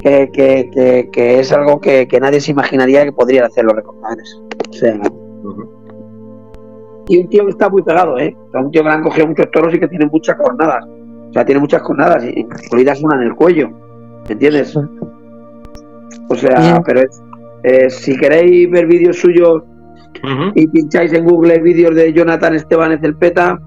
que, 0.00 0.30
que- 0.32 0.70
que- 0.72 1.08
que 1.12 1.40
es 1.40 1.52
algo 1.52 1.80
que, 1.80 2.06
nadie 2.20 2.40
se 2.40 2.52
imaginaría 2.52 3.04
que 3.04 3.12
podrían 3.12 3.44
hacer 3.44 3.64
los 3.64 3.74
recortadores. 3.74 4.40
O 4.68 4.72
sea. 4.72 5.00
Y 7.10 7.18
un 7.18 7.28
tío 7.28 7.44
que 7.44 7.50
está 7.50 7.68
muy 7.68 7.82
pegado, 7.82 8.18
¿eh? 8.18 8.34
O 8.48 8.50
sea, 8.52 8.60
un 8.60 8.70
tío 8.70 8.82
que 8.82 8.88
le 8.88 8.94
han 8.94 9.02
cogido 9.02 9.26
muchos 9.26 9.50
toros 9.50 9.74
y 9.74 9.80
que 9.80 9.88
tiene 9.88 10.06
muchas 10.06 10.36
cornadas. 10.36 10.84
O 11.28 11.32
sea, 11.32 11.44
tiene 11.44 11.60
muchas 11.60 11.82
cornadas, 11.82 12.24
y 12.24 12.40
incluidas 12.40 13.02
una 13.02 13.16
en 13.16 13.22
el 13.22 13.34
cuello. 13.34 13.68
¿Me 14.28 14.32
entiendes? 14.32 14.76
O 16.28 16.34
sea, 16.34 16.60
Bien. 16.60 16.82
pero 16.84 17.00
es, 17.00 17.22
Eh, 17.62 17.90
si 17.90 18.16
queréis 18.16 18.70
ver 18.70 18.86
vídeos 18.86 19.18
suyos 19.18 19.62
y 20.54 20.66
pincháis 20.68 21.12
en 21.12 21.24
Google 21.24 21.58
vídeos 21.60 21.94
de 21.94 22.12
Jonathan 22.12 22.54
Esteban 22.54 22.98
Peta, 23.18 23.60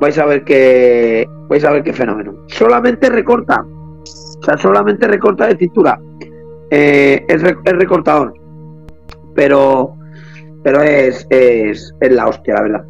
vais 0.00 0.18
a 0.18 0.26
ver 0.26 0.44
que 0.44 1.26
vais 1.48 1.64
a 1.64 1.72
ver 1.72 1.82
qué 1.82 1.92
fenómeno. 1.92 2.34
Solamente 2.46 3.08
recorta, 3.08 3.64
o 3.64 4.44
sea, 4.44 4.56
solamente 4.58 5.08
recorta 5.08 5.46
de 5.46 5.56
cintura. 5.56 5.98
Eh, 6.70 7.24
es, 7.28 7.42
recortador, 7.42 8.34
pero 9.34 9.95
pero 10.66 10.82
es, 10.82 11.24
es, 11.30 11.94
es 12.00 12.12
la 12.12 12.26
hostia, 12.26 12.54
la 12.54 12.62
verdad. 12.62 12.84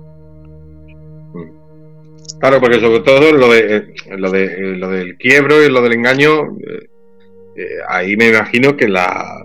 Claro, 2.40 2.58
porque 2.58 2.80
sobre 2.80 3.00
todo 3.00 3.32
lo 3.32 3.52
de 3.52 3.92
lo 4.16 4.30
de 4.30 4.76
lo 4.78 4.88
del 4.88 5.18
quiebro 5.18 5.62
y 5.62 5.68
lo 5.68 5.82
del 5.82 5.92
engaño, 5.92 6.56
eh, 6.56 6.88
eh, 7.54 7.66
ahí 7.86 8.16
me 8.16 8.30
imagino 8.30 8.74
que 8.78 8.88
la, 8.88 9.44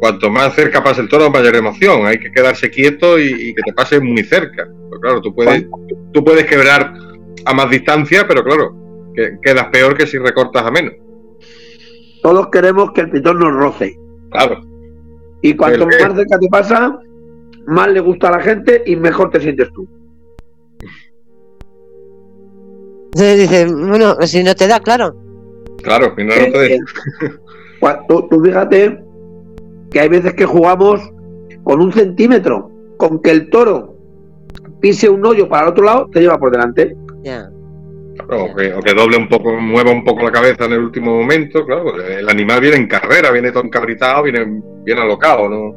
cuanto 0.00 0.28
más 0.28 0.56
cerca 0.56 0.82
pase 0.82 1.02
el 1.02 1.08
toro, 1.08 1.30
mayor 1.30 1.54
emoción. 1.54 2.04
Hay 2.04 2.18
que 2.18 2.32
quedarse 2.32 2.68
quieto 2.68 3.16
y, 3.16 3.54
que 3.54 3.62
te 3.64 3.72
pase 3.72 4.00
muy 4.00 4.24
cerca. 4.24 4.68
Pues 4.88 5.00
claro, 5.00 5.20
tú 5.20 5.32
puedes, 5.32 5.66
tú 6.12 6.24
puedes 6.24 6.46
quebrar 6.46 6.94
a 7.44 7.54
más 7.54 7.70
distancia, 7.70 8.26
pero 8.26 8.42
claro, 8.42 8.74
que, 9.14 9.38
quedas 9.40 9.68
peor 9.68 9.96
que 9.96 10.08
si 10.08 10.18
recortas 10.18 10.64
a 10.64 10.72
menos. 10.72 10.94
Todos 12.24 12.48
queremos 12.48 12.90
que 12.90 13.02
el 13.02 13.10
pitón 13.10 13.38
nos 13.38 13.52
roce. 13.52 13.96
Claro. 14.32 14.62
Y 15.42 15.54
cuanto 15.54 15.86
más 15.86 15.96
cerca 15.96 16.38
te 16.38 16.48
pasa, 16.48 16.98
más 17.66 17.88
le 17.92 18.00
gusta 18.00 18.28
a 18.28 18.32
la 18.32 18.40
gente 18.40 18.82
y 18.86 18.96
mejor 18.96 19.30
te 19.30 19.40
sientes 19.40 19.72
tú. 19.72 19.88
Entonces 23.12 23.38
dice, 23.38 23.66
bueno, 23.66 24.16
si 24.22 24.42
no 24.42 24.54
te 24.54 24.66
da, 24.66 24.80
claro. 24.80 25.16
Claro, 25.82 26.14
si 26.16 26.24
no, 26.24 26.34
no 26.34 26.52
te 26.52 26.74
eh, 26.74 26.78
da. 27.80 28.06
tú, 28.06 28.42
fíjate 28.42 29.02
que 29.90 30.00
hay 30.00 30.08
veces 30.08 30.34
que 30.34 30.44
jugamos 30.44 31.00
con 31.62 31.80
un 31.80 31.92
centímetro, 31.92 32.70
con 32.96 33.20
que 33.22 33.30
el 33.30 33.50
toro 33.50 33.96
pise 34.80 35.08
un 35.08 35.24
hoyo 35.24 35.48
para 35.48 35.64
el 35.64 35.68
otro 35.70 35.84
lado, 35.84 36.08
te 36.12 36.20
lleva 36.20 36.38
por 36.38 36.50
delante. 36.50 36.96
Ya. 37.22 37.50
o, 38.30 38.54
que, 38.54 38.94
doble 38.94 39.16
un 39.16 39.28
poco, 39.28 39.52
mueva 39.52 39.90
un 39.90 40.04
poco 40.04 40.22
la 40.22 40.32
cabeza 40.32 40.66
en 40.66 40.72
el 40.72 40.80
último 40.80 41.14
momento, 41.14 41.64
claro, 41.64 42.00
el 42.00 42.28
animal 42.28 42.60
viene 42.60 42.76
en 42.76 42.88
carrera, 42.88 43.30
viene 43.30 43.52
todo 43.52 43.64
encabritado, 43.64 44.24
viene 44.24 44.60
bien 44.88 44.98
alocado, 44.98 45.50
¿no? 45.50 45.76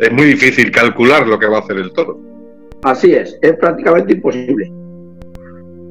Es 0.00 0.10
muy 0.12 0.24
difícil 0.24 0.72
calcular 0.72 1.28
lo 1.28 1.38
que 1.38 1.46
va 1.46 1.58
a 1.58 1.60
hacer 1.60 1.76
el 1.76 1.92
toro. 1.92 2.18
Así 2.82 3.12
es, 3.12 3.38
es 3.40 3.56
prácticamente 3.56 4.14
imposible. 4.14 4.68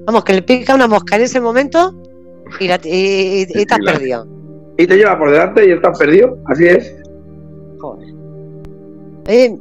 Vamos, 0.05 0.25
que 0.25 0.33
le 0.33 0.41
pica 0.41 0.75
una 0.75 0.87
mosca 0.87 1.15
en 1.15 1.21
ese 1.21 1.39
momento 1.39 1.95
y, 2.59 2.65
y, 2.65 3.47
estás 3.53 3.79
perdido. 3.79 4.27
Y 4.77 4.85
te 4.85 4.97
lleva 4.97 5.17
por 5.17 5.31
delante 5.31 5.65
y 5.65 5.71
estás 5.71 5.97
perdido, 5.97 6.37
así 6.47 6.65
es. 6.65 6.93
Joder. 7.79 8.09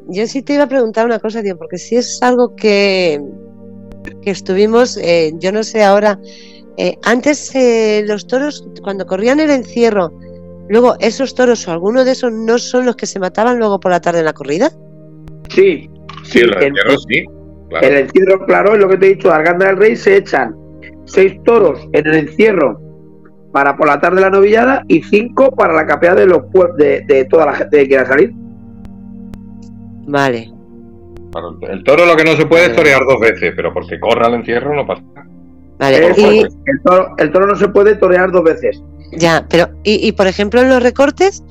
yo 0.08 0.26
sí 0.26 0.42
te 0.42 0.54
iba 0.54 0.64
a 0.64 0.68
preguntar 0.68 1.06
una 1.06 1.20
cosa, 1.20 1.42
tío, 1.42 1.56
porque 1.56 1.78
si 1.78 1.94
es 1.94 2.20
algo 2.22 2.56
que, 2.56 3.22
que 4.22 4.30
estuvimos, 4.30 4.96
eh, 4.96 5.32
yo 5.38 5.52
no 5.52 5.62
sé 5.62 5.84
ahora, 5.84 6.18
eh, 6.76 6.98
antes 7.04 7.54
eh, 7.54 8.02
los 8.04 8.26
toros, 8.26 8.66
cuando 8.82 9.06
corrían 9.06 9.38
el 9.38 9.50
encierro, 9.50 10.12
luego 10.68 10.94
esos 11.00 11.34
toros 11.34 11.66
o 11.68 11.72
alguno 11.72 12.04
de 12.04 12.12
esos 12.12 12.32
no 12.32 12.58
son 12.58 12.86
los 12.86 12.96
que 12.96 13.06
se 13.06 13.18
mataban 13.18 13.58
luego 13.58 13.80
por 13.80 13.90
la 13.90 14.00
tarde 14.00 14.20
en 14.20 14.24
la 14.24 14.32
corrida. 14.32 14.70
Sí, 15.48 15.88
sí, 16.24 16.40
el 16.40 16.52
encierro 16.54 16.98
sí. 17.08 17.24
En 17.82 17.92
el 17.92 17.96
encierro, 17.98 18.46
claro, 18.46 18.74
es 18.74 18.80
lo 18.80 18.88
que 18.88 18.96
te 18.96 19.06
he 19.06 19.14
dicho, 19.14 19.32
Arganda 19.32 19.66
del 19.66 19.76
Rey 19.76 19.96
se 19.96 20.16
echan 20.16 20.54
seis 21.04 21.34
toros 21.44 21.80
en 21.92 22.06
el 22.06 22.14
encierro 22.16 22.80
para 23.52 23.76
por 23.76 23.86
la 23.86 24.00
tarde 24.00 24.20
la 24.20 24.30
novillada 24.30 24.84
y 24.88 25.02
cinco 25.02 25.50
para 25.50 25.72
la 25.72 25.86
capea 25.86 26.14
de 26.14 26.26
los 26.26 26.42
de, 26.76 27.02
de 27.06 27.24
toda 27.24 27.46
la 27.46 27.54
gente 27.54 27.78
que 27.78 27.88
quiera 27.88 28.04
salir. 28.04 28.32
Vale. 30.08 30.52
el 31.68 31.84
toro 31.84 32.06
lo 32.06 32.16
que 32.16 32.24
no 32.24 32.32
se 32.32 32.46
puede 32.46 32.66
es 32.66 32.76
torear 32.76 33.02
dos 33.06 33.18
veces, 33.18 33.52
pero 33.56 33.72
porque 33.72 33.98
corra 33.98 34.26
al 34.26 34.34
encierro 34.34 34.74
no 34.74 34.86
pasa 34.86 35.02
nada. 35.14 35.35
Vale, 35.78 36.14
y... 36.16 36.38
el, 36.40 36.82
toro, 36.84 37.14
el 37.18 37.32
toro 37.32 37.46
no 37.46 37.56
se 37.56 37.68
puede 37.68 37.94
torear 37.96 38.32
dos 38.32 38.44
veces. 38.44 38.82
Ya, 39.12 39.46
pero, 39.48 39.68
y, 39.84 40.06
y 40.06 40.12
por 40.12 40.26
ejemplo 40.26 40.60
en 40.60 40.68
los 40.68 40.82
recortes, 40.82 41.42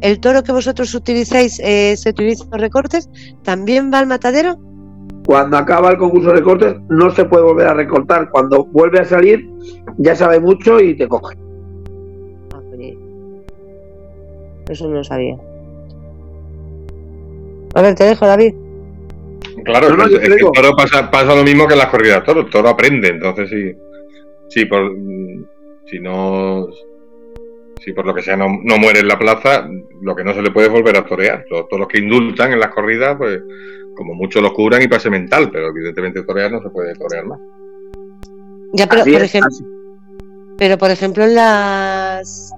¿el 0.00 0.20
toro 0.20 0.42
que 0.42 0.52
vosotros 0.52 0.94
utilizáis, 0.94 1.60
eh, 1.60 1.96
se 1.96 2.10
utiliza 2.10 2.44
en 2.44 2.50
los 2.50 2.60
recortes, 2.60 3.08
también 3.42 3.90
va 3.92 3.98
al 3.98 4.06
matadero? 4.06 4.58
Cuando 5.26 5.56
acaba 5.56 5.90
el 5.90 5.96
concurso 5.96 6.28
de 6.28 6.36
recortes 6.36 6.76
no 6.90 7.10
se 7.10 7.24
puede 7.24 7.44
volver 7.44 7.66
a 7.68 7.74
recortar. 7.74 8.30
Cuando 8.30 8.66
vuelve 8.66 9.00
a 9.00 9.04
salir 9.04 9.48
ya 9.96 10.14
sabe 10.14 10.38
mucho 10.38 10.80
y 10.80 10.96
te 10.96 11.08
coge. 11.08 11.36
Ah, 12.52 12.60
Eso 14.68 14.88
no 14.88 14.96
lo 14.96 15.04
sabía. 15.04 15.36
A 17.74 17.82
ver, 17.82 17.94
te 17.94 18.04
dejo, 18.04 18.26
David. 18.26 18.54
Claro, 19.64 19.88
el 19.88 20.38
toro 20.52 20.76
pasa, 20.76 21.10
pasa, 21.10 21.34
lo 21.34 21.42
mismo 21.42 21.66
que 21.66 21.74
en 21.74 21.78
las 21.78 21.88
corridas 21.88 22.20
de 22.20 22.26
toro. 22.26 22.40
El 22.40 22.50
toro 22.50 22.68
aprende, 22.68 23.08
entonces 23.08 23.48
sí, 23.48 23.72
sí 24.48 24.64
por, 24.66 24.94
si 25.86 26.00
no 26.00 26.68
si 27.80 27.92
por 27.92 28.06
lo 28.06 28.14
que 28.14 28.22
sea 28.22 28.36
no, 28.36 28.46
no, 28.62 28.78
muere 28.78 29.00
en 29.00 29.08
la 29.08 29.18
plaza, 29.18 29.68
lo 30.00 30.16
que 30.16 30.24
no 30.24 30.32
se 30.32 30.40
le 30.40 30.50
puede 30.50 30.68
volver 30.68 30.96
a 30.96 31.04
torear. 31.04 31.44
Todos, 31.48 31.68
todos 31.68 31.80
los 31.80 31.88
que 31.88 31.98
indultan 31.98 32.52
en 32.52 32.60
las 32.60 32.70
corridas, 32.70 33.16
pues 33.18 33.42
como 33.94 34.14
mucho 34.14 34.40
lo 34.40 34.52
curan 34.52 34.82
y 34.82 34.88
pase 34.88 35.10
mental, 35.10 35.50
pero 35.50 35.68
evidentemente 35.68 36.22
torear 36.22 36.50
no 36.50 36.62
se 36.62 36.70
puede 36.70 36.94
torear 36.94 37.26
más. 37.26 37.38
Ya, 38.72 38.86
pero 38.86 39.04
por 39.04 39.22
ejemplo, 39.22 39.50
pero 40.58 40.78
por 40.78 40.90
ejemplo 40.90 41.24
en 41.24 41.34
las 41.34 42.52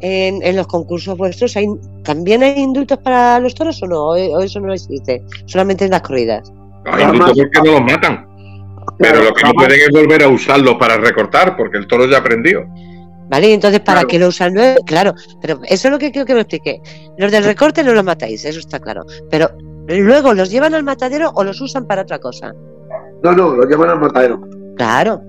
en, 0.00 0.56
los 0.56 0.66
concursos 0.66 1.16
vuestros 1.16 1.56
hay 1.56 1.66
también 2.04 2.42
hay 2.42 2.60
indultos 2.60 2.98
para 2.98 3.40
los 3.40 3.54
toros 3.54 3.82
o 3.82 3.86
no, 3.86 4.06
o 4.08 4.40
eso 4.40 4.60
no 4.60 4.72
existe, 4.72 5.22
solamente 5.46 5.84
en 5.84 5.90
las 5.90 6.02
corridas. 6.02 6.52
Hay 6.86 7.04
indultos 7.04 7.36
porque 7.36 7.68
no 7.68 7.72
los 7.78 7.82
matan. 7.82 8.28
Pero 8.98 9.22
lo 9.22 9.32
que 9.32 9.44
no 9.44 9.52
pueden 9.52 9.80
es 9.80 9.90
volver 9.92 10.24
a 10.24 10.28
usarlos 10.28 10.74
para 10.74 10.96
recortar, 10.96 11.56
porque 11.56 11.78
el 11.78 11.86
toro 11.86 12.06
ya 12.06 12.18
aprendió. 12.18 12.66
¿Vale? 13.28 13.52
Entonces, 13.52 13.80
¿para 13.80 14.04
qué 14.04 14.18
lo 14.18 14.28
usan 14.28 14.54
nueve? 14.54 14.76
Claro, 14.86 15.14
pero 15.40 15.60
eso 15.64 15.88
es 15.88 15.92
lo 15.92 15.98
que 15.98 16.10
quiero 16.10 16.26
que 16.26 16.34
me 16.34 16.40
explique. 16.40 16.80
Los 17.18 17.30
del 17.30 17.44
recorte 17.44 17.84
no 17.84 17.92
los 17.92 18.04
matáis, 18.04 18.44
eso 18.44 18.58
está 18.58 18.80
claro. 18.80 19.04
Pero 19.30 19.50
luego 19.86 20.32
los 20.32 20.50
llevan 20.50 20.74
al 20.74 20.82
matadero 20.82 21.30
o 21.34 21.44
los 21.44 21.60
usan 21.60 21.86
para 21.86 22.02
otra 22.02 22.18
cosa. 22.18 22.54
No, 23.22 23.32
no, 23.32 23.54
los 23.54 23.66
llevan 23.66 23.90
al 23.90 24.00
matadero. 24.00 24.40
Claro. 24.76 25.20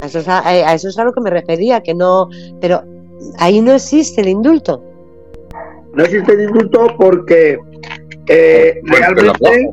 A 0.00 0.06
eso, 0.06 0.20
es 0.20 0.28
a, 0.28 0.74
eso 0.74 0.88
es 0.88 0.98
a 0.98 1.04
lo 1.04 1.12
que 1.12 1.20
me 1.20 1.30
refería, 1.30 1.80
que 1.82 1.94
no. 1.94 2.28
Pero 2.60 2.84
ahí 3.38 3.60
no 3.60 3.72
existe 3.72 4.20
el 4.20 4.28
indulto. 4.28 4.82
No 5.94 6.04
existe 6.04 6.32
el 6.32 6.42
indulto 6.42 6.94
porque 6.98 7.58
eh, 8.28 8.80
realmente. 8.84 9.70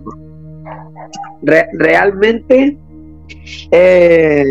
realmente. 1.74 2.78
Eh, 3.72 4.44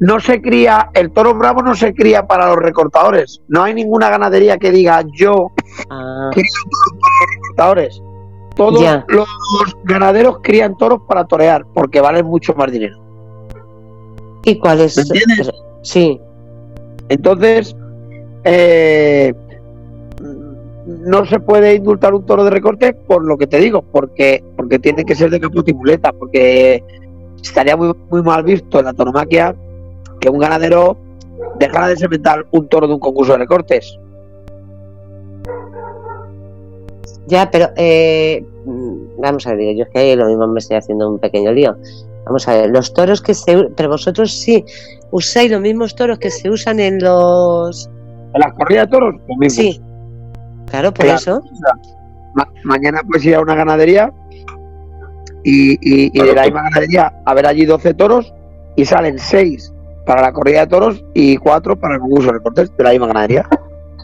no 0.00 0.20
se 0.20 0.42
cría, 0.42 0.90
el 0.92 1.10
toro 1.10 1.34
bravo 1.34 1.62
no 1.62 1.74
se 1.74 1.94
cría 1.94 2.26
para 2.26 2.48
los 2.48 2.56
recortadores. 2.56 3.42
No 3.48 3.62
hay 3.62 3.74
ninguna 3.74 4.10
ganadería 4.10 4.58
que 4.58 4.70
diga 4.70 5.02
yo 5.14 5.52
ah. 5.88 6.30
crío 6.32 6.52
toros 6.52 7.00
para 7.00 7.14
los 7.20 7.34
recortadores. 7.34 8.02
Todos 8.56 9.04
los 9.08 9.76
ganaderos 9.84 10.38
crían 10.42 10.76
toros 10.76 11.00
para 11.06 11.24
torear 11.26 11.64
porque 11.74 12.00
valen 12.00 12.26
mucho 12.26 12.54
más 12.54 12.70
dinero. 12.70 12.96
¿Y 14.44 14.58
cuál 14.58 14.80
es? 14.80 14.96
¿Me 14.96 15.02
entiendes? 15.02 15.50
Sí. 15.82 16.20
Entonces, 17.08 17.76
eh, 18.44 19.32
no 20.86 21.26
se 21.26 21.40
puede 21.40 21.74
indultar 21.74 22.14
un 22.14 22.24
toro 22.24 22.44
de 22.44 22.50
recorte 22.50 22.92
por 22.92 23.24
lo 23.24 23.36
que 23.36 23.46
te 23.46 23.58
digo, 23.58 23.82
porque, 23.82 24.42
porque 24.56 24.78
tiene 24.78 25.04
que 25.04 25.14
ser 25.14 25.30
de 25.30 25.40
capote 25.40 25.72
y 25.72 25.74
muleta, 25.74 26.12
porque 26.12 26.82
estaría 27.42 27.76
muy, 27.76 27.92
muy 28.10 28.22
mal 28.22 28.42
visto 28.44 28.78
en 28.78 28.84
la 28.86 28.92
toromaquia 28.92 29.54
que 30.20 30.30
un 30.30 30.38
ganadero 30.38 30.96
dejara 31.58 31.88
de 31.88 31.96
cementar 31.96 32.46
un 32.50 32.68
toro 32.68 32.86
de 32.86 32.94
un 32.94 33.00
concurso 33.00 33.32
de 33.32 33.38
recortes. 33.38 33.98
Ya, 37.26 37.50
pero 37.50 37.70
eh, 37.76 38.44
vamos 39.18 39.46
a 39.46 39.54
ver, 39.54 39.74
yo 39.76 39.82
es 39.84 39.90
que 39.90 40.14
lo 40.14 40.26
mismo 40.26 40.46
me 40.46 40.60
estoy 40.60 40.76
haciendo 40.76 41.10
un 41.10 41.18
pequeño 41.18 41.52
lío. 41.52 41.76
Vamos 42.26 42.48
a 42.48 42.54
ver, 42.54 42.70
los 42.70 42.92
toros 42.92 43.22
que 43.22 43.34
se. 43.34 43.68
Pero 43.76 43.88
vosotros 43.88 44.32
sí 44.32 44.64
usáis 45.10 45.50
los 45.50 45.60
mismos 45.60 45.94
toros 45.94 46.18
que 46.18 46.30
se 46.30 46.50
usan 46.50 46.80
en 46.80 46.98
los. 46.98 47.88
¿En 48.34 48.40
las 48.40 48.52
corridas 48.54 48.86
de 48.86 48.90
toros? 48.90 49.14
Sí. 49.48 49.80
Claro, 50.68 50.92
por 50.92 51.06
eso. 51.06 51.40
mañana 52.64 53.00
puedes 53.06 53.24
ir 53.24 53.36
a 53.36 53.40
una 53.40 53.54
ganadería 53.54 54.12
y, 55.44 55.78
y, 55.80 56.10
de 56.10 56.34
la 56.34 56.42
misma 56.42 56.64
ganadería 56.64 57.12
a 57.24 57.34
ver 57.34 57.46
allí 57.46 57.64
12 57.64 57.94
toros 57.94 58.34
y 58.74 58.84
salen 58.84 59.18
6 59.18 59.72
para 60.04 60.20
la 60.20 60.32
corrida 60.32 60.60
de 60.60 60.66
toros 60.66 61.04
y 61.14 61.36
cuatro 61.36 61.76
para 61.76 61.94
el 61.94 62.00
concurso 62.00 62.26
de 62.26 62.32
recortes 62.34 62.76
de 62.76 62.84
la 62.84 62.90
misma 62.90 63.06
ganadería. 63.06 63.48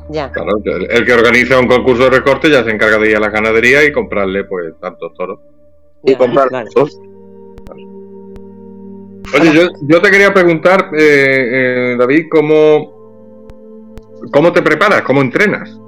Ya. 0.08 0.30
Claro, 0.30 0.60
el 0.64 1.06
que 1.06 1.12
organiza 1.12 1.58
un 1.58 1.66
concurso 1.66 2.04
de 2.04 2.10
recortes 2.10 2.50
ya 2.50 2.62
se 2.64 2.70
encarga 2.70 2.98
de 2.98 3.10
ir 3.10 3.16
a 3.16 3.20
la 3.20 3.30
ganadería 3.30 3.84
y 3.84 3.92
comprarle 3.92 4.44
pues 4.44 4.74
tantos 4.80 5.12
toros. 5.14 5.40
y 6.04 6.14
comprar 6.14 6.48
dos. 6.74 6.96
Oye, 9.34 9.54
yo, 9.54 9.68
yo, 9.82 10.00
te 10.02 10.10
quería 10.10 10.34
preguntar, 10.34 10.90
eh, 10.92 11.92
eh, 11.92 11.96
David, 11.98 12.26
cómo, 12.30 13.48
¿cómo 14.32 14.52
te 14.52 14.62
preparas? 14.62 15.02
¿Cómo 15.02 15.20
entrenas? 15.20 15.78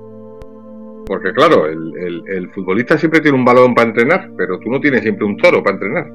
Porque 1.06 1.32
claro, 1.32 1.66
el, 1.66 2.50
futbolista 2.54 2.96
siempre 2.96 3.20
tiene 3.20 3.36
un 3.36 3.44
balón 3.44 3.74
para 3.74 3.88
entrenar, 3.88 4.30
pero 4.36 4.58
tú 4.58 4.70
no 4.70 4.80
tienes 4.80 5.02
siempre 5.02 5.26
un 5.26 5.36
toro 5.36 5.62
para 5.62 5.76
entrenar. 5.76 6.06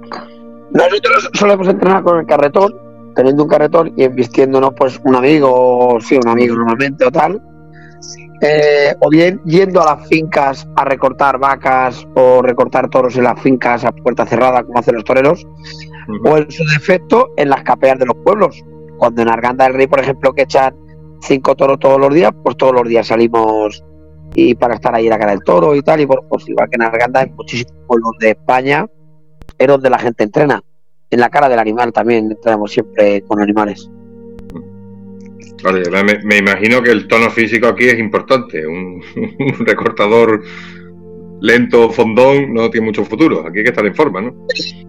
Nosotros 0.72 1.30
solemos 1.34 1.68
entrenar 1.68 2.04
con 2.04 2.20
el 2.20 2.26
carretón, 2.26 2.74
teniendo 3.16 3.44
un 3.44 3.50
carretón 3.50 3.94
y 3.96 4.08
vistiéndonos 4.08 4.72
pues 4.76 5.00
un 5.04 5.16
amigo, 5.16 6.00
sí, 6.02 6.18
un 6.18 6.28
amigo 6.28 6.56
normalmente 6.56 7.06
o 7.06 7.12
tal. 7.12 7.40
Eh, 8.42 8.96
o 9.02 9.10
bien 9.10 9.42
yendo 9.44 9.82
a 9.82 9.96
las 9.96 10.08
fincas 10.08 10.66
a 10.78 10.86
recortar 10.86 11.40
vacas 11.40 12.08
o 12.16 12.42
recortar 12.42 12.90
toros 12.90 13.18
en 13.18 13.26
las 13.26 13.42
fincas 13.42 13.84
a 13.84 13.92
puerta 13.92 14.26
cerrada 14.26 14.64
como 14.64 14.80
hacen 14.80 14.96
los 14.96 15.04
toreros, 15.04 15.46
o 16.24 16.38
en 16.38 16.50
su 16.50 16.64
defecto 16.66 17.30
en 17.36 17.50
las 17.50 17.64
capeas 17.64 18.00
de 18.00 18.06
los 18.06 18.16
pueblos. 18.24 18.64
Cuando 18.98 19.22
en 19.22 19.30
Arganda 19.30 19.66
del 19.66 19.74
Rey, 19.74 19.88
por 19.88 20.00
ejemplo, 20.00 20.34
que 20.34 20.44
echan 20.44 20.74
cinco 21.22 21.56
toros 21.56 21.80
todos 21.80 22.00
los 22.00 22.14
días, 22.14 22.32
pues 22.44 22.56
todos 22.56 22.74
los 22.74 22.88
días 22.88 23.08
salimos 23.08 23.84
y 24.36 24.56
para 24.56 24.76
estar 24.76 24.94
ahí 24.96 25.10
la 25.10 25.18
cara 25.18 25.32
del 25.32 25.44
toro 25.44 25.76
y 25.76 25.82
tal. 25.82 26.00
Y 26.00 26.06
bueno, 26.06 26.24
pues 26.30 26.48
igual 26.48 26.70
que 26.70 26.76
en 26.76 26.84
Arganda, 26.84 27.24
en 27.24 27.36
muchísimos 27.36 27.74
pueblos 27.88 28.12
de 28.20 28.32
España 28.32 28.88
es 29.58 29.68
donde 29.68 29.90
la 29.90 30.00
gente 30.00 30.24
entrena. 30.24 30.62
En 31.10 31.20
la 31.20 31.30
cara 31.30 31.50
del 31.50 31.60
animal 31.60 31.92
también 31.92 32.32
entrenamos 32.32 32.72
siempre 32.72 33.22
con 33.24 33.42
animales. 33.42 33.90
Me, 36.24 36.38
imagino 36.38 36.82
que 36.82 36.92
el 36.92 37.08
tono 37.08 37.30
físico 37.30 37.68
aquí 37.68 37.86
es 37.86 38.00
importante. 38.00 38.66
Un, 38.68 39.02
recortador 39.60 40.42
lento, 41.42 41.90
fondón, 41.90 42.54
no 42.54 42.70
tiene 42.70 42.88
mucho 42.88 43.06
futuro. 43.06 43.46
Aquí 43.48 43.60
hay 43.60 43.64
que 43.64 43.70
estar 43.70 43.86
en 43.86 43.96
forma, 43.96 44.22
¿no? 44.22 44.48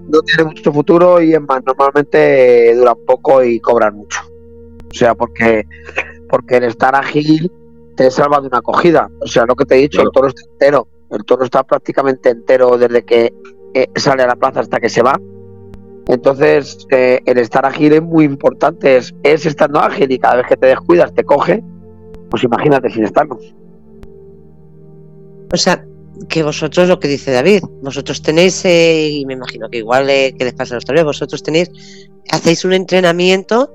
No 0.08 0.20
tiene 0.22 0.44
mucho 0.44 0.72
futuro 0.72 1.22
y 1.22 1.34
es 1.34 1.40
más, 1.40 1.62
normalmente 1.64 2.74
duran 2.74 2.96
poco 3.06 3.42
y 3.44 3.60
cobran 3.60 3.96
mucho. 3.96 4.20
O 4.90 4.94
sea, 4.94 5.14
porque, 5.14 5.64
porque 6.28 6.56
el 6.56 6.64
estar 6.64 6.94
ágil 6.94 7.50
te 7.96 8.10
salva 8.10 8.40
de 8.40 8.48
una 8.48 8.58
acogida. 8.58 9.08
O 9.20 9.26
sea, 9.26 9.46
lo 9.46 9.54
que 9.54 9.64
te 9.64 9.76
he 9.76 9.78
dicho, 9.78 10.02
el 10.02 10.10
toro 10.12 10.28
está 10.28 10.42
entero. 10.50 10.88
El 11.10 11.24
toro 11.24 11.44
está 11.44 11.62
prácticamente 11.64 12.30
entero 12.30 12.76
desde 12.78 13.02
que 13.04 13.32
eh, 13.74 13.88
sale 13.94 14.22
a 14.22 14.26
la 14.26 14.36
plaza 14.36 14.60
hasta 14.60 14.80
que 14.80 14.88
se 14.88 15.02
va. 15.02 15.18
Entonces, 16.08 16.86
eh, 16.90 17.20
el 17.26 17.38
estar 17.38 17.64
ágil 17.64 17.92
es 17.92 18.02
muy 18.02 18.24
importante. 18.24 18.96
Es, 18.96 19.12
estando 19.22 19.80
ágil 19.80 20.10
y 20.10 20.18
cada 20.18 20.36
vez 20.36 20.46
que 20.46 20.56
te 20.56 20.66
descuidas 20.66 21.12
te 21.14 21.24
coge. 21.24 21.62
Pues 22.30 22.42
imagínate 22.44 22.90
sin 22.90 23.04
estarlo. 23.04 23.38
O 25.52 25.56
sea, 25.56 25.84
que 26.28 26.42
vosotros, 26.42 26.88
lo 26.88 27.00
que 27.00 27.08
dice 27.08 27.32
David, 27.32 27.62
vosotros 27.82 28.22
tenéis, 28.22 28.64
eh, 28.64 29.08
y 29.08 29.26
me 29.26 29.34
imagino 29.34 29.68
que 29.68 29.78
igual 29.78 30.06
que 30.06 30.36
les 30.38 30.54
pasa 30.54 30.74
a 30.74 30.76
los 30.76 30.84
toreros, 30.84 31.06
vosotros 31.06 31.42
tenéis, 31.42 31.70
hacéis 32.30 32.64
un 32.64 32.72
entrenamiento 32.72 33.74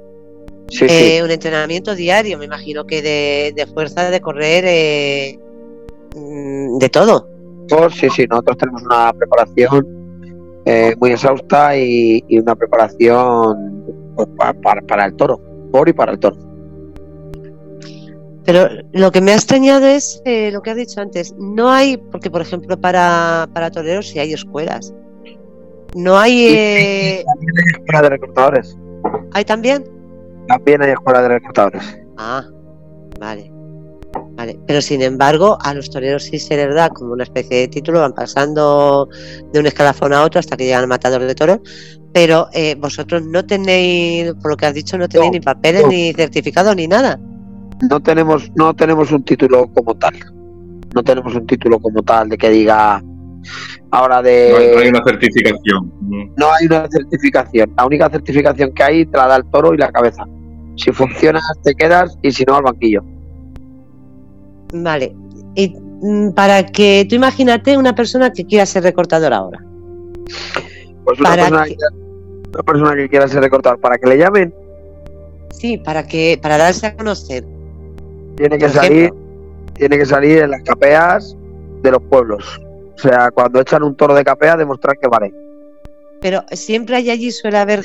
eh, 0.81 1.21
un 1.23 1.31
entrenamiento 1.31 1.95
diario, 1.95 2.37
me 2.37 2.45
imagino 2.45 2.85
que 2.85 3.01
de, 3.01 3.67
fuerza, 3.67 4.09
de 4.09 4.19
correr, 4.19 4.65
eh, 4.67 5.39
mm, 6.15 6.77
de 6.77 6.89
todo. 6.89 7.29
Pues 7.69 7.93
sí, 7.93 8.09
sí, 8.09 8.25
nosotros 8.29 8.57
tenemos 8.57 8.83
una 8.83 9.13
preparación 9.13 10.04
eh, 10.65 10.95
muy 10.99 11.11
exhausta 11.11 11.77
y, 11.77 12.23
una 12.39 12.55
preparación 12.55 13.83
pues, 14.15 14.27
para, 14.87 15.05
el 15.05 15.15
toro, 15.15 15.39
por 15.71 15.87
y 15.87 15.93
para 15.93 16.13
el 16.13 16.19
toro. 16.19 16.37
Pero 18.45 18.67
lo 18.91 19.11
que 19.11 19.21
me 19.21 19.31
ha 19.31 19.35
extrañado 19.35 19.87
es 19.87 20.21
lo 20.25 20.61
que 20.61 20.69
has 20.69 20.77
dicho 20.77 21.01
antes. 21.01 21.33
No 21.39 21.69
hay, 21.69 21.97
porque 21.97 22.29
por 22.29 22.41
ejemplo 22.41 22.79
para, 22.79 23.47
para 23.53 23.71
toreros 23.71 24.07
sí 24.09 24.19
hay 24.19 24.33
escuelas. 24.33 24.93
No 25.95 26.17
hay... 26.17 26.53
escuela 27.73 28.01
de 28.01 28.09
recortadores. 28.09 28.77
¿Hay 29.33 29.45
también? 29.45 29.85
También 30.47 30.81
hay 30.83 30.91
escuela 30.91 31.21
de 31.21 31.29
recortadores. 31.29 31.99
Ah, 32.17 32.45
vale. 33.19 33.54
Vale, 34.35 34.59
pero 34.67 34.81
sin 34.81 35.01
embargo, 35.01 35.57
a 35.61 35.73
los 35.73 35.89
toreros 35.89 36.23
sí 36.23 36.39
se 36.39 36.57
les 36.57 36.73
da 36.75 36.89
como 36.89 37.13
una 37.13 37.23
especie 37.23 37.59
de 37.59 37.67
título, 37.69 38.01
van 38.01 38.13
pasando 38.13 39.07
de 39.53 39.59
un 39.59 39.65
escalafón 39.65 40.11
a 40.13 40.23
otro 40.23 40.39
hasta 40.39 40.57
que 40.57 40.65
llegan 40.65 40.81
al 40.81 40.87
matador 40.89 41.21
de 41.21 41.33
toros, 41.33 41.59
pero 42.13 42.49
eh, 42.53 42.75
vosotros 42.77 43.23
no 43.23 43.45
tenéis, 43.45 44.33
por 44.41 44.51
lo 44.51 44.57
que 44.57 44.65
has 44.65 44.73
dicho, 44.73 44.97
no 44.97 45.07
tenéis 45.07 45.31
ni 45.31 45.39
papeles, 45.39 45.87
ni 45.87 46.13
certificados, 46.13 46.75
ni 46.75 46.87
nada. 46.87 47.17
No 47.89 48.01
tenemos, 48.01 48.51
no 48.55 48.73
tenemos 48.73 49.11
un 49.11 49.23
título 49.23 49.67
como 49.73 49.95
tal. 49.95 50.13
No 50.93 51.03
tenemos 51.03 51.35
un 51.35 51.45
título 51.45 51.79
como 51.79 52.01
tal 52.03 52.29
de 52.29 52.37
que 52.37 52.49
diga 52.49 53.01
ahora 53.91 54.21
de. 54.21 54.71
No 54.73 54.79
hay, 54.79 54.87
una 54.87 55.03
certificación. 55.03 55.93
No 56.37 56.47
hay 56.53 56.65
una 56.67 56.87
certificación. 56.89 57.73
La 57.77 57.85
única 57.85 58.09
certificación 58.09 58.73
que 58.73 58.83
hay 58.83 59.05
te 59.05 59.17
la 59.17 59.27
da 59.27 59.35
el 59.37 59.45
toro 59.51 59.73
y 59.73 59.77
la 59.77 59.91
cabeza. 59.91 60.23
Si 60.77 60.91
funciona, 60.91 61.39
te 61.63 61.73
quedas 61.73 62.17
y 62.21 62.31
si 62.31 62.43
no, 62.45 62.55
al 62.55 62.63
banquillo. 62.63 63.03
Vale. 64.73 65.15
Y 65.55 65.69
mm, 65.69 66.31
para 66.31 66.65
que 66.65 67.05
tú 67.07 67.15
imagínate 67.15 67.77
una 67.77 67.95
persona 67.95 68.31
que 68.31 68.45
quiera 68.45 68.65
ser 68.65 68.83
recortador 68.83 69.33
ahora. 69.33 69.63
Pues 71.03 71.19
una, 71.19 71.35
persona 71.35 71.65
que... 71.65 71.77
una 72.53 72.63
persona 72.63 72.95
que 72.95 73.09
quiera 73.09 73.27
ser 73.27 73.41
recortador, 73.41 73.79
para 73.79 73.97
que 73.97 74.07
le 74.07 74.17
llamen. 74.17 74.53
Sí, 75.51 75.77
para 75.77 76.05
que 76.05 76.39
para 76.41 76.57
darse 76.57 76.87
a 76.87 76.95
conocer. 76.95 77.45
Tiene 78.35 78.57
que 78.57 78.69
salir, 78.69 79.13
tiene 79.73 79.97
que 79.97 80.05
salir 80.05 80.39
en 80.39 80.51
las 80.51 80.61
capeas 80.63 81.37
de 81.81 81.91
los 81.91 82.01
pueblos. 82.03 82.59
O 82.95 82.97
sea, 82.97 83.29
cuando 83.31 83.61
echan 83.61 83.83
un 83.83 83.95
toro 83.95 84.13
de 84.15 84.23
capea, 84.23 84.57
demostrar 84.57 84.97
que 84.97 85.07
vale. 85.07 85.33
Pero 86.21 86.43
siempre 86.51 86.95
hay 86.95 87.09
allí, 87.11 87.31
suele 87.31 87.57
haber 87.57 87.83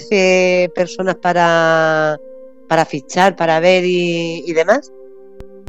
personas 0.74 1.16
para 1.16 2.18
para 2.70 2.84
fichar, 2.84 3.34
para 3.34 3.58
ver 3.58 3.82
y, 3.84 4.52
demás? 4.52 4.92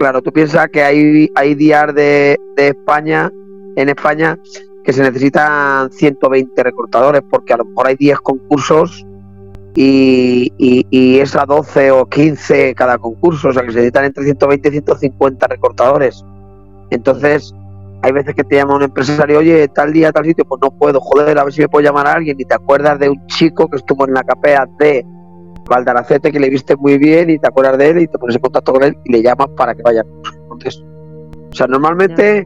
Claro, 0.02 0.24
tú 0.24 0.32
piensas 0.32 0.68
que 0.70 0.82
hay, 0.82 1.30
hay 1.36 1.54
días 1.54 1.94
de, 1.94 2.36
España, 2.58 3.32
en 3.76 3.88
España, 3.88 4.36
que 4.84 4.94
se 4.94 5.04
necesitan 5.04 5.92
120 5.92 6.64
recortadores, 6.64 7.22
porque 7.30 7.54
a 7.54 7.58
lo 7.58 7.66
mejor 7.66 7.86
hay 7.86 7.98
10 7.98 8.20
concursos 8.22 9.06
y, 9.76 10.52
y, 10.58 11.20
es 11.20 11.36
a 11.36 11.46
12 11.46 11.92
o 11.92 12.08
15 12.08 12.74
cada 12.74 12.98
concurso, 12.98 13.50
o 13.50 13.54
sea 13.54 13.62
que 13.62 13.74
se 13.74 13.76
necesitan 13.76 14.06
entre 14.06 14.24
120 14.24 14.70
y 14.70 14.72
150 14.72 15.46
recortadores. 15.46 16.26
Entonces, 16.90 17.54
hay 18.02 18.12
veces 18.12 18.34
que 18.34 18.44
te 18.44 18.56
llama 18.56 18.78
un 18.78 18.82
empresario, 18.82 19.38
oye, 19.38 19.68
tal 19.68 19.94
día, 19.94 20.12
tal 20.12 20.26
sitio, 20.26 20.46
pues 20.46 20.60
no 20.64 20.72
puedo, 20.72 21.00
joder, 21.00 21.38
a 21.38 21.44
ver 21.44 21.54
si 21.54 21.62
me 21.62 21.70
puedo 21.70 21.86
llamar 21.86 22.08
a 22.08 22.14
alguien 22.14 22.36
y 22.40 22.46
te 22.46 22.56
acuerdas 22.56 22.98
de 22.98 23.08
un 23.08 23.24
chico 23.28 23.68
que 23.68 23.78
estuvo 23.78 24.08
en 24.08 24.16
la 24.16 24.24
capea 24.24 24.66
de 24.80 25.06
Valdaracete 25.72 26.32
que 26.34 26.40
le 26.40 26.50
viste 26.50 26.76
muy 26.76 26.98
bien 26.98 27.30
y 27.30 27.40
te 27.40 27.48
acuerdas 27.48 27.78
de 27.78 27.90
él 27.90 28.02
y 28.02 28.08
te 28.08 28.20
pones 28.20 28.36
en 28.36 28.42
contacto 28.42 28.74
con 28.74 28.84
él 28.84 28.98
y 29.06 29.14
le 29.14 29.24
llamas 29.24 29.48
para 29.56 29.74
que 29.74 29.82
vaya. 29.82 30.04
Entonces, 30.44 30.84
o 31.50 31.56
sea, 31.56 31.68
normalmente 31.68 32.46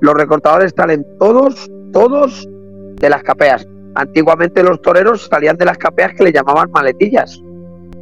los 0.00 0.14
recortadores 0.14 0.72
salen 0.74 1.06
todos, 1.18 1.70
todos 1.92 2.48
de 2.96 3.10
las 3.10 3.22
capeas. 3.22 3.68
Antiguamente 3.94 4.62
los 4.62 4.80
toreros 4.80 5.28
salían 5.30 5.58
de 5.58 5.66
las 5.66 5.76
capeas 5.76 6.14
que 6.14 6.24
le 6.24 6.32
llamaban 6.32 6.70
maletillas. 6.72 7.38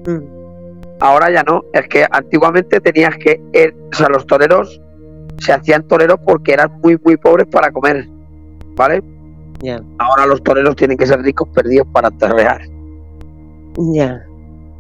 Mm. 0.07 0.41
Ahora 1.01 1.33
ya 1.33 1.43
no, 1.43 1.63
es 1.73 1.89
que 1.89 2.07
antiguamente 2.09 2.81
tenías 2.81 3.17
que, 3.17 3.41
er, 3.53 3.75
o 3.93 3.97
sea, 3.97 4.09
los 4.09 4.25
toreros 4.27 4.81
se 5.39 5.53
hacían 5.53 5.83
toreros 5.89 6.21
porque 6.25 6.53
eran 6.53 6.79
muy, 6.81 6.97
muy 7.05 7.17
pobres 7.17 7.49
para 7.51 7.73
comer, 7.73 8.07
¿vale? 8.77 9.03
Ahora 9.99 10.27
los 10.27 10.43
toreros 10.45 10.77
tienen 10.77 10.97
que 10.97 11.07
ser 11.07 11.21
ricos 11.23 11.49
perdidos 11.49 11.89
para 11.93 12.11
terrear. 12.11 12.61
Ya. 13.95 14.25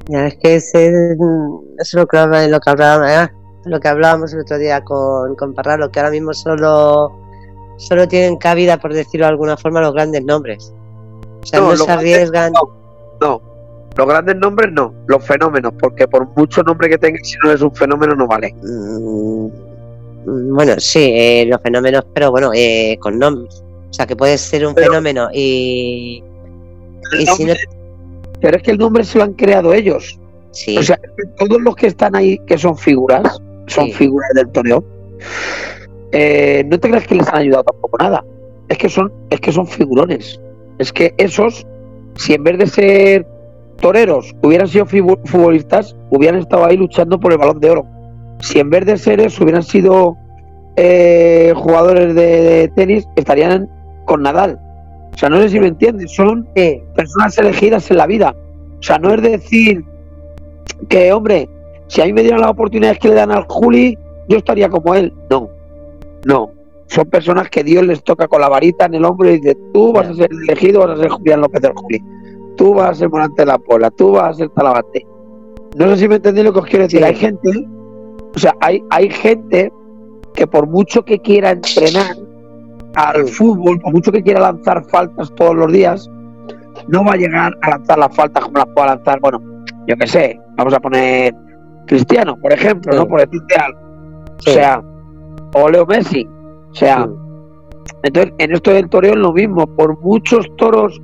Ya, 0.08 0.26
es 0.26 0.36
que 0.36 0.56
ese, 0.56 0.88
eso 0.88 1.64
es 1.78 1.94
lo 1.94 2.06
que, 2.06 2.16
lo 2.48 2.60
que, 2.60 2.70
hablábamos, 2.70 3.30
lo 3.64 3.80
que 3.80 3.88
hablábamos 3.88 4.32
el 4.32 4.40
otro 4.40 4.58
día 4.58 4.82
con, 4.82 5.36
con 5.36 5.54
Parralo, 5.54 5.90
que 5.90 6.00
ahora 6.00 6.10
mismo 6.10 6.32
solo, 6.34 7.12
solo 7.76 8.08
tienen 8.08 8.36
cabida, 8.36 8.78
por 8.78 8.92
decirlo 8.92 9.26
de 9.26 9.30
alguna 9.30 9.56
forma, 9.56 9.80
los 9.80 9.92
grandes 9.92 10.24
nombres. 10.24 10.72
O 11.42 11.46
sea, 11.46 11.60
no, 11.60 11.76
se 11.76 11.90
arriesgan. 11.90 12.52
no, 13.20 13.42
los 13.96 14.06
grandes 14.06 14.36
nombres 14.36 14.72
no, 14.72 14.94
los 15.06 15.24
fenómenos, 15.24 15.72
porque 15.78 16.08
por 16.08 16.26
mucho 16.36 16.62
nombre 16.62 16.88
que 16.88 16.98
tengas, 16.98 17.28
si 17.28 17.36
no 17.44 17.52
es 17.52 17.60
un 17.60 17.74
fenómeno, 17.74 18.14
no 18.14 18.26
vale. 18.26 18.54
Mm, 18.62 19.48
bueno, 20.54 20.74
sí, 20.78 21.12
eh, 21.14 21.46
los 21.48 21.60
fenómenos, 21.62 22.04
pero 22.14 22.30
bueno, 22.30 22.50
eh, 22.54 22.96
con 23.00 23.18
nombres. 23.18 23.62
O 23.90 23.92
sea, 23.92 24.06
que 24.06 24.16
puede 24.16 24.38
ser 24.38 24.66
un 24.66 24.74
fenómeno 24.74 25.28
y. 25.32 26.22
y 27.18 27.26
si 27.26 27.44
no 27.44 27.54
pero 28.40 28.56
es 28.56 28.62
que 28.62 28.70
el 28.72 28.78
nombre 28.78 29.04
se 29.04 29.18
lo 29.18 29.24
han 29.24 29.34
creado 29.34 29.72
ellos. 29.72 30.18
O 30.50 30.82
sea, 30.82 30.98
todos 31.38 31.60
los 31.60 31.76
que 31.76 31.86
están 31.86 32.16
ahí, 32.16 32.38
que 32.46 32.58
son 32.58 32.76
figuras, 32.76 33.40
son 33.66 33.90
figuras 33.92 34.30
del 34.34 34.48
toreo, 34.50 34.84
eh, 36.12 36.64
no 36.66 36.78
te 36.78 36.88
creas 36.88 37.06
que 37.06 37.14
les 37.14 37.28
han 37.28 37.36
ayudado 37.36 37.64
tampoco 37.64 37.98
nada. 37.98 38.24
Es 38.68 38.78
que 38.78 38.88
son, 38.88 39.12
es 39.30 39.40
que 39.40 39.52
son 39.52 39.66
figurones. 39.66 40.40
Es 40.78 40.92
que 40.92 41.14
esos, 41.18 41.66
si 42.16 42.34
en 42.34 42.42
vez 42.44 42.58
de 42.58 42.66
ser 42.66 43.26
toreros 43.80 44.34
hubieran 44.42 44.68
sido 44.68 44.86
futbolistas, 44.86 45.96
hubieran 46.10 46.40
estado 46.40 46.66
ahí 46.66 46.76
luchando 46.76 47.18
por 47.18 47.32
el 47.32 47.38
balón 47.38 47.60
de 47.60 47.70
oro. 47.70 47.86
Si 48.40 48.58
en 48.58 48.70
vez 48.70 48.86
de 48.86 48.96
ser 48.96 49.20
eso 49.20 49.44
hubieran 49.44 49.62
sido 49.62 50.16
eh, 50.76 51.52
jugadores 51.56 52.14
de, 52.14 52.70
tenis, 52.74 53.06
estarían 53.16 53.68
con 54.06 54.22
Nadal. 54.22 54.58
O 55.20 55.22
sea, 55.22 55.28
no 55.28 55.36
sé 55.36 55.50
si 55.50 55.60
me 55.60 55.66
entiendes, 55.66 56.12
son 56.12 56.48
personas 56.96 57.36
elegidas 57.36 57.90
en 57.90 57.98
la 57.98 58.06
vida. 58.06 58.34
O 58.78 58.82
sea, 58.82 58.96
no 58.98 59.12
es 59.12 59.20
decir 59.20 59.84
que, 60.88 61.12
hombre, 61.12 61.46
si 61.88 62.00
a 62.00 62.06
mí 62.06 62.14
me 62.14 62.22
dieran 62.22 62.40
las 62.40 62.52
oportunidades 62.52 62.98
que 62.98 63.10
le 63.10 63.16
dan 63.16 63.30
al 63.30 63.44
Juli, 63.46 63.98
yo 64.30 64.38
estaría 64.38 64.70
como 64.70 64.94
él. 64.94 65.12
No, 65.28 65.50
no. 66.24 66.52
Son 66.86 67.04
personas 67.10 67.50
que 67.50 67.62
Dios 67.62 67.84
les 67.84 68.02
toca 68.02 68.28
con 68.28 68.40
la 68.40 68.48
varita 68.48 68.86
en 68.86 68.94
el 68.94 69.04
hombro 69.04 69.28
y 69.28 69.38
dice, 69.38 69.58
tú 69.74 69.92
vas 69.92 70.08
a 70.08 70.14
ser 70.14 70.30
elegido, 70.32 70.80
vas 70.80 70.98
a 70.98 71.02
ser 71.02 71.10
Julián 71.10 71.42
López 71.42 71.60
del 71.60 71.72
Juli, 71.74 72.02
tú 72.56 72.72
vas 72.72 72.92
a 72.92 72.94
ser 72.94 73.10
Morante 73.10 73.42
de 73.42 73.46
la 73.46 73.58
Pola, 73.58 73.90
tú 73.90 74.12
vas 74.12 74.30
a 74.30 74.38
ser 74.38 74.48
Talavante. 74.48 75.06
No 75.76 75.86
sé 75.88 75.98
si 75.98 76.08
me 76.08 76.14
entendí 76.14 76.42
lo 76.42 76.54
que 76.54 76.60
os 76.60 76.66
quiero 76.66 76.84
decir. 76.84 77.04
Hay 77.04 77.14
gente, 77.14 77.50
o 78.34 78.38
sea, 78.38 78.54
hay, 78.62 78.82
hay 78.88 79.10
gente 79.10 79.70
que 80.32 80.46
por 80.46 80.66
mucho 80.66 81.04
que 81.04 81.18
quiera 81.18 81.50
entrenar 81.50 82.16
al 82.94 83.28
fútbol, 83.28 83.78
por 83.80 83.92
mucho 83.92 84.12
que 84.12 84.22
quiera 84.22 84.40
lanzar 84.40 84.84
faltas 84.90 85.32
todos 85.36 85.54
los 85.54 85.72
días, 85.72 86.10
no 86.88 87.04
va 87.04 87.12
a 87.12 87.16
llegar 87.16 87.56
a 87.62 87.70
lanzar 87.70 87.98
las 87.98 88.14
faltas 88.14 88.44
como 88.44 88.58
las 88.58 88.66
pueda 88.74 88.86
lanzar, 88.88 89.20
bueno, 89.20 89.40
yo 89.86 89.96
qué 89.96 90.06
sé, 90.06 90.40
vamos 90.56 90.74
a 90.74 90.80
poner 90.80 91.34
Cristiano, 91.86 92.36
por 92.36 92.52
ejemplo, 92.52 92.94
¿no? 92.94 93.08
Por 93.08 93.20
decirte 93.20 93.54
algo. 93.56 93.80
O 94.46 94.50
sea, 94.50 94.82
o 95.54 95.68
Leo 95.68 95.86
Messi. 95.86 96.24
O 96.70 96.74
sea, 96.74 97.08
entonces 98.04 98.32
en 98.38 98.52
esto 98.52 98.72
del 98.72 98.88
toreo 98.88 99.14
es 99.14 99.18
lo 99.18 99.32
mismo. 99.32 99.66
Por 99.66 100.00
muchos 100.00 100.46
toros 100.56 101.00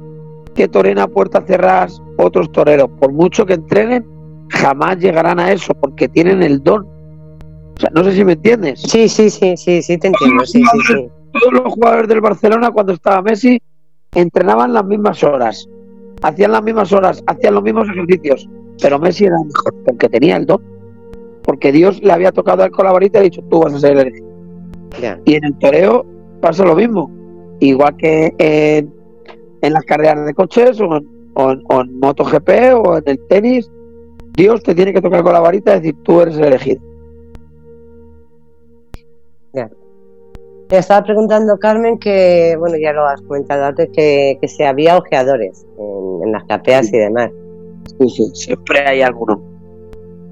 que 0.54 0.68
toren 0.68 1.00
a 1.00 1.08
puertas 1.08 1.44
cerradas 1.46 2.00
otros 2.18 2.50
toreros, 2.52 2.88
por 3.00 3.12
mucho 3.12 3.44
que 3.44 3.54
entrenen, 3.54 4.06
jamás 4.50 4.98
llegarán 4.98 5.40
a 5.40 5.50
eso 5.50 5.74
porque 5.74 6.08
tienen 6.08 6.42
el 6.42 6.62
don. 6.62 6.86
O 6.86 7.80
sea, 7.80 7.90
no 7.92 8.04
sé 8.04 8.12
si 8.12 8.24
me 8.24 8.34
entiendes. 8.34 8.80
Sí, 8.80 9.08
sí, 9.08 9.28
sí, 9.28 9.56
sí, 9.56 9.82
sí, 9.82 9.98
te 9.98 10.06
entiendo. 10.06 10.46
Sí, 10.46 10.62
sí, 10.62 10.78
sí. 10.86 11.08
Todos 11.40 11.64
los 11.64 11.74
jugadores 11.74 12.08
del 12.08 12.20
Barcelona 12.20 12.70
cuando 12.70 12.92
estaba 12.92 13.22
Messi 13.22 13.60
entrenaban 14.14 14.72
las 14.72 14.84
mismas 14.84 15.22
horas, 15.22 15.68
hacían 16.22 16.52
las 16.52 16.62
mismas 16.62 16.92
horas, 16.92 17.22
hacían 17.26 17.54
los 17.54 17.62
mismos 17.62 17.88
ejercicios, 17.88 18.48
pero 18.80 18.98
Messi 18.98 19.24
era 19.26 19.36
mejor 19.36 19.74
porque 19.84 20.08
tenía 20.08 20.36
el 20.36 20.46
don, 20.46 20.62
porque 21.42 21.72
Dios 21.72 22.02
le 22.02 22.12
había 22.12 22.32
tocado 22.32 22.62
al 22.62 22.70
colaborista 22.70 23.18
y 23.18 23.20
ha 23.20 23.24
dicho 23.24 23.42
tú 23.50 23.60
vas 23.60 23.74
a 23.74 23.78
ser 23.78 23.98
el 23.98 24.12
Y 25.24 25.34
en 25.34 25.44
el 25.44 25.54
toreo 25.58 26.06
pasa 26.40 26.64
lo 26.64 26.74
mismo, 26.74 27.10
igual 27.60 27.96
que 27.96 28.32
en, 28.38 28.92
en 29.62 29.72
las 29.72 29.84
carreras 29.84 30.24
de 30.24 30.34
coches 30.34 30.80
o 30.80 30.96
en, 30.96 31.06
o, 31.34 31.80
en, 31.80 32.00
MotoGP 32.00 32.48
o 32.74 32.96
en 32.96 33.04
el 33.06 33.18
tenis, 33.28 33.70
Dios 34.34 34.62
te 34.62 34.74
tiene 34.74 34.92
que 34.92 35.02
tocar 35.02 35.22
con 35.22 35.32
la 35.32 35.40
varita 35.40 35.72
y 35.72 35.80
decir 35.80 35.96
tú 36.02 36.20
eres 36.20 36.36
el 36.36 36.44
elegido. 36.44 36.80
Te 40.68 40.78
estaba 40.78 41.04
preguntando, 41.04 41.56
Carmen, 41.58 41.98
que, 41.98 42.56
bueno, 42.58 42.76
ya 42.76 42.92
lo 42.92 43.06
has 43.06 43.22
comentado 43.22 43.66
antes, 43.66 43.88
que, 43.92 44.36
que 44.40 44.48
si 44.48 44.64
había 44.64 44.96
ojeadores 44.96 45.64
en, 45.78 46.32
las 46.32 46.44
capeas 46.44 46.92
y 46.92 46.98
demás. 46.98 47.30
Sí, 48.00 48.08
sí, 48.08 48.24
siempre 48.34 48.80
hay 48.80 49.02
alguno. 49.02 49.40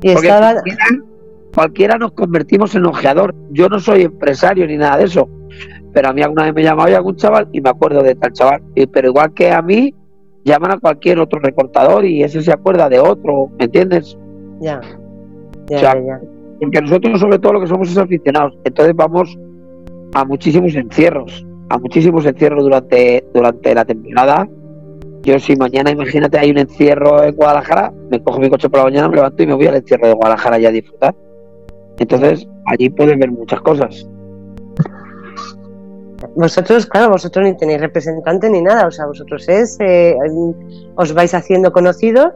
Y 0.03 0.11
estaba... 0.11 0.55
cualquiera, 1.55 1.99
nos 1.99 2.13
convertimos 2.13 2.75
en 2.75 2.87
ojeador. 2.87 3.33
Yo 3.51 3.69
no 3.69 3.79
soy 3.79 4.03
empresario 4.03 4.67
ni 4.67 4.77
nada 4.77 4.99
de 4.99 5.05
eso, 5.05 5.29
pero 5.93 6.09
a 6.09 6.13
mí 6.13 6.21
alguna 6.21 6.47
vez 6.47 6.55
me 6.55 6.63
llamaba 6.65 6.91
algún 6.97 7.15
chaval 7.15 7.49
y 7.53 7.61
me 7.61 7.71
acuerdo 7.71 8.03
de 8.03 8.17
tal 8.17 8.33
chaval. 8.33 8.61
Pero 8.93 9.09
igual 9.09 9.33
que 9.35 9.53
a 9.53 9.63
mí, 9.63 9.95
llaman 10.45 10.73
a 10.73 10.79
cualquier 10.79 11.21
otro 11.21 11.39
recortador 11.39 12.05
y 12.05 12.25
ese 12.25 12.43
se 12.43 12.53
acuerda 12.53 12.89
de 12.89 12.99
otro, 12.99 13.51
¿me 13.57 13.67
entiendes? 13.67 14.19
Ya. 14.61 14.81
Ya, 15.69 15.81
ya, 15.81 15.95
ya. 15.95 16.21
Porque 16.61 16.81
nosotros, 16.83 17.21
sobre 17.21 17.39
todo, 17.39 17.55
lo 17.55 17.61
que 17.61 17.69
somos 17.69 17.89
es 17.89 17.99
aficionados. 17.99 18.59
Entonces 18.65 18.95
vamos 18.97 19.39
a 20.15 20.25
muchísimos 20.25 20.75
encierros, 20.75 21.45
a 21.69 21.79
muchísimos 21.79 22.25
encierros 22.25 22.63
durante, 22.63 23.25
durante 23.35 23.75
la 23.75 23.85
temporada. 23.85 24.49
Yo 25.23 25.39
si 25.39 25.57
mañana, 25.57 25.91
imagínate, 25.91 26.39
hay 26.39 26.51
un 26.51 26.59
encierro 26.59 27.23
en 27.23 27.35
Guadalajara, 27.35 27.93
me 28.11 28.23
cojo 28.23 28.39
mi 28.39 28.49
coche 28.49 28.69
por 28.69 28.79
la 28.81 28.85
mañana, 28.85 29.09
me 29.09 29.17
levanto 29.17 29.43
y 29.43 29.47
me 29.47 29.55
voy 29.55 29.67
al 29.67 29.77
encierro 29.77 30.07
de 30.07 30.15
Guadalajara 30.15 30.59
ya 30.59 30.69
a 30.69 30.73
disfrutar. 30.73 31.15
Entonces, 31.99 32.47
allí 32.67 32.91
pueden 32.91 33.19
ver 33.19 33.31
muchas 33.31 33.61
cosas. 33.61 34.07
Vosotros, 36.37 36.87
claro, 36.87 37.13
vosotros 37.13 37.45
ni 37.45 37.57
tenéis 37.57 37.81
representante 37.81 38.49
ni 38.51 38.63
nada, 38.63 38.87
o 38.87 38.91
sea, 38.91 39.07
vosotros 39.07 39.49
es, 39.49 39.79
eh, 39.81 40.17
os 40.95 41.13
vais 41.13 41.35
haciendo 41.35 41.73
conocidos 41.73 42.33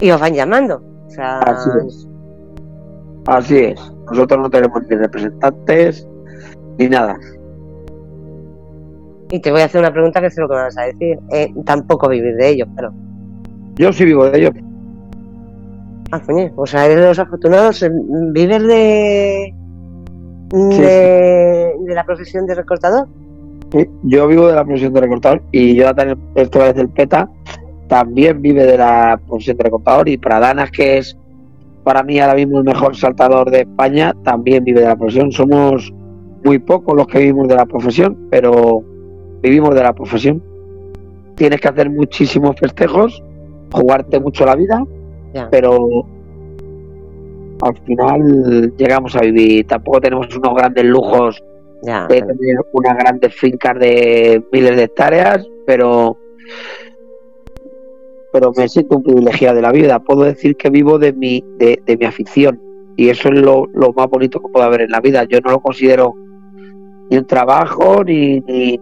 y 0.00 0.10
os 0.10 0.20
van 0.20 0.34
llamando. 0.34 0.82
O 1.06 1.10
sea... 1.10 1.38
Así 1.40 1.70
es. 1.86 2.08
Así 3.26 3.58
es. 3.58 3.92
Nosotros 4.10 4.40
no 4.40 4.50
tenemos 4.50 4.82
ni 4.88 4.96
representantes, 4.96 6.08
ni 6.78 6.88
nada. 6.88 7.18
Y 9.30 9.40
te 9.40 9.50
voy 9.50 9.60
a 9.60 9.64
hacer 9.64 9.80
una 9.80 9.92
pregunta 9.92 10.20
que 10.20 10.30
sé 10.30 10.40
lo 10.40 10.48
que 10.48 10.54
me 10.54 10.62
vas 10.62 10.78
a 10.78 10.82
decir. 10.82 11.18
Eh, 11.32 11.52
tampoco 11.64 12.08
vivir 12.08 12.36
de 12.36 12.48
ello, 12.48 12.66
pero. 12.76 12.92
Yo 13.76 13.92
sí 13.92 14.04
vivo 14.04 14.30
de 14.30 14.38
ello. 14.38 14.50
Ah, 16.12 16.20
coño, 16.20 16.52
o 16.54 16.66
sea, 16.66 16.86
eres 16.86 16.98
de 16.98 17.08
los 17.08 17.18
afortunados. 17.18 17.82
Eh, 17.82 17.90
¿Vives 18.32 18.62
de. 18.62 19.54
de, 20.52 21.72
de 21.80 21.94
la 21.94 22.04
profesión 22.04 22.46
de 22.46 22.54
recortador? 22.54 23.08
Sí, 23.72 23.88
yo 24.04 24.28
vivo 24.28 24.46
de 24.46 24.54
la 24.54 24.64
profesión 24.64 24.92
de 24.92 25.00
recortador 25.00 25.42
y 25.50 25.74
yo 25.74 25.88
esta 26.36 26.58
vez 26.58 26.76
el 26.76 26.88
PETA, 26.88 27.28
también 27.88 28.40
vive 28.40 28.64
de 28.64 28.78
la 28.78 29.20
profesión 29.26 29.56
de 29.56 29.64
recortador 29.64 30.08
y 30.08 30.16
para 30.16 30.38
Danas, 30.38 30.70
que 30.70 30.98
es 30.98 31.16
para 31.82 32.02
mí 32.02 32.18
ahora 32.18 32.34
mismo 32.34 32.58
el 32.58 32.64
mejor 32.64 32.96
saltador 32.96 33.50
de 33.50 33.60
España, 33.60 34.12
también 34.24 34.64
vive 34.64 34.80
de 34.80 34.88
la 34.88 34.96
profesión. 34.96 35.32
Somos 35.32 35.92
muy 36.46 36.60
pocos 36.60 36.94
los 36.94 37.08
que 37.08 37.18
vivimos 37.18 37.48
de 37.48 37.56
la 37.56 37.66
profesión, 37.66 38.16
pero 38.30 38.82
vivimos 39.42 39.74
de 39.74 39.82
la 39.82 39.92
profesión. 39.92 40.40
Tienes 41.34 41.60
que 41.60 41.68
hacer 41.68 41.90
muchísimos 41.90 42.54
festejos, 42.58 43.22
jugarte 43.72 44.20
mucho 44.20 44.46
la 44.46 44.54
vida, 44.54 44.84
pero 45.50 46.06
al 47.60 47.76
final 47.84 48.72
llegamos 48.76 49.16
a 49.16 49.20
vivir. 49.20 49.66
Tampoco 49.66 50.00
tenemos 50.00 50.34
unos 50.36 50.54
grandes 50.54 50.84
lujos 50.84 51.42
de 51.82 52.22
tener 52.22 52.56
unas 52.72 52.96
grandes 52.96 53.34
fincas 53.34 53.78
de 53.78 54.42
miles 54.52 54.76
de 54.76 54.84
hectáreas, 54.84 55.46
pero 55.66 56.16
pero 58.32 58.52
me 58.54 58.68
siento 58.68 58.98
un 58.98 59.02
privilegiado 59.02 59.56
de 59.56 59.62
la 59.62 59.72
vida. 59.72 59.98
Puedo 59.98 60.24
decir 60.24 60.56
que 60.56 60.70
vivo 60.70 60.98
de 60.98 61.12
mi, 61.12 61.42
de, 61.58 61.96
mi 61.98 62.04
afición 62.04 62.60
y 62.96 63.08
eso 63.08 63.30
es 63.30 63.40
lo, 63.40 63.66
lo, 63.72 63.92
más 63.94 64.08
bonito 64.10 64.40
que 64.40 64.48
puedo 64.48 64.64
haber 64.64 64.82
en 64.82 64.90
la 64.90 65.00
vida. 65.00 65.24
Yo 65.24 65.40
no 65.40 65.52
lo 65.52 65.60
considero 65.60 66.14
ni 67.10 67.18
un 67.18 67.26
trabajo, 67.26 68.04
ni, 68.04 68.40
ni, 68.40 68.80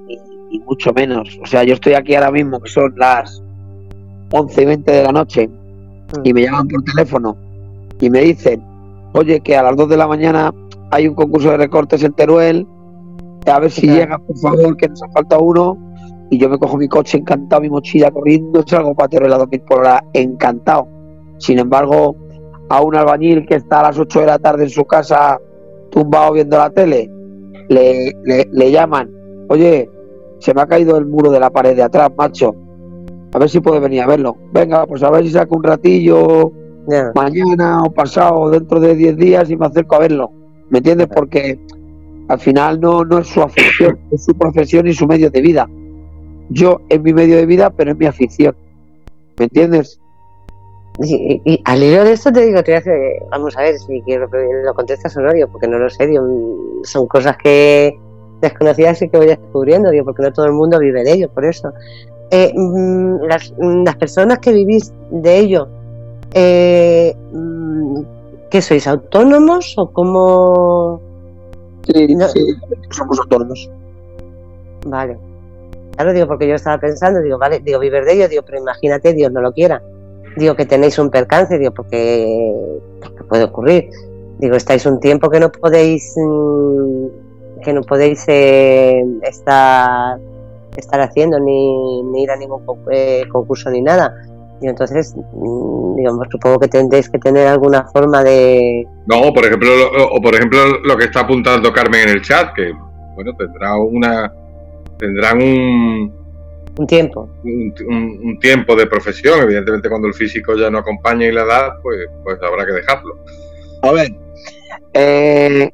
mucho 0.67 0.93
menos. 0.93 1.39
O 1.43 1.47
sea, 1.47 1.65
yo 1.65 1.75
estoy 1.75 1.95
aquí 1.95 2.15
ahora 2.15 2.31
mismo, 2.31 2.61
que 2.61 2.71
son 2.71 2.95
las 2.97 3.43
11 4.33 4.63
y 4.63 4.65
20 4.65 4.93
de 4.93 5.03
la 5.03 5.13
noche, 5.13 5.51
y 6.23 6.33
me 6.33 6.43
llaman 6.43 6.69
por 6.69 6.83
teléfono 6.85 7.37
y 8.01 8.11
me 8.11 8.21
dicen, 8.21 8.63
oye, 9.15 9.41
que 9.41 9.57
a 9.57 9.63
las 9.63 9.77
2 9.77 9.89
de 9.89 9.97
la 9.97 10.07
mañana 10.07 10.53
hay 10.91 11.09
un 11.09 11.15
concurso 11.15 11.51
de 11.51 11.57
recortes 11.57 12.03
en 12.03 12.13
Teruel, 12.13 12.67
a 13.47 13.59
ver 13.61 13.71
si 13.71 13.87
llega, 13.87 14.19
por 14.19 14.39
favor, 14.39 14.77
que 14.77 14.89
nos 14.89 15.03
ha 15.03 15.09
falta 15.09 15.39
uno. 15.39 15.77
Y 16.31 16.39
yo 16.39 16.49
me 16.49 16.59
cojo 16.59 16.79
mi 16.79 16.89
coche 16.89 17.19
encantado, 17.19 17.63
mi 17.63 17.69
mochila 17.69 18.11
corriendo, 18.11 18.65
salgo 18.67 18.95
para 18.95 19.09
Teruel 19.09 19.33
a 19.35 19.39
2000 19.39 19.61
por 19.63 19.81
hora, 19.81 20.03
encantado. 20.15 20.89
Sin 21.39 21.59
embargo, 21.59 22.17
a 22.71 22.81
un 22.81 22.97
albañil 22.97 23.47
que 23.47 23.57
está 23.57 23.81
a 23.81 23.85
las 23.85 23.99
8 23.99 24.21
de 24.21 24.27
la 24.27 24.39
tarde 24.39 24.65
en 24.65 24.71
su 24.71 24.85
casa 24.85 25.39
tumbado 25.91 26.33
viendo 26.33 26.57
la 26.57 26.71
tele, 26.71 27.11
le, 27.69 28.15
le, 28.25 28.71
llaman, 28.71 29.11
oye, 29.49 29.91
se 30.39 30.55
me 30.55 30.63
ha 30.63 30.67
caído 30.67 30.97
el 30.97 31.07
muro 31.07 31.31
de 31.31 31.41
la 31.41 31.51
pared 31.51 31.75
de 31.75 31.83
atrás, 31.83 32.11
macho. 32.17 32.55
A 33.33 33.39
ver 33.39 33.49
si 33.49 33.61
puede 33.61 33.81
venir 33.81 34.03
a 34.03 34.07
verlo. 34.07 34.37
Venga, 34.53 34.87
pues 34.87 35.03
a 35.03 35.11
ver 35.11 35.25
si 35.25 35.31
saco 35.31 35.57
un 35.57 35.65
ratillo 35.65 36.53
mañana 37.15 37.83
o 37.83 37.91
pasado, 37.91 38.51
dentro 38.51 38.79
de 38.81 38.95
10 38.95 39.17
días 39.17 39.51
y 39.51 39.57
me 39.57 39.67
acerco 39.67 39.97
a 39.97 40.01
verlo. 40.01 40.31
¿Me 40.71 40.79
entiendes? 40.79 41.09
Porque 41.15 41.59
al 42.29 42.39
final 42.39 42.81
no, 42.81 43.05
no 43.05 43.19
es 43.19 43.29
su 43.29 43.43
afición, 43.43 43.99
es 44.11 44.25
su 44.25 44.35
profesión 44.35 44.87
y 44.87 44.95
su 44.95 45.07
medio 45.07 45.31
de 45.31 45.41
vida. 45.41 45.69
Yo 46.51 46.81
es 46.89 47.01
mi 47.01 47.13
medio 47.13 47.37
de 47.37 47.47
vida, 47.47 47.71
pero 47.71 47.93
es 47.93 47.97
mi 47.97 48.07
afición. 48.07 48.55
¿Me 49.39 49.45
entiendes? 49.45 50.01
Y, 51.03 51.61
al 51.65 51.83
hilo 51.83 52.05
de 52.05 52.13
esto 52.13 52.33
te 52.33 52.47
digo, 52.47 52.63
te 52.63 52.81
vamos 53.31 53.57
a 53.57 53.63
ver 53.63 53.79
si 53.79 54.01
quiero 54.03 54.31
que 54.31 54.39
lo 54.65 54.75
contestas 54.75 55.17
Honorio, 55.17 55.49
porque 55.49 55.67
no 55.67 55.79
lo 55.79 55.91
sé, 55.91 56.09
son 56.85 57.07
cosas 57.09 57.37
que 57.37 57.99
desconocidas 58.41 59.03
y 59.03 59.09
que 59.09 59.17
voy 59.17 59.27
descubriendo, 59.27 59.91
digo, 59.91 60.05
porque 60.05 60.23
no 60.23 60.33
todo 60.33 60.47
el 60.47 60.53
mundo 60.53 60.79
vive 60.79 61.03
de 61.03 61.13
ello, 61.13 61.29
por 61.31 61.45
eso. 61.45 61.73
Eh, 62.31 62.53
mm, 62.55 63.25
las, 63.25 63.97
personas 63.97 64.39
que 64.39 64.53
vivís 64.53 64.93
de 65.11 65.39
ello, 65.39 65.69
eh, 66.33 67.15
mm, 67.33 68.01
¿qué 68.51 68.63
sois? 68.63 68.87
¿Autónomos 68.87 69.75
o 69.77 69.91
cómo...? 69.91 71.01
Sí, 71.93 72.07
sí, 72.33 72.57
somos 72.91 73.19
autónomos. 73.19 73.69
Vale. 74.87 75.19
Claro, 75.97 76.13
digo, 76.13 76.27
porque 76.29 76.49
yo 76.49 76.55
estaba 76.55 76.79
pensando, 76.79 77.21
digo, 77.21 77.37
vale, 77.37 77.61
digo, 77.61 77.81
vivir 77.81 78.05
de 78.05 78.13
ello, 78.13 78.29
digo, 78.29 78.43
pero 78.47 78.59
imagínate, 78.59 79.13
Dios 79.13 79.33
no 79.33 79.41
lo 79.41 79.53
quiera 79.53 79.83
digo 80.37 80.55
que 80.55 80.67
tenéis 80.67 80.99
un 80.99 81.11
percance, 81.11 81.59
digo, 81.59 81.73
porque, 81.73 82.53
puede 83.29 83.45
ocurrir. 83.45 83.89
Digo, 84.39 84.57
estáis 84.57 84.85
un 84.87 85.01
tiempo 85.01 85.31
que 85.31 85.41
no 85.41 85.51
podéis 85.51 86.15
mm, 86.17 87.63
que 87.63 87.73
no 87.73 87.81
podéis 87.83 88.25
eh, 88.29 89.03
estar 89.23 90.19
estar 90.77 91.01
haciendo 91.01 91.39
ni, 91.39 92.23
ir 92.23 92.31
a 92.31 92.37
ningún 92.37 92.63
eh, 92.91 93.25
concurso 93.31 93.71
ni 93.71 93.81
nada. 93.81 94.15
Y 94.61 94.69
entonces, 94.69 95.15
mm, 95.17 95.97
digamos, 95.97 96.27
supongo 96.31 96.59
que 96.59 96.69
tendréis 96.69 97.09
que 97.09 97.19
tener 97.19 97.47
alguna 97.47 97.85
forma 97.93 98.23
de... 98.23 98.87
No, 99.07 99.33
por 99.33 99.45
ejemplo, 99.45 99.71
o 100.11 100.21
por 100.21 100.35
ejemplo 100.35 100.59
lo 100.85 100.97
que 100.97 101.05
está 101.05 101.21
apuntando 101.21 101.73
Carmen 101.73 102.09
en 102.09 102.09
el 102.11 102.23
chat, 102.23 102.53
que 102.55 102.73
bueno, 103.15 103.33
tendrá 103.37 103.77
una... 103.77 104.33
Tendrán 104.99 105.43
un, 105.43 106.24
un 106.79 106.87
tiempo. 106.87 107.29
Un, 107.45 108.39
tiempo 108.41 108.75
de 108.75 108.87
profesión. 108.87 109.41
Evidentemente, 109.43 109.89
cuando 109.89 110.09
el 110.09 110.15
físico 110.15 110.57
ya 110.57 110.71
no 110.71 110.79
acompaña 110.79 111.27
y 111.27 111.33
la 111.33 111.43
edad, 111.43 111.81
pues, 111.83 111.99
pues 112.23 112.39
habrá 112.43 112.67
que 112.67 112.73
dejarlo. 112.73 113.17
A 113.83 113.93
ver, 113.93 114.09
eh, 114.95 115.71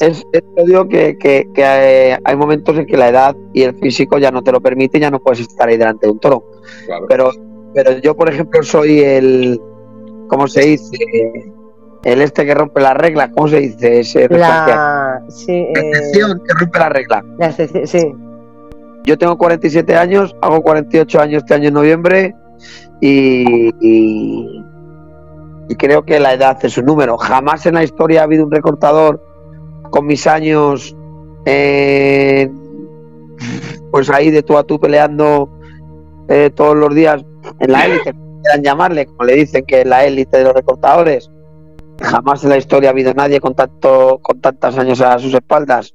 es, 0.00 0.24
digo 0.66 0.88
que, 0.88 1.16
que, 1.18 1.46
eh, 1.56 2.18
hay, 2.24 2.36
momentos 2.36 2.76
en 2.78 2.86
que 2.86 2.96
la 2.96 3.08
edad 3.08 3.36
y 3.52 3.62
el 3.62 3.74
físico 3.78 4.18
ya 4.18 4.30
no 4.30 4.42
te 4.42 4.52
lo 4.52 4.60
permite 4.60 4.98
y 4.98 5.00
ya 5.00 5.10
no 5.10 5.20
puedes 5.20 5.40
estar 5.40 5.68
ahí 5.68 5.76
delante 5.76 6.06
de 6.06 6.12
un 6.12 6.20
toro. 6.20 6.44
Pero, 7.08 7.30
pero 7.74 7.98
yo, 7.98 8.16
por 8.16 8.28
ejemplo, 8.28 8.62
soy 8.62 9.00
el, 9.00 9.60
¿cómo 10.28 10.48
se 10.48 10.62
dice? 10.62 10.96
El 12.02 12.20
este 12.20 12.44
que 12.44 12.54
rompe 12.54 12.80
la 12.80 12.94
regla, 12.94 13.30
¿cómo 13.30 13.48
se 13.48 13.60
dice? 13.60 14.00
Ese 14.00 14.28
la, 14.28 15.22
sí, 15.28 15.52
eh, 15.52 15.72
excepción 15.74 16.42
que 16.46 16.54
rompe 16.60 16.78
la 16.78 16.88
regla. 16.88 17.24
La 17.38 17.52
sí. 17.52 18.14
Yo 19.04 19.18
tengo 19.18 19.36
47 19.36 19.96
años, 19.96 20.34
hago 20.40 20.62
48 20.62 21.20
años 21.20 21.42
este 21.42 21.52
año 21.52 21.68
en 21.68 21.74
noviembre 21.74 22.34
y, 23.02 23.70
creo 25.76 26.04
que 26.04 26.18
la 26.18 26.32
edad 26.32 26.58
es 26.64 26.78
un 26.78 26.86
número. 26.86 27.18
Jamás 27.18 27.66
en 27.66 27.74
la 27.74 27.84
historia 27.84 28.22
ha 28.22 28.24
habido 28.24 28.44
un 28.44 28.50
recortador 28.50 29.22
con 29.90 30.06
mis 30.06 30.26
años, 30.26 30.96
eh, 31.44 32.50
pues 33.90 34.08
ahí 34.08 34.30
de 34.30 34.42
tú 34.42 34.56
a 34.56 34.64
tú 34.64 34.80
peleando 34.80 35.50
eh, 36.28 36.50
todos 36.54 36.74
los 36.74 36.94
días 36.94 37.22
en 37.60 37.72
la 37.72 37.84
élite, 37.84 38.14
quieran 38.42 38.62
llamarle, 38.62 39.04
como 39.04 39.24
le 39.24 39.34
dicen 39.34 39.66
que 39.66 39.82
es 39.82 39.86
la 39.86 40.06
élite 40.06 40.38
de 40.38 40.44
los 40.44 40.54
recortadores. 40.54 41.30
Jamás 42.00 42.42
en 42.42 42.50
la 42.50 42.56
historia 42.56 42.88
ha 42.88 42.92
habido 42.92 43.12
nadie 43.12 43.38
con 43.38 43.54
tanto, 43.54 44.18
con 44.22 44.40
tantos 44.40 44.78
años 44.78 45.02
a 45.02 45.18
sus 45.18 45.34
espaldas 45.34 45.94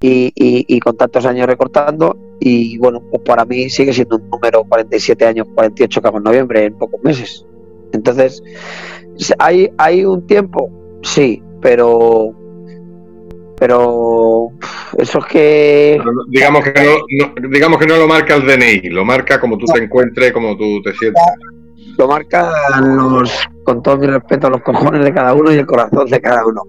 y, 0.00 0.32
y, 0.34 0.80
con 0.80 0.96
tantos 0.96 1.26
años 1.26 1.46
recortando. 1.46 2.16
Y 2.40 2.78
bueno, 2.78 3.02
pues 3.10 3.22
para 3.22 3.44
mí 3.44 3.68
sigue 3.68 3.92
siendo 3.92 4.16
un 4.16 4.30
número 4.30 4.64
47 4.64 5.26
años, 5.26 5.48
48 5.54 6.00
que 6.00 6.08
hago 6.08 6.18
en 6.18 6.24
noviembre, 6.24 6.64
en 6.66 6.78
pocos 6.78 7.02
meses. 7.02 7.44
Entonces, 7.92 8.42
¿hay, 9.38 9.70
hay 9.76 10.04
un 10.04 10.26
tiempo? 10.26 10.70
Sí, 11.02 11.42
pero 11.60 12.34
pero 13.58 14.50
eso 14.96 15.18
es 15.18 15.24
que 15.26 16.00
digamos 16.28 16.62
que 16.62 16.72
no, 16.72 17.48
digamos 17.48 17.78
que 17.78 17.86
no 17.86 17.96
lo 17.96 18.06
marca 18.06 18.36
el 18.36 18.46
DNI 18.46 18.90
lo 18.90 19.04
marca 19.04 19.40
como 19.40 19.58
tú 19.58 19.66
te 19.66 19.82
encuentres 19.82 20.32
como 20.32 20.56
tú 20.56 20.80
te 20.80 20.94
sientes 20.94 21.20
lo 21.96 22.06
marca 22.06 22.52
los 22.80 23.48
con 23.64 23.82
todo 23.82 23.98
mi 23.98 24.06
respeto 24.06 24.46
a 24.46 24.50
los 24.50 24.62
cojones 24.62 25.04
de 25.04 25.12
cada 25.12 25.34
uno 25.34 25.52
y 25.52 25.56
el 25.56 25.66
corazón 25.66 26.08
de 26.08 26.20
cada 26.20 26.46
uno 26.46 26.62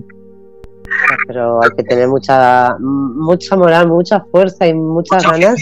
pero 1.27 1.61
hay 1.63 1.69
que 1.77 1.83
tener 1.83 2.07
mucha 2.07 2.75
mucha 2.79 3.55
moral, 3.55 3.87
mucha 3.87 4.25
fuerza 4.31 4.67
y 4.67 4.73
muchas 4.73 5.23
ganas. 5.23 5.59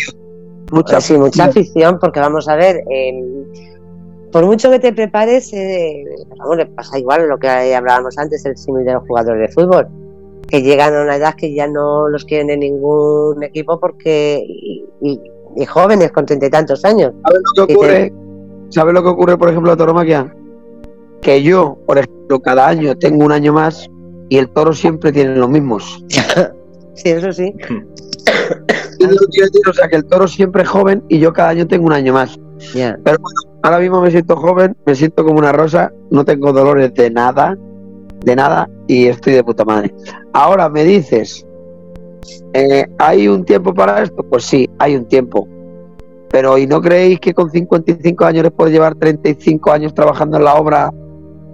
Mucha, 0.71 0.99
sí, 0.99 1.17
mucha 1.17 1.45
afición, 1.45 1.97
porque 1.99 2.19
vamos 2.19 2.49
a 2.49 2.55
ver, 2.55 2.83
por 4.31 4.45
mucho 4.45 4.69
que 4.69 4.79
te 4.79 4.91
prepares, 4.91 5.53
eh, 5.53 6.03
le 6.57 6.65
pasa 6.67 6.99
igual 6.99 7.27
lo 7.27 7.37
que 7.37 7.47
hablábamos 7.47 8.17
antes, 8.17 8.45
el 8.45 8.57
símil 8.57 8.85
de 8.85 8.93
los 8.93 9.03
jugadores 9.07 9.47
de 9.47 9.53
fútbol, 9.53 9.87
que 10.49 10.61
llegan 10.61 10.93
a 10.93 11.03
una 11.03 11.15
edad 11.15 11.35
que 11.35 11.53
ya 11.53 11.67
no 11.67 12.09
los 12.09 12.25
quieren 12.25 12.49
en 12.49 12.59
ningún 12.59 13.41
equipo 13.43 13.79
porque 13.79 14.43
y, 15.01 15.21
jóvenes 15.65 16.11
con 16.11 16.25
treinta 16.25 16.47
y 16.47 16.49
tantos 16.49 16.83
años. 16.85 17.13
¿Sabes 17.23 17.41
lo 17.55 17.67
que 17.67 17.73
ocurre? 17.73 18.13
¿Sabes 18.69 18.93
lo 18.93 19.01
que 19.01 19.09
ocurre, 19.09 19.37
por 19.37 19.49
ejemplo, 19.49 19.71
a 19.71 19.77
Toromaquia? 19.77 20.35
Que 21.21 21.41
yo, 21.41 21.77
por 21.85 21.97
ejemplo, 21.97 22.39
cada 22.41 22.67
año 22.67 22.95
tengo 22.97 23.25
un 23.25 23.31
año 23.31 23.53
más 23.53 23.89
y 24.29 24.37
el 24.37 24.49
toro 24.49 24.73
siempre 24.73 25.11
tiene 25.11 25.35
los 25.35 25.49
mismos. 25.49 26.03
sí, 26.95 27.09
eso 27.09 27.31
sí. 27.31 27.53
o 29.69 29.73
sea 29.73 29.87
que 29.87 29.95
el 29.95 30.05
toro 30.05 30.27
siempre 30.27 30.63
es 30.63 30.69
joven 30.69 31.03
y 31.07 31.19
yo 31.19 31.33
cada 31.33 31.49
año 31.49 31.67
tengo 31.67 31.85
un 31.85 31.93
año 31.93 32.13
más. 32.13 32.39
Pero 32.73 32.97
bueno, 33.03 33.59
ahora 33.63 33.79
mismo 33.79 34.01
me 34.01 34.11
siento 34.11 34.35
joven, 34.35 34.75
me 34.85 34.95
siento 34.95 35.23
como 35.23 35.39
una 35.39 35.51
rosa, 35.51 35.91
no 36.09 36.25
tengo 36.25 36.51
dolores 36.51 36.93
de 36.93 37.09
nada, 37.09 37.57
de 38.25 38.35
nada 38.35 38.69
y 38.87 39.07
estoy 39.07 39.33
de 39.33 39.43
puta 39.43 39.63
madre. 39.63 39.93
Ahora 40.33 40.69
me 40.69 40.83
dices, 40.83 41.45
eh, 42.53 42.85
¿hay 42.97 43.27
un 43.27 43.45
tiempo 43.45 43.73
para 43.73 44.01
esto? 44.01 44.23
Pues 44.29 44.43
sí, 44.43 44.69
hay 44.79 44.95
un 44.95 45.05
tiempo. 45.05 45.47
Pero 46.29 46.57
¿y 46.57 46.67
no 46.67 46.81
creéis 46.81 47.19
que 47.19 47.33
con 47.33 47.49
55 47.49 48.25
años 48.25 48.43
les 48.43 48.51
puede 48.51 48.71
llevar 48.71 48.95
35 48.95 49.71
años 49.71 49.93
trabajando 49.93 50.37
en 50.37 50.43
la 50.43 50.55
obra? 50.55 50.91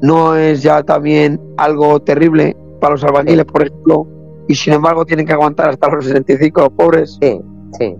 ¿No 0.01 0.35
es 0.35 0.63
ya 0.63 0.83
también 0.83 1.39
algo 1.57 2.01
terrible? 2.01 2.55
Para 2.83 2.95
los 2.95 3.03
albañiles, 3.05 3.45
por 3.45 3.65
ejemplo, 3.65 4.05
y 4.49 4.55
sin 4.55 4.73
embargo 4.73 5.05
tienen 5.05 5.25
que 5.25 5.31
aguantar 5.31 5.69
hasta 5.69 5.87
los 5.87 6.03
65, 6.03 6.59
los 6.59 6.69
pobres. 6.71 7.17
Sí, 7.21 7.39
sí. 7.79 7.95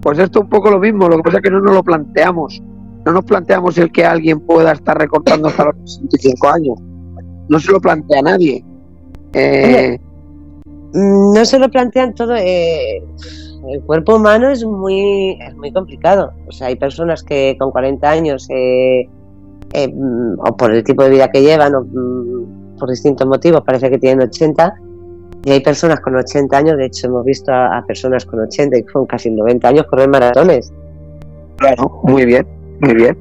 Pues 0.00 0.18
esto 0.18 0.38
es 0.38 0.44
un 0.44 0.48
poco 0.48 0.70
lo 0.70 0.78
mismo, 0.78 1.10
lo 1.10 1.18
que 1.18 1.24
pasa 1.24 1.36
es 1.36 1.42
que 1.42 1.50
no 1.50 1.60
nos 1.60 1.74
lo 1.74 1.82
planteamos. 1.82 2.62
No 3.04 3.12
nos 3.12 3.26
planteamos 3.26 3.76
el 3.76 3.92
que 3.92 4.06
alguien 4.06 4.40
pueda 4.40 4.72
estar 4.72 4.96
recortando 4.96 5.48
hasta 5.48 5.66
los 5.66 5.74
65 5.84 6.48
años. 6.48 6.78
No 7.50 7.60
se 7.60 7.70
lo 7.70 7.82
plantea 7.82 8.22
nadie. 8.22 8.64
Eh, 9.34 9.98
mm, 10.94 11.34
no 11.34 11.44
se 11.44 11.58
lo 11.58 11.68
plantean 11.68 12.14
todo. 12.14 12.34
Eh, 12.34 13.04
el 13.68 13.82
cuerpo 13.82 14.16
humano 14.16 14.48
es 14.48 14.64
muy, 14.64 15.36
es 15.38 15.54
muy 15.54 15.70
complicado. 15.70 16.32
O 16.48 16.52
sea, 16.52 16.68
hay 16.68 16.76
personas 16.76 17.22
que 17.22 17.56
con 17.58 17.70
40 17.70 18.08
años, 18.08 18.48
eh, 18.48 19.06
mm, 19.74 20.38
o 20.38 20.56
por 20.56 20.72
el 20.72 20.82
tipo 20.82 21.04
de 21.04 21.10
vida 21.10 21.30
que 21.30 21.42
llevan, 21.42 21.74
o, 21.74 21.82
mm, 21.82 22.61
por 22.82 22.90
distintos 22.90 23.28
motivos, 23.28 23.62
parece 23.64 23.88
que 23.90 23.96
tienen 23.96 24.26
80, 24.26 24.74
y 25.44 25.52
hay 25.52 25.60
personas 25.60 26.00
con 26.00 26.16
80 26.16 26.56
años, 26.56 26.76
de 26.76 26.86
hecho 26.86 27.06
hemos 27.06 27.24
visto 27.24 27.52
a, 27.52 27.84
personas 27.86 28.26
con 28.26 28.40
80 28.40 28.76
y 28.76 28.82
con 28.82 29.06
casi 29.06 29.30
90 29.30 29.68
años 29.68 29.86
correr 29.86 30.08
maratones. 30.08 30.72
Claro, 31.58 32.00
muy 32.02 32.24
bien, 32.24 32.44
muy 32.80 32.94
bien. 32.94 33.16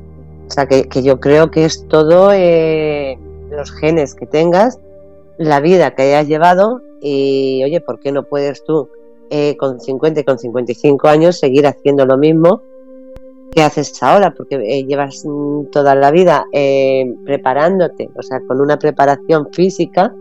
O 0.47 0.49
sea, 0.49 0.65
que, 0.65 0.87
yo 1.03 1.19
creo 1.19 1.51
que 1.51 1.65
es 1.65 1.87
todo 1.89 2.31
eh, 2.33 3.19
los 3.51 3.71
genes 3.71 4.15
que 4.15 4.25
tengas, 4.25 4.79
la 5.37 5.59
vida 5.59 5.93
que 5.93 6.01
hayas 6.01 6.27
llevado 6.27 6.81
y, 6.99 7.61
oye, 7.63 7.81
¿por 7.81 7.99
qué 7.99 8.11
no 8.11 8.23
puedes 8.23 8.63
tú 8.63 8.89
eh, 9.29 9.55
con 9.57 9.79
50 9.79 10.21
y 10.21 10.23
con 10.23 10.39
55 10.39 11.07
años 11.07 11.37
seguir 11.37 11.67
haciendo 11.67 12.07
lo 12.07 12.17
mismo 12.17 12.63
¿qué 13.51 13.63
haces 13.63 14.01
ahora? 14.01 14.31
Porque 14.31 14.55
eh, 14.55 14.85
llevas 14.85 15.23
mm, 15.25 15.65
toda 15.71 15.95
la 15.95 16.11
vida 16.11 16.45
eh, 16.51 17.05
preparándote, 17.25 18.09
o 18.17 18.21
sea, 18.21 18.39
con 18.47 18.61
una 18.61 18.77
preparación 18.77 19.49
física, 19.51 20.13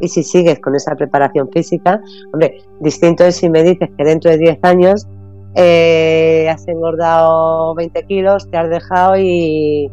y 0.00 0.08
si 0.08 0.22
sigues 0.22 0.58
con 0.58 0.74
esa 0.74 0.96
preparación 0.96 1.48
física, 1.50 2.00
hombre, 2.32 2.62
distinto 2.80 3.24
es 3.24 3.36
si 3.36 3.48
me 3.48 3.62
dices 3.62 3.90
que 3.96 4.04
dentro 4.04 4.30
de 4.30 4.38
10 4.38 4.58
años 4.62 5.06
eh, 5.54 6.48
has 6.50 6.66
engordado 6.66 7.74
20 7.74 8.02
kilos, 8.04 8.50
te 8.50 8.56
has 8.56 8.68
dejado 8.68 9.16
y... 9.16 9.90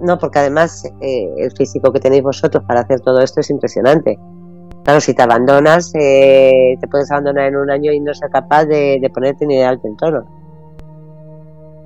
No, 0.00 0.18
porque 0.18 0.40
además 0.40 0.82
el 1.00 1.52
físico 1.52 1.92
que 1.92 2.00
tenéis 2.00 2.24
vosotros 2.24 2.64
para 2.66 2.80
hacer 2.80 3.00
todo 3.00 3.20
esto 3.20 3.40
es 3.40 3.48
impresionante. 3.50 4.18
Claro, 4.82 5.00
si 5.00 5.14
te 5.14 5.22
abandonas, 5.22 5.92
te 5.92 6.76
puedes 6.90 7.08
abandonar 7.12 7.46
en 7.46 7.56
un 7.56 7.70
año 7.70 7.92
y 7.92 8.00
no 8.00 8.12
ser 8.12 8.28
capaz 8.30 8.64
de, 8.64 9.08
ponerte 9.14 9.46
ni 9.46 9.54
de 9.54 9.64
alto 9.64 9.86
en 9.86 9.96
tono 9.96 10.41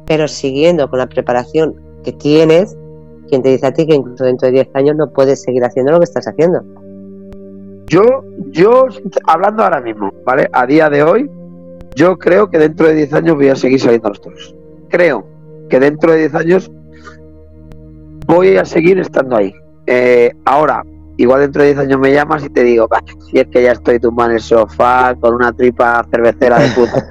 pero 0.06 0.28
siguiendo 0.28 0.88
con 0.88 0.98
la 0.98 1.06
preparación 1.06 1.74
que 2.04 2.12
tienes, 2.12 2.76
quien 3.28 3.42
te 3.42 3.50
dice 3.50 3.66
a 3.66 3.72
ti 3.72 3.86
que 3.86 3.94
incluso 3.94 4.24
dentro 4.24 4.46
de 4.46 4.52
10 4.52 4.68
años 4.74 4.96
no 4.96 5.10
puedes 5.10 5.42
seguir 5.42 5.64
haciendo 5.64 5.92
lo 5.92 5.98
que 5.98 6.04
estás 6.04 6.26
haciendo. 6.28 6.62
Yo, 7.88 8.24
yo, 8.50 8.86
hablando 9.26 9.62
ahora 9.62 9.80
mismo, 9.80 10.12
¿vale? 10.24 10.48
A 10.52 10.66
día 10.66 10.88
de 10.90 11.02
hoy, 11.02 11.30
yo 11.94 12.18
creo 12.18 12.50
que 12.50 12.58
dentro 12.58 12.86
de 12.86 12.94
10 12.94 13.12
años 13.14 13.36
voy 13.36 13.48
a 13.48 13.56
seguir 13.56 13.80
saliendo 13.80 14.08
a 14.08 14.10
los 14.10 14.20
toros. 14.20 14.54
Creo 14.88 15.26
que 15.68 15.80
dentro 15.80 16.12
de 16.12 16.18
10 16.18 16.34
años 16.34 16.70
voy 18.26 18.56
a 18.56 18.64
seguir 18.64 18.98
estando 18.98 19.36
ahí. 19.36 19.52
Eh, 19.86 20.32
ahora, 20.44 20.84
igual 21.16 21.40
dentro 21.40 21.62
de 21.62 21.74
10 21.74 21.80
años 21.80 22.00
me 22.00 22.12
llamas 22.12 22.44
y 22.44 22.50
te 22.50 22.64
digo, 22.64 22.88
si 23.30 23.38
es 23.38 23.46
que 23.48 23.62
ya 23.62 23.72
estoy 23.72 23.98
tumbado 24.00 24.30
en 24.30 24.36
el 24.36 24.42
sofá 24.42 25.14
con 25.18 25.34
una 25.34 25.52
tripa 25.52 26.04
cervecera 26.10 26.58
de 26.58 26.68
puta. 26.70 27.06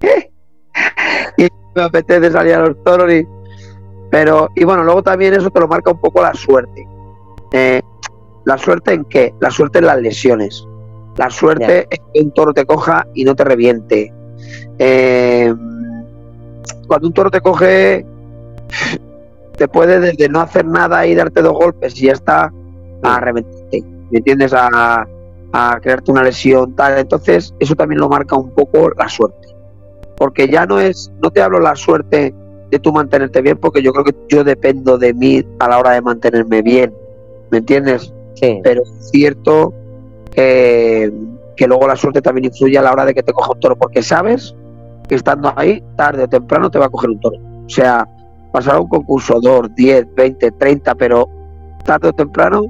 y 0.02 0.37
me 1.78 1.84
apetece 1.84 2.30
salir 2.30 2.54
a 2.54 2.60
los 2.60 2.82
toros 2.82 3.12
y 3.12 3.26
pero 4.10 4.48
y 4.54 4.64
bueno 4.64 4.84
luego 4.84 5.02
también 5.02 5.34
eso 5.34 5.50
te 5.50 5.60
lo 5.60 5.68
marca 5.68 5.90
un 5.90 6.00
poco 6.00 6.22
la 6.22 6.34
suerte. 6.34 6.86
Eh, 7.52 7.80
la 8.44 8.58
suerte 8.58 8.94
en 8.94 9.04
qué 9.04 9.34
la 9.40 9.50
suerte 9.50 9.78
en 9.78 9.86
las 9.86 10.00
lesiones. 10.00 10.66
La 11.16 11.30
suerte 11.30 11.86
es 11.90 12.00
que 12.12 12.22
un 12.22 12.32
toro 12.32 12.52
te 12.52 12.64
coja 12.64 13.06
y 13.14 13.24
no 13.24 13.34
te 13.34 13.44
reviente. 13.44 14.12
Eh, 14.78 15.52
cuando 16.86 17.08
un 17.08 17.12
toro 17.12 17.30
te 17.30 17.40
coge 17.40 18.06
te 19.56 19.68
puede 19.68 19.98
desde 19.98 20.28
no 20.28 20.40
hacer 20.40 20.64
nada 20.64 21.04
y 21.06 21.14
darte 21.14 21.42
dos 21.42 21.54
golpes 21.54 22.00
y 22.00 22.06
ya 22.06 22.12
está 22.12 22.52
a 23.02 23.20
reventarte 23.20 23.82
¿me 24.10 24.18
entiendes? 24.18 24.52
a, 24.54 25.06
a 25.52 25.80
crearte 25.80 26.10
una 26.10 26.22
lesión 26.22 26.74
tal. 26.74 26.98
Entonces 26.98 27.54
eso 27.58 27.74
también 27.74 28.00
lo 28.00 28.08
marca 28.08 28.36
un 28.36 28.50
poco 28.50 28.90
la 28.96 29.08
suerte 29.08 29.57
porque 30.18 30.48
ya 30.48 30.66
no 30.66 30.80
es, 30.80 31.10
no 31.22 31.30
te 31.30 31.40
hablo 31.40 31.60
la 31.60 31.76
suerte 31.76 32.34
de 32.70 32.78
tú 32.78 32.92
mantenerte 32.92 33.40
bien, 33.40 33.56
porque 33.56 33.82
yo 33.82 33.92
creo 33.92 34.04
que 34.04 34.14
yo 34.28 34.44
dependo 34.44 34.98
de 34.98 35.14
mí 35.14 35.42
a 35.60 35.68
la 35.68 35.78
hora 35.78 35.92
de 35.92 36.02
mantenerme 36.02 36.60
bien, 36.60 36.92
¿me 37.50 37.58
entiendes? 37.58 38.12
Sí. 38.34 38.60
Pero 38.62 38.82
es 38.82 39.10
cierto 39.10 39.72
que, 40.32 41.10
que 41.56 41.66
luego 41.66 41.86
la 41.86 41.96
suerte 41.96 42.20
también 42.20 42.46
influye 42.46 42.76
a 42.76 42.82
la 42.82 42.92
hora 42.92 43.04
de 43.04 43.14
que 43.14 43.22
te 43.22 43.32
coja 43.32 43.52
un 43.52 43.60
toro, 43.60 43.76
porque 43.76 44.02
sabes 44.02 44.54
que 45.08 45.14
estando 45.14 45.52
ahí, 45.56 45.82
tarde 45.96 46.24
o 46.24 46.28
temprano 46.28 46.70
te 46.70 46.78
va 46.78 46.86
a 46.86 46.90
coger 46.90 47.10
un 47.10 47.20
toro. 47.20 47.38
O 47.64 47.68
sea, 47.68 48.06
pasará 48.52 48.80
un 48.80 48.88
concurso 48.88 49.40
2, 49.40 49.74
10, 49.74 50.14
20, 50.14 50.50
30, 50.52 50.94
pero 50.96 51.28
tarde 51.84 52.08
o 52.08 52.12
temprano 52.12 52.64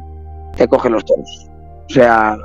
te 0.56 0.68
cogen 0.68 0.92
los 0.92 1.04
toros. 1.04 1.48
O 1.88 1.92
sea, 1.92 2.36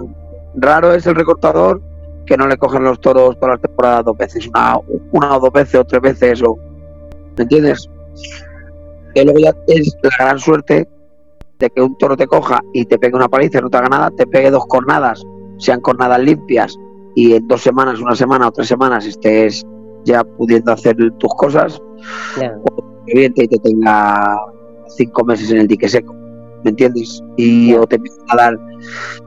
raro 0.56 0.94
es 0.94 1.06
el 1.06 1.16
recortador 1.16 1.82
que 2.26 2.38
no 2.38 2.48
le 2.48 2.58
cogen 2.58 2.84
los 2.84 3.00
toros 3.02 3.36
todas 3.40 3.56
las 3.56 3.62
temporadas 3.62 4.06
dos 4.06 4.18
veces, 4.18 4.48
una, 4.48 4.78
una 5.12 5.38
o 5.38 5.40
dos 5.40 5.52
veces 5.52 5.76
o 5.76 5.84
tres 5.86 6.02
veces, 6.02 6.44
o, 6.44 6.58
¿me 7.38 7.44
entiendes? 7.44 7.90
Que 9.14 9.24
luego 9.24 9.40
ya 9.40 9.54
es 9.68 9.96
la 10.04 10.26
gran 10.26 10.40
suerte 10.40 10.88
de 11.60 11.70
que 11.70 11.82
un 11.82 11.98
toro 11.98 12.18
te 12.18 12.28
coja 12.28 12.62
y 12.74 12.86
te 12.86 12.98
pegue 12.98 13.16
una 13.16 13.30
paliza 13.30 13.60
y 13.60 13.62
no 13.62 13.70
te 13.70 13.78
haga 13.78 13.90
nada, 13.90 14.12
te 14.12 14.26
pegue 14.26 14.52
dos 14.52 14.66
cornadas, 14.68 15.24
sean 15.58 15.82
cornadas 15.82 16.20
limpias, 16.20 16.78
y 17.16 17.34
en 17.34 17.48
dos 17.48 17.62
semanas, 17.62 18.00
una 18.00 18.16
semana 18.16 18.48
o 18.48 18.52
tres 18.52 18.68
semanas 18.68 19.06
estés 19.06 19.64
ya 20.06 20.24
pudiendo 20.24 20.72
hacer 20.72 20.96
tus 21.20 21.34
cosas, 21.36 21.82
Ya. 22.40 22.54
evidente 23.08 23.44
y 23.44 23.48
te 23.48 23.60
tenga 23.60 24.36
cinco 24.88 25.24
meses 25.24 25.52
en 25.52 25.58
el 25.60 25.68
dique 25.68 25.88
seco, 25.88 26.14
¿me 26.64 26.72
entiendes? 26.72 27.22
Y 27.38 27.74
o 27.76 27.86
te 27.86 27.98
empiezan 27.98 28.26
a 28.30 28.36
dar 28.36 28.60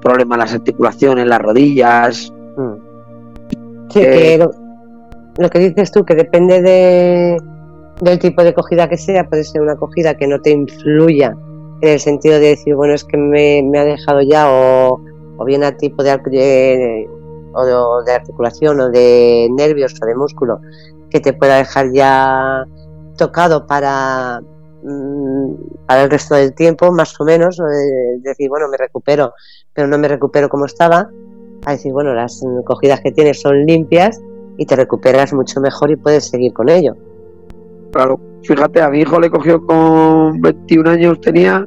problemas 0.03 0.37
en 0.37 0.41
las 0.41 0.55
articulaciones, 0.55 1.27
las 1.27 1.41
rodillas. 1.41 2.33
Sí, 3.91 4.01
Eh, 4.03 4.39
lo, 5.39 5.51
que 5.51 5.59
dices 5.59 5.91
tú, 5.93 6.05
que 6.05 6.15
depende 6.15 6.63
de, 6.63 7.37
del 8.01 8.19
tipo 8.19 8.43
de 8.43 8.55
cogida 8.55 8.89
que 8.89 8.97
sea, 8.97 9.29
puede 9.29 9.45
ser 9.45 9.63
una 9.63 9.77
cogida 9.77 10.15
que 10.17 10.27
no 10.27 10.41
te 10.41 10.51
influya 10.51 11.37
en 11.83 11.89
el 11.91 12.01
sentido 12.01 12.35
de 12.41 12.49
decir, 12.49 12.75
bueno, 12.75 12.95
es 12.95 13.05
que 13.05 13.17
me, 13.17 13.61
ha 13.79 13.85
dejado 13.85 14.23
ya, 14.23 14.51
o, 14.51 15.01
o 15.37 15.45
bien 15.45 15.63
a 15.63 15.77
tipo 15.77 16.03
de, 16.03 16.11
ar- 16.11 16.23
de- 16.23 17.09
o 17.53 18.03
de, 18.03 18.13
articulación, 18.13 18.81
o 18.81 18.91
de 18.91 19.49
nervios, 19.51 19.95
o 20.03 20.07
de 20.07 20.15
músculo, 20.15 20.61
que 21.11 21.21
te 21.21 21.33
pueda 21.33 21.57
dejar 21.57 21.93
ya 21.93 22.65
tocado 23.17 23.67
para, 23.67 24.41
mm, 24.83 25.55
para 25.87 26.03
el 26.05 26.11
resto 26.11 26.35
del 26.35 26.55
tiempo, 26.55 26.93
más 26.93 27.19
o 27.21 27.25
menos, 27.25 27.59
o 27.61 27.65
de 27.65 28.19
decir, 28.23 28.49
bueno, 28.49 28.69
me 28.69 28.77
recupero, 28.77 29.33
pero 29.73 29.87
no 29.89 29.97
me 29.99 30.09
recupero 30.09 30.49
como 30.49 30.67
estaba, 30.67 31.09
a 31.67 31.73
decir, 31.73 31.93
bueno, 31.93 32.15
las 32.15 32.43
cogidas 32.65 33.01
que 33.01 33.11
tienes 33.11 33.41
son 33.41 33.67
limpias 33.67 34.23
y 34.57 34.65
te 34.65 34.77
recuperas 34.77 35.35
mucho 35.35 35.61
mejor 35.61 35.91
y 35.91 35.97
puedes 35.97 36.29
seguir 36.29 36.53
con 36.53 36.69
ello. 36.69 36.95
Claro, 37.91 38.21
fíjate, 38.45 38.81
a 38.81 38.89
mi 38.89 39.01
hijo 39.01 39.19
le 39.19 39.31
cogió 39.31 39.61
con 39.67 40.41
21 40.41 40.91
años, 40.91 41.21
tenía, 41.21 41.67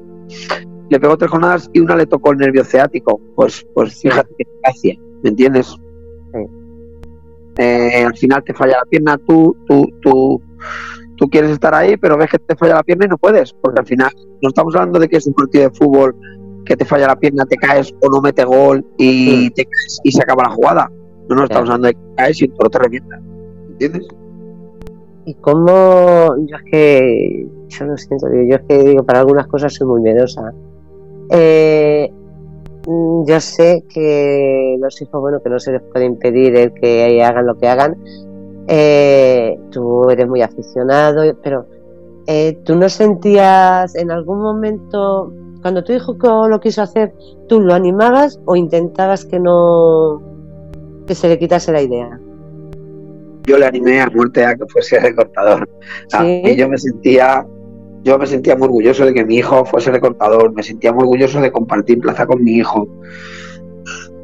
le 0.89 0.99
pegó 0.99 1.17
tres 1.17 1.29
jornadas 1.29 1.69
y 1.73 1.81
una 1.81 1.97
le 1.97 2.05
tocó 2.05 2.31
el 2.31 2.37
nervio 2.37 2.63
ciático. 2.63 3.19
Pues, 3.35 3.67
pues 3.73 3.99
fíjate 4.01 4.33
qué 4.37 4.45
gracia, 4.63 4.95
¿me 5.21 5.29
entiendes? 5.31 5.75
Sí. 6.33 6.39
Eh, 7.57 8.05
al 8.05 8.15
final 8.15 8.41
te 8.45 8.53
falla 8.53 8.77
la 8.77 8.85
pierna, 8.85 9.17
tú, 9.27 9.53
tú, 9.67 9.85
tú, 10.01 10.41
tú 11.17 11.29
quieres 11.29 11.51
estar 11.51 11.75
ahí, 11.75 11.97
pero 11.97 12.17
ves 12.17 12.29
que 12.29 12.39
te 12.39 12.55
falla 12.55 12.75
la 12.75 12.83
pierna 12.83 13.05
y 13.05 13.09
no 13.09 13.17
puedes, 13.17 13.51
porque 13.51 13.81
al 13.81 13.85
final 13.85 14.11
no 14.41 14.47
estamos 14.47 14.73
hablando 14.75 14.97
de 14.97 15.09
que 15.09 15.17
es 15.17 15.27
un 15.27 15.33
partido 15.33 15.65
de 15.65 15.75
fútbol 15.75 16.15
que 16.69 16.77
te 16.77 16.85
falla 16.85 17.07
la 17.07 17.15
pierna, 17.15 17.45
te 17.45 17.57
caes 17.57 17.93
o 17.99 18.09
no 18.09 18.21
mete 18.21 18.45
gol 18.45 18.85
y 18.97 19.09
Sí. 19.25 19.49
te 19.55 19.65
caes 19.65 19.99
y 20.03 20.11
se 20.11 20.21
acaba 20.21 20.43
la 20.43 20.51
jugada. 20.51 20.91
No, 21.27 21.35
no 21.35 21.43
estamos 21.43 21.67
hablando 21.69 21.87
de 21.87 21.93
que 21.95 21.99
caes 22.15 22.41
y 22.41 22.47
toro 22.49 22.69
te 22.69 22.79
revienta. 22.79 23.19
¿Entiendes? 23.69 24.07
Y 25.25 25.33
como 25.35 26.35
yo 26.45 26.55
es 26.55 26.63
que, 26.71 27.47
yo 27.67 27.85
lo 27.85 27.97
siento, 27.97 28.27
digo, 28.29 28.43
yo 28.49 28.55
es 28.55 28.61
que 28.67 28.83
digo, 28.83 29.03
para 29.03 29.19
algunas 29.19 29.47
cosas 29.47 29.73
soy 29.73 29.87
muy 29.87 30.01
miedosa. 30.01 30.53
Eh, 31.31 32.09
mm, 32.87 33.25
yo 33.25 33.39
sé 33.39 33.83
que 33.93 34.77
los 34.79 35.01
hijos, 35.01 35.19
bueno, 35.21 35.39
que 35.41 35.49
no 35.49 35.59
se 35.59 35.71
les 35.71 35.81
puede 35.81 36.05
impedir 36.05 36.55
el 36.55 36.73
que 36.73 37.23
hagan 37.23 37.45
lo 37.47 37.57
que 37.57 37.67
hagan. 37.67 37.97
Eh, 38.67 39.59
tú 39.71 40.09
eres 40.09 40.27
muy 40.27 40.41
aficionado, 40.41 41.23
pero 41.43 41.65
eh, 42.27 42.59
¿tú 42.63 42.75
no 42.75 42.87
sentías 42.89 43.95
en 43.95 44.11
algún 44.11 44.39
momento, 44.41 45.31
cuando 45.61 45.83
tu 45.83 45.93
hijo 45.93 46.15
lo 46.47 46.59
quiso 46.59 46.81
hacer, 46.81 47.13
tú 47.47 47.59
lo 47.59 47.73
animabas 47.73 48.39
o 48.45 48.55
intentabas 48.55 49.25
que 49.25 49.39
no, 49.39 50.21
que 51.05 51.15
se 51.15 51.27
le 51.27 51.37
quitase 51.37 51.71
la 51.71 51.81
idea? 51.81 52.19
yo 53.49 53.57
le 53.57 53.65
animé 53.65 53.99
a 53.99 54.09
muerte 54.09 54.45
a 54.45 54.55
que 54.55 54.65
fuese 54.67 54.99
recortador. 54.99 55.67
Sí. 56.07 56.41
y 56.45 56.55
yo 56.55 56.69
me 56.69 56.77
sentía, 56.77 57.45
yo 58.03 58.17
me 58.17 58.27
sentía 58.27 58.55
muy 58.55 58.65
orgulloso 58.65 59.05
de 59.05 59.13
que 59.13 59.25
mi 59.25 59.37
hijo 59.37 59.65
fuese 59.65 59.91
recortador, 59.91 60.53
me 60.53 60.63
sentía 60.63 60.93
muy 60.93 61.03
orgulloso 61.03 61.41
de 61.41 61.51
compartir 61.51 61.99
plaza 61.99 62.25
con 62.25 62.43
mi 62.43 62.53
hijo. 62.53 62.87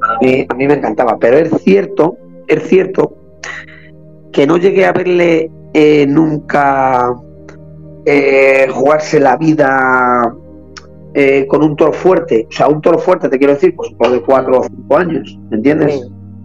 A 0.01 0.17
mí, 0.21 0.45
a 0.47 0.53
mí 0.53 0.67
me 0.67 0.75
encantaba, 0.75 1.17
pero 1.19 1.37
es 1.37 1.51
cierto, 1.63 2.17
es 2.47 2.63
cierto 2.67 3.17
que 4.31 4.45
no 4.45 4.57
llegué 4.57 4.85
a 4.85 4.91
verle 4.91 5.49
eh, 5.73 6.05
nunca 6.07 7.15
eh, 8.05 8.67
jugarse 8.71 9.19
la 9.19 9.37
vida 9.37 10.35
eh, 11.17 11.47
con 11.47 11.63
un 11.63 11.77
toro 11.77 11.93
fuerte. 11.93 12.45
O 12.49 12.51
sea, 12.51 12.67
un 12.67 12.81
toro 12.81 12.99
fuerte, 12.99 13.29
te 13.29 13.37
quiero 13.37 13.53
decir, 13.53 13.73
pues 13.73 13.89
un 13.89 13.97
toro 13.97 14.11
de 14.11 14.21
cuatro 14.21 14.59
o 14.59 14.63
cinco 14.63 14.97
años, 14.97 15.39
¿me 15.49 15.55
entiendes? 15.55 16.01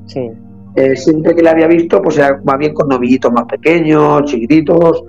Sí, 0.06 0.14
sí. 0.14 0.30
Eh, 0.76 0.94
siempre 0.94 1.34
que 1.34 1.42
le 1.42 1.50
había 1.50 1.66
visto, 1.66 2.00
pues 2.00 2.18
era 2.18 2.40
más 2.44 2.56
bien 2.56 2.72
con 2.72 2.88
novillitos 2.88 3.32
más 3.32 3.46
pequeños, 3.46 4.24
chiquititos. 4.26 5.02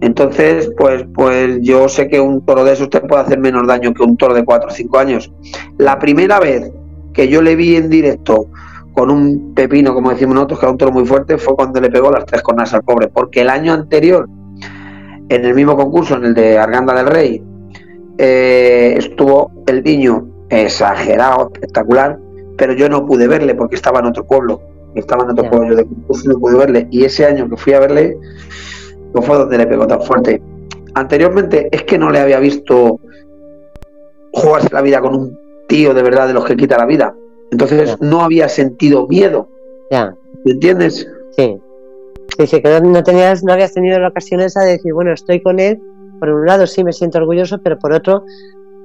Entonces, 0.00 0.70
pues, 0.78 1.04
pues 1.12 1.58
yo 1.60 1.88
sé 1.88 2.08
que 2.08 2.20
un 2.20 2.46
toro 2.46 2.62
de 2.62 2.72
esos 2.72 2.88
te 2.88 3.00
puede 3.00 3.22
hacer 3.22 3.40
menos 3.40 3.66
daño 3.66 3.92
que 3.92 4.04
un 4.04 4.16
toro 4.16 4.32
de 4.32 4.44
4 4.44 4.68
o 4.68 4.72
5 4.72 4.98
años. 4.98 5.32
La 5.76 5.98
primera 5.98 6.38
vez 6.38 6.70
que 7.12 7.26
yo 7.26 7.42
le 7.42 7.56
vi 7.56 7.74
en 7.74 7.90
directo 7.90 8.46
con 8.92 9.10
un 9.10 9.54
pepino, 9.54 9.92
como 9.92 10.10
decimos 10.10 10.36
nosotros, 10.36 10.60
que 10.60 10.66
era 10.66 10.72
un 10.72 10.78
toro 10.78 10.92
muy 10.92 11.04
fuerte, 11.04 11.36
fue 11.36 11.56
cuando 11.56 11.80
le 11.80 11.90
pegó 11.90 12.12
las 12.12 12.24
tres 12.26 12.42
cornas 12.42 12.72
al 12.74 12.84
pobre. 12.84 13.08
Porque 13.08 13.40
el 13.40 13.50
año 13.50 13.72
anterior, 13.72 14.28
en 15.28 15.44
el 15.44 15.54
mismo 15.54 15.76
concurso, 15.76 16.14
en 16.16 16.26
el 16.26 16.34
de 16.34 16.58
Arganda 16.58 16.94
del 16.94 17.06
Rey, 17.06 17.42
eh, 18.22 18.94
estuvo 18.98 19.50
el 19.66 19.82
niño 19.82 20.28
exagerado, 20.50 21.50
espectacular, 21.54 22.18
pero 22.58 22.74
yo 22.74 22.88
no 22.88 23.06
pude 23.06 23.26
verle 23.26 23.54
porque 23.54 23.76
estaba 23.76 24.00
en 24.00 24.06
otro 24.06 24.26
pueblo 24.26 24.60
estaba 24.94 25.24
en 25.24 25.30
otro 25.30 25.48
pueblo 25.48 25.76
de 25.76 25.84
concurso 25.84 26.22
y 26.24 26.28
no 26.34 26.40
pude 26.40 26.58
verle. 26.58 26.88
Y 26.90 27.04
ese 27.04 27.26
año 27.26 27.48
que 27.48 27.56
fui 27.56 27.72
a 27.72 27.80
verle, 27.80 28.16
no 29.14 29.22
fue 29.22 29.38
donde 29.38 29.58
le 29.58 29.66
pegó 29.66 29.86
tan 29.86 30.02
fuerte. 30.02 30.42
Anteriormente 30.94 31.68
es 31.70 31.84
que 31.84 31.98
no 31.98 32.10
le 32.10 32.18
había 32.18 32.40
visto 32.40 32.98
jugarse 34.32 34.68
la 34.72 34.82
vida 34.82 35.00
con 35.00 35.14
un 35.14 35.38
tío 35.68 35.94
de 35.94 36.02
verdad 36.02 36.26
de 36.26 36.34
los 36.34 36.44
que 36.44 36.56
quita 36.56 36.76
la 36.76 36.86
vida. 36.86 37.14
Entonces 37.52 38.00
no 38.00 38.22
había 38.22 38.48
sentido 38.48 39.06
miedo, 39.08 39.48
Ya, 39.90 40.14
¿me 40.44 40.52
entiendes? 40.52 41.08
sí. 41.36 41.58
Sí, 42.38 42.46
sí, 42.46 42.62
que 42.62 42.80
no 42.80 43.02
tenías, 43.02 43.42
no 43.42 43.52
habías 43.52 43.74
tenido 43.74 43.98
la 43.98 44.08
ocasión 44.08 44.40
esa 44.40 44.60
de 44.60 44.72
decir, 44.72 44.94
bueno, 44.94 45.12
estoy 45.12 45.42
con 45.42 45.58
él, 45.58 45.80
por 46.20 46.28
un 46.28 46.46
lado 46.46 46.66
sí 46.66 46.84
me 46.84 46.92
siento 46.92 47.18
orgulloso, 47.18 47.58
pero 47.58 47.78
por 47.78 47.92
otro, 47.92 48.24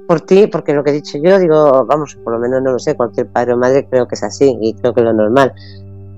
por 0.08 0.22
ti, 0.22 0.48
porque 0.48 0.72
lo 0.72 0.82
que 0.82 0.90
he 0.90 0.94
dicho 0.94 1.18
yo, 1.22 1.38
digo, 1.38 1.84
vamos, 1.86 2.16
por 2.24 2.32
lo 2.32 2.40
menos 2.40 2.62
no 2.62 2.72
lo 2.72 2.78
sé, 2.78 2.96
cualquier 2.96 3.28
padre 3.28 3.52
o 3.52 3.56
madre 3.56 3.86
creo 3.88 4.08
que 4.08 4.16
es 4.16 4.22
así, 4.22 4.56
y 4.60 4.74
creo 4.74 4.94
que 4.94 5.00
es 5.00 5.04
lo 5.04 5.12
normal. 5.12 5.52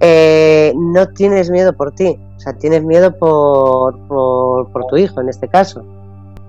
Eh, 0.01 0.73
no 0.77 1.09
tienes 1.09 1.51
miedo 1.51 1.73
por 1.73 1.93
ti, 1.93 2.17
o 2.37 2.41
sea, 2.41 2.53
tienes 2.55 2.85
miedo 2.85 3.15
por, 3.19 3.99
por, 4.07 4.71
por 4.73 4.87
tu 4.87 4.97
hijo 4.97 5.21
en 5.21 5.29
este 5.29 5.49
caso. 5.49 5.85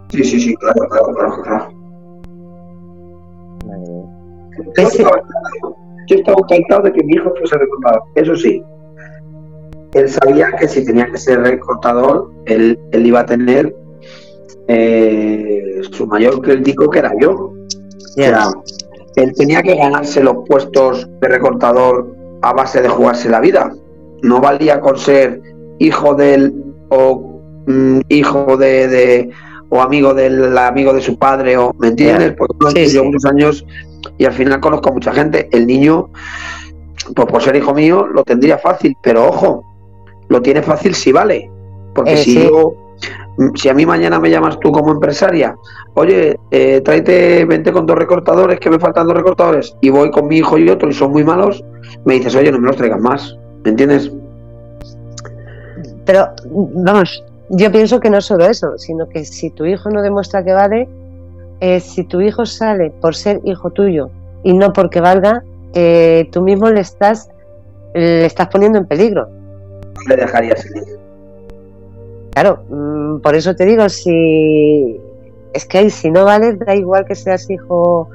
Sí, 0.09 0.23
sí, 0.23 0.39
sí, 0.39 0.55
claro, 0.55 0.87
claro, 0.89 1.41
claro. 1.43 1.71
Yo 4.77 4.83
estaba, 4.83 5.21
yo 6.07 6.15
estaba 6.15 6.37
encantado 6.41 6.83
de 6.83 6.93
que 6.93 7.03
mi 7.03 7.13
hijo 7.13 7.31
fuese 7.37 7.57
recortador. 7.57 8.03
Eso 8.15 8.35
sí, 8.35 8.63
él 9.93 10.09
sabía 10.09 10.51
que 10.59 10.67
si 10.67 10.85
tenía 10.85 11.09
que 11.11 11.17
ser 11.17 11.41
recortador, 11.41 12.31
él, 12.45 12.79
él 12.91 13.05
iba 13.07 13.21
a 13.21 13.25
tener 13.25 13.75
eh, 14.69 15.81
su 15.91 16.05
mayor 16.07 16.41
crítico 16.41 16.89
que 16.89 16.99
era 16.99 17.11
yo. 17.19 17.53
Sea, 18.15 18.49
él 19.15 19.33
tenía 19.35 19.61
que 19.63 19.75
ganarse 19.75 20.23
los 20.23 20.37
puestos 20.47 21.07
de 21.19 21.27
recortador 21.27 22.15
a 22.41 22.53
base 22.53 22.81
de 22.81 22.87
jugarse 22.89 23.29
la 23.29 23.39
vida. 23.39 23.73
No 24.21 24.39
valía 24.39 24.79
con 24.79 24.97
ser 24.97 25.41
hijo 25.79 26.13
del 26.13 26.53
o 26.89 27.41
mm, 27.65 27.99
hijo 28.09 28.57
de, 28.57 28.87
de- 28.87 29.29
o 29.71 29.81
amigo 29.81 30.13
del 30.15 30.57
amigo 30.57 30.93
de 30.93 31.01
su 31.01 31.17
padre 31.17 31.55
o 31.57 31.73
¿me 31.79 31.89
entiendes? 31.89 32.33
Porque 32.37 32.55
yo 32.61 32.69
Sí, 32.71 32.85
llevo 32.87 33.05
sí. 33.05 33.11
muchos 33.11 33.25
años 33.25 33.65
y 34.17 34.25
al 34.25 34.33
final 34.33 34.59
conozco 34.59 34.89
a 34.89 34.93
mucha 34.93 35.13
gente. 35.13 35.47
El 35.51 35.67
niño, 35.67 36.09
pues 37.15 37.27
por 37.27 37.41
ser 37.41 37.55
hijo 37.55 37.73
mío, 37.73 38.07
lo 38.07 38.23
tendría 38.23 38.57
fácil, 38.57 38.95
pero 39.03 39.27
ojo, 39.27 39.63
lo 40.27 40.41
tiene 40.41 40.61
fácil 40.63 40.93
si 40.95 41.11
vale. 41.11 41.49
Porque 41.93 42.13
Eh, 42.13 42.17
si 42.17 42.43
yo 42.43 42.73
si 43.55 43.69
a 43.69 43.73
mí 43.73 43.85
mañana 43.85 44.19
me 44.19 44.29
llamas 44.29 44.59
tú 44.59 44.71
como 44.71 44.91
empresaria, 44.91 45.55
oye, 45.93 46.39
eh, 46.51 46.81
tráete, 46.81 47.45
vente 47.45 47.71
con 47.71 47.85
dos 47.85 47.97
recortadores, 47.97 48.59
que 48.59 48.69
me 48.69 48.79
faltan 48.79 49.07
dos 49.07 49.15
recortadores, 49.15 49.75
y 49.81 49.89
voy 49.89 50.11
con 50.11 50.27
mi 50.27 50.37
hijo 50.37 50.57
y 50.57 50.69
otro 50.69 50.89
y 50.89 50.93
son 50.93 51.11
muy 51.11 51.23
malos, 51.23 51.63
me 52.05 52.15
dices, 52.15 52.35
oye, 52.35 52.51
no 52.51 52.59
me 52.59 52.67
los 52.67 52.75
traigas 52.75 52.99
más, 52.99 53.37
¿me 53.63 53.71
entiendes? 53.71 54.11
pero 56.09 56.27
vamos, 56.73 57.23
yo 57.49 57.71
pienso 57.71 57.99
que 57.99 58.09
no 58.09 58.19
solo 58.19 58.45
eso, 58.45 58.79
sino 58.79 59.07
que 59.07 59.25
si 59.25 59.51
tu 59.51 59.65
hijo 59.65 59.91
no 59.91 60.01
demuestra 60.01 60.43
que 60.43 60.53
vale, 60.53 60.89
eh, 61.59 61.79
si 61.79 62.03
tu 62.03 62.19
hijo 62.19 62.47
sale 62.47 62.91
por 62.99 63.15
ser 63.15 63.41
hijo 63.43 63.69
tuyo 63.69 64.09
y 64.41 64.53
no 64.53 64.73
porque 64.73 65.01
valga, 65.01 65.43
eh, 65.75 66.27
tú 66.31 66.41
mismo 66.41 66.67
le 66.67 66.81
estás, 66.81 67.29
le 67.93 68.25
estás 68.25 68.47
poniendo 68.47 68.79
en 68.79 68.87
peligro. 68.87 69.29
Le 70.07 70.15
dejarías 70.15 70.63
salir. 70.63 70.99
Claro, 72.31 72.63
mm, 72.69 73.19
por 73.19 73.35
eso 73.35 73.55
te 73.55 73.65
digo, 73.65 73.89
si 73.89 74.99
es 75.53 75.65
que 75.65 75.89
si 75.89 76.11
no 76.11 76.25
vale, 76.25 76.53
da 76.53 76.75
igual 76.75 77.05
que 77.05 77.15
seas 77.15 77.49
hijo. 77.49 78.09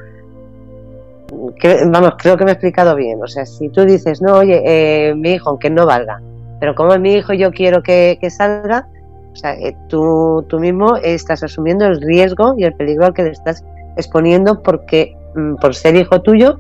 vamos, 1.87 2.15
creo 2.19 2.37
que 2.37 2.45
me 2.45 2.51
he 2.51 2.55
explicado 2.55 2.95
bien. 2.95 3.23
O 3.23 3.27
sea, 3.27 3.45
si 3.45 3.69
tú 3.69 3.85
dices, 3.85 4.23
no, 4.23 4.39
oye, 4.39 4.63
eh, 4.65 5.15
mi 5.15 5.33
hijo, 5.33 5.51
aunque 5.51 5.71
no 5.71 5.87
valga, 5.87 6.21
pero 6.61 6.75
como 6.75 6.95
es 6.95 7.01
mi 7.01 7.15
hijo, 7.15 7.33
yo 7.33 7.51
quiero 7.51 7.83
que, 7.83 8.19
salga, 8.31 8.89
o 9.33 9.37
sea, 9.37 9.55
eh, 9.55 9.77
tú, 9.89 10.45
tú 10.49 10.61
mismo 10.61 10.97
estás 10.97 11.43
asumiendo 11.43 11.87
el 11.87 12.01
riesgo 12.01 12.55
y 12.57 12.65
el 12.65 12.75
peligro 12.75 13.07
al 13.07 13.15
que 13.15 13.25
le 13.25 13.31
estás 13.31 13.65
exponiendo 13.97 14.63
porque 14.63 15.17
mm, 15.35 15.57
por 15.57 15.75
ser 15.75 15.97
hijo 15.97 16.23
tuyo 16.23 16.59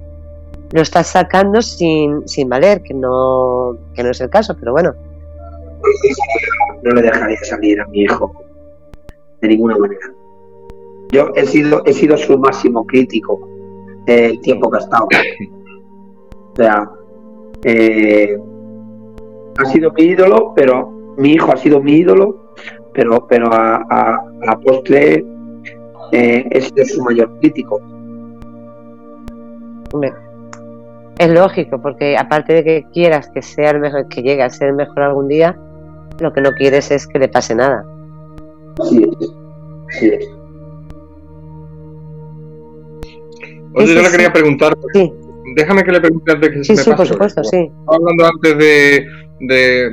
lo 0.73 0.83
estás 0.83 1.07
sacando 1.07 1.63
sin, 1.63 2.27
sin 2.27 2.49
valer, 2.49 2.83
que 2.83 2.95
no, 2.95 3.77
que 3.95 4.03
no 4.03 4.11
es 4.11 4.21
el 4.21 4.29
caso, 4.29 4.57
pero 4.59 4.73
bueno. 4.73 4.93
No 6.83 6.91
le 6.91 7.03
dejaría 7.03 7.39
salir 7.45 7.81
a 7.81 7.87
mi 7.87 8.03
hijo 8.03 8.33
de 9.41 9.49
ninguna 9.49 9.77
manera. 9.77 10.13
Yo 11.13 11.31
he 11.35 11.47
sido, 11.47 11.83
he 11.87 11.93
sido 11.93 12.17
su 12.17 12.39
máximo 12.39 12.85
crítico 12.87 13.49
el 14.07 14.41
tiempo 14.41 14.71
que 14.71 14.79
ha 14.79 14.81
estado. 14.81 15.07
O 15.07 16.57
sea, 16.57 16.91
eh, 17.65 18.39
ha 19.59 19.65
sido 19.67 19.93
mi 19.93 20.03
ídolo, 20.03 20.53
pero 20.55 20.91
mi 21.17 21.33
hijo 21.33 21.53
ha 21.53 21.57
sido 21.57 21.81
mi 21.81 21.93
ídolo, 21.93 22.53
pero, 22.93 23.27
pero 23.27 23.49
a, 23.53 24.25
la 24.41 24.59
postre 24.61 25.25
eh, 26.13 26.45
he 26.51 26.61
sido 26.61 26.85
su 26.85 27.03
mayor 27.03 27.39
crítico. 27.41 27.81
Es 31.19 31.31
lógico, 31.31 31.81
porque 31.81 32.17
aparte 32.17 32.55
de 32.55 32.65
que 32.65 32.85
quieras 32.93 33.31
que 33.31 33.41
sea 33.41 33.71
el 33.71 33.81
mejor, 33.81 34.09
que 34.09 34.23
llegue 34.23 34.43
a 34.43 34.51
ser 34.51 34.69
el 34.69 34.75
mejor 34.75 35.03
algún 35.03 35.29
día, 35.29 35.57
lo 36.21 36.33
que 36.33 36.41
no 36.41 36.53
quieres 36.53 36.91
es 36.91 37.07
que 37.07 37.19
le 37.19 37.29
pase 37.29 37.55
nada. 37.55 37.85
Sí, 38.89 39.11
sí. 39.91 40.13
Oye, 43.75 43.95
yo 43.95 44.03
le 44.03 44.11
quería 44.11 44.33
preguntar. 44.33 44.77
Déjame 45.57 45.85
que 45.85 45.93
le 45.93 46.01
pregunte 46.01 46.33
antes 46.33 46.51
que 46.51 46.65
se 46.65 46.73
me 46.75 46.79
sí, 46.79 46.93
por 46.93 47.07
supuesto, 47.07 47.45
sí. 47.45 47.71
Hablando 47.87 48.27
antes 48.27 48.59
de, 48.59 49.07
de, 49.41 49.91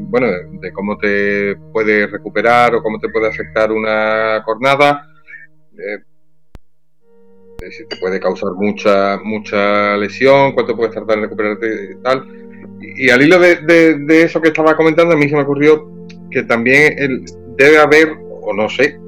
bueno, 0.00 0.28
de 0.60 0.72
cómo 0.72 0.96
te 0.98 1.56
puede 1.72 2.06
recuperar 2.06 2.74
o 2.74 2.82
cómo 2.82 2.98
te 2.98 3.08
puede 3.08 3.28
afectar 3.28 3.70
una 3.70 4.42
jornada. 4.44 5.06
Eh, 5.78 5.98
si 7.70 7.86
te 7.86 7.96
puede 7.96 8.20
causar 8.20 8.52
mucha 8.52 9.18
mucha 9.22 9.96
lesión, 9.96 10.52
cuánto 10.52 10.76
puedes 10.76 10.94
tardar 10.94 11.18
en 11.18 11.24
recuperarte 11.24 11.92
y 11.92 12.02
tal. 12.02 12.47
Y, 12.80 13.10
al 13.10 13.22
hilo 13.22 13.38
de, 13.38 14.22
eso 14.22 14.40
que 14.40 14.48
estaba 14.48 14.76
comentando, 14.76 15.14
a 15.14 15.16
mí 15.16 15.28
se 15.28 15.36
me 15.36 15.42
ocurrió 15.42 15.90
que 16.30 16.42
también 16.42 17.24
debe 17.56 17.78
haber, 17.78 18.16
o 18.42 18.54
no 18.54 18.68
sé, 18.68 18.98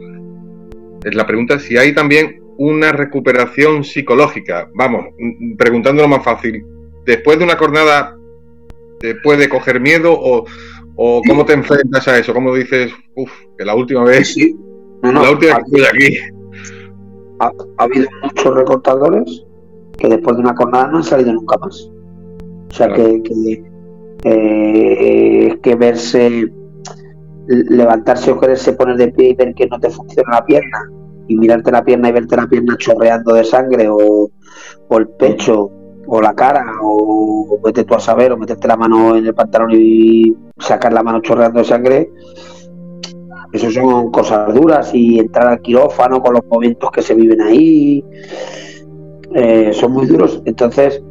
es 1.04 1.14
la 1.14 1.26
pregunta 1.26 1.58
si 1.58 1.76
hay 1.76 1.94
también 1.94 2.40
una 2.58 2.92
recuperación 2.92 3.84
psicológica. 3.84 4.68
Vamos, 4.74 5.06
preguntándolo 5.56 6.08
más 6.08 6.22
fácil. 6.22 6.64
Después 7.06 7.38
de 7.38 7.44
una 7.44 7.56
jornada, 7.56 8.16
¿te 8.98 9.14
puede 9.14 9.48
coger 9.48 9.80
miedo 9.80 10.12
o, 10.12 10.44
cómo 11.26 11.46
te 11.46 11.54
enfrentas 11.54 12.06
a 12.08 12.18
eso? 12.18 12.34
¿Cómo 12.34 12.54
dices, 12.54 12.92
uff, 13.14 13.32
que 13.56 13.64
la 13.64 13.74
última 13.74 14.04
vez, 14.04 14.34
sí. 14.34 14.54
la 15.02 15.30
última 15.30 15.56
vez 15.56 15.64
que 15.72 15.80
estoy 15.80 15.82
aquí? 15.84 16.18
Ha, 17.38 17.50
habido 17.78 18.08
muchos 18.22 18.54
recortadores 18.54 19.44
que 19.96 20.08
después 20.08 20.36
de 20.36 20.42
una 20.42 20.54
jornada 20.54 20.88
no 20.88 20.98
han 20.98 21.04
salido 21.04 21.32
nunca 21.32 21.56
más. 21.58 21.90
O 22.70 22.72
sea 22.72 22.88
que, 22.92 23.22
que, 23.22 23.64
eh, 24.24 25.58
que 25.60 25.74
verse, 25.74 26.48
levantarse 27.46 28.30
o 28.30 28.38
quererse 28.38 28.74
poner 28.74 28.96
de 28.96 29.08
pie 29.08 29.30
y 29.30 29.34
ver 29.34 29.54
que 29.54 29.66
no 29.66 29.80
te 29.80 29.90
funciona 29.90 30.30
la 30.32 30.44
pierna. 30.44 30.78
Y 31.26 31.36
mirarte 31.36 31.70
la 31.70 31.84
pierna 31.84 32.08
y 32.08 32.12
verte 32.12 32.36
la 32.36 32.46
pierna 32.46 32.76
chorreando 32.76 33.34
de 33.34 33.44
sangre 33.44 33.88
o, 33.88 34.30
el 34.90 35.08
pecho 35.08 35.70
o 36.06 36.20
la 36.20 36.34
cara 36.34 36.64
o, 36.82 37.60
vete 37.64 37.84
tú 37.84 37.94
a 37.94 38.00
saber 38.00 38.32
o 38.32 38.36
meterte 38.36 38.66
la 38.66 38.76
mano 38.76 39.16
en 39.16 39.26
el 39.26 39.34
pantalón 39.34 39.70
y 39.72 40.34
sacar 40.58 40.92
la 40.92 41.02
mano 41.02 41.20
chorreando 41.20 41.60
de 41.60 41.64
sangre 41.64 42.10
eso 43.52 43.70
son 43.70 44.10
cosas 44.10 44.52
duras. 44.54 44.94
Y 44.94 45.18
entrar 45.18 45.48
al 45.48 45.60
quirófano 45.60 46.20
con 46.20 46.34
los 46.34 46.44
momentos 46.46 46.90
que 46.90 47.02
se 47.02 47.14
viven 47.14 47.40
ahí 47.40 48.04
eh, 49.34 49.72
son 49.72 49.92
muy 49.92 50.06
duros. 50.06 50.42
Entonces 50.44 51.02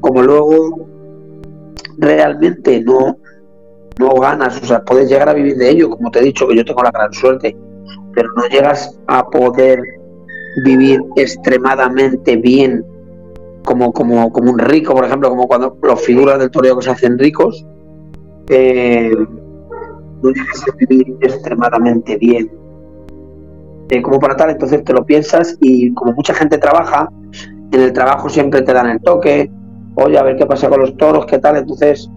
como 0.00 0.22
luego 0.22 0.89
realmente 2.00 2.82
no 2.82 3.18
no 3.98 4.14
ganas 4.14 4.60
o 4.62 4.66
sea 4.66 4.82
puedes 4.82 5.08
llegar 5.08 5.28
a 5.28 5.34
vivir 5.34 5.56
de 5.56 5.70
ello 5.70 5.90
como 5.90 6.10
te 6.10 6.20
he 6.20 6.22
dicho 6.22 6.48
que 6.48 6.56
yo 6.56 6.64
tengo 6.64 6.82
la 6.82 6.90
gran 6.90 7.12
suerte 7.12 7.56
pero 8.14 8.28
no 8.36 8.46
llegas 8.48 8.98
a 9.06 9.28
poder 9.28 9.82
vivir 10.64 11.00
extremadamente 11.16 12.36
bien 12.36 12.84
como, 13.64 13.92
como, 13.92 14.32
como 14.32 14.50
un 14.50 14.58
rico, 14.58 14.94
por 14.94 15.04
ejemplo, 15.04 15.28
como 15.28 15.46
cuando 15.46 15.76
los 15.82 16.00
figuras 16.00 16.38
del 16.38 16.50
toreo 16.50 16.76
que 16.78 16.84
se 16.84 16.90
hacen 16.90 17.18
ricos, 17.18 17.66
eh, 18.48 19.12
no 20.22 20.30
llegas 20.30 20.64
a 20.68 20.76
vivir 20.76 21.16
extremadamente 21.20 22.16
bien. 22.16 22.50
Eh, 23.90 24.02
como 24.02 24.18
para 24.18 24.36
tal, 24.36 24.50
entonces 24.50 24.84
te 24.84 24.92
lo 24.92 25.04
piensas 25.04 25.58
y 25.60 25.92
como 25.94 26.12
mucha 26.12 26.32
gente 26.32 26.58
trabaja, 26.58 27.10
en 27.72 27.80
el 27.80 27.92
trabajo 27.92 28.28
siempre 28.28 28.62
te 28.62 28.72
dan 28.72 28.88
el 28.88 29.00
toque, 29.00 29.50
oye, 29.94 30.18
a 30.18 30.22
ver 30.22 30.36
qué 30.36 30.46
pasa 30.46 30.68
con 30.68 30.80
los 30.80 30.96
toros, 30.96 31.26
qué 31.26 31.38
tal, 31.38 31.56
entonces 31.56 32.10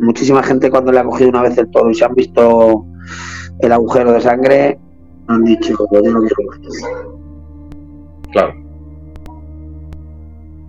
muchísima 0.00 0.42
gente 0.42 0.70
cuando 0.70 0.92
le 0.92 0.98
ha 0.98 1.04
cogido 1.04 1.30
una 1.30 1.42
vez 1.42 1.56
el 1.58 1.70
toro 1.70 1.90
y 1.90 1.94
se 1.94 2.04
han 2.04 2.14
visto 2.14 2.84
el 3.60 3.72
agujero 3.72 4.12
de 4.12 4.20
sangre, 4.20 4.78
han 5.28 5.44
dicho, 5.44 5.76
yo 5.92 6.10
no 6.10 6.20
quiero 6.20 6.82
Claro. 8.32 8.54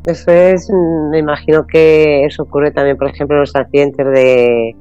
Eso 0.06 0.32
es, 0.32 0.70
me 1.10 1.18
imagino 1.18 1.66
que 1.66 2.26
eso 2.26 2.44
ocurre 2.44 2.72
también, 2.72 2.96
por 2.96 3.08
ejemplo, 3.08 3.38
en 3.38 3.42
los 3.42 3.56
accidentes 3.56 4.06
de, 4.06 4.76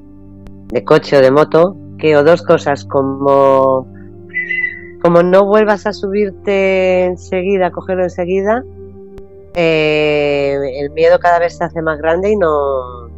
de 0.69 0.85
coche 0.85 1.16
o 1.16 1.23
de 1.23 1.31
moto, 1.31 1.77
que 1.99 2.15
o 2.15 2.23
dos 2.23 2.43
cosas, 2.43 2.85
como, 2.85 3.86
como 5.01 5.23
no 5.23 5.47
vuelvas 5.47 5.86
a 5.86 5.95
subirte 5.95 7.07
enseguida, 7.07 7.70
cogerlo 7.70 8.03
enseguida, 8.03 8.62
eh, 9.55 10.59
el 10.81 10.91
miedo 10.91 11.19
cada 11.19 11.39
vez 11.39 11.57
se 11.57 11.65
hace 11.65 11.83
más 11.83 11.99
grande 11.99 12.31
y 12.31 12.37
no 12.37 13.09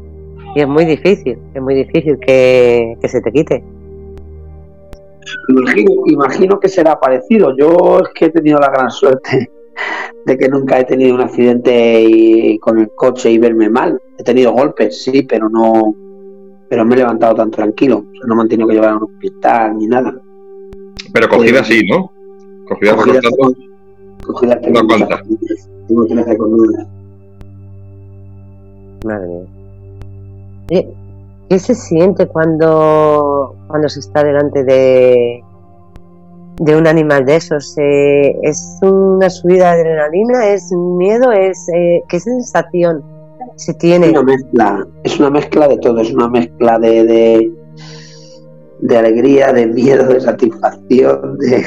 y 0.55 0.61
es 0.61 0.69
muy 0.69 0.87
difícil, 0.87 1.39
es 1.55 1.63
muy 1.63 1.75
difícil 1.75 2.19
que 2.19 2.97
se 3.05 3.21
te 3.21 3.31
quite. 3.31 3.63
Imagino, 5.49 5.93
imagino 6.07 6.61
que 6.61 6.69
será 6.69 6.99
parecido. 6.99 7.55
Yo 7.57 8.01
es 8.01 8.09
que 8.15 8.27
he 8.27 8.31
tenido 8.31 8.59
la 8.59 8.71
gran 8.71 8.91
suerte 8.91 9.51
de 10.25 10.39
que 10.39 10.49
nunca 10.49 10.81
he 10.81 10.85
tenido 10.85 11.15
un 11.15 11.21
accidente 11.21 12.59
con 12.61 12.79
el 12.79 12.91
coche 12.95 13.31
y 13.31 13.39
verme 13.39 13.69
mal. 13.69 14.01
He 14.19 14.23
tenido 14.23 14.53
golpes, 14.53 15.03
sí, 15.03 15.23
pero 15.23 15.49
no, 15.49 15.95
pero 16.69 16.85
me 16.85 16.95
he 16.95 16.99
levantado 16.99 17.35
tan 17.35 17.51
tranquilo. 17.51 18.05
no 18.27 18.35
me 18.35 18.43
han 18.43 18.49
tenido 18.49 18.69
que 18.69 18.75
llevar 18.75 18.91
a 18.91 18.97
un 18.97 19.05
hospital 19.05 19.77
ni 19.77 19.87
nada. 19.87 20.15
Pero 21.13 21.29
cogida 21.29 21.63
sí, 21.63 21.87
¿no? 21.89 22.11
Cogida, 22.67 22.97
cogida, 22.97 23.21
tengo, 24.63 24.83
no. 24.83 25.09
Tengo 25.89 26.07
13 26.07 26.37
con 26.37 26.51
Madre 29.05 29.47
mía. 30.69 30.85
¿Qué 31.49 31.59
se 31.61 31.75
siente 31.77 32.27
cuando, 32.27 33.55
cuando 33.69 33.89
se 33.89 34.01
está 34.01 34.25
delante 34.25 34.65
de, 34.65 35.45
de 36.59 36.77
un 36.77 36.89
animal 36.89 37.25
de 37.25 37.37
esos? 37.37 37.77
Eh, 37.79 38.37
¿Es 38.43 38.79
una 38.83 39.31
subida 39.31 39.75
de 39.75 39.81
adrenalina? 39.81 40.49
¿Es 40.49 40.73
miedo? 40.73 41.31
¿Es, 41.31 41.69
eh, 41.69 42.03
¿Qué 42.09 42.19
sensación 42.19 43.05
se 43.55 43.75
tiene? 43.75 44.07
Es 44.07 44.13
una 44.13 44.23
mezcla, 44.23 44.87
es 45.05 45.21
una 45.21 45.31
mezcla 45.31 45.69
de 45.69 45.79
todo, 45.79 46.01
es 46.01 46.13
una 46.13 46.29
mezcla 46.29 46.81
de, 46.81 47.53
de, 48.81 48.97
alegría, 48.99 49.53
de 49.53 49.67
miedo, 49.67 50.09
de 50.09 50.21
satisfacción, 50.21 51.39
de... 51.39 51.65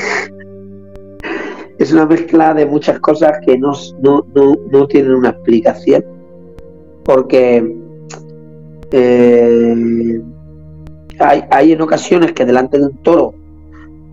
es 1.80 1.94
una 1.94 2.06
mezcla 2.06 2.54
de 2.54 2.66
muchas 2.66 3.00
cosas 3.00 3.40
que 3.46 3.58
no, 3.58 3.72
no, 4.02 4.26
no, 4.36 4.54
no 4.70 4.88
tienen 4.88 5.14
una 5.16 5.30
explicación, 5.30 6.04
porque 7.06 7.76
eh, 8.92 10.22
hay, 11.20 11.72
en 11.72 11.82
ocasiones 11.82 12.34
que 12.34 12.46
delante 12.46 12.78
de 12.78 12.86
un 12.86 12.98
toro 12.98 13.34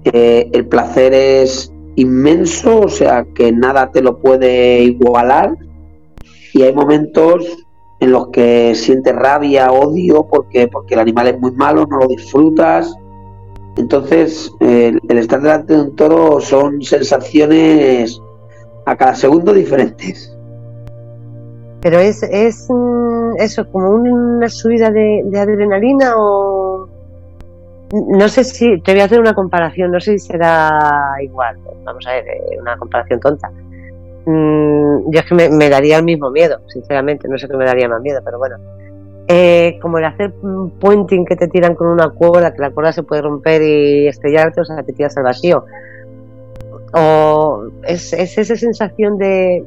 eh, 0.05 0.49
el 0.53 0.67
placer 0.67 1.13
es 1.13 1.73
inmenso, 1.97 2.83
o 2.83 2.89
sea 2.89 3.27
que 3.35 3.51
nada 3.51 3.91
te 3.91 4.01
lo 4.01 4.19
puede 4.19 4.83
igualar. 4.83 5.57
Y 6.55 6.63
hay 6.63 6.73
momentos 6.73 7.45
en 7.99 8.13
los 8.13 8.29
que 8.29 8.75
sientes 8.77 9.15
rabia, 9.15 9.73
odio, 9.73 10.27
porque, 10.31 10.69
porque 10.69 10.95
el 10.95 11.01
animal 11.01 11.27
es 11.29 11.41
muy 11.41 11.51
malo, 11.51 11.85
no 11.91 11.99
lo 11.99 12.07
disfrutas. 12.07 12.95
Entonces, 13.77 14.51
el, 14.61 15.01
estar 15.09 15.41
delante 15.41 15.75
de 15.75 15.83
un 15.83 15.97
toro 15.97 16.41
son 16.41 16.83
sensaciones 16.83 18.21
a 18.87 18.97
cada 18.97 19.15
segundo 19.15 19.53
diferentes. 19.53 20.35
Pero 21.83 21.99
es, 21.99 22.23
es 22.23 22.69
eso, 23.39 23.71
como 23.71 23.91
una 23.91 24.49
subida 24.49 24.91
de, 24.91 25.23
adrenalina 25.39 26.15
o... 26.17 26.89
No 27.93 28.29
sé 28.29 28.43
si, 28.43 28.81
te 28.81 28.93
voy 28.93 29.01
a 29.01 29.05
hacer 29.05 29.21
una 29.21 29.35
comparación, 29.35 29.93
no 29.93 30.01
sé 30.01 30.19
si 30.19 30.27
será 30.27 31.15
igual, 31.23 31.57
vamos 31.85 32.05
a 32.09 32.15
ver, 32.15 32.27
eh, 32.27 32.59
una 32.61 32.77
comparación 32.77 33.21
tonta. 33.21 33.49
Mm, 34.25 35.13
yo 35.13 35.21
es 35.21 35.25
que 35.25 35.35
me, 35.37 35.49
me 35.51 35.69
daría 35.71 35.99
el 35.99 36.05
mismo 36.05 36.31
miedo, 36.31 36.59
sinceramente, 36.67 37.29
no 37.29 37.39
sé 37.39 37.47
qué 37.47 37.57
me 37.57 37.65
daría 37.65 37.89
más 37.89 38.03
miedo, 38.03 38.21
pero 38.25 38.39
bueno 38.39 38.57
eh, 39.29 39.79
como 39.83 39.99
el 39.99 40.05
hacer 40.05 40.33
puenting 40.79 41.25
que 41.25 41.35
te 41.35 41.49
tiran 41.49 41.75
con 41.75 41.89
una 41.89 42.11
cuerda, 42.11 42.53
que 42.55 42.61
la 42.61 42.71
cuerda 42.71 42.93
se 42.93 43.03
puede 43.03 43.23
romper 43.23 43.61
y 43.61 44.07
estrellarte, 44.07 44.61
o 44.61 44.65
sea, 44.65 44.83
te 44.85 44.93
tiras 44.93 45.17
al 45.17 45.25
vacío. 45.25 45.65
O 46.93 47.65
es, 47.83 48.13
esa 48.13 48.57
sensación 48.57 49.19
de. 49.19 49.65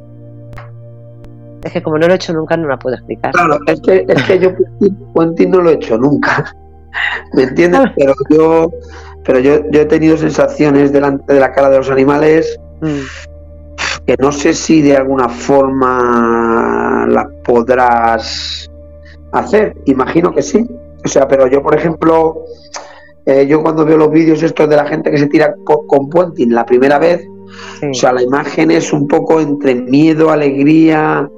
Es 1.64 1.74
que 1.74 1.84
como 1.84 1.98
no 1.98 2.08
lo 2.08 2.14
he 2.14 2.16
hecho 2.16 2.32
nunca, 2.32 2.56
no 2.56 2.70
la 2.70 2.80
puedo 2.80 2.96
explicar. 2.96 3.34
Claro, 3.34 3.60
es 3.68 3.82
que, 3.82 4.06
es 4.08 4.24
que 4.24 4.40
yo 4.40 4.52
puenting 5.14 5.52
no 5.52 5.60
lo 5.60 5.72
he 5.72 5.74
hecho 5.74 5.98
nunca. 5.98 6.46
¿Me 7.34 7.44
entiendes? 7.44 7.82
Pero 7.98 8.14
yo, 8.30 8.72
pero 9.26 9.40
yo, 9.40 9.70
yo 9.72 9.82
he 9.82 9.86
tenido 9.86 10.16
sensaciones 10.16 10.94
delante 10.94 11.34
de 11.34 11.40
la 11.40 11.52
cara 11.54 11.70
de 11.70 11.78
los 11.78 11.92
animales 11.92 12.58
mm. 12.82 14.06
que 14.06 14.16
no 14.20 14.32
sé 14.32 14.54
si 14.54 14.82
de 14.82 14.96
alguna 14.96 15.28
forma 15.28 17.06
las 17.10 17.28
podrás 17.44 18.69
hacer? 19.32 19.76
Imagino 19.86 20.34
que 20.34 20.42
sí. 20.42 20.66
O 21.04 21.08
sea, 21.08 21.28
pero 21.28 21.48
yo, 21.48 21.62
por 21.62 21.76
ejemplo, 21.76 22.44
eh, 23.26 23.48
yo 23.48 23.62
cuando 23.62 23.86
veo 23.86 23.98
los 23.98 24.12
vídeos 24.12 24.44
estos 24.44 24.70
de 24.70 24.76
la 24.76 24.86
gente 24.86 25.12
que 25.12 25.18
se 25.18 25.28
tira 25.28 25.56
con 25.64 26.10
puenting 26.10 26.54
la 26.54 26.66
primera 26.66 27.00
vez, 27.00 27.26
o 27.90 27.94
sea, 27.94 28.12
la 28.14 28.22
imagen 28.22 28.72
es 28.72 28.92
un 28.92 29.08
poco 29.08 29.40
entre 29.40 29.76
miedo, 29.76 30.30
alegría, 30.30 31.30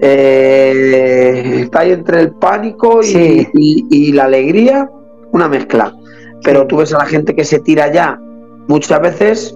eh, 0.00 1.60
está 1.62 1.80
ahí 1.80 1.92
entre 1.92 2.20
el 2.20 2.30
pánico 2.32 3.00
y, 3.02 4.12
la 4.12 4.24
alegría, 4.24 4.90
una 5.32 5.48
mezcla. 5.48 5.94
Pero 6.42 6.66
tú 6.66 6.78
ves 6.78 6.94
a 6.94 6.98
la 6.98 7.06
gente 7.06 7.34
que 7.34 7.44
se 7.44 7.60
tira 7.60 7.92
ya 7.92 8.18
muchas 8.68 9.00
veces 9.00 9.54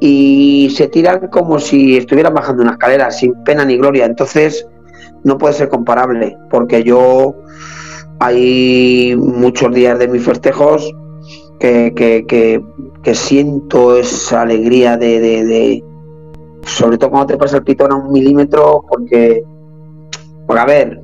y 0.00 0.70
se 0.74 0.88
tiran 0.88 1.28
como 1.28 1.58
si 1.58 1.96
estuvieran 1.96 2.34
bajando 2.34 2.62
una 2.62 2.72
escalera, 2.72 3.10
sin 3.10 3.32
pena 3.44 3.64
ni 3.64 3.76
gloria. 3.76 4.06
Entonces, 4.06 4.66
no 5.24 5.38
puede 5.38 5.54
ser 5.54 5.68
comparable, 5.68 6.36
porque 6.50 6.84
yo 6.84 7.34
hay 8.20 9.16
muchos 9.16 9.74
días 9.74 9.98
de 9.98 10.08
mis 10.08 10.24
festejos 10.24 10.94
que, 11.58 11.92
que, 11.94 13.14
siento 13.14 13.96
esa 13.96 14.42
alegría 14.42 14.96
de, 14.96 15.20
de, 15.20 15.84
sobre 16.62 16.98
todo 16.98 17.10
cuando 17.10 17.28
te 17.28 17.36
pasa 17.38 17.56
el 17.56 17.64
pitón 17.64 17.92
a 17.92 17.96
un 17.96 18.12
milímetro, 18.12 18.84
porque, 18.88 19.42
porque 20.46 20.60
a 20.60 20.66
ver, 20.66 21.02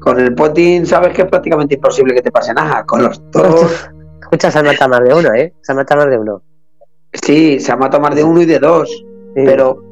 con 0.00 0.18
el 0.18 0.34
potín 0.34 0.86
sabes 0.86 1.14
que 1.14 1.22
es 1.22 1.28
prácticamente 1.28 1.74
imposible 1.74 2.14
que 2.14 2.22
te 2.22 2.30
pase 2.30 2.54
nada, 2.54 2.84
con 2.84 3.02
los 3.02 3.20
toros... 3.30 3.88
Escucha, 4.20 4.50
se 4.50 4.58
ha 4.58 4.62
matado 4.62 4.90
más 4.90 5.04
de 5.04 5.14
uno, 5.14 5.34
¿eh? 5.34 5.54
Se 5.62 5.72
ha 5.72 5.74
matado 5.74 6.02
más 6.02 6.10
de 6.10 6.18
uno. 6.18 6.42
Sí, 7.14 7.60
se 7.60 7.72
ha 7.72 7.76
matado 7.76 8.02
más 8.02 8.14
de 8.14 8.24
uno 8.24 8.42
y 8.42 8.44
de 8.44 8.58
dos, 8.58 9.04
pero 9.34 9.87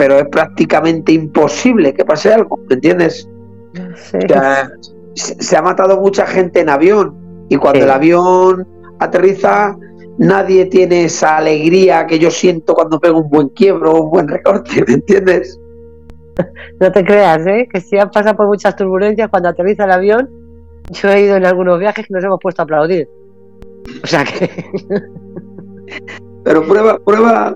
pero 0.00 0.18
es 0.18 0.28
prácticamente 0.28 1.12
imposible 1.12 1.92
que 1.92 2.06
pase 2.06 2.32
algo, 2.32 2.58
¿me 2.70 2.76
entiendes? 2.76 3.28
se 5.14 5.56
ha 5.56 5.60
matado 5.60 6.00
mucha 6.00 6.26
gente 6.26 6.60
en 6.60 6.70
avión 6.70 7.14
y 7.50 7.56
cuando 7.56 7.84
el 7.84 7.90
avión 7.90 8.66
aterriza 8.98 9.76
nadie 10.16 10.64
tiene 10.64 11.04
esa 11.04 11.36
alegría 11.36 12.06
que 12.06 12.18
yo 12.18 12.30
siento 12.30 12.72
cuando 12.72 12.98
pego 12.98 13.18
un 13.18 13.28
buen 13.28 13.48
quiebro 13.50 13.92
o 13.92 14.04
un 14.04 14.10
buen 14.10 14.28
recorte, 14.28 14.82
¿me 14.88 14.94
entiendes? 14.94 15.60
No 16.80 16.90
te 16.90 17.04
creas, 17.04 17.46
¿eh? 17.46 17.68
que 17.70 17.82
si 17.82 17.98
han 17.98 18.10
pasado 18.10 18.38
por 18.38 18.46
muchas 18.46 18.74
turbulencias 18.76 19.28
cuando 19.28 19.50
aterriza 19.50 19.84
el 19.84 19.90
avión, 19.90 20.30
yo 20.88 21.10
he 21.10 21.26
ido 21.26 21.36
en 21.36 21.44
algunos 21.44 21.78
viajes 21.78 22.06
que 22.06 22.14
nos 22.14 22.24
hemos 22.24 22.40
puesto 22.40 22.62
a 22.62 22.64
aplaudir. 22.64 23.06
O 24.02 24.06
sea 24.06 24.24
que... 24.24 24.48
Pero 26.42 26.66
prueba, 26.66 26.98
prueba, 27.04 27.54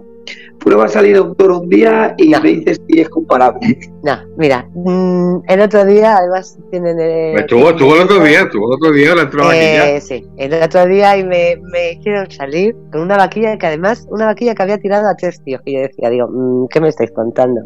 prueba 0.64 0.86
a 0.86 0.88
salir 0.88 1.16
a 1.16 1.22
un 1.22 1.34
toro 1.34 1.60
un 1.60 1.68
día 1.68 2.14
y 2.16 2.30
me 2.30 2.40
dices 2.40 2.80
si 2.88 3.00
es 3.00 3.08
comparable. 3.10 3.78
No, 4.02 4.16
mira, 4.38 4.66
mm, 4.74 5.42
el 5.46 5.60
otro 5.60 5.84
día 5.84 6.16
además 6.16 6.58
tienen... 6.70 6.98
El, 6.98 7.38
estuvo, 7.38 7.70
estuvo 7.70 7.94
el 7.94 8.02
otro 8.02 8.18
día, 8.20 8.40
estuvo 8.40 8.72
el 8.72 8.76
otro 8.76 8.92
día 8.92 9.14
la 9.14 9.22
entró 9.22 9.52
eh, 9.52 10.00
Sí, 10.00 10.26
el 10.38 10.54
otro 10.62 10.86
día 10.86 11.18
y 11.18 11.24
me, 11.24 11.56
me 11.70 11.92
hicieron 11.92 12.30
salir 12.30 12.74
con 12.90 13.02
una 13.02 13.18
vaquilla 13.18 13.58
que 13.58 13.66
además, 13.66 14.06
una 14.10 14.26
vaquilla 14.26 14.54
que 14.54 14.62
había 14.62 14.78
tirado 14.78 15.06
a 15.06 15.14
tres 15.14 15.40
tíos, 15.44 15.60
que 15.64 15.72
yo 15.72 15.80
decía, 15.80 16.08
digo, 16.08 16.28
mm, 16.28 16.68
¿qué 16.68 16.80
me 16.80 16.88
estáis 16.88 17.12
contando? 17.12 17.60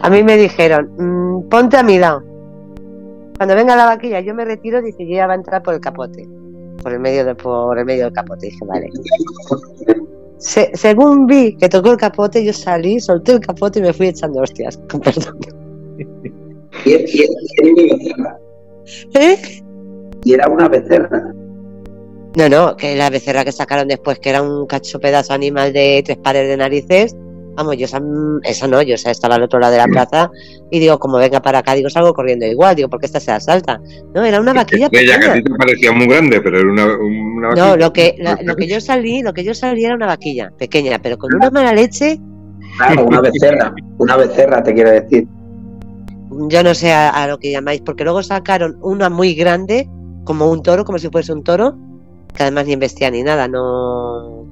A 0.00 0.08
mí 0.08 0.22
me 0.22 0.36
dijeron, 0.36 0.90
mm, 0.96 1.48
ponte 1.48 1.76
a 1.76 1.82
mi 1.82 1.98
lado. 1.98 2.22
Cuando 3.36 3.56
venga 3.56 3.74
la 3.74 3.86
vaquilla, 3.86 4.20
yo 4.20 4.34
me 4.34 4.44
retiro, 4.44 4.80
dice, 4.80 5.04
yo 5.04 5.16
ya 5.16 5.26
va 5.26 5.32
a 5.32 5.36
entrar 5.36 5.62
por 5.62 5.74
el 5.74 5.80
capote, 5.80 6.28
por 6.80 6.92
el 6.92 7.00
medio, 7.00 7.24
de, 7.24 7.34
por 7.34 7.76
el 7.76 7.84
medio 7.84 8.04
del 8.04 8.12
capote. 8.12 8.46
Dije, 8.46 8.64
vale 8.64 8.88
según 10.38 11.26
vi 11.26 11.56
que 11.56 11.68
tocó 11.68 11.92
el 11.92 11.96
capote, 11.96 12.44
yo 12.44 12.52
salí, 12.52 13.00
solté 13.00 13.32
el 13.32 13.40
capote 13.40 13.78
y 13.78 13.82
me 13.82 13.92
fui 13.92 14.08
echando 14.08 14.40
hostias, 14.40 14.78
con 14.90 15.00
perdón. 15.00 15.38
¿Y, 16.84 16.92
era 16.92 17.28
una 17.28 17.88
becerra? 17.88 18.38
¿Eh? 19.14 19.62
¿Y 20.24 20.32
era 20.34 20.48
una 20.48 20.68
becerra? 20.68 21.34
No, 22.36 22.48
no, 22.48 22.76
que 22.76 22.96
la 22.96 23.10
becerra 23.10 23.44
que 23.44 23.52
sacaron 23.52 23.86
después, 23.86 24.18
que 24.18 24.30
era 24.30 24.42
un 24.42 24.66
cacho 24.66 24.98
pedazo 24.98 25.32
animal 25.34 25.72
de 25.72 26.02
tres 26.04 26.18
pares 26.18 26.48
de 26.48 26.56
narices, 26.56 27.16
Vamos, 27.56 27.76
yo 27.76 27.84
esa, 27.84 28.02
esa 28.42 28.66
no, 28.66 28.82
yo 28.82 28.94
estaba 28.94 29.36
al 29.36 29.42
otro 29.42 29.60
lado 29.60 29.72
de 29.72 29.78
la 29.78 29.86
plaza 29.86 30.30
y 30.70 30.80
digo, 30.80 30.98
como 30.98 31.18
venga 31.18 31.40
para 31.40 31.60
acá, 31.60 31.74
digo, 31.74 31.88
salgo 31.88 32.12
corriendo 32.12 32.44
igual, 32.46 32.74
digo, 32.74 32.88
porque 32.88 33.06
esta 33.06 33.20
se 33.20 33.30
asalta. 33.30 33.80
No, 34.12 34.24
era 34.24 34.40
una 34.40 34.52
vaquilla 34.52 34.90
pequeña. 34.90 35.20
que 35.20 35.26
a 35.26 35.34
ti 35.34 35.44
te 35.44 35.50
parecía 35.50 35.92
muy 35.92 36.08
grande, 36.08 36.40
pero 36.40 36.58
era 36.58 36.68
una, 36.68 36.86
vaquilla. 37.48 37.66
No, 37.66 37.76
lo 37.76 37.92
que, 37.92 38.16
lo 38.42 38.56
que 38.56 38.66
yo 38.66 38.80
salí, 38.80 39.22
lo 39.22 39.32
que 39.32 39.44
yo 39.44 39.54
salí 39.54 39.84
era 39.84 39.94
una 39.94 40.06
vaquilla 40.06 40.50
pequeña, 40.58 40.98
pero 40.98 41.16
con 41.16 41.32
una 41.34 41.50
mala 41.50 41.72
leche. 41.72 42.18
Claro, 42.76 43.04
una 43.06 43.20
becerra, 43.20 43.72
una 43.98 44.16
becerra 44.16 44.62
te 44.62 44.74
quiero 44.74 44.90
decir. 44.90 45.28
Yo 46.48 46.64
no 46.64 46.74
sé 46.74 46.92
a, 46.92 47.26
lo 47.28 47.38
que 47.38 47.52
llamáis, 47.52 47.82
porque 47.82 48.02
luego 48.02 48.20
sacaron 48.24 48.78
una 48.82 49.10
muy 49.10 49.34
grande, 49.34 49.88
como 50.24 50.50
un 50.50 50.64
toro, 50.64 50.84
como 50.84 50.98
si 50.98 51.08
fuese 51.08 51.32
un 51.32 51.44
toro, 51.44 51.76
que 52.34 52.42
además 52.42 52.66
ni 52.66 52.72
investía 52.72 53.12
ni 53.12 53.22
nada, 53.22 53.46
no, 53.46 54.44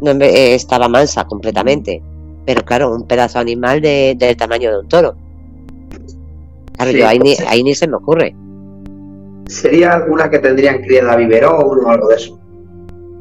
no 0.00 0.10
eh, 0.22 0.54
estaba 0.54 0.88
mansa 0.88 1.24
completamente 1.26 2.02
pero 2.46 2.64
claro, 2.64 2.94
un 2.94 3.06
pedazo 3.06 3.38
animal 3.38 3.80
de, 3.80 4.14
del 4.18 4.36
tamaño 4.36 4.70
de 4.70 4.78
un 4.80 4.88
toro. 4.88 5.14
Claro, 6.76 6.90
yo 6.90 7.06
ahí, 7.06 7.18
ni, 7.18 7.34
ahí 7.46 7.62
ni 7.62 7.74
se 7.74 7.86
me 7.86 7.96
ocurre. 7.96 8.34
¿Sería 9.46 9.92
alguna 9.92 10.30
que 10.30 10.38
tendrían 10.38 10.82
criada 10.82 11.16
biberón 11.16 11.84
o 11.84 11.88
algo 11.88 12.08
de 12.08 12.16
eso? 12.16 12.38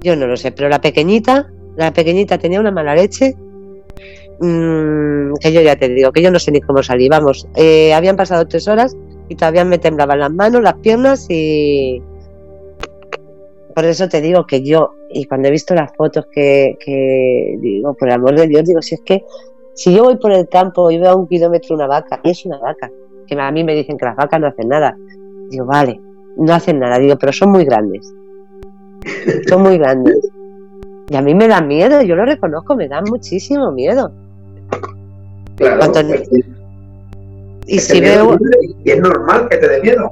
Yo 0.02 0.16
no 0.16 0.28
lo 0.28 0.38
sé, 0.38 0.52
pero 0.52 0.70
la 0.70 0.82
pequeñita, 0.82 1.52
la 1.76 1.94
pequeñita 1.94 2.38
tenía 2.38 2.60
una 2.60 2.72
mala 2.72 2.96
leche. 2.96 3.36
Mm, 4.40 5.34
que 5.40 5.54
yo 5.54 5.62
ya 5.62 5.76
te 5.76 5.90
digo, 5.90 6.12
que 6.12 6.24
yo 6.24 6.32
no 6.32 6.40
sé 6.40 6.52
ni 6.52 6.62
cómo 6.62 6.82
salí. 6.82 7.10
Vamos, 7.10 7.48
eh, 7.56 7.94
habían 7.94 8.16
pasado 8.16 8.48
tres 8.48 8.68
horas 8.68 8.96
y 9.30 9.36
todavía 9.36 9.66
me 9.66 9.78
temblaban 9.78 10.20
las 10.20 10.32
manos, 10.32 10.62
las 10.62 10.76
piernas 10.76 11.28
y, 11.30 12.02
por 13.74 13.86
eso 13.86 14.10
te 14.10 14.22
digo 14.22 14.46
que 14.46 14.62
yo, 14.62 14.94
y 15.14 15.26
cuando 15.26 15.48
he 15.48 15.52
visto 15.52 15.74
las 15.74 15.96
fotos 15.96 16.28
que, 16.32 16.78
digo, 17.60 17.94
por 17.94 18.08
el 18.08 18.16
amor 18.16 18.36
de 18.36 18.48
Dios, 18.48 18.64
digo, 18.66 18.82
si 18.82 18.96
es 18.96 19.02
que 19.02 19.24
si 19.74 19.96
yo 19.96 20.04
voy 20.04 20.18
por 20.18 20.32
el 20.32 20.48
campo 20.50 20.92
y 20.92 20.98
veo 20.98 21.12
a 21.12 21.16
un 21.16 21.28
kilómetro 21.28 21.76
una 21.76 21.88
vaca, 21.88 22.20
y 22.24 22.32
es 22.32 22.46
una 22.46 22.58
vaca, 22.60 22.90
que 23.28 23.40
a 23.40 23.52
mí 23.52 23.64
me 23.64 23.76
dicen 23.76 23.98
que 23.98 24.06
las 24.06 24.16
vacas 24.16 24.40
no 24.40 24.48
hacen 24.48 24.68
nada, 24.68 24.96
digo, 25.50 25.66
vale, 25.66 26.00
no 26.38 26.54
hacen 26.54 26.80
nada, 26.80 27.00
digo, 27.00 27.18
pero 27.18 27.32
son 27.32 27.52
muy 27.52 27.66
grandes, 27.66 28.14
son 29.48 29.64
muy 29.64 29.78
grandes. 29.78 30.18
Y 31.10 31.16
a 31.16 31.22
mí 31.22 31.36
me 31.36 31.48
da 31.48 31.62
miedo, 31.62 32.02
yo 32.02 32.16
lo 32.16 32.26
reconozco, 32.26 32.76
me 32.76 32.88
da 32.88 33.02
muchísimo 33.02 33.72
miedo. 33.72 34.12
Claro, 35.58 35.92
y 37.68 37.80
si 37.80 38.02
veo... 38.02 38.38
Y 38.84 38.92
es 38.92 39.00
normal 39.00 39.48
que 39.50 39.58
te 39.58 39.68
dé 39.68 39.82
miedo. 39.82 40.12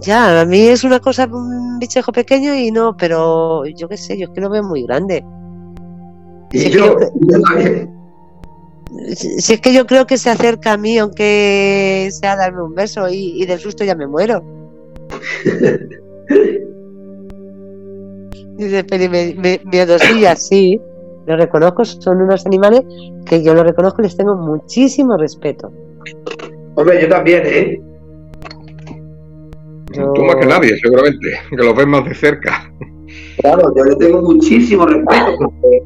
Ya, 0.00 0.40
a 0.40 0.44
mí 0.44 0.60
es 0.60 0.84
una 0.84 0.98
cosa, 0.98 1.26
un 1.26 1.78
bichejo 1.78 2.12
pequeño 2.12 2.54
y 2.54 2.70
no, 2.72 2.96
pero 2.96 3.64
yo 3.66 3.88
qué 3.88 3.96
sé, 3.96 4.18
yo 4.18 4.24
es 4.26 4.30
que 4.30 4.40
lo 4.40 4.50
veo 4.50 4.62
muy 4.62 4.82
grande. 4.82 5.24
Y 6.52 6.70
yo, 6.70 6.96
si 9.14 9.52
es 9.54 9.60
que 9.60 9.72
yo 9.72 9.86
creo 9.86 10.06
que 10.06 10.18
se 10.18 10.30
acerca 10.30 10.72
a 10.72 10.76
mí, 10.76 10.98
aunque 10.98 12.08
sea 12.10 12.36
darme 12.36 12.62
un 12.62 12.74
beso 12.74 13.08
y, 13.08 13.44
del 13.46 13.58
susto 13.58 13.84
ya 13.84 13.94
me 13.94 14.06
muero. 14.06 14.42
Dice, 18.56 18.84
me 18.90 20.36
sí, 20.36 20.80
lo 21.26 21.36
reconozco, 21.36 21.84
son 21.84 22.20
unos 22.22 22.44
animales 22.46 22.82
que 23.24 23.42
yo 23.42 23.54
lo 23.54 23.64
reconozco 23.64 24.02
y 24.02 24.04
les 24.04 24.16
tengo 24.16 24.34
muchísimo 24.36 25.16
respeto. 25.16 25.72
Hombre, 26.74 27.00
yo 27.02 27.08
también, 27.08 27.42
¿eh? 27.44 27.80
Tú 29.92 30.24
más 30.24 30.36
que 30.36 30.46
nadie, 30.46 30.76
seguramente, 30.78 31.38
que 31.50 31.56
los 31.56 31.76
ves 31.76 31.86
más 31.86 32.04
de 32.04 32.14
cerca. 32.14 32.72
Claro, 33.38 33.72
yo 33.74 33.84
le 33.84 33.96
tengo 33.96 34.22
muchísimo 34.22 34.86
respeto 34.86 35.32
porque, 35.38 35.82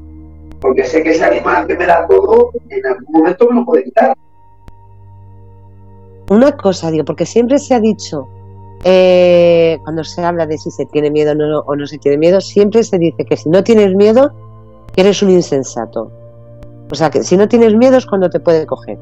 porque 0.61 0.85
sé 0.85 1.03
que 1.03 1.11
ese 1.11 1.25
animal 1.25 1.67
que 1.67 1.77
me 1.77 1.87
da 1.87 2.07
todo, 2.07 2.51
en 2.69 2.87
algún 2.87 3.13
momento 3.13 3.49
me 3.49 3.61
lo 3.61 3.65
puede 3.65 3.85
quitar. 3.85 4.17
Una 6.29 6.57
cosa, 6.57 6.91
digo, 6.91 7.05
porque 7.05 7.25
siempre 7.25 7.59
se 7.59 7.75
ha 7.75 7.81
dicho, 7.81 8.27
eh, 8.85 9.79
cuando 9.85 10.03
se 10.05 10.23
habla 10.23 10.47
de 10.47 10.59
si 10.59 10.71
se 10.71 10.87
tiene 10.87 11.11
miedo 11.11 11.33
o 11.33 11.35
no, 11.35 11.59
o 11.61 11.77
no 11.77 11.87
se 11.87 11.99
tiene 11.99 12.19
miedo, 12.19 12.41
siempre 12.41 12.83
se 12.83 12.99
dice 12.99 13.25
que 13.25 13.37
si 13.37 13.49
no 13.49 13.63
tienes 13.63 13.95
miedo, 13.95 14.33
eres 14.97 15.23
un 15.23 15.31
insensato. 15.31 16.11
O 16.91 16.95
sea, 16.95 17.11
que 17.11 17.23
si 17.23 17.37
no 17.37 17.49
tienes 17.49 17.75
miedo 17.75 17.97
es 17.97 18.07
cuando 18.07 18.31
te 18.31 18.41
puede 18.41 18.67
coger. 18.67 18.99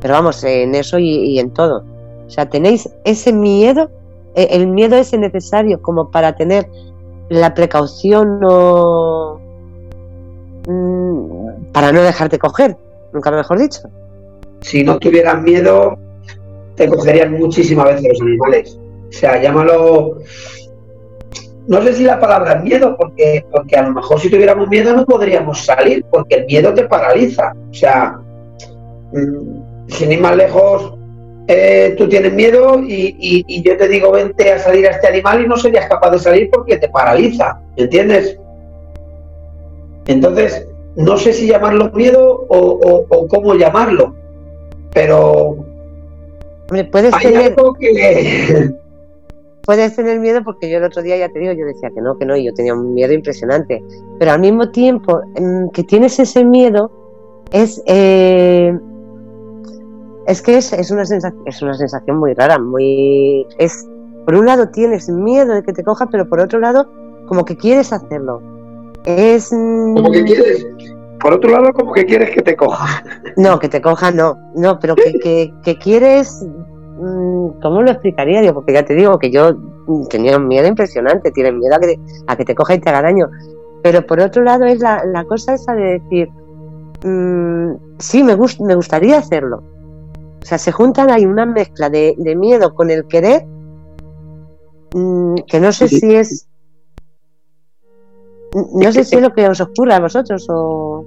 Pero 0.00 0.14
vamos, 0.14 0.42
en 0.44 0.74
eso 0.74 0.98
y, 0.98 1.38
en 1.38 1.50
todo. 1.50 1.84
O 2.26 2.30
sea, 2.30 2.48
tenéis 2.48 2.88
ese 3.04 3.32
miedo, 3.32 3.90
el 4.36 4.66
miedo 4.66 4.96
es 4.96 5.12
necesario 5.12 5.80
como 5.80 6.10
para 6.10 6.36
tener 6.36 6.68
la 7.28 7.54
precaución 7.54 8.40
o 8.44 9.40
mm, 10.68 11.72
para 11.72 11.92
no 11.92 12.02
dejarte 12.02 12.38
coger, 12.38 12.76
nunca 13.12 13.30
lo 13.30 13.38
mejor 13.38 13.58
dicho. 13.58 13.82
Si 14.60 14.84
no 14.84 14.98
tuvieras 14.98 15.42
miedo, 15.42 15.98
te 16.76 16.88
cogerían 16.88 17.32
muchísimas 17.32 17.86
veces 17.86 18.08
los 18.10 18.20
animales. 18.20 18.78
O 19.08 19.12
sea, 19.12 19.40
llámalo. 19.40 20.18
No 21.68 21.82
sé 21.82 21.94
si 21.94 22.04
la 22.04 22.20
palabra 22.20 22.54
es 22.54 22.62
miedo, 22.62 22.96
porque, 22.96 23.44
porque 23.50 23.76
a 23.76 23.82
lo 23.82 23.94
mejor 23.94 24.20
si 24.20 24.30
tuviéramos 24.30 24.68
miedo 24.68 24.94
no 24.94 25.04
podríamos 25.04 25.64
salir, 25.64 26.04
porque 26.10 26.36
el 26.36 26.46
miedo 26.46 26.72
te 26.74 26.84
paraliza. 26.84 27.52
O 27.70 27.74
sea, 27.74 28.20
mm, 29.12 29.88
sin 29.88 30.12
ir 30.12 30.20
más 30.20 30.36
lejos, 30.36 30.95
eh, 31.48 31.94
tú 31.96 32.08
tienes 32.08 32.32
miedo 32.32 32.80
y, 32.80 33.62
yo 33.62 33.76
te 33.76 33.88
digo 33.88 34.10
vente 34.10 34.52
a 34.52 34.58
salir 34.58 34.86
a 34.86 34.90
este 34.90 35.06
animal 35.06 35.44
y 35.44 35.48
no 35.48 35.56
serías 35.56 35.88
capaz 35.88 36.10
de 36.10 36.18
salir 36.18 36.50
porque 36.50 36.76
te 36.76 36.88
paraliza, 36.88 37.60
¿entiendes? 37.76 38.38
Entonces, 40.06 40.66
no 40.96 41.16
sé 41.16 41.32
si 41.32 41.46
llamarlo 41.46 41.90
miedo 41.92 42.46
o, 42.48 43.26
cómo 43.28 43.54
llamarlo, 43.54 44.14
pero 44.92 45.56
puedes 46.90 47.16
tener... 47.18 47.54
Puedes 49.66 49.96
tener 49.96 50.20
miedo 50.20 50.44
porque 50.44 50.70
yo 50.70 50.78
el 50.78 50.84
otro 50.84 51.02
día 51.02 51.16
ya 51.16 51.28
te 51.28 51.40
digo, 51.40 51.52
yo 51.52 51.66
decía 51.66 51.90
que 51.92 52.00
no, 52.00 52.16
que 52.16 52.24
no, 52.24 52.36
y 52.36 52.44
yo 52.44 52.54
tenía 52.54 52.72
un 52.72 52.94
miedo 52.94 53.12
impresionante. 53.12 53.82
Pero 54.16 54.30
al 54.30 54.38
mismo 54.38 54.70
tiempo 54.70 55.22
mm, 55.40 55.70
que 55.70 55.82
tienes 55.82 56.20
ese 56.20 56.44
miedo, 56.44 56.88
es 57.50 57.82
eh, 57.86 58.78
es 60.26 60.42
que 60.42 60.56
es, 60.56 60.72
es, 60.72 60.90
una 60.90 61.04
sensación, 61.04 61.42
es 61.46 61.62
una 61.62 61.74
sensación 61.74 62.18
muy 62.18 62.34
rara, 62.34 62.58
muy... 62.58 63.46
Es, 63.58 63.86
por 64.24 64.34
un 64.34 64.46
lado 64.46 64.68
tienes 64.68 65.08
miedo 65.08 65.54
de 65.54 65.62
que 65.62 65.72
te 65.72 65.84
coja, 65.84 66.06
pero 66.06 66.28
por 66.28 66.40
otro 66.40 66.58
lado 66.58 66.90
como 67.26 67.44
que 67.44 67.56
quieres 67.56 67.92
hacerlo. 67.92 68.42
Es... 69.04 69.52
Mm, 69.52 69.94
como 69.94 70.10
que 70.10 70.24
quieres... 70.24 70.66
Por 71.20 71.32
otro 71.32 71.50
lado, 71.50 71.72
como 71.72 71.92
que 71.92 72.04
quieres 72.04 72.30
que 72.30 72.42
te 72.42 72.56
coja. 72.56 73.02
No, 73.36 73.58
que 73.58 73.68
te 73.68 73.80
coja 73.80 74.10
no, 74.10 74.36
no, 74.54 74.78
pero 74.80 74.94
que, 74.94 75.12
que, 75.18 75.52
que 75.62 75.78
quieres... 75.78 76.44
Mm, 76.98 77.60
¿Cómo 77.62 77.82
lo 77.82 77.90
explicaría? 77.90 78.42
yo 78.42 78.54
porque 78.54 78.72
ya 78.72 78.84
te 78.84 78.94
digo 78.94 79.18
que 79.18 79.30
yo 79.30 79.56
tenía 80.10 80.36
un 80.36 80.48
miedo 80.48 80.66
impresionante, 80.66 81.30
tienes 81.30 81.54
miedo 81.54 81.74
a 81.76 81.78
que, 81.78 81.86
te, 81.86 82.00
a 82.26 82.36
que 82.36 82.44
te 82.44 82.54
coja 82.54 82.74
y 82.74 82.80
te 82.80 82.88
haga 82.90 83.02
daño. 83.02 83.28
Pero 83.82 84.04
por 84.04 84.18
otro 84.20 84.42
lado 84.42 84.64
es 84.64 84.80
la, 84.80 85.04
la 85.04 85.24
cosa 85.24 85.54
esa 85.54 85.74
de 85.74 86.00
decir, 86.00 86.28
mmm, 87.04 87.74
sí, 87.98 88.24
me, 88.24 88.34
gust, 88.34 88.60
me 88.60 88.74
gustaría 88.74 89.18
hacerlo, 89.18 89.62
o 90.46 90.48
sea, 90.48 90.58
se 90.58 90.70
juntan, 90.70 91.10
hay 91.10 91.26
una 91.26 91.44
mezcla 91.44 91.90
de, 91.90 92.14
miedo 92.36 92.72
con 92.72 92.88
el 92.88 93.08
querer, 93.08 93.44
mm, 94.94 95.38
que 95.44 95.58
no 95.58 95.72
sé 95.72 95.88
si 95.88 96.14
es. 96.14 96.46
No 98.54 98.92
sé 98.92 99.02
si 99.02 99.16
es 99.16 99.22
lo 99.22 99.34
que 99.34 99.48
os 99.48 99.60
ocurre 99.60 99.94
a 99.94 99.98
vosotros 99.98 100.46
o. 100.48 101.04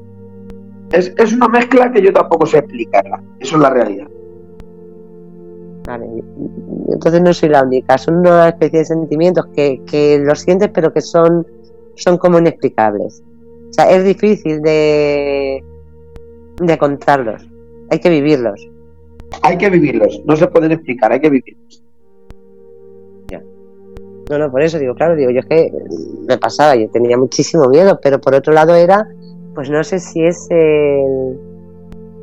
Es, 0.91 1.31
una 1.31 1.47
mezcla 1.47 1.89
que 1.89 2.01
yo 2.01 2.11
tampoco 2.11 2.45
sé 2.45 2.57
explicarla. 2.57 3.23
Eso 3.39 3.55
es 3.55 3.61
la 3.61 3.69
realidad. 3.69 4.07
Vale, 5.87 6.05
entonces 6.89 7.21
no 7.21 7.33
soy 7.33 7.47
la 7.47 7.63
única. 7.63 7.97
Son 7.97 8.17
una 8.17 8.49
especie 8.49 8.79
de 8.79 8.85
sentimientos 8.85 9.45
que, 9.55 9.81
que 9.85 10.19
los 10.19 10.41
sientes, 10.41 10.69
pero 10.73 10.91
que 10.91 10.99
son, 10.99 11.47
son 11.95 12.17
como 12.17 12.39
inexplicables. 12.39 13.23
O 13.69 13.71
sea, 13.71 13.89
es 13.89 14.03
difícil 14.03 14.61
de, 14.61 15.63
de 16.59 16.77
contarlos. 16.77 17.47
Hay 17.89 17.99
que 17.99 18.09
vivirlos 18.09 18.69
hay 19.41 19.57
que 19.57 19.69
vivirlos, 19.69 20.21
no 20.25 20.35
se 20.35 20.47
pueden 20.47 20.71
explicar, 20.71 21.11
hay 21.11 21.19
que 21.19 21.29
vivirlos. 21.29 21.83
Ya. 23.31 23.41
No, 24.29 24.37
no, 24.37 24.51
por 24.51 24.61
eso 24.61 24.79
digo, 24.79 24.95
claro, 24.95 25.15
digo, 25.15 25.31
yo 25.31 25.39
es 25.39 25.45
que 25.45 25.71
me 26.27 26.37
pasaba, 26.37 26.75
yo 26.75 26.89
tenía 26.89 27.17
muchísimo 27.17 27.67
miedo, 27.69 27.99
pero 28.01 28.19
por 28.19 28.33
otro 28.33 28.53
lado 28.53 28.75
era, 28.75 29.07
pues 29.55 29.69
no 29.69 29.83
sé 29.83 29.99
si 29.99 30.23
es 30.23 30.47
el... 30.49 31.37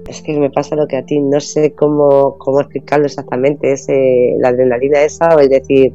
Es 0.08 0.22
que 0.22 0.38
me 0.38 0.50
pasa 0.50 0.76
lo 0.76 0.86
que 0.86 0.96
a 0.96 1.04
ti, 1.04 1.18
no 1.18 1.40
sé 1.40 1.72
cómo, 1.72 2.36
cómo 2.38 2.60
explicarlo 2.60 3.06
exactamente, 3.06 3.72
es 3.72 3.88
eh, 3.88 4.36
la 4.38 4.48
adrenalina 4.48 5.02
esa, 5.02 5.34
o 5.34 5.40
es 5.40 5.50
decir, 5.50 5.92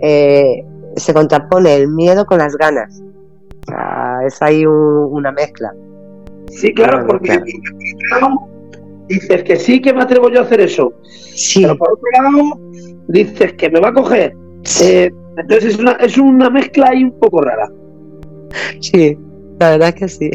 eh, 0.00 0.64
se 0.94 1.14
contrapone 1.14 1.74
el 1.74 1.88
miedo 1.88 2.26
con 2.26 2.38
las 2.38 2.56
ganas. 2.56 3.02
O 3.66 3.70
sea, 3.70 4.20
es 4.24 4.40
ahí 4.40 4.64
una 4.64 5.32
mezcla. 5.32 5.74
Sí, 6.50 6.72
claro, 6.72 7.06
porque 7.06 7.40
dices 9.08 9.42
que 9.42 9.56
sí 9.56 9.80
que 9.80 9.92
me 9.92 10.02
atrevo 10.02 10.30
yo 10.30 10.40
a 10.40 10.42
hacer 10.42 10.60
eso. 10.60 10.92
Sí. 11.34 11.62
Pero 11.62 11.76
por 11.76 11.92
otro 11.92 12.08
lado, 12.12 12.60
dices 13.08 13.54
que 13.54 13.70
me 13.70 13.80
va 13.80 13.88
a 13.88 13.94
coger. 13.94 14.34
Eh, 14.82 15.10
entonces 15.36 15.74
es 15.74 15.78
una, 15.78 15.92
es 15.92 16.18
una 16.18 16.50
mezcla 16.50 16.88
ahí 16.90 17.04
un 17.04 17.18
poco 17.18 17.42
rara. 17.42 17.70
Sí, 18.80 19.16
la 19.60 19.70
verdad 19.70 19.88
es 19.88 19.94
que 19.94 20.08
sí. 20.08 20.30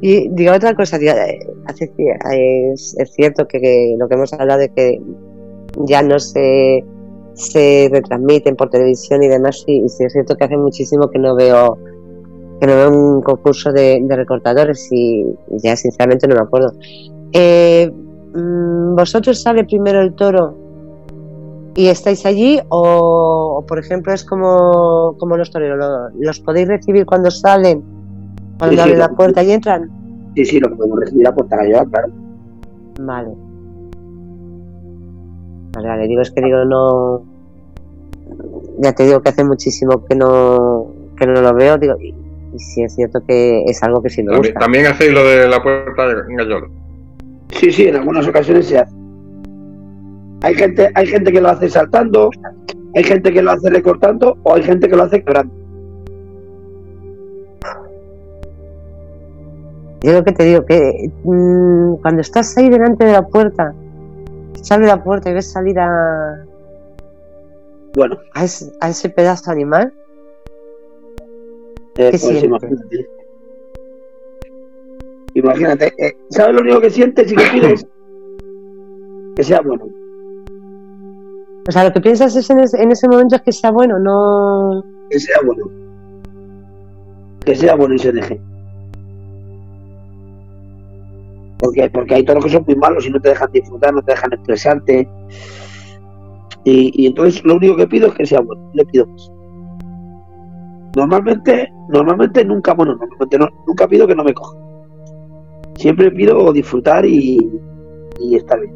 Y 0.00 0.28
digo 0.28 0.52
otra 0.52 0.74
cosa, 0.74 0.98
eh, 0.98 1.38
es, 2.72 2.94
es 2.98 3.12
cierto 3.12 3.48
que, 3.48 3.96
lo 3.98 4.08
que 4.08 4.14
hemos 4.14 4.32
hablado 4.32 4.60
de 4.60 4.68
que 4.68 5.00
ya 5.86 6.02
no 6.02 6.18
se, 6.18 6.84
se 7.34 7.88
retransmiten 7.90 8.56
por 8.56 8.70
televisión 8.70 9.22
y 9.22 9.28
demás, 9.28 9.64
y, 9.66 9.88
sí 9.88 10.04
es 10.04 10.12
cierto 10.12 10.36
que 10.36 10.44
hace 10.44 10.56
muchísimo 10.56 11.10
que 11.10 11.18
no 11.18 11.34
veo 11.34 11.78
que 12.60 12.66
no 12.66 12.74
veo 12.74 12.90
un 12.90 13.22
concurso 13.22 13.70
de, 13.70 14.02
recortadores 14.08 14.88
y, 14.90 15.20
y, 15.50 15.58
ya 15.62 15.76
sinceramente 15.76 16.26
no 16.26 16.36
me 16.36 16.42
acuerdo. 16.42 16.72
Eh, 17.32 17.90
mm, 18.34 18.94
¿Vosotros 18.94 19.42
sale 19.42 19.64
primero 19.64 20.00
el 20.00 20.14
toro 20.14 20.66
y 21.76 21.88
estáis 21.88 22.24
allí 22.24 22.58
o, 22.70 23.62
por 23.68 23.78
ejemplo 23.78 24.12
es 24.12 24.24
como, 24.24 25.14
como 25.18 25.36
los 25.36 25.50
toreros, 25.50 26.12
¿los 26.18 26.40
podéis 26.40 26.68
recibir 26.68 27.04
cuando 27.04 27.30
salen, 27.30 27.82
cuando 28.58 28.82
abren 28.82 28.98
la 28.98 29.10
puerta 29.10 29.42
y 29.42 29.52
entran? 29.52 29.90
Sí, 30.34 30.44
sí, 30.44 30.60
lo 30.60 30.74
podemos 30.74 31.00
recibir 31.00 31.26
a 31.26 31.34
puerta 31.34 31.56
callada, 31.56 31.84
claro. 31.84 32.08
Vale. 33.00 33.28
Vale, 35.74 35.88
vale, 35.88 36.08
digo, 36.08 36.22
es 36.22 36.30
que 36.30 36.40
digo, 36.40 36.64
no... 36.64 37.22
Ya 38.78 38.92
te 38.94 39.04
digo 39.04 39.20
que 39.20 39.28
hace 39.28 39.44
muchísimo 39.44 40.04
que 40.06 40.14
no, 40.14 40.92
que 41.18 41.26
no 41.26 41.40
lo 41.40 41.54
veo, 41.54 41.76
digo, 41.76 41.94
y, 42.00 42.14
si 42.58 42.82
es 42.82 42.94
cierto 42.94 43.20
que 43.26 43.64
es 43.64 43.82
algo 43.82 44.02
que 44.02 44.08
sí 44.08 44.22
me 44.22 44.36
gusta. 44.36 44.58
También 44.58 44.86
hacéis 44.86 45.12
lo 45.12 45.24
de 45.24 45.46
la 45.46 45.62
puerta 45.62 46.10
en 46.28 46.36
Gallolo. 46.36 46.85
Sí, 47.50 47.72
sí, 47.72 47.88
en 47.88 47.96
algunas 47.96 48.26
ocasiones 48.26 48.66
se 48.66 48.78
hace. 48.78 48.94
Hay 50.42 50.54
gente, 50.54 50.90
hay 50.94 51.06
gente 51.06 51.32
que 51.32 51.40
lo 51.40 51.48
hace 51.48 51.68
saltando, 51.68 52.30
hay 52.94 53.04
gente 53.04 53.32
que 53.32 53.42
lo 53.42 53.52
hace 53.52 53.70
recortando 53.70 54.36
o 54.42 54.54
hay 54.54 54.62
gente 54.62 54.88
que 54.88 54.96
lo 54.96 55.02
hace 55.04 55.22
quebrando. 55.22 55.54
Yo 60.02 60.12
lo 60.12 60.24
que 60.24 60.32
te 60.32 60.44
digo, 60.44 60.64
que 60.64 61.10
mm, 61.24 61.94
cuando 62.02 62.20
estás 62.20 62.56
ahí 62.58 62.68
delante 62.68 63.04
de 63.04 63.12
la 63.12 63.26
puerta, 63.26 63.74
sale 64.62 64.86
la 64.86 65.02
puerta 65.02 65.30
y 65.30 65.34
ves 65.34 65.50
salir 65.50 65.78
a. 65.78 66.44
Bueno. 67.94 68.18
A 68.34 68.44
ese, 68.44 69.08
pedazo 69.08 69.50
animal. 69.50 69.92
Eh, 71.96 72.10
¿Qué 72.10 72.18
pues 72.18 72.22
Imagínate, 75.36 75.92
eh, 75.98 76.16
¿sabes 76.30 76.54
lo 76.54 76.62
único 76.62 76.80
que 76.80 76.88
sientes 76.88 77.30
y 77.30 77.36
que 77.36 77.44
pides? 77.52 77.86
que 79.36 79.44
sea 79.44 79.60
bueno. 79.60 79.86
O 81.68 81.72
sea, 81.72 81.84
lo 81.84 81.92
que 81.92 82.00
piensas 82.00 82.34
es 82.34 82.48
en, 82.48 82.90
ese 82.90 83.06
momento 83.06 83.36
es 83.36 83.42
que 83.42 83.52
sea 83.52 83.70
bueno, 83.70 83.98
no. 83.98 84.82
Que 85.10 85.20
sea 85.20 85.36
bueno. 85.44 85.66
Que 87.44 87.54
sea 87.54 87.74
bueno 87.74 87.94
y 87.96 87.98
se 87.98 88.12
deje. 88.12 88.40
Porque, 91.58 91.90
porque 91.90 92.14
hay 92.14 92.24
todos 92.24 92.36
los 92.36 92.44
que 92.46 92.52
son 92.52 92.64
muy 92.66 92.76
malos 92.76 93.06
y 93.06 93.10
no 93.10 93.20
te 93.20 93.28
dejan 93.28 93.52
disfrutar, 93.52 93.92
no 93.92 94.02
te 94.02 94.12
dejan 94.12 94.32
expresarte. 94.32 95.06
Y, 96.64 97.06
entonces 97.06 97.44
lo 97.44 97.56
único 97.56 97.76
que 97.76 97.86
pido 97.86 98.08
es 98.08 98.14
que 98.14 98.24
sea 98.24 98.40
bueno, 98.40 98.70
le 98.72 98.86
pido 98.86 99.06
más. 99.06 99.30
Normalmente, 100.96 101.70
normalmente 101.90 102.42
nunca, 102.42 102.72
bueno, 102.72 102.92
normalmente 102.94 103.38
no, 103.38 103.48
nunca 103.66 103.86
pido 103.86 104.06
que 104.06 104.14
no 104.14 104.24
me 104.24 104.32
coja 104.32 104.65
siempre 105.76 106.10
pido 106.10 106.52
disfrutar 106.52 107.04
y, 107.04 107.38
estar 108.32 108.60
bien. 108.60 108.74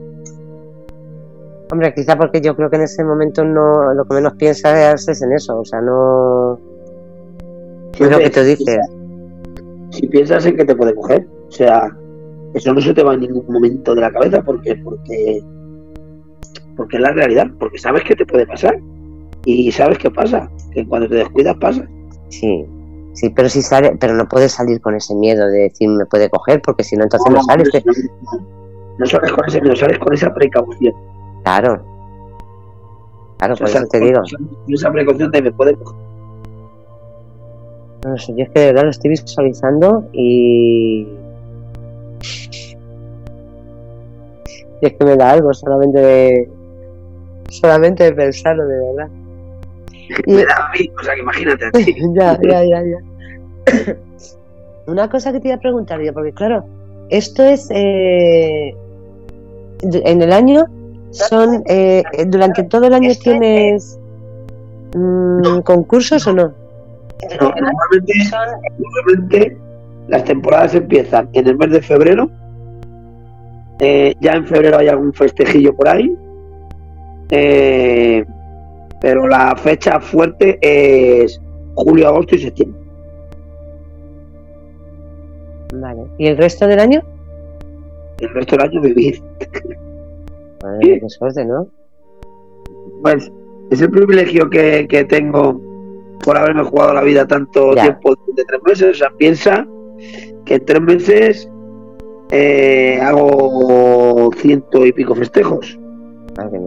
Hombre, 1.72 1.94
quizá 1.94 2.16
porque 2.16 2.40
yo 2.40 2.56
creo 2.56 2.68
que 2.68 2.76
en 2.76 2.82
ese 2.82 3.04
momento 3.04 3.44
no 3.44 3.94
lo 3.94 4.04
que 4.04 4.14
menos 4.14 4.34
piensas 4.34 5.08
es 5.08 5.22
en 5.22 5.32
eso, 5.32 5.60
o 5.60 5.64
sea, 5.64 5.80
no 5.80 6.58
es 7.98 8.10
lo 8.10 8.18
que 8.18 8.30
te 8.30 8.44
dice. 8.44 8.78
Si 9.90 10.06
piensas 10.08 10.46
en 10.46 10.56
que 10.56 10.64
te 10.64 10.74
puede 10.74 10.94
coger, 10.94 11.26
o 11.48 11.50
sea, 11.50 11.96
eso 12.54 12.72
no 12.74 12.80
se 12.80 12.94
te 12.94 13.02
va 13.02 13.14
en 13.14 13.20
ningún 13.20 13.44
momento 13.48 13.94
de 13.94 14.00
la 14.00 14.10
cabeza 14.10 14.42
porque 14.42 14.76
porque 14.82 15.40
porque 16.76 16.96
es 16.96 17.02
la 17.02 17.12
realidad, 17.12 17.46
porque 17.58 17.78
sabes 17.78 18.02
que 18.04 18.16
te 18.16 18.26
puede 18.26 18.46
pasar 18.46 18.80
y 19.44 19.70
sabes 19.70 19.98
qué 19.98 20.10
pasa, 20.10 20.50
que 20.72 20.86
cuando 20.86 21.08
te 21.08 21.16
descuidas 21.16 21.56
pasa. 21.60 21.86
Sí, 22.28 22.66
sí, 23.12 23.30
pero 23.30 23.48
si 23.48 23.62
sale, 23.62 23.96
pero 23.98 24.14
no 24.14 24.28
puedes 24.28 24.52
salir 24.52 24.80
con 24.80 24.94
ese 24.94 25.14
miedo 25.14 25.46
de 25.46 25.62
decir 25.62 25.88
me 25.88 26.06
puede 26.06 26.30
coger, 26.30 26.60
porque 26.62 26.84
si 26.84 26.96
no 26.96 27.04
entonces 27.04 27.32
no, 27.32 27.42
sales. 27.42 27.68
No, 28.98 29.06
sales 29.06 29.32
con 29.32 29.48
ese 29.48 29.60
miedo, 29.60 29.76
sales 29.76 29.98
con 29.98 30.12
esa 30.14 30.32
precaución. 30.32 30.94
Claro. 31.44 31.82
Claro, 33.38 33.56
por 33.56 33.68
eso 33.68 33.86
te 33.90 34.00
digo. 34.00 34.20
Esa 34.68 34.92
precaución 34.92 35.30
te 35.30 35.42
me 35.42 35.52
puede 35.52 35.74
coger. 35.74 36.10
No 38.04 38.16
sé, 38.16 38.32
yo 38.34 38.44
es 38.44 38.50
que 38.50 38.60
de 38.60 38.66
verdad 38.66 38.84
lo 38.84 38.90
estoy 38.90 39.10
visualizando 39.10 40.08
y. 40.12 41.08
Y 44.82 44.86
es 44.86 44.94
que 44.94 45.04
me 45.04 45.16
da 45.16 45.32
algo 45.32 45.52
solamente 45.52 46.00
de, 46.00 46.50
solamente 47.50 48.04
de 48.04 48.12
pensarlo, 48.12 48.66
de 48.66 48.78
verdad. 48.78 49.19
Y... 50.26 50.32
Me 50.32 50.44
da 50.44 50.68
a 50.68 50.72
mí, 50.72 50.90
o 50.98 51.04
sea 51.04 51.14
que 51.14 51.20
imagínate 51.20 51.66
a 51.66 51.70
ti. 51.70 51.96
ya, 52.14 52.38
ya, 52.42 52.64
ya, 52.64 52.82
ya. 52.82 53.96
Una 54.86 55.08
cosa 55.08 55.32
que 55.32 55.40
te 55.40 55.48
iba 55.48 55.56
a 55.56 55.60
preguntar 55.60 56.00
yo, 56.00 56.12
porque 56.12 56.32
claro, 56.32 56.64
esto 57.10 57.44
es 57.44 57.68
eh, 57.70 58.74
en 59.82 60.22
el 60.22 60.32
año 60.32 60.64
son 61.10 61.62
eh, 61.66 62.02
durante 62.26 62.64
todo 62.64 62.86
el 62.86 62.94
año 62.94 63.10
tienes 63.20 63.98
mmm, 64.94 65.60
concursos 65.60 66.26
o 66.26 66.32
no? 66.32 66.52
No, 67.40 67.48
normalmente, 67.48 68.12
normalmente 68.78 69.56
las 70.08 70.24
temporadas 70.24 70.74
empiezan 70.74 71.28
en 71.32 71.46
el 71.46 71.56
mes 71.56 71.70
de 71.70 71.82
febrero. 71.82 72.30
Eh, 73.78 74.14
ya 74.20 74.32
en 74.32 74.46
febrero 74.46 74.78
hay 74.78 74.88
algún 74.88 75.12
festejillo 75.12 75.74
por 75.74 75.88
ahí 75.88 76.14
eh, 77.30 78.24
pero 79.00 79.26
la 79.26 79.56
fecha 79.56 80.00
fuerte 80.00 80.58
es 80.62 81.40
julio, 81.74 82.08
agosto 82.08 82.34
y 82.34 82.38
septiembre. 82.38 82.80
Vale. 85.74 86.02
¿Y 86.18 86.26
el 86.26 86.36
resto 86.36 86.66
del 86.66 86.80
año? 86.80 87.02
El 88.18 88.28
resto 88.30 88.56
del 88.56 88.66
año 88.66 88.80
vivir. 88.80 89.22
qué 90.80 91.08
suerte, 91.08 91.44
¿no? 91.44 91.68
Pues 93.02 93.30
es 93.70 93.80
el 93.80 93.90
privilegio 93.90 94.50
que, 94.50 94.86
que 94.88 95.04
tengo 95.04 95.60
por 96.24 96.36
haberme 96.36 96.64
jugado 96.64 96.94
la 96.94 97.02
vida 97.02 97.26
tanto 97.26 97.74
tiempo 97.74 98.14
de 98.34 98.44
tres 98.44 98.60
meses. 98.64 98.90
O 98.90 98.94
sea, 98.94 99.10
piensa 99.16 99.66
que 100.44 100.54
en 100.54 100.64
tres 100.64 100.82
meses 100.82 101.50
eh, 102.30 102.98
hago 103.00 104.30
ciento 104.36 104.84
y 104.84 104.92
pico 104.92 105.14
festejos. 105.14 105.78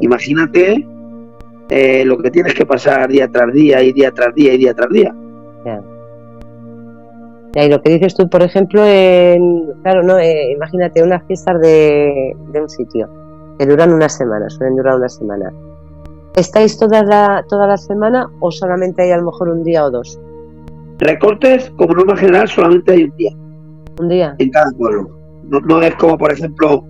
Imagínate 0.01 0.85
eh, 1.75 2.05
lo 2.05 2.19
que 2.19 2.29
tienes 2.29 2.53
que 2.53 2.67
pasar 2.67 3.09
día 3.09 3.27
tras 3.27 3.51
día 3.51 3.81
y 3.81 3.91
día 3.93 4.11
tras 4.11 4.35
día 4.35 4.53
y 4.53 4.57
día 4.59 4.75
tras 4.75 4.89
día. 4.89 5.11
y 7.55 7.67
lo 7.67 7.81
que 7.81 7.89
dices 7.89 8.13
tú, 8.13 8.29
por 8.29 8.43
ejemplo, 8.43 8.85
en, 8.85 9.71
claro, 9.81 10.03
no, 10.03 10.19
eh, 10.19 10.51
imagínate 10.51 11.01
unas 11.01 11.25
fiestas 11.25 11.59
de, 11.61 12.35
un 12.53 12.69
sitio 12.69 13.09
que 13.57 13.65
duran 13.65 13.91
una 13.91 14.07
semana, 14.07 14.47
suelen 14.51 14.75
durar 14.75 14.97
una 14.97 15.09
semana. 15.09 15.51
¿Estáis 16.35 16.77
toda 16.77 17.03
la, 17.03 17.43
toda 17.49 17.65
la 17.65 17.77
semana 17.77 18.29
o 18.39 18.51
solamente 18.51 19.01
hay 19.01 19.11
a 19.11 19.17
lo 19.17 19.25
mejor 19.25 19.49
un 19.49 19.63
día 19.63 19.83
o 19.83 19.89
dos? 19.89 20.19
Recortes, 20.99 21.71
como 21.71 21.95
norma 21.95 22.15
general, 22.15 22.47
solamente 22.47 22.91
hay 22.91 23.03
un 23.05 23.17
día. 23.17 23.31
¿Un 23.99 24.09
día? 24.09 24.35
En 24.37 24.49
cada 24.51 24.71
pueblo. 24.77 25.09
No, 25.45 25.59
no 25.61 25.81
es 25.81 25.95
como, 25.95 26.19
por 26.19 26.31
ejemplo, 26.31 26.85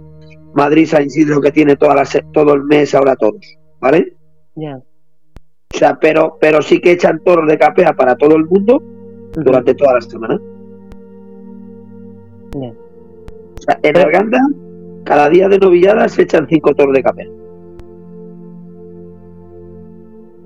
Madrid 0.53 0.88
San 0.88 1.05
Isidro 1.05 1.39
que 1.39 1.53
tiene 1.53 1.77
toda 1.77 1.95
la, 1.95 2.03
todo 2.34 2.53
el 2.53 2.64
mes 2.64 2.93
ahora 2.93 3.15
todos, 3.15 3.57
¿vale? 3.80 4.14
Ya. 4.56 4.78
O 4.78 5.78
sea, 5.78 5.98
pero, 6.00 6.38
pero 6.40 6.62
sí 6.62 6.80
que 6.80 6.92
echan 6.92 7.20
toros 7.24 7.48
de 7.48 7.58
capea 7.58 7.94
para 7.94 8.16
todo 8.16 8.36
el 8.36 8.46
mundo 8.46 8.82
durante 9.34 9.74
toda 9.74 9.94
la 9.96 10.02
semana. 10.02 10.40
Ya. 12.54 12.70
O 12.70 13.62
sea, 13.62 13.80
en 13.82 13.98
Arganda, 13.98 14.40
cada 15.04 15.30
día 15.30 15.50
de 15.50 15.58
novillada 15.58 16.08
se 16.08 16.24
echan 16.24 16.48
cinco 16.48 16.74
toros 16.76 16.94
de 16.94 17.04
capea. 17.04 17.28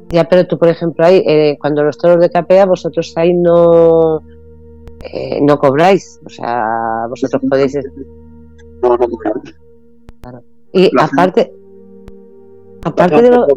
Ya, 0.10 0.24
pero 0.24 0.48
tú, 0.48 0.58
por 0.58 0.70
ejemplo, 0.70 1.06
ahí, 1.06 1.22
eh, 1.28 1.58
cuando 1.60 1.84
los 1.84 1.98
toros 1.98 2.22
de 2.22 2.30
capea, 2.30 2.66
vosotros 2.66 3.12
ahí 3.18 3.34
no, 3.34 4.22
eh, 5.02 5.40
no 5.42 5.60
cobráis. 5.60 6.22
O 6.26 6.30
sea, 6.30 7.06
vosotros 7.10 7.42
podéis. 7.50 7.78
No, 8.82 8.96
no 8.96 9.10
cobramos. 9.10 9.54
Y 10.72 10.90
aparte, 10.98 11.52
aparte 12.84 13.22
de 13.22 13.30
los, 13.32 13.48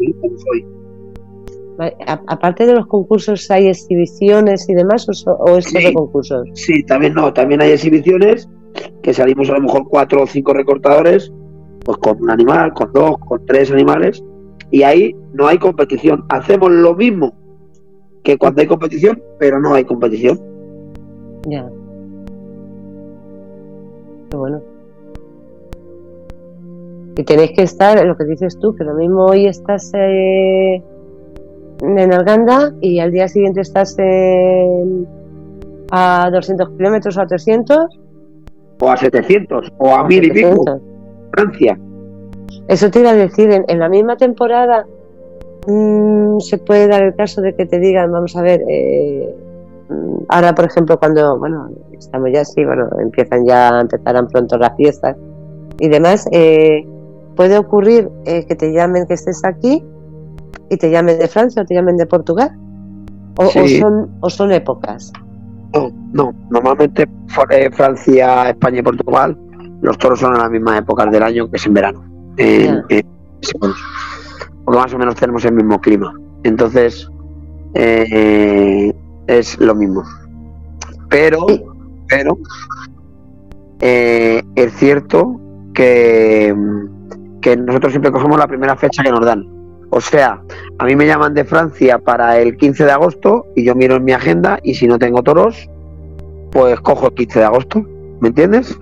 aparte 2.27 2.65
de 2.65 2.73
los 2.73 2.87
concursos, 2.87 3.49
¿hay 3.49 3.67
exhibiciones 3.67 4.69
y 4.69 4.73
demás 4.73 5.07
o, 5.25 5.57
es 5.57 5.65
solo 5.65 5.93
concursos? 5.93 6.47
Sí, 6.53 6.83
también 6.83 7.13
no, 7.13 7.33
también 7.33 7.61
hay 7.61 7.71
exhibiciones 7.71 8.47
que 9.01 9.13
salimos 9.13 9.49
a 9.49 9.53
lo 9.53 9.61
mejor 9.61 9.87
cuatro 9.87 10.23
o 10.23 10.27
cinco 10.27 10.53
recortadores, 10.53 11.31
pues 11.83 11.97
con 11.97 12.21
un 12.21 12.29
animal, 12.29 12.73
con 12.73 12.91
dos, 12.93 13.17
con 13.19 13.45
tres 13.45 13.71
animales, 13.71 14.23
y 14.69 14.83
ahí 14.83 15.15
no 15.33 15.47
hay 15.47 15.57
competición. 15.57 16.25
Hacemos 16.29 16.71
lo 16.71 16.95
mismo 16.95 17.33
que 18.23 18.37
cuando 18.37 18.61
hay 18.61 18.67
competición, 18.67 19.21
pero 19.39 19.59
no 19.59 19.73
hay 19.73 19.83
competición. 19.83 20.39
Ya. 21.47 21.69
Qué 24.29 24.37
bueno. 24.37 24.61
Y 27.17 27.23
tenéis 27.23 27.51
que 27.55 27.63
estar, 27.63 28.03
lo 28.05 28.15
que 28.15 28.23
dices 28.25 28.57
tú, 28.59 28.75
que 28.75 28.83
lo 28.83 28.93
mismo 28.93 29.25
hoy 29.25 29.47
estás 29.47 29.91
eh, 29.93 30.81
en 31.81 32.13
Arganda 32.13 32.73
y 32.79 32.99
al 32.99 33.11
día 33.11 33.27
siguiente 33.27 33.61
estás 33.61 33.97
a 35.91 36.29
200 36.31 36.69
kilómetros 36.77 37.17
o 37.17 37.21
a 37.21 37.27
300. 37.27 37.99
O 38.79 38.89
a 38.89 38.97
700, 38.97 39.73
o 39.77 39.93
a 39.93 40.07
1000 40.07 40.23
y 40.23 40.31
pico. 40.31 40.81
Francia. 41.31 41.77
Eso 42.67 42.89
te 42.89 42.99
iba 42.99 43.11
a 43.11 43.15
decir, 43.15 43.49
en, 43.67 43.79
la 43.79 43.89
misma 43.89 44.15
temporada 44.17 44.85
mm, 45.67 46.39
se 46.39 46.57
puede 46.57 46.87
dar 46.87 47.03
el 47.03 47.15
caso 47.15 47.41
de 47.41 47.55
que 47.55 47.65
te 47.65 47.79
digan, 47.79 48.11
vamos 48.11 48.35
a 48.35 48.41
ver, 48.41 48.61
eh, 48.67 49.35
ahora 50.29 50.53
por 50.55 50.65
ejemplo 50.65 50.97
cuando, 50.99 51.37
bueno, 51.37 51.69
estamos 51.91 52.29
ya 52.33 52.41
así, 52.41 52.63
bueno, 52.63 52.87
empiezan 52.99 53.45
ya, 53.45 53.79
empezarán 53.79 54.27
pronto 54.27 54.57
las 54.57 54.75
fiestas 54.75 55.17
y 55.79 55.89
demás, 55.89 56.27
eh, 56.31 56.85
puede 57.41 57.57
ocurrir 57.57 58.07
eh, 58.25 58.45
que 58.45 58.55
te 58.55 58.71
llamen 58.71 59.07
que 59.07 59.15
estés 59.15 59.43
aquí 59.43 59.83
y 60.69 60.77
te 60.77 60.91
llamen 60.91 61.17
de 61.17 61.27
Francia 61.27 61.63
o 61.63 61.65
te 61.65 61.73
llamen 61.73 61.97
de 61.97 62.05
Portugal. 62.05 62.55
O, 63.35 63.49
son, 63.49 64.11
o 64.19 64.29
son 64.29 64.51
épocas. 64.51 65.11
No, 65.73 65.89
no. 66.13 66.35
Normalmente 66.51 67.09
Francia, 67.71 68.49
España 68.49 68.81
y 68.81 68.83
Portugal, 68.83 69.35
los 69.81 69.97
toros 69.97 70.19
son 70.19 70.35
en 70.35 70.41
las 70.41 70.51
mismas 70.51 70.81
épocas 70.81 71.09
del 71.09 71.23
año 71.23 71.49
que 71.49 71.57
es 71.57 71.65
en 71.65 71.73
verano. 71.73 72.03
porque 72.35 73.03
más 74.67 74.93
o 74.93 74.99
menos 74.99 75.15
tenemos 75.15 75.43
el 75.43 75.53
mismo 75.53 75.81
clima. 75.81 76.13
Entonces, 76.43 77.09
eh, 77.73 78.93
es 79.25 79.59
lo 79.59 79.73
mismo. 79.73 80.03
Pero, 81.09 81.47
pero, 82.07 82.37
eh, 83.79 84.43
es 84.53 84.73
cierto 84.73 85.41
que 85.73 86.53
que 87.41 87.57
nosotros 87.57 87.91
siempre 87.91 88.11
cogemos 88.11 88.37
la 88.37 88.47
primera 88.47 88.75
fecha 88.75 89.03
que 89.03 89.11
nos 89.11 89.25
dan. 89.25 89.45
O 89.89 89.99
sea, 89.99 90.41
a 90.77 90.85
mí 90.85 90.95
me 90.95 91.05
llaman 91.05 91.33
de 91.33 91.43
Francia 91.43 91.99
para 91.99 92.39
el 92.39 92.55
15 92.55 92.85
de 92.85 92.91
agosto 92.91 93.45
y 93.55 93.65
yo 93.65 93.75
miro 93.75 93.95
en 93.95 94.05
mi 94.05 94.13
agenda 94.13 94.59
y 94.63 94.73
si 94.75 94.87
no 94.87 94.97
tengo 94.97 95.21
toros, 95.21 95.69
pues 96.51 96.79
cojo 96.79 97.07
el 97.07 97.13
15 97.13 97.39
de 97.39 97.45
agosto. 97.45 97.85
¿Me 98.21 98.29
entiendes? 98.29 98.77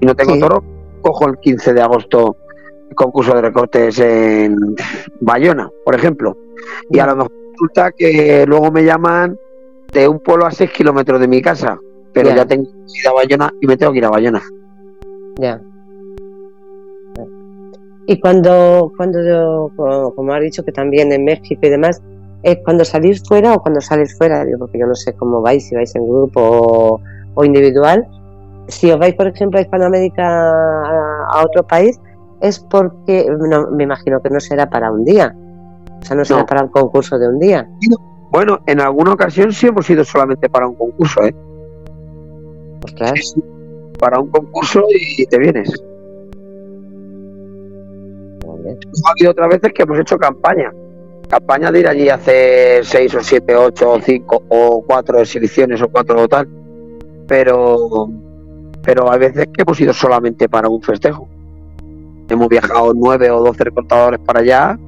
Si 0.00 0.06
no 0.06 0.14
tengo 0.16 0.38
toros, 0.38 0.64
cojo 1.02 1.28
el 1.28 1.38
15 1.38 1.74
de 1.74 1.82
agosto 1.82 2.36
el 2.88 2.94
concurso 2.96 3.34
de 3.34 3.42
recortes 3.42 3.98
en 4.00 4.56
Bayona, 5.20 5.70
por 5.84 5.94
ejemplo. 5.94 6.36
Y 6.90 6.98
a 6.98 7.06
lo 7.06 7.16
mejor 7.16 7.32
resulta 7.52 7.92
que 7.92 8.44
luego 8.48 8.72
me 8.72 8.84
llaman 8.84 9.38
de 9.92 10.08
un 10.08 10.18
pueblo 10.18 10.46
a 10.46 10.50
6 10.50 10.70
kilómetros 10.72 11.20
de 11.20 11.28
mi 11.28 11.40
casa, 11.40 11.78
pero 12.12 12.34
ya 12.34 12.44
tengo 12.44 12.64
que 12.64 13.00
ir 13.00 13.08
a 13.08 13.12
Bayona 13.12 13.52
y 13.60 13.66
me 13.66 13.76
tengo 13.76 13.92
que 13.92 13.98
ir 13.98 14.04
a 14.06 14.10
Bayona. 14.10 14.42
Ya. 15.38 15.60
Y 18.06 18.20
cuando, 18.20 18.92
cuando 18.96 19.72
como, 19.76 20.32
ha 20.32 20.38
dicho 20.38 20.64
que 20.64 20.70
también 20.70 21.12
en 21.12 21.24
México 21.24 21.60
y 21.62 21.68
demás, 21.68 22.00
¿es 22.42 22.58
cuando 22.64 22.84
salís 22.84 23.22
fuera 23.26 23.54
o 23.54 23.60
cuando 23.60 23.80
sales 23.80 24.16
fuera? 24.16 24.44
Digo, 24.44 24.60
porque 24.60 24.78
yo 24.78 24.86
no 24.86 24.94
sé 24.94 25.12
cómo 25.14 25.42
vais, 25.42 25.66
si 25.66 25.74
vais 25.74 25.94
en 25.96 26.08
grupo 26.08 27.00
o, 27.34 27.44
individual. 27.44 28.06
Si 28.68 28.90
os 28.90 28.98
vais, 28.98 29.14
por 29.14 29.26
ejemplo, 29.26 29.58
a 29.58 29.62
Hispanoamérica 29.62 30.24
a, 30.24 31.44
otro 31.44 31.66
país, 31.66 32.00
es 32.40 32.60
porque, 32.60 33.26
me 33.72 33.84
imagino 33.84 34.22
que 34.22 34.30
no 34.30 34.38
será 34.38 34.70
para 34.70 34.92
un 34.92 35.04
día. 35.04 35.34
O 36.00 36.04
sea, 36.04 36.16
no 36.16 36.24
será 36.24 36.46
para 36.46 36.62
un 36.62 36.68
concurso 36.68 37.18
de 37.18 37.28
un 37.28 37.40
día. 37.40 37.68
Bueno, 38.30 38.60
en 38.66 38.80
alguna 38.80 39.14
ocasión 39.14 39.52
sí 39.52 39.66
hemos 39.66 39.88
ido 39.90 40.04
solamente 40.04 40.48
para 40.48 40.68
un 40.68 40.74
concurso, 40.74 41.24
¿eh? 41.24 41.34
Ostras. 42.84 43.34
Para 43.98 44.20
un 44.20 44.28
concurso 44.28 44.84
y 44.90 45.26
te 45.26 45.38
vienes. 45.38 45.72
Ha 49.04 49.10
habido 49.10 49.30
otras 49.30 49.48
veces 49.48 49.72
que 49.72 49.82
hemos 49.82 49.98
hecho 49.98 50.18
campaña. 50.18 50.72
Campaña 51.28 51.72
de 51.72 51.80
ir 51.80 51.88
allí 51.88 52.08
a 52.08 52.14
hacer 52.14 52.84
seis 52.84 53.14
o 53.14 53.22
siete, 53.22 53.56
ocho 53.56 53.92
o 53.92 54.00
cinco 54.00 54.42
o 54.48 54.82
cuatro 54.86 55.18
exhibiciones 55.18 55.82
o 55.82 55.88
cuatro 55.88 56.22
o 56.22 56.28
tal. 56.28 56.48
Pero, 57.26 58.08
pero 58.82 59.10
hay 59.10 59.18
veces 59.18 59.46
que 59.52 59.62
hemos 59.62 59.80
ido 59.80 59.92
solamente 59.92 60.48
para 60.48 60.68
un 60.68 60.80
festejo. 60.82 61.28
Hemos 62.28 62.48
viajado 62.48 62.92
nueve 62.94 63.30
o 63.30 63.40
doce 63.42 63.64
recortadores 63.64 64.20
para 64.20 64.40
allá 64.40 64.78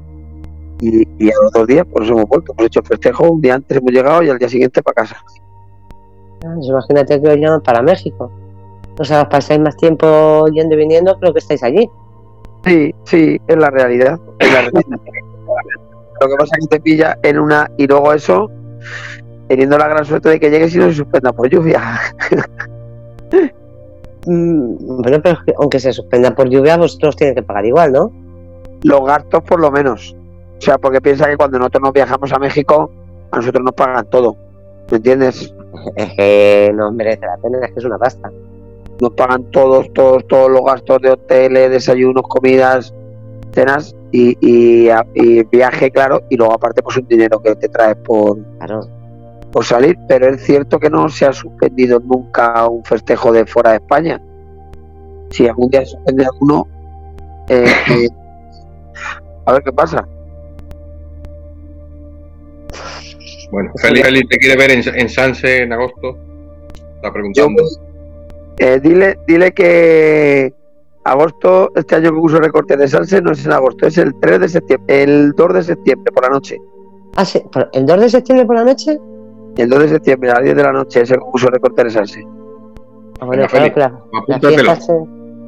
y, 0.80 1.28
a 1.28 1.34
los 1.42 1.52
dos 1.52 1.66
días 1.66 1.86
pues 1.92 2.08
hemos 2.08 2.24
vuelto. 2.24 2.52
Hemos 2.52 2.66
hecho 2.66 2.82
festejo, 2.82 3.30
un 3.30 3.40
día 3.40 3.54
antes 3.54 3.76
hemos 3.76 3.92
llegado 3.92 4.22
y 4.22 4.28
al 4.28 4.38
día 4.38 4.48
siguiente 4.48 4.82
para 4.82 4.94
casa. 4.94 5.16
Pues 6.40 6.66
imagínate 6.68 7.20
que 7.20 7.28
os 7.28 7.36
llaman 7.36 7.62
para 7.62 7.82
México. 7.82 8.30
O 8.98 9.04
sea, 9.04 9.28
pasáis 9.28 9.60
más 9.60 9.76
tiempo 9.76 10.46
yendo 10.52 10.74
y 10.74 10.78
viniendo, 10.78 11.18
creo 11.18 11.32
que 11.32 11.38
estáis 11.38 11.62
allí. 11.62 11.88
Sí, 12.64 12.94
sí, 13.04 13.40
es 13.46 13.56
la 13.56 13.70
realidad. 13.70 14.18
Es 14.38 14.52
la 14.52 14.60
realidad. 14.62 15.00
Lo 16.20 16.28
que 16.28 16.34
pasa 16.36 16.56
es 16.58 16.66
que 16.66 16.76
te 16.76 16.82
pilla 16.82 17.18
en 17.22 17.38
una 17.38 17.70
y 17.76 17.86
luego 17.86 18.12
eso, 18.12 18.50
teniendo 19.48 19.78
la 19.78 19.88
gran 19.88 20.04
suerte 20.04 20.30
de 20.30 20.40
que 20.40 20.50
llegues 20.50 20.74
y 20.74 20.78
no 20.78 20.88
se 20.88 20.94
suspenda 20.94 21.32
por 21.32 21.48
lluvia. 21.48 21.80
Mm, 24.26 25.00
bueno, 25.00 25.22
pero 25.22 25.38
aunque 25.58 25.80
se 25.80 25.90
suspenda 25.92 26.34
por 26.34 26.50
lluvia, 26.50 26.76
vosotros 26.76 27.16
tienen 27.16 27.34
que 27.34 27.42
pagar 27.42 27.64
igual, 27.64 27.92
¿no? 27.92 28.12
Los 28.82 29.00
gastos 29.06 29.42
por 29.44 29.58
lo 29.58 29.70
menos. 29.70 30.14
O 30.58 30.60
sea, 30.60 30.76
porque 30.76 31.00
piensa 31.00 31.26
que 31.26 31.36
cuando 31.36 31.58
nosotros 31.58 31.82
nos 31.84 31.92
viajamos 31.94 32.30
a 32.32 32.38
México, 32.38 32.90
a 33.30 33.36
nosotros 33.36 33.64
nos 33.64 33.72
pagan 33.72 34.04
todo. 34.10 34.36
¿Me 34.90 34.98
entiendes? 34.98 35.54
Es 35.96 36.14
que 36.14 36.72
no 36.74 36.92
merece 36.92 37.24
la 37.24 37.36
pena, 37.38 37.58
es 37.64 37.72
que 37.72 37.78
es 37.78 37.84
una 37.86 37.96
pasta. 37.96 38.30
Nos 39.00 39.12
pagan 39.12 39.44
todos, 39.52 39.92
todos, 39.92 40.26
todos 40.26 40.50
los 40.50 40.62
gastos 40.64 41.00
de 41.02 41.10
hoteles, 41.10 41.70
desayunos, 41.70 42.22
comidas, 42.28 42.92
cenas 43.52 43.94
y, 44.12 44.36
y, 44.40 44.88
y 45.14 45.42
viaje, 45.44 45.90
claro, 45.90 46.22
y 46.30 46.36
luego 46.36 46.54
aparte 46.54 46.82
pues 46.82 46.96
un 46.96 47.06
dinero 47.06 47.40
que 47.40 47.54
te 47.56 47.68
traes 47.68 47.96
por, 48.04 48.38
Claro. 48.58 48.80
por 49.52 49.64
salir, 49.64 49.96
pero 50.08 50.28
es 50.28 50.42
cierto 50.44 50.78
que 50.80 50.90
no 50.90 51.08
se 51.08 51.26
ha 51.26 51.32
suspendido 51.32 52.00
nunca 52.00 52.66
un 52.68 52.84
festejo 52.84 53.32
de 53.32 53.46
fuera 53.46 53.70
de 53.70 53.76
España. 53.76 54.20
Si 55.30 55.46
algún 55.46 55.70
día 55.70 55.80
se 55.80 55.92
suspende 55.92 56.24
alguno, 56.24 56.66
eh, 57.48 57.66
eh, 57.90 58.08
a 59.46 59.52
ver 59.52 59.62
qué 59.62 59.72
pasa. 59.72 60.06
Bueno, 63.50 63.70
Feli, 63.80 64.02
Feli 64.02 64.26
te 64.26 64.36
quiere 64.38 64.56
ver 64.56 64.70
en, 64.72 64.82
en 64.94 65.08
Sanse 65.08 65.62
en 65.62 65.72
agosto. 65.72 66.16
Está 66.96 67.08
Yo, 67.08 67.12
preguntando. 67.12 67.62
Eh, 68.58 68.80
dile, 68.82 69.18
dile 69.26 69.52
que 69.52 70.52
agosto, 71.04 71.70
este 71.74 71.96
año 71.96 72.10
que 72.12 72.18
uso 72.18 72.38
recorte 72.38 72.76
de 72.76 72.86
Salse 72.88 73.20
no 73.22 73.32
es 73.32 73.44
en 73.46 73.52
agosto, 73.52 73.86
es 73.86 73.96
el 73.98 74.14
3 74.20 74.40
de 74.40 74.48
septiembre, 74.48 75.02
el 75.02 75.32
2 75.32 75.54
de 75.54 75.62
septiembre 75.62 76.12
por 76.12 76.22
la 76.24 76.30
noche. 76.30 76.56
Ah, 77.16 77.24
sí, 77.24 77.42
¿por- 77.52 77.70
¿El 77.72 77.86
2 77.86 78.00
de 78.00 78.08
septiembre 78.10 78.46
por 78.46 78.56
la 78.56 78.64
noche? 78.64 78.98
El 79.56 79.68
2 79.70 79.78
de 79.80 79.88
septiembre 79.88 80.30
a 80.30 80.34
las 80.34 80.44
10 80.44 80.56
de 80.56 80.62
la 80.62 80.72
noche 80.72 81.00
es 81.02 81.10
el 81.10 81.18
concurso 81.18 81.48
recorte 81.48 81.84
de 81.84 81.90
Salse. 81.90 82.24
Ah, 83.20 83.24
bueno, 83.26 83.46
claro 83.48 84.04
Apúntatelo. 84.14 84.58
fiesta 84.58 84.76
se- 84.80 84.92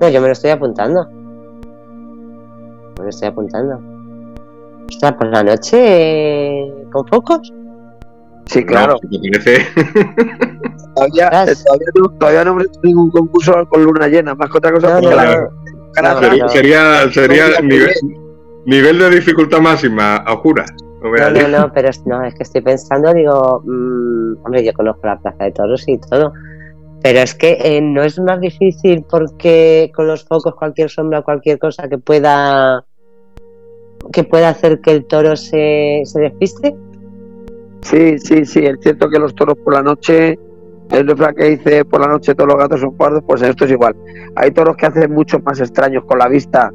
No, 0.00 0.08
yo 0.08 0.20
me 0.20 0.26
lo 0.28 0.32
estoy 0.32 0.50
apuntando. 0.50 1.06
Me 2.98 3.04
lo 3.04 3.08
estoy 3.08 3.28
apuntando. 3.28 3.78
Ostras, 4.88 5.12
por 5.12 5.26
la 5.28 5.42
noche 5.44 6.72
con 6.90 7.06
focos. 7.06 7.52
Sí, 8.46 8.64
claro. 8.64 8.94
No, 9.02 9.08
si 9.10 9.20
te 9.20 9.38
parece. 9.38 9.66
Todavía, 10.94 11.28
eh, 11.44 11.54
todavía, 11.64 11.86
no, 11.94 12.08
todavía 12.18 12.44
no 12.44 12.50
hemos 12.50 12.64
hecho 12.64 12.80
ningún 12.82 13.10
concurso 13.10 13.66
con 13.68 13.84
luna 13.84 14.08
llena, 14.08 14.34
más 14.34 14.50
que 14.50 14.58
otra 14.58 14.72
cosa 14.72 15.00
no, 15.00 15.10
la 15.12 15.48
No, 16.02 16.48
sería, 16.48 17.10
sería, 17.12 17.60
nivel, 17.62 17.92
nivel 18.66 18.98
de 18.98 19.10
dificultad 19.10 19.60
máxima, 19.60 20.16
a 20.16 20.34
oscuras. 20.34 20.70
No 21.00 21.30
No, 21.30 21.48
no, 21.48 21.72
pero 21.72 21.88
es, 21.88 22.04
no, 22.06 22.22
es 22.24 22.34
que 22.34 22.42
estoy 22.42 22.60
pensando, 22.60 23.14
digo, 23.14 23.62
mm, 23.64 24.44
hombre, 24.44 24.64
yo 24.64 24.72
conozco 24.74 25.06
la 25.06 25.18
Plaza 25.18 25.44
de 25.44 25.52
Toros 25.52 25.84
y 25.86 25.98
todo, 25.98 26.32
pero 27.02 27.20
es 27.20 27.34
que 27.34 27.56
eh, 27.60 27.80
no 27.80 28.02
es 28.02 28.18
más 28.18 28.40
difícil 28.40 29.04
porque 29.08 29.90
con 29.94 30.06
los 30.06 30.24
focos 30.24 30.54
cualquier 30.56 30.90
sombra, 30.90 31.22
cualquier 31.22 31.58
cosa 31.58 31.88
que 31.88 31.98
pueda 31.98 32.84
que 34.12 34.24
pueda 34.24 34.48
hacer 34.48 34.80
que 34.80 34.92
el 34.92 35.06
toro 35.06 35.36
se, 35.36 36.02
se 36.04 36.20
despiste. 36.20 36.74
Sí, 37.82 38.18
sí, 38.18 38.44
sí, 38.44 38.60
es 38.60 38.78
cierto 38.80 39.08
que 39.08 39.18
los 39.18 39.34
toros 39.34 39.56
por 39.64 39.74
la 39.74 39.82
noche, 39.82 40.38
el 40.90 41.06
refrán 41.06 41.34
que 41.34 41.44
dice 41.44 41.84
por 41.84 42.00
la 42.00 42.08
noche 42.08 42.34
todos 42.34 42.48
los 42.48 42.58
gatos 42.58 42.80
son 42.80 42.96
pardos, 42.96 43.22
pues 43.26 43.42
esto 43.42 43.64
es 43.64 43.70
igual. 43.70 43.96
Hay 44.36 44.50
toros 44.50 44.76
que 44.76 44.86
hacen 44.86 45.12
mucho 45.12 45.38
más 45.40 45.60
extraños 45.60 46.04
con 46.04 46.18
la 46.18 46.28
vista, 46.28 46.72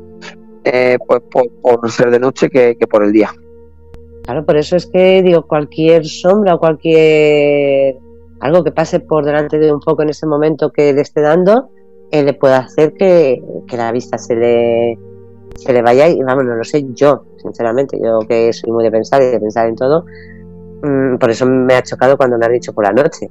eh, 0.64 0.98
pues 1.08 1.22
por, 1.62 1.92
ser 1.92 2.12
de 2.12 2.20
noche 2.20 2.50
que, 2.50 2.76
que 2.76 2.88
por 2.88 3.04
el 3.04 3.12
día. 3.12 3.30
Claro, 4.24 4.44
por 4.46 4.58
eso 4.58 4.76
es 4.76 4.88
que 4.88 5.22
digo, 5.22 5.46
cualquier 5.46 6.06
sombra 6.06 6.58
cualquier 6.58 7.98
algo 8.40 8.64
que 8.64 8.72
pase 8.72 9.00
por 9.00 9.26
delante 9.26 9.60
de 9.60 9.72
un 9.72 9.82
foco 9.82 10.04
en 10.04 10.10
ese 10.10 10.28
momento 10.28 10.72
que 10.72 10.94
le 10.94 11.02
esté 11.02 11.22
dando, 11.22 11.70
eh, 12.12 12.24
le 12.24 12.34
puede 12.34 12.56
hacer 12.56 12.94
que, 12.94 13.42
que 13.68 13.78
la 13.78 13.92
vista 13.92 14.18
se 14.18 14.36
le, 14.36 15.00
se 15.56 15.74
le 15.74 15.82
vaya 15.82 16.08
y 16.08 16.22
vamos, 16.22 16.46
no 16.46 16.56
lo 16.56 16.64
sé 16.64 16.86
yo, 16.94 17.24
sinceramente, 17.38 17.98
yo 18.02 18.20
que 18.28 18.52
soy 18.54 18.72
muy 18.72 18.84
de 18.84 18.92
pensar 18.92 19.22
y 19.22 19.26
de 19.26 19.40
pensar 19.40 19.68
en 19.68 19.76
todo, 19.76 20.06
mm, 20.84 21.18
por 21.18 21.30
eso 21.30 21.46
me 21.46 21.76
ha 21.76 21.82
chocado 21.84 22.18
cuando 22.18 22.38
me 22.38 22.46
has 22.46 22.52
dicho 22.52 22.74
por 22.74 22.84
la 22.86 22.92
noche. 22.94 23.30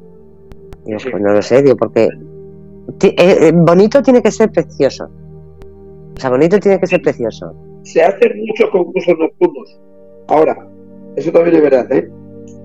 Digo, 0.85 0.99
Sí. 0.99 1.09
pues 1.11 1.23
no 1.23 1.33
lo 1.33 1.43
sé, 1.43 1.63
digo, 1.63 1.77
porque 1.77 2.05
eh, 2.05 3.15
eh, 3.19 3.53
bonito 3.55 4.03
tiene 4.03 4.23
que 4.23 4.31
ser 4.31 4.51
precioso. 4.51 5.09
O 6.17 6.21
sea, 6.21 6.31
bonito 6.31 6.59
tiene 6.59 6.79
que 6.79 6.87
ser 6.87 7.01
precioso. 7.03 7.55
Se 7.83 8.03
hacen 8.03 8.33
muchos 8.47 8.71
concursos 8.71 9.15
nocturnos. 9.19 9.81
Ahora, 10.29 10.57
eso 11.17 11.31
también 11.33 11.57
es 11.57 11.63
verdad, 11.63 11.93
¿eh? 11.93 12.11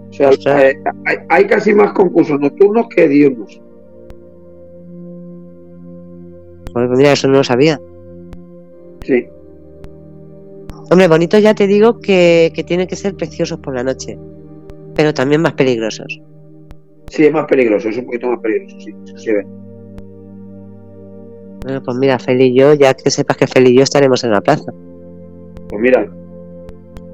O 0.09 0.13
sea, 0.41 0.69
eh, 0.69 0.75
hay, 1.05 1.17
hay 1.29 1.47
casi 1.47 1.73
más 1.73 1.93
concursos 1.93 2.39
nocturnos 2.39 2.87
que 2.95 3.07
diurnos. 3.07 3.61
Pues 6.73 6.89
mira, 6.91 7.13
eso 7.13 7.27
no 7.27 7.37
lo 7.37 7.43
sabía. 7.43 7.79
Sí. 9.03 9.25
Hombre, 10.91 11.07
bonito 11.07 11.37
ya 11.37 11.53
te 11.53 11.67
digo 11.67 11.99
que, 11.99 12.51
que 12.53 12.63
tienen 12.63 12.87
que 12.87 12.95
ser 12.95 13.15
preciosos 13.15 13.59
por 13.59 13.75
la 13.75 13.83
noche, 13.83 14.17
pero 14.99 15.13
también 15.13 15.41
más 15.41 15.53
peligrosos. 15.53 16.21
Sí, 17.07 17.25
es 17.25 17.31
más 17.31 17.45
peligroso, 17.45 17.87
es 17.87 17.97
un 17.97 18.03
poquito 18.03 18.27
más 18.27 18.39
peligroso, 18.41 18.75
sí, 18.81 18.93
se 19.15 19.31
ve. 19.31 19.47
Bueno, 21.63 21.81
pues 21.85 21.95
mira, 21.95 22.19
Feli 22.19 22.47
y 22.47 22.55
yo, 22.59 22.73
ya 22.73 22.93
que 22.93 23.09
sepas 23.09 23.37
que 23.37 23.47
Feli 23.47 23.69
y 23.69 23.77
yo 23.77 23.83
estaremos 23.83 24.21
en 24.25 24.31
la 24.31 24.41
plaza. 24.41 24.73
Pues 25.69 25.81
mira, 25.81 26.05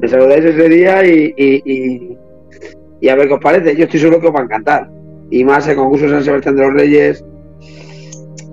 me 0.02 0.08
saludáis 0.08 0.46
ese 0.46 0.68
día 0.68 1.06
y, 1.06 1.32
y, 1.38 1.62
y, 1.64 2.18
y 3.02 3.08
a 3.10 3.16
ver 3.16 3.28
qué 3.28 3.36
os 3.36 3.40
parece. 3.40 3.76
Yo 3.76 3.84
estoy 3.84 4.00
seguro 4.00 4.20
que 4.20 4.28
os 4.30 4.34
va 4.34 4.40
a 4.40 4.46
encantar. 4.46 4.90
Y 5.30 5.44
más 5.44 5.68
el 5.68 5.76
concurso 5.76 6.06
de 6.06 6.12
San 6.14 6.24
Sebastián 6.24 6.56
de 6.56 6.62
los 6.64 6.74
Reyes 6.74 7.24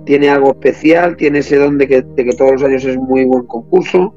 tiene 0.05 0.29
algo 0.29 0.51
especial, 0.51 1.17
tiene 1.17 1.39
ese 1.39 1.57
don 1.57 1.79
de 1.79 1.87
que, 1.87 2.03
de 2.03 2.23
que 2.23 2.33
todos 2.33 2.51
los 2.51 2.63
años 2.63 2.85
es 2.85 2.99
muy 2.99 3.25
buen 3.25 3.47
concurso. 3.47 4.13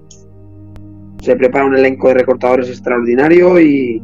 Se 1.22 1.34
prepara 1.36 1.64
un 1.64 1.74
elenco 1.74 2.08
de 2.08 2.14
recortadores 2.14 2.68
extraordinario 2.68 3.58
y, 3.58 4.02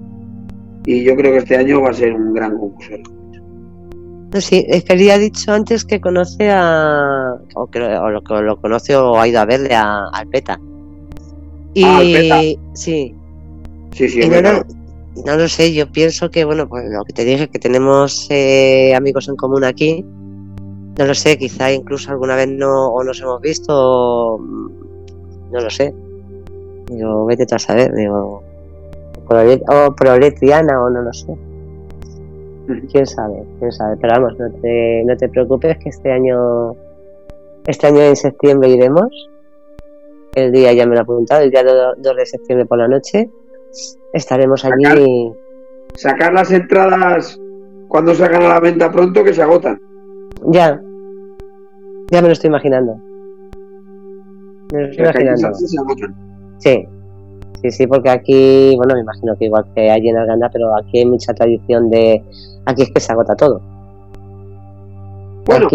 y 0.86 1.04
yo 1.04 1.14
creo 1.16 1.32
que 1.32 1.38
este 1.38 1.56
año 1.56 1.80
va 1.80 1.90
a 1.90 1.94
ser 1.94 2.12
un 2.14 2.32
gran 2.34 2.56
concurso. 2.58 2.92
No, 4.32 4.40
sí, 4.40 4.64
es 4.66 4.82
que 4.84 4.92
Feli 4.94 5.10
ha 5.10 5.18
dicho 5.18 5.52
antes 5.52 5.84
que 5.84 6.00
conoce 6.00 6.50
a. 6.50 7.34
o 7.54 7.66
que 7.66 7.80
o 7.80 8.10
lo, 8.10 8.20
lo 8.42 8.60
conoce 8.60 8.96
o 8.96 9.18
ha 9.20 9.28
ido 9.28 9.40
a 9.40 9.44
verle 9.44 9.74
a, 9.74 10.06
al 10.08 10.26
PETA. 10.28 10.58
Y. 11.74 11.84
Ah, 11.84 11.98
al 11.98 12.12
PETA. 12.12 12.40
Sí, 12.74 13.14
Sí, 13.94 14.08
sí, 14.08 14.20
y 14.22 14.28
no, 14.28 14.40
lo- 14.40 14.64
no 15.26 15.36
lo 15.36 15.46
sé, 15.48 15.74
yo 15.74 15.86
pienso 15.92 16.30
que, 16.30 16.44
bueno, 16.46 16.66
pues 16.66 16.86
lo 16.90 17.04
que 17.04 17.12
te 17.12 17.26
dije, 17.26 17.48
que 17.48 17.58
tenemos 17.58 18.26
eh, 18.30 18.94
amigos 18.94 19.28
en 19.28 19.36
común 19.36 19.64
aquí. 19.64 20.02
No 20.98 21.04
lo 21.04 21.14
sé, 21.14 21.36
quizá 21.36 21.70
incluso 21.70 22.10
alguna 22.10 22.34
vez 22.36 22.48
no 22.48 22.86
o 22.88 23.04
nos 23.04 23.20
hemos 23.20 23.40
visto, 23.42 23.66
o, 23.74 24.38
mm, 24.38 24.70
no 25.52 25.60
lo 25.60 25.68
sé. 25.68 25.92
Digo, 26.86 27.26
vete 27.26 27.44
tú 27.44 27.54
a 27.54 27.58
saber, 27.58 27.92
digo, 27.94 28.42
prole- 29.32 29.62
o 29.68 29.94
proletriana 29.94 30.82
o 30.82 30.90
no 30.90 31.02
lo 31.02 31.12
sé. 31.12 31.34
Quién 32.90 33.06
sabe, 33.06 33.42
quién 33.58 33.72
sabe. 33.72 33.96
Pero 34.00 34.12
vamos, 34.14 34.38
no 34.38 34.50
te, 34.60 35.02
no 35.04 35.16
te 35.16 35.28
preocupes 35.28 35.76
que 35.78 35.88
este 35.88 36.12
año, 36.12 36.74
este 37.66 37.86
año 37.88 38.00
en 38.02 38.16
septiembre 38.16 38.68
iremos. 38.68 39.28
El 40.34 40.52
día 40.52 40.72
ya 40.72 40.86
me 40.86 40.92
lo 40.94 41.00
he 41.00 41.02
apuntado, 41.02 41.42
el 41.42 41.50
día 41.50 41.62
2 41.62 42.16
de 42.16 42.26
septiembre 42.26 42.64
por 42.66 42.78
la 42.78 42.88
noche. 42.88 43.28
Estaremos 44.12 44.64
allí. 44.64 45.32
Sacar 45.94 46.32
las 46.32 46.50
entradas 46.50 47.38
cuando 47.88 48.14
sacan 48.14 48.42
a 48.42 48.48
la 48.48 48.60
venta 48.60 48.90
pronto 48.90 49.22
que 49.24 49.34
se 49.34 49.42
agotan. 49.42 49.78
Ya. 50.46 50.80
Ya 52.10 52.22
me 52.22 52.28
lo 52.28 52.32
estoy 52.32 52.48
imaginando. 52.48 52.96
Me 54.72 54.80
lo 54.82 54.86
estoy 54.88 55.04
imaginando. 55.04 55.54
Se. 55.54 55.66
Sí. 56.58 56.88
Sí, 57.62 57.70
sí, 57.70 57.86
porque 57.86 58.10
aquí, 58.10 58.74
bueno, 58.76 58.94
me 58.94 59.02
imagino 59.02 59.36
que 59.36 59.44
igual 59.44 59.64
que 59.74 59.88
hay 59.90 60.08
en 60.08 60.16
Arganda, 60.16 60.50
pero 60.52 60.76
aquí 60.76 60.98
hay 60.98 61.06
mucha 61.06 61.32
tradición 61.32 61.90
de. 61.90 62.22
Aquí 62.66 62.82
es 62.82 62.90
que 62.90 63.00
se 63.00 63.12
agota 63.12 63.36
todo. 63.36 63.60
Bueno, 65.44 65.68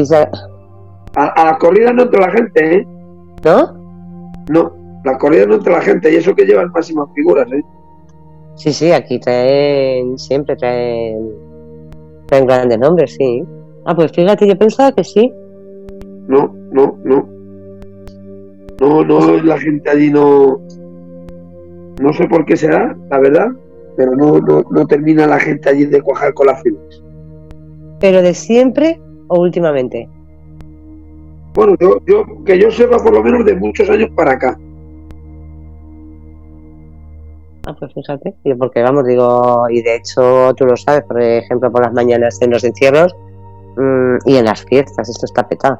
a, 1.16 1.44
las 1.46 1.58
corridas 1.58 1.94
no 1.94 2.04
entra 2.04 2.28
la 2.28 2.32
gente, 2.32 2.78
¿eh? 2.78 2.88
¿No? 3.44 3.74
No, 4.50 4.74
las 5.04 5.18
corridas 5.18 5.48
no 5.48 5.56
entra 5.56 5.74
la 5.74 5.82
gente, 5.82 6.12
y 6.12 6.16
eso 6.18 6.36
que 6.36 6.46
llevan 6.46 6.72
máximas 6.72 7.08
figuras, 7.16 7.48
¿eh? 7.52 7.62
Sí, 8.56 8.74
sí, 8.74 8.92
aquí 8.92 9.20
traen, 9.20 10.18
siempre 10.18 10.56
traen, 10.56 11.32
traen 12.28 12.48
grandes 12.48 12.80
nombres, 12.80 13.16
sí. 13.18 13.44
Ah, 13.86 13.96
pues 13.96 14.12
fíjate, 14.12 14.48
yo 14.48 14.58
pensaba 14.58 14.92
que 14.92 15.04
sí. 15.04 15.32
No, 16.28 16.54
no, 16.72 16.98
no. 17.04 17.30
No, 18.80 19.04
no, 19.04 19.42
la 19.44 19.58
gente 19.58 19.90
allí 19.90 20.12
no. 20.12 20.60
No 22.00 22.14
sé 22.14 22.28
por 22.28 22.46
qué 22.46 22.56
será, 22.56 22.96
la 23.10 23.20
verdad, 23.20 23.48
pero 23.96 24.16
no, 24.16 24.40
no, 24.40 24.64
no 24.70 24.86
termina 24.86 25.26
la 25.26 25.40
gente 25.40 25.70
allí 25.70 25.86
de 25.86 26.02
cuajar 26.02 26.34
con 26.34 26.48
las 26.48 26.62
filas. 26.62 27.04
¿Pero 28.00 28.22
de 28.22 28.34
siempre 28.34 29.02
o 29.28 29.42
últimamente? 29.42 30.08
Bueno, 31.56 31.76
yo, 31.80 32.00
yo, 32.06 32.24
que 32.46 32.60
yo 32.60 32.70
sepa 32.70 32.98
por 32.98 33.14
lo 33.14 33.24
menos 33.24 33.44
de 33.44 33.56
muchos 33.56 33.90
años 33.90 34.12
para 34.16 34.34
acá. 34.34 34.60
Ah, 37.66 37.76
pues 37.78 37.92
fíjate, 37.94 38.36
porque 38.58 38.82
vamos, 38.82 39.06
digo, 39.06 39.66
y 39.70 39.82
de 39.82 39.96
hecho 39.96 40.54
tú 40.56 40.66
lo 40.66 40.78
sabes, 40.78 41.04
por 41.04 41.20
ejemplo, 41.20 41.72
por 41.72 41.82
las 41.82 41.94
mañanas 41.94 42.42
en 42.42 42.52
los 42.52 42.64
encierros 42.64 43.14
mm, 43.76 44.18
y 44.26 44.38
en 44.38 44.46
las 44.46 44.64
fiestas, 44.64 45.10
esto 45.10 45.26
está 45.26 45.48
petado. 45.48 45.80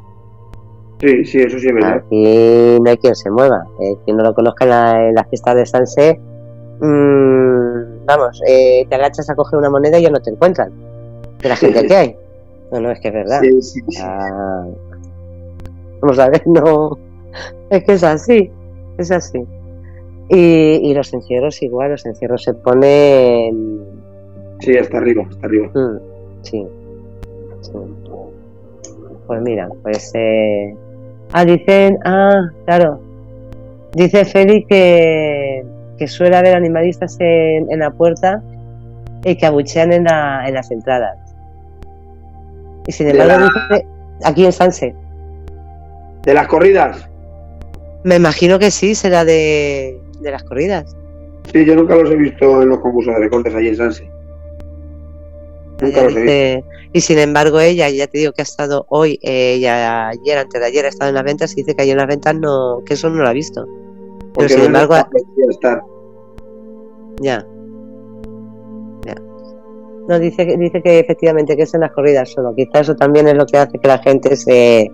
Sí, 1.00 1.26
sí, 1.26 1.40
eso 1.40 1.60
sí 1.60 1.68
es 1.68 1.74
verdad. 1.74 1.98
Aquí 1.98 2.80
no 2.82 2.90
hay 2.90 2.98
quien 2.98 3.16
se 3.16 3.30
mueva. 3.30 3.66
Eh, 3.80 3.96
quien 4.06 4.18
no 4.18 4.24
lo 4.24 4.34
conozca 4.34 4.64
en 4.66 4.70
la, 5.16 5.22
en 5.22 5.30
fiesta 5.30 5.54
de 5.54 5.66
Sanse, 5.66 6.20
mmm, 6.80 8.06
vamos, 8.06 8.42
eh, 8.48 8.86
te 8.90 8.96
agachas 8.96 9.30
a 9.30 9.36
coger 9.36 9.60
una 9.60 9.70
moneda 9.70 10.00
y 10.00 10.04
ya 10.04 10.10
no 10.10 10.20
te 10.20 10.32
encuentran. 10.32 10.72
De 11.42 11.50
la 11.50 11.56
gente 11.56 11.86
que 11.86 11.96
hay. 11.96 12.16
No, 12.72 12.82
no, 12.82 12.92
es 12.92 13.00
que 13.00 13.10
es 13.10 13.14
verdad. 13.14 13.40
Sí, 13.42 13.62
sí, 13.62 13.82
sí. 13.88 14.02
Ah, 14.04 14.66
vamos 16.02 16.20
a 16.20 16.30
ver, 16.30 16.42
no. 16.48 16.98
Es 17.70 17.84
que 17.84 17.94
es 17.94 18.04
así. 18.04 18.52
Es 18.98 19.12
así. 19.12 19.44
Y, 20.30 20.80
y 20.84 20.94
los 20.94 21.14
encierros 21.14 21.62
igual, 21.62 21.92
los 21.92 22.06
encierros 22.06 22.44
se 22.44 22.54
ponen. 22.56 23.86
Sí, 24.60 24.76
hasta 24.76 24.98
arriba, 24.98 25.24
hasta 25.30 25.46
arriba. 25.46 25.68
Mm, 25.74 25.98
sí. 26.42 26.68
Pues 29.28 29.42
mira, 29.42 29.70
pues 29.84 30.12
eh, 30.16 30.76
Ah, 31.34 31.46
dicen, 31.46 32.00
ah, 32.06 32.50
claro. 32.66 33.02
Dice 33.94 34.26
Feli 34.26 34.66
que, 34.66 35.66
que 35.98 36.08
suele 36.08 36.36
haber 36.36 36.56
animalistas 36.56 37.18
en, 37.20 37.72
en 37.72 37.80
la 37.80 37.92
puerta 37.92 38.42
y 39.24 39.36
que 39.36 39.46
abuchean 39.46 39.92
en, 39.92 40.06
la, 40.06 40.48
en 40.48 40.54
las 40.54 40.72
entradas. 40.72 41.18
Y 42.86 42.92
sin 42.92 43.10
embargo, 43.10 43.48
dice, 43.70 43.86
aquí 44.24 44.46
en 44.46 44.52
Sanse. 44.52 44.96
¿De 46.24 46.34
las 46.34 46.48
corridas? 46.48 47.10
Me 48.04 48.16
imagino 48.16 48.60
que 48.60 48.72
sí, 48.72 48.96
será 48.96 49.26
de, 49.26 50.00
de 50.22 50.32
las 50.32 50.44
corridas. 50.44 50.96
Sí, 51.52 51.66
yo 51.66 51.76
nunca 51.76 51.96
los 51.96 52.10
he 52.12 52.16
visto 52.16 52.62
en 52.62 52.70
los 52.70 52.80
concursos 52.80 53.14
de 53.14 53.20
recortes 53.20 53.56
allí 53.56 53.70
en 53.70 53.76
Sanse. 53.76 54.10
Y 56.94 57.02
sin 57.02 57.20
embargo, 57.20 57.60
ella, 57.60 57.90
ya 57.90 58.08
te 58.08 58.18
digo 58.18 58.32
que 58.32 58.42
ha 58.42 58.44
estado 58.44 58.86
hoy, 58.90 59.20
eh, 59.22 59.56
ayer, 59.68 60.38
antes 60.38 60.60
de 60.60 60.66
ayer, 60.66 60.86
ha 60.86 60.90
estado 60.90 61.10
en 61.10 61.16
las 61.16 61.24
ventas 61.24 61.52
y 61.54 61.58
dice 61.58 61.76
que 61.76 61.84
hay 61.84 61.92
en 61.92 61.98
las 61.98 62.08
ventas 62.08 62.36
no, 62.36 62.82
que 62.86 62.96
eso 62.96 63.10
no 63.10 63.22
lo 63.22 63.28
ha 63.28 63.34
visto. 63.34 63.66
Pero 64.36 64.50
sin 64.50 64.64
embargo. 64.64 64.96
Ya. 67.22 67.46
Ya. 69.06 69.16
No, 70.08 70.20
dice, 70.20 70.46
dice 70.58 70.82
que 70.82 71.00
efectivamente 71.00 71.56
que 71.56 71.64
es 71.64 71.74
en 71.74 71.82
las 71.82 71.92
corridas 71.92 72.30
solo. 72.30 72.54
Quizás 72.56 72.82
eso 72.82 72.96
también 72.96 73.28
es 73.28 73.36
lo 73.36 73.46
que 73.46 73.58
hace 73.58 73.78
que 73.78 73.88
la 73.88 74.00
gente 74.00 74.36
se. 74.36 74.92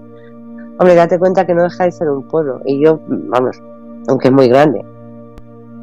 Hombre, 0.80 0.96
date 0.96 1.20
cuenta 1.20 1.46
que 1.46 1.54
no 1.54 1.64
deja 1.64 1.86
de 1.86 1.92
ser 1.92 2.10
un 2.10 2.28
pueblo. 2.28 2.62
Y 2.66 2.84
yo, 2.84 3.00
vamos, 3.08 3.62
aunque 4.08 4.30
es 4.30 4.34
muy 4.34 4.50
grande. 4.50 4.84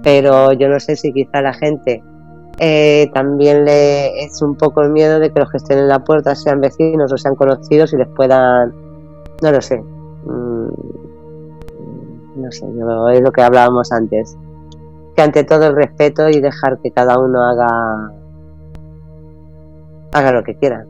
Pero 0.03 0.53
yo 0.53 0.69
no 0.69 0.81
sé 0.81 0.97
si 0.97 1.13
quizá 1.13 1.43
la 1.43 1.53
gente 1.53 2.03
eh, 2.63 3.11
también 3.15 3.65
le 3.65 4.23
es 4.23 4.43
un 4.43 4.55
poco 4.55 4.83
el 4.83 4.91
miedo 4.91 5.19
de 5.19 5.33
que 5.33 5.41
los 5.41 5.51
que 5.51 5.57
estén 5.57 5.79
en 5.79 5.89
la 5.89 6.05
puerta 6.05 6.35
sean 6.35 6.61
vecinos 6.61 7.11
o 7.11 7.17
sean 7.17 7.35
conocidos 7.35 7.95
y 7.95 7.97
les 7.97 8.09
puedan, 8.09 8.75
no 9.43 9.51
lo 9.51 9.63
sé, 9.63 9.79
mm, 9.79 10.69
no 12.37 12.53
sé, 12.53 12.67
es 13.15 13.21
lo 13.23 13.33
que 13.33 13.41
hablábamos 13.41 13.91
antes, 13.93 14.37
que 15.17 15.23
ante 15.23 15.45
todo 15.45 15.69
el 15.69 15.75
respeto 15.75 16.29
y 16.29 16.39
dejar 16.43 16.79
que 16.83 16.91
cada 16.91 17.19
uno 17.19 17.43
haga 17.43 18.13
haga 20.13 20.33
lo 20.33 20.45
que 20.45 20.55
quiera. 20.57 20.85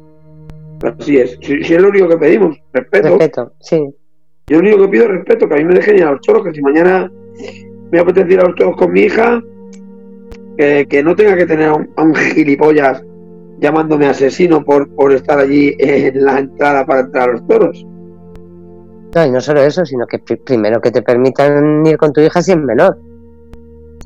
Así 0.83 1.19
es, 1.19 1.39
si, 1.41 1.53
es 1.53 1.81
lo 1.81 1.91
único 1.91 2.09
que 2.09 2.17
pedimos, 2.17 2.57
respeto. 2.73 3.11
Respeto, 3.11 3.53
sí. 3.61 3.95
Yo 4.49 4.57
lo 4.57 4.63
único 4.63 4.79
que 4.79 4.89
pido 4.89 5.05
es 5.05 5.11
respeto, 5.11 5.49
que 5.49 5.55
a 5.55 5.59
mí 5.59 5.65
me 5.65 5.75
dejen 5.75 5.99
ir 5.99 6.03
a 6.03 6.11
los 6.11 6.21
toros, 6.23 6.43
que 6.43 6.53
si 6.53 6.63
mañana 6.63 7.09
me 7.93 8.01
apetece 8.01 8.33
ir 8.33 8.41
a 8.41 8.47
los 8.47 8.57
toros 8.57 8.77
con 8.77 8.91
mi 8.91 9.03
hija, 9.03 9.41
que, 10.89 11.03
no 11.03 11.17
tenga 11.17 11.37
que 11.37 11.47
tener 11.47 11.69
a 11.69 11.75
un, 11.75 12.15
gilipollas 12.15 13.03
llamándome 13.61 14.07
asesino 14.07 14.65
por, 14.65 14.89
por 14.95 15.13
estar 15.13 15.39
allí 15.39 15.75
en 15.79 16.25
la 16.25 16.39
entrada 16.39 16.85
para 16.85 17.01
entrar 17.01 17.31
a 17.31 17.33
los 17.33 17.47
toros. 17.47 17.87
No, 19.15 19.27
y 19.27 19.31
no 19.31 19.41
solo 19.41 19.61
eso, 19.63 19.85
sino 19.85 20.07
que 20.07 20.19
primero 20.19 20.81
que 20.81 20.91
te 20.91 21.03
permitan 21.03 21.85
ir 21.85 21.97
con 21.97 22.13
tu 22.13 22.21
hija 22.21 22.43
si 22.43 22.53
es 22.53 22.59
menor. 22.59 22.99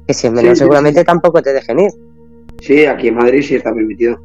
Que 0.06 0.14
si 0.14 0.28
es 0.28 0.32
menor 0.32 0.56
seguramente 0.56 1.04
tampoco 1.04 1.42
te 1.42 1.52
dejen 1.52 1.80
ir. 1.80 1.90
Sí, 2.60 2.86
aquí 2.86 3.08
en 3.08 3.16
Madrid 3.16 3.42
sí 3.42 3.56
está 3.56 3.74
permitido. 3.74 4.18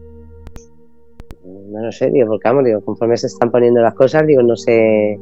No 1.43 1.84
lo 1.84 1.91
sé, 1.91 2.10
digo, 2.10 2.27
porque 2.27 2.47
vamos, 2.47 2.65
digo, 2.65 2.81
conforme 2.81 3.18
se 3.18 3.27
están 3.27 3.51
poniendo 3.51 3.81
las 3.81 3.93
cosas, 3.93 4.26
digo, 4.26 4.41
no 4.41 4.56
sé. 4.56 5.19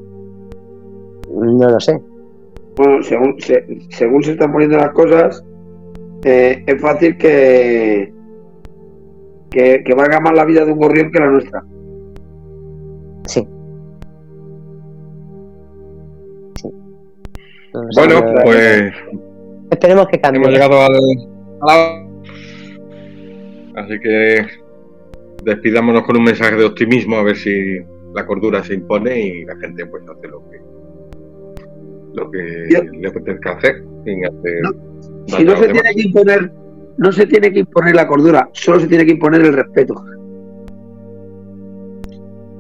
No 1.30 1.70
lo 1.70 1.80
sé. 1.80 2.00
Bueno, 2.76 3.02
según 3.02 3.36
según 3.90 4.24
se 4.24 4.32
están 4.32 4.52
poniendo 4.52 4.78
las 4.78 4.92
cosas, 4.92 5.44
eh, 6.24 6.64
es 6.66 6.82
fácil 6.82 7.18
que, 7.18 8.12
que, 9.52 9.94
valga 9.96 10.20
más 10.20 10.34
la 10.34 10.46
vida 10.46 10.66
de 10.66 10.72
un 10.72 10.80
gorrión 10.80 11.12
que 11.12 11.20
la 11.20 11.28
nuestra. 11.28 11.64
Sí. 13.28 13.48
bueno, 17.96 18.22
pues. 18.44 18.94
Esperemos 19.70 20.08
que 20.08 20.20
cambie. 20.20 20.42
Hemos 20.42 20.54
llegado 20.54 20.82
al. 20.82 20.94
Así 23.76 24.00
que 24.00 24.46
despidámonos 25.44 26.04
con 26.04 26.18
un 26.18 26.24
mensaje 26.24 26.56
de 26.56 26.66
optimismo 26.66 27.18
a 27.18 27.24
ver 27.24 27.36
si 27.36 27.78
la 28.14 28.26
cordura 28.26 28.64
se 28.64 28.74
impone 28.74 29.20
y 29.20 29.46
la 29.46 29.56
gente 29.58 29.86
pues 29.86 30.04
hace 30.10 30.28
lo 30.28 30.42
que 30.50 30.58
lo 32.14 32.32
que 32.32 32.40
le 33.00 33.08
apetezca 33.08 33.52
hacer 33.52 33.84
sin 34.04 34.26
hacer 34.26 34.62
si 35.28 35.44
no 35.44 35.56
se 35.58 35.70
tiene 35.70 35.94
que 35.96 36.02
imponer, 36.02 36.52
no 36.98 37.12
se 37.12 37.26
tiene 37.26 37.52
que 37.52 37.60
imponer 37.60 37.96
la 37.96 38.08
cordura, 38.08 38.50
solo 38.54 38.80
se 38.80 38.88
tiene 38.88 39.06
que 39.06 39.12
imponer 39.12 39.42
el 39.42 39.54
respeto. 39.54 39.96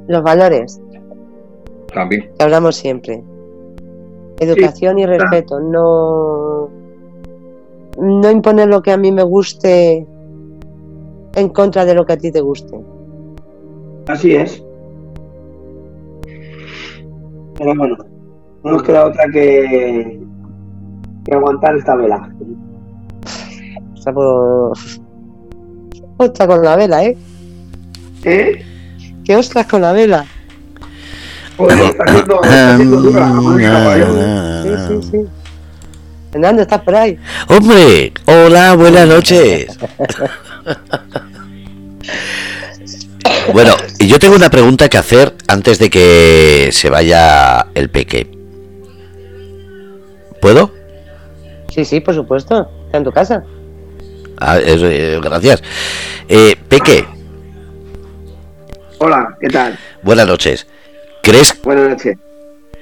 Los 0.07 0.23
valores. 0.23 0.79
También. 1.93 2.29
Que 2.37 2.43
hablamos 2.43 2.75
siempre. 2.75 3.23
Educación 4.39 4.99
y 4.99 5.05
respeto, 5.05 5.59
no 5.59 6.69
no 7.99 8.29
imponer 8.29 8.67
lo 8.67 8.81
que 8.81 8.91
a 8.91 8.97
mí 8.97 9.11
me 9.11 9.23
guste 9.23 10.05
en 11.35 11.49
contra 11.49 11.85
de 11.85 11.95
lo 11.95 12.05
que 12.05 12.13
a 12.13 12.17
ti 12.17 12.31
te 12.31 12.41
guste. 12.41 12.79
Así 14.07 14.35
es. 14.35 14.63
Pero 17.57 17.75
bueno, 17.75 17.97
no 18.63 18.71
nos 18.71 18.83
queda 18.83 19.07
otra 19.07 19.25
que 19.31 20.19
que 21.27 21.35
aguantar 21.35 21.75
esta 21.75 21.95
vela. 21.95 22.29
Está 23.95 24.13
por. 24.13 24.77
Ostras 26.17 26.47
con 26.47 26.63
la 26.63 26.75
vela, 26.75 27.03
¿eh? 27.03 27.17
¿Eh? 28.23 28.65
¿Qué 29.23 29.35
ostras 29.35 29.67
con 29.67 29.81
la 29.81 29.91
vela? 29.91 30.25
Joder, 31.57 31.79
está 31.79 32.03
haciendo, 32.05 32.41
está 32.41 32.73
haciendo 32.73 33.01
dura 33.01 34.63
Sí, 34.63 34.69
sí, 34.87 35.09
sí. 35.11 35.17
Fernando, 36.31 36.61
¿estás 36.61 36.81
por 36.81 36.95
ahí? 36.95 37.19
¡Hombre! 37.47 38.13
Hola, 38.25 38.75
buenas 38.75 39.07
noches. 39.07 39.77
bueno, 43.53 43.73
y 43.99 44.07
yo 44.07 44.19
tengo 44.19 44.35
una 44.35 44.49
pregunta 44.49 44.89
que 44.89 44.97
hacer 44.97 45.35
antes 45.47 45.79
de 45.79 45.89
que 45.89 46.69
se 46.71 46.89
vaya 46.89 47.67
el 47.75 47.89
peque. 47.89 48.29
¿Puedo? 50.41 50.76
Sí, 51.73 51.85
sí, 51.85 51.99
por 51.99 52.15
supuesto. 52.15 52.69
Está 52.85 52.97
en 52.97 53.03
tu 53.03 53.11
casa. 53.11 53.43
Ah, 54.39 54.59
eh, 54.59 55.19
gracias. 55.21 55.63
Eh, 56.27 56.55
Peque. 56.67 57.05
Hola, 58.99 59.37
¿qué 59.39 59.47
tal? 59.47 59.77
Buenas 60.01 60.27
noches. 60.27 60.67
¿Crees, 61.21 61.61
Buenas 61.61 61.89
noches. 61.89 62.17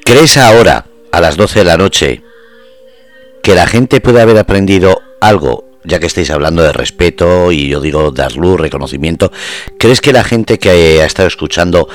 ¿Crees 0.03 0.37
ahora, 0.37 0.85
a 1.11 1.21
las 1.21 1.35
12 1.35 1.59
de 1.59 1.65
la 1.65 1.77
noche, 1.77 2.23
que 3.41 3.55
la 3.55 3.67
gente 3.67 4.01
puede 4.01 4.21
haber 4.21 4.37
aprendido 4.37 5.01
algo, 5.19 5.65
ya 5.83 5.99
que 5.99 6.05
estáis 6.05 6.29
hablando 6.29 6.63
de 6.63 6.71
respeto 6.71 7.51
y 7.51 7.69
yo 7.69 7.81
digo 7.81 8.11
dar 8.11 8.35
luz, 8.35 8.59
reconocimiento, 8.59 9.31
¿crees 9.77 10.01
que 10.01 10.13
la 10.13 10.23
gente 10.23 10.57
que 10.59 11.01
ha 11.01 11.05
estado 11.05 11.27
escuchando 11.27 11.87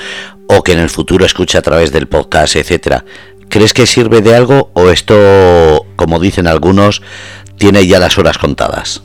o 0.47 0.63
que 0.63 0.73
en 0.73 0.79
el 0.79 0.89
futuro 0.89 1.25
escuche 1.25 1.57
a 1.57 1.61
través 1.61 1.91
del 1.91 2.07
podcast, 2.07 2.55
etcétera, 2.55 3.05
¿crees 3.51 3.73
que 3.73 3.85
sirve 3.85 4.21
de 4.21 4.33
algo 4.33 4.71
o 4.73 4.89
esto, 4.89 5.85
como 5.95 6.19
dicen 6.19 6.47
algunos, 6.47 7.03
tiene 7.57 7.85
ya 7.85 7.99
las 7.99 8.17
horas 8.17 8.37
contadas? 8.37 9.03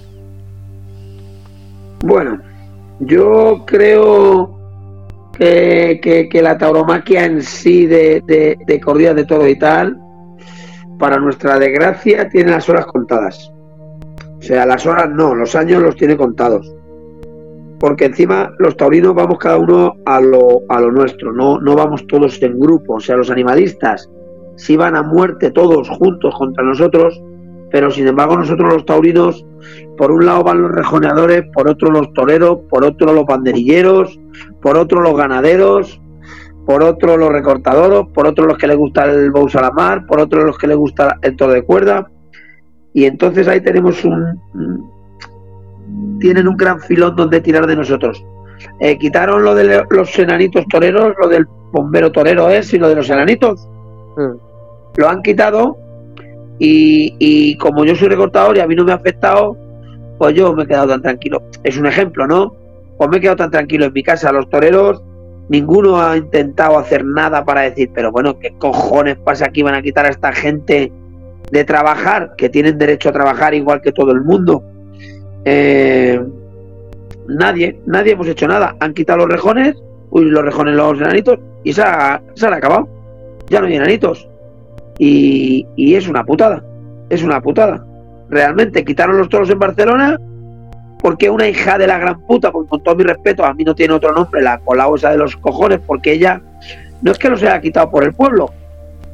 Bueno, 2.03 2.41
yo 3.01 3.65
creo 3.67 4.57
que, 5.37 6.31
la 6.43 6.57
tauromaquia 6.57 7.27
en 7.27 7.43
sí 7.43 7.87
de, 7.87 8.23
de, 8.27 8.57
de 8.67 8.81
corridas 8.81 9.17
de 9.17 9.25
todo 9.25 9.47
y 9.47 9.59
tal, 9.59 9.99
para 10.99 11.19
nuestra 11.19 11.59
desgracia, 11.59 12.29
tiene 12.29 12.53
las 12.53 12.69
horas 12.69 12.87
contadas. 12.87 13.51
O 14.39 14.43
sea, 14.43 14.65
las 14.65 14.87
horas 14.87 15.11
no, 15.11 15.35
los 15.35 15.57
años 15.57 15.83
los 15.83 15.97
tiene 15.97 16.17
contados. 16.17 16.73
Porque 17.81 18.07
encima 18.07 18.51
los 18.59 18.77
taurinos 18.77 19.15
vamos 19.15 19.39
cada 19.39 19.59
uno 19.59 19.95
a 20.07 20.21
lo, 20.21 20.63
a 20.69 20.81
lo 20.81 20.93
nuestro, 20.93 21.33
no, 21.33 21.61
no 21.61 21.75
vamos 21.75 22.07
todos 22.07 22.41
en 22.43 22.59
grupo. 22.59 22.95
O 22.95 23.01
sea, 23.01 23.17
los 23.17 23.31
animalistas 23.31 24.09
sí 24.57 24.77
van 24.77 24.97
a 24.97 25.03
muerte 25.03 25.51
todos 25.51 25.89
juntos 25.89 26.35
contra 26.37 26.65
nosotros, 26.65 27.23
pero 27.71 27.91
sin 27.91 28.07
embargo 28.07 28.37
nosotros 28.37 28.73
los 28.73 28.87
taurinos, 28.87 29.45
por 29.97 30.11
un 30.11 30.27
lado 30.27 30.45
van 30.45 30.63
los 30.63 30.73
rejoneadores, 30.73 31.45
por 31.53 31.69
otro 31.69 31.91
los 31.91 32.13
toreros, 32.13 32.59
por 32.71 32.85
otro 32.85 33.13
los 33.13 33.27
banderilleros, 33.27 34.19
por 34.63 34.77
otro 34.77 35.01
los 35.01 35.17
ganaderos, 35.17 36.01
por 36.65 36.83
otro 36.83 37.17
los 37.17 37.31
recortadores, 37.31 38.13
por 38.13 38.27
otro 38.27 38.47
los 38.47 38.59
que 38.59 38.67
les 38.67 38.77
gusta 38.77 39.05
el 39.05 39.31
bows 39.31 39.55
a 39.57 39.63
la 39.63 39.71
mar, 39.71 40.07
por 40.07 40.21
otro 40.21 40.45
los 40.45 40.59
que 40.59 40.67
les 40.67 40.77
gusta 40.77 41.17
el 41.23 41.37
toro 41.37 41.53
de 41.53 41.63
cuerda. 41.63 42.11
Y 42.93 43.05
entonces 43.05 43.47
ahí 43.47 43.61
tenemos 43.61 44.05
un... 44.05 44.91
Tienen 46.19 46.49
un 46.49 46.57
gran 46.57 46.81
filón 46.81 47.15
donde 47.15 47.41
tirar 47.41 47.67
de 47.67 47.77
nosotros. 47.77 48.25
Eh, 48.81 48.99
quitaron 48.99 49.45
lo 49.45 49.55
de 49.55 49.85
los 49.89 50.19
enanitos 50.19 50.67
toreros, 50.69 51.15
lo 51.21 51.29
del 51.29 51.47
bombero 51.73 52.11
torero 52.11 52.49
es, 52.49 52.73
y 52.73 52.79
lo 52.79 52.89
de 52.89 52.97
los 52.97 53.11
enanitos. 53.11 53.69
Lo 54.97 55.09
han 55.09 55.23
quitado 55.23 55.77
y, 56.59 57.57
como 57.59 57.85
yo 57.85 57.95
soy 57.95 58.09
recortador 58.09 58.57
y 58.57 58.61
a 58.61 58.67
mí 58.67 58.75
no 58.75 58.85
me 58.85 58.93
ha 58.93 58.97
afectado, 58.97 59.57
pues 60.19 60.35
yo 60.35 60.53
me 60.55 60.63
he 60.63 60.67
quedado 60.67 60.89
tan 60.89 61.03
tranquilo. 61.03 61.43
Es 61.63 61.77
un 61.77 61.87
ejemplo, 61.87 62.27
¿no? 62.27 62.55
Pues 62.97 63.11
me 63.11 63.19
he 63.19 63.21
quedado 63.21 63.37
tan 63.37 63.51
tranquilo 63.51 63.85
en 63.87 63.93
mi 63.93 64.03
casa. 64.03 64.33
Los 64.33 64.49
toreros, 64.49 65.03
ninguno 65.49 66.01
ha 66.01 66.17
intentado 66.17 66.79
hacer 66.79 67.05
nada 67.05 67.45
para 67.45 67.63
decir, 67.63 67.91
pero 67.95 68.11
bueno, 68.11 68.39
¿qué 68.39 68.55
cojones 68.59 69.17
pasa 69.19 69.47
aquí? 69.47 69.63
Van 69.63 69.75
a 69.75 69.83
quitar 69.83 70.07
a 70.07 70.11
esta 70.11 70.33
gente 70.33 70.91
de 71.51 71.65
trabajar, 71.65 72.35
que 72.37 72.49
tienen 72.49 72.79
derecho 72.79 73.11
a 73.11 73.13
trabajar 73.13 73.55
igual 73.55 73.81
que 73.83 73.93
todo 73.93 74.13
el 74.13 74.23
mundo. 74.23 74.65
Eh, 75.45 76.21
nadie, 77.29 77.81
nadie 77.87 78.13
hemos 78.13 78.27
hecho 78.29 78.49
nada. 78.49 78.77
Han 78.81 78.95
quitado 78.95 79.19
los 79.19 79.29
rejones, 79.29 79.77
uy, 80.11 80.25
los 80.25 80.43
rejones, 80.43 80.75
los 80.75 80.99
enanitos, 80.99 81.39
y 81.63 81.73
se 81.73 81.83
ha, 81.83 82.23
se 82.35 82.47
han 82.47 82.55
acabado. 82.55 82.96
Ya 83.49 83.61
no 83.61 83.67
hay 83.67 83.77
enanitos. 83.77 84.29
Y, 84.99 85.67
es 85.95 86.09
una 86.09 86.25
putada, 86.25 86.63
es 87.11 87.23
una 87.23 87.41
putada. 87.41 87.85
Realmente 88.29 88.85
quitaron 88.85 89.19
los 89.19 89.29
toros 89.29 89.51
en 89.51 89.59
Barcelona 89.59 90.19
porque 90.99 91.31
una 91.31 91.47
hija 91.47 91.79
de 91.79 91.87
la 91.87 91.99
gran 91.99 92.21
puta, 92.23 92.51
con 92.51 92.83
todo 92.83 92.97
mi 92.97 93.05
respeto, 93.05 93.45
a 93.45 93.55
mí 93.55 93.63
no 93.63 93.75
tiene 93.75 93.95
otro 93.95 94.13
nombre, 94.13 94.43
la 94.43 94.59
colao 94.59 94.97
esa 94.97 95.11
de 95.11 95.19
los 95.19 95.37
cojones, 95.37 95.81
porque 95.87 96.13
ella 96.13 96.41
no 97.03 97.13
es 97.13 97.19
que 97.19 97.29
los 97.29 97.43
haya 97.43 97.61
quitado 97.61 97.91
por 97.91 98.03
el 98.03 98.15
pueblo, 98.15 98.51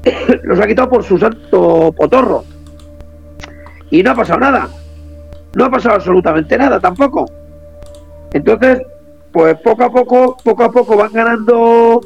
los 0.44 0.60
ha 0.60 0.66
quitado 0.66 0.88
por 0.88 1.02
su 1.02 1.18
santo 1.18 1.92
potorro. 1.92 2.44
Y 3.90 4.02
no 4.02 4.12
ha 4.12 4.14
pasado 4.14 4.40
nada. 4.40 4.68
No 5.54 5.66
ha 5.66 5.70
pasado 5.70 5.96
absolutamente 5.96 6.56
nada 6.56 6.80
tampoco. 6.80 7.26
Entonces, 8.32 8.80
pues 9.32 9.56
poco 9.58 9.84
a 9.84 9.92
poco, 9.92 10.36
poco 10.42 10.64
a 10.64 10.72
poco 10.72 10.96
van 10.96 11.12
ganando 11.12 12.00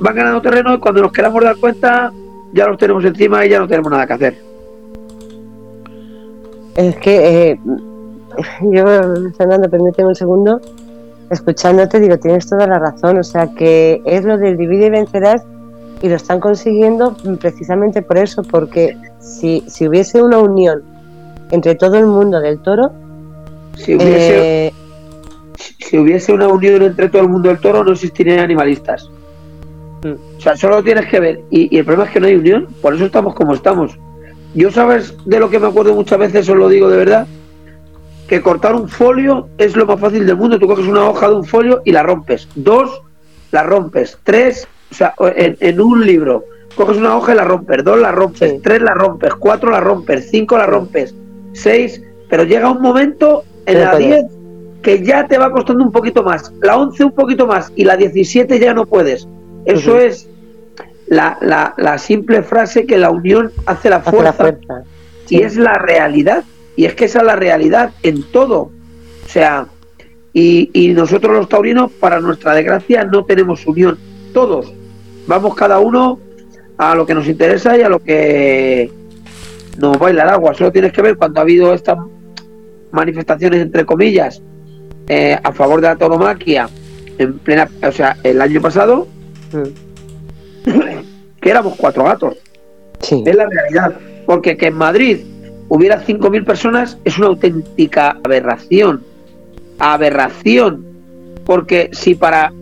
van 0.00 0.14
ganando 0.14 0.42
terreno 0.42 0.74
y 0.74 0.78
cuando 0.78 1.02
nos 1.02 1.12
queramos 1.12 1.42
dar 1.44 1.56
cuenta 1.56 2.12
ya 2.52 2.66
los 2.66 2.78
tenemos 2.78 3.04
encima 3.04 3.44
y 3.44 3.50
ya 3.50 3.60
no 3.60 3.68
tenemos 3.68 3.90
nada 3.90 4.06
que 4.06 4.12
hacer. 4.12 4.38
Es 6.76 6.96
que 6.96 7.50
eh, 7.50 7.60
yo, 8.62 8.84
Fernando, 9.36 9.68
permíteme 9.68 10.08
un 10.08 10.14
segundo, 10.14 10.60
escuchándote 11.30 12.00
digo, 12.00 12.18
tienes 12.18 12.48
toda 12.48 12.66
la 12.66 12.78
razón, 12.78 13.18
o 13.18 13.24
sea 13.24 13.48
que 13.54 14.02
es 14.04 14.24
lo 14.24 14.38
del 14.38 14.56
divide 14.56 14.86
y 14.86 14.90
vencerás 14.90 15.44
y 16.02 16.08
lo 16.08 16.16
están 16.16 16.40
consiguiendo 16.40 17.16
precisamente 17.40 18.02
por 18.02 18.18
eso, 18.18 18.42
porque 18.42 18.96
si, 19.20 19.62
si 19.66 19.86
hubiese 19.86 20.22
una 20.22 20.38
unión 20.38 20.82
entre 21.50 21.74
todo 21.74 21.98
el 21.98 22.06
mundo 22.06 22.40
del 22.40 22.60
toro, 22.60 22.92
si 23.76 23.94
hubiese, 23.94 24.66
eh, 24.66 24.72
si 25.78 25.98
hubiese 25.98 26.32
una 26.32 26.48
unión 26.48 26.82
entre 26.82 27.08
todo 27.08 27.22
el 27.22 27.28
mundo 27.28 27.48
del 27.48 27.58
toro 27.58 27.84
no 27.84 27.92
existirían 27.92 28.38
animalistas. 28.38 29.10
O 30.04 30.40
sea, 30.40 30.56
solo 30.56 30.82
tienes 30.82 31.06
que 31.06 31.20
ver. 31.20 31.40
Y, 31.50 31.76
el 31.76 31.84
problema 31.84 32.06
es 32.06 32.12
que 32.12 32.20
no 32.20 32.26
hay 32.26 32.36
unión, 32.36 32.68
por 32.80 32.94
eso 32.94 33.06
estamos 33.06 33.34
como 33.34 33.54
estamos. 33.54 33.98
Yo 34.54 34.70
sabes 34.70 35.14
de 35.26 35.38
lo 35.38 35.50
que 35.50 35.58
me 35.58 35.68
acuerdo 35.68 35.94
muchas 35.94 36.18
veces, 36.18 36.48
os 36.48 36.56
lo 36.56 36.68
digo 36.68 36.88
de 36.88 36.96
verdad, 36.96 37.26
que 38.26 38.40
cortar 38.40 38.74
un 38.74 38.88
folio 38.88 39.48
es 39.58 39.76
lo 39.76 39.86
más 39.86 40.00
fácil 40.00 40.26
del 40.26 40.36
mundo. 40.36 40.58
Tú 40.58 40.66
coges 40.66 40.86
una 40.86 41.08
hoja 41.08 41.28
de 41.28 41.34
un 41.34 41.44
folio 41.44 41.82
y 41.84 41.92
la 41.92 42.02
rompes. 42.02 42.48
Dos, 42.54 43.02
la 43.50 43.62
rompes. 43.62 44.18
Tres, 44.24 44.66
o 44.90 44.94
sea, 44.94 45.14
en, 45.18 45.80
un 45.80 46.06
libro, 46.06 46.44
coges 46.74 46.96
una 46.96 47.16
hoja 47.16 47.32
y 47.32 47.36
la 47.36 47.44
rompes. 47.44 47.84
Dos, 47.84 47.98
la 47.98 48.12
rompes. 48.12 48.62
Tres, 48.62 48.82
la 48.82 48.94
rompes. 48.94 49.34
Cuatro, 49.34 49.70
la 49.70 49.80
rompes. 49.80 50.28
Cinco, 50.30 50.56
la 50.56 50.66
rompes. 50.66 51.14
Seis, 51.52 52.02
pero 52.28 52.44
llega 52.44 52.70
un 52.70 52.80
momento 52.80 53.44
en 53.66 53.80
la 53.80 53.96
diez 53.96 54.24
que 54.82 55.04
ya 55.04 55.26
te 55.26 55.38
va 55.38 55.50
costando 55.50 55.84
un 55.84 55.92
poquito 55.92 56.22
más. 56.22 56.52
La 56.62 56.76
once 56.76 57.04
un 57.04 57.12
poquito 57.12 57.46
más 57.46 57.72
y 57.76 57.84
la 57.84 57.96
diecisiete 57.96 58.58
ya 58.58 58.72
no 58.74 58.86
puedes. 58.86 59.28
Eso 59.64 59.98
es 59.98 60.28
la, 61.06 61.74
la, 61.76 61.98
simple 61.98 62.42
frase 62.42 62.86
que 62.86 62.98
la 62.98 63.10
unión 63.10 63.52
hace 63.66 63.90
la 63.90 64.00
fuerza. 64.00 64.56
Y 65.28 65.42
es 65.42 65.56
la 65.56 65.74
realidad. 65.74 66.44
Y 66.76 66.84
es 66.84 66.94
que 66.94 67.06
esa 67.06 67.20
es 67.20 67.24
la 67.26 67.36
realidad 67.36 67.92
en 68.02 68.22
todo. 68.22 68.70
O 69.24 69.28
sea, 69.28 69.66
y, 70.32 70.70
y 70.72 70.92
nosotros 70.92 71.32
los 71.32 71.48
taurinos, 71.48 71.90
para 71.92 72.20
nuestra 72.20 72.54
desgracia, 72.54 73.04
no 73.04 73.24
tenemos 73.24 73.66
unión. 73.66 73.98
Todos. 74.32 74.72
Vamos 75.26 75.54
cada 75.54 75.78
uno 75.78 76.18
a 76.78 76.94
lo 76.94 77.04
que 77.06 77.14
nos 77.14 77.28
interesa 77.28 77.76
y 77.76 77.82
a 77.82 77.88
lo 77.88 77.98
que 77.98 78.90
nos 79.78 79.98
baila 79.98 80.22
el 80.22 80.28
agua. 80.28 80.54
Solo 80.54 80.72
tienes 80.72 80.92
que 80.92 81.02
ver 81.02 81.16
cuando 81.16 81.40
ha 81.40 81.42
habido 81.42 81.74
estas 81.74 81.98
manifestaciones, 82.92 83.60
entre 83.60 83.84
comillas, 83.84 84.42
eh, 85.08 85.38
a 85.42 85.52
favor 85.52 85.80
de 85.80 85.88
la 85.88 85.96
tauromaquia, 85.96 86.68
en 87.18 87.38
plena, 87.38 87.68
o 87.86 87.92
sea, 87.92 88.16
el 88.22 88.40
año 88.40 88.60
pasado, 88.60 89.06
que 91.40 91.50
éramos 91.50 91.74
cuatro 91.76 92.04
gatos. 92.04 92.36
Es 93.00 93.34
la 93.34 93.46
realidad. 93.46 93.94
Porque 94.26 94.56
que 94.56 94.66
en 94.66 94.74
Madrid 94.74 95.18
hubiera 95.68 96.04
5.000 96.04 96.44
personas 96.44 96.98
es 97.04 97.18
una 97.18 97.28
auténtica 97.28 98.18
aberración. 98.22 99.02
Aberración. 99.78 100.84
Porque 101.44 101.90
si 101.92 102.14
para, 102.14 102.52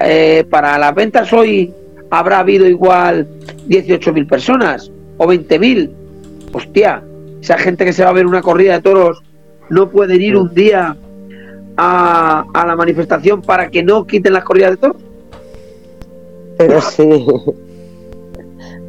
eh, 0.00 0.44
para 0.48 0.78
las 0.78 0.94
ventas 0.94 1.32
hoy 1.32 1.74
habrá 2.10 2.40
habido 2.40 2.66
igual 2.66 3.26
18.000 3.68 4.28
personas 4.28 4.90
o 5.18 5.26
20.000, 5.26 5.90
hostia, 6.52 7.02
esa 7.42 7.58
gente 7.58 7.84
que 7.84 7.92
se 7.92 8.04
va 8.04 8.10
a 8.10 8.14
ver 8.14 8.26
una 8.26 8.42
corrida 8.42 8.74
de 8.74 8.82
toros 8.82 9.22
no 9.68 9.90
pueden 9.90 10.20
ir 10.20 10.36
un 10.36 10.52
día 10.54 10.96
a, 11.76 12.44
a 12.52 12.66
la 12.66 12.76
manifestación 12.76 13.42
para 13.42 13.70
que 13.70 13.82
no 13.82 14.06
quiten 14.06 14.32
las 14.32 14.44
corridas 14.44 14.72
de 14.72 14.76
toros. 14.76 15.09
Pero 16.66 16.78
sí. 16.82 17.26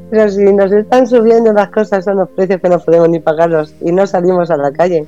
Pero 0.10 0.30
si 0.30 0.44
nos 0.44 0.74
están 0.74 1.08
subiendo 1.08 1.54
las 1.54 1.70
cosas 1.70 2.06
a 2.06 2.14
los 2.14 2.28
precios 2.32 2.60
que 2.60 2.68
no 2.68 2.80
podemos 2.80 3.08
ni 3.08 3.22
pagarlos 3.22 3.74
y 3.80 3.94
no 3.94 4.06
salimos 4.06 4.52
a 4.52 4.58
la 4.58 4.74
calle. 4.74 5.06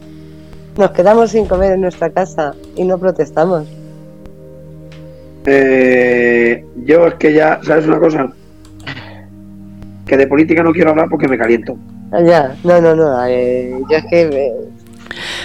Nos 0.78 0.92
quedamos 0.92 1.32
sin 1.32 1.46
comer 1.46 1.74
en 1.74 1.82
nuestra 1.82 2.10
casa 2.10 2.56
y 2.78 2.86
no 2.86 2.98
protestamos. 2.98 3.68
Eh, 5.46 6.66
yo 6.86 7.08
es 7.08 7.16
que 7.16 7.34
ya, 7.34 7.60
¿sabes 7.64 7.86
una 7.86 8.00
cosa? 8.00 8.32
Que 10.06 10.16
de 10.16 10.26
política 10.26 10.64
no 10.64 10.72
quiero 10.72 10.92
hablar 10.92 11.10
porque 11.10 11.28
me 11.28 11.38
caliento. 11.38 11.76
Ah, 12.14 12.22
ya, 12.22 12.56
no, 12.64 12.80
no, 12.80 12.96
no. 12.96 13.26
Eh, 13.28 13.78
yo 13.92 13.98
es 13.98 14.06
que 14.10 14.22
eh, 14.22 14.54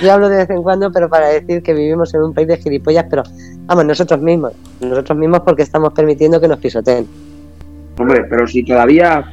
yo 0.01 0.13
hablo 0.13 0.29
de 0.29 0.37
vez 0.37 0.51
en 0.51 0.63
cuando, 0.63 0.93
pero 0.93 1.09
para 1.09 1.31
decir 1.31 1.65
que 1.65 1.75
vivimos 1.75 2.15
en 2.15 2.23
un 2.23 2.33
país 2.33 2.47
de 2.47 2.59
gilipollas, 2.59 3.07
pero 3.11 3.25
Vamos, 3.69 3.85
nosotros 3.85 4.21
mismos. 4.23 4.53
Nosotros 4.81 5.19
mismos 5.19 5.41
porque 5.41 5.63
estamos 5.63 5.93
permitiendo 5.93 6.41
que 6.41 6.49
nos 6.49 6.59
pisoteen. 6.59 7.07
Hombre, 7.99 8.25
pero 8.25 8.47
si 8.49 8.65
todavía, 8.65 9.31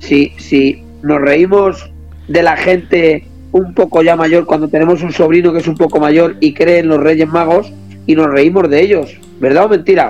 si, 0.00 0.32
si 0.36 0.82
nos 1.02 1.20
reímos 1.20 1.88
de 2.26 2.42
la 2.42 2.56
gente 2.56 3.24
un 3.52 3.72
poco 3.72 4.02
ya 4.02 4.16
mayor, 4.16 4.46
cuando 4.46 4.66
tenemos 4.66 5.02
un 5.02 5.12
sobrino 5.12 5.52
que 5.52 5.60
es 5.60 5.68
un 5.68 5.76
poco 5.76 6.00
mayor 6.00 6.36
y 6.40 6.54
cree 6.54 6.80
en 6.80 6.88
los 6.88 7.00
Reyes 7.00 7.28
Magos 7.28 7.72
y 8.06 8.16
nos 8.16 8.26
reímos 8.26 8.68
de 8.68 8.80
ellos, 8.80 9.16
¿verdad 9.38 9.66
o 9.66 9.68
mentira? 9.68 10.08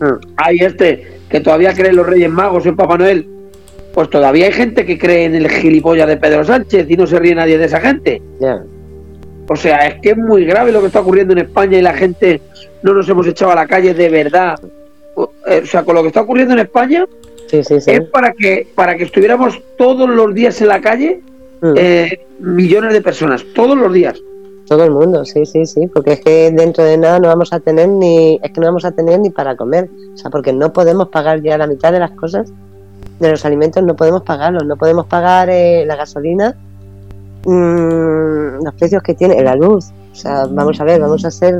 Mm. 0.00 0.32
Hay 0.38 0.58
este 0.60 1.18
que 1.28 1.40
todavía 1.40 1.74
cree 1.74 1.90
en 1.90 1.96
los 1.96 2.06
Reyes 2.06 2.30
Magos, 2.30 2.64
en 2.64 2.74
Papá 2.74 2.96
Noel. 2.96 3.28
pues 3.92 4.08
todavía 4.08 4.46
hay 4.46 4.52
gente 4.52 4.86
que 4.86 4.98
cree 4.98 5.26
en 5.26 5.34
el 5.34 5.50
gilipollas 5.50 6.08
de 6.08 6.16
Pedro 6.16 6.42
Sánchez 6.42 6.86
y 6.88 6.96
no 6.96 7.06
se 7.06 7.18
ríe 7.18 7.34
nadie 7.34 7.58
de 7.58 7.66
esa 7.66 7.80
gente. 7.80 8.22
O 9.48 9.56
sea, 9.56 9.88
es 9.88 10.00
que 10.00 10.10
es 10.10 10.16
muy 10.16 10.44
grave 10.44 10.72
lo 10.72 10.80
que 10.80 10.86
está 10.86 11.00
ocurriendo 11.00 11.32
en 11.32 11.40
España 11.40 11.78
y 11.78 11.82
la 11.82 11.94
gente 11.94 12.40
no 12.82 12.92
nos 12.92 13.08
hemos 13.08 13.26
echado 13.26 13.52
a 13.52 13.54
la 13.54 13.66
calle 13.66 13.94
de 13.94 14.08
verdad. 14.08 14.58
O 15.14 15.32
eh, 15.46 15.62
sea, 15.64 15.84
con 15.84 15.94
lo 15.94 16.02
que 16.02 16.08
está 16.08 16.20
ocurriendo 16.20 16.54
en 16.54 16.60
España 16.60 17.06
es 17.50 18.00
para 18.12 18.32
que, 18.32 18.66
para 18.74 18.96
que 18.96 19.04
estuviéramos 19.04 19.60
todos 19.76 20.08
los 20.08 20.34
días 20.34 20.60
en 20.60 20.68
la 20.68 20.80
calle 20.80 21.22
mm. 21.60 21.72
eh, 21.76 22.26
millones 22.40 22.92
de 22.92 23.00
personas, 23.00 23.44
todos 23.54 23.76
los 23.76 23.92
días. 23.92 24.20
Todo 24.66 24.84
el 24.84 24.90
mundo, 24.90 25.24
sí, 25.24 25.46
sí, 25.46 25.64
sí, 25.64 25.86
porque 25.86 26.12
es 26.12 26.20
que 26.20 26.50
dentro 26.52 26.84
de 26.84 26.98
nada 26.98 27.18
no 27.18 27.28
vamos 27.28 27.54
a 27.54 27.60
tener 27.60 27.88
ni, 27.88 28.38
es 28.42 28.52
que 28.52 28.60
no 28.60 28.66
vamos 28.66 28.84
a 28.84 28.90
tener 28.90 29.18
ni 29.18 29.30
para 29.30 29.56
comer, 29.56 29.88
o 30.12 30.16
sea, 30.18 30.30
porque 30.30 30.52
no 30.52 30.74
podemos 30.74 31.08
pagar 31.08 31.40
ya 31.40 31.56
la 31.56 31.66
mitad 31.66 31.90
de 31.90 32.00
las 32.00 32.10
cosas, 32.10 32.52
de 33.18 33.30
los 33.30 33.46
alimentos 33.46 33.82
no 33.82 33.96
podemos 33.96 34.22
pagarlos, 34.22 34.66
no 34.66 34.76
podemos 34.76 35.06
pagar 35.06 35.48
eh, 35.48 35.86
la 35.86 35.96
gasolina, 35.96 36.54
mmm, 37.48 38.64
los 38.64 38.74
precios 38.74 39.02
que 39.02 39.14
tiene, 39.14 39.42
la 39.42 39.54
luz, 39.54 39.90
o 40.12 40.14
sea, 40.14 40.46
vamos 40.46 40.80
a 40.80 40.84
ver, 40.84 41.00
vamos 41.00 41.24
a 41.24 41.30
ser 41.30 41.58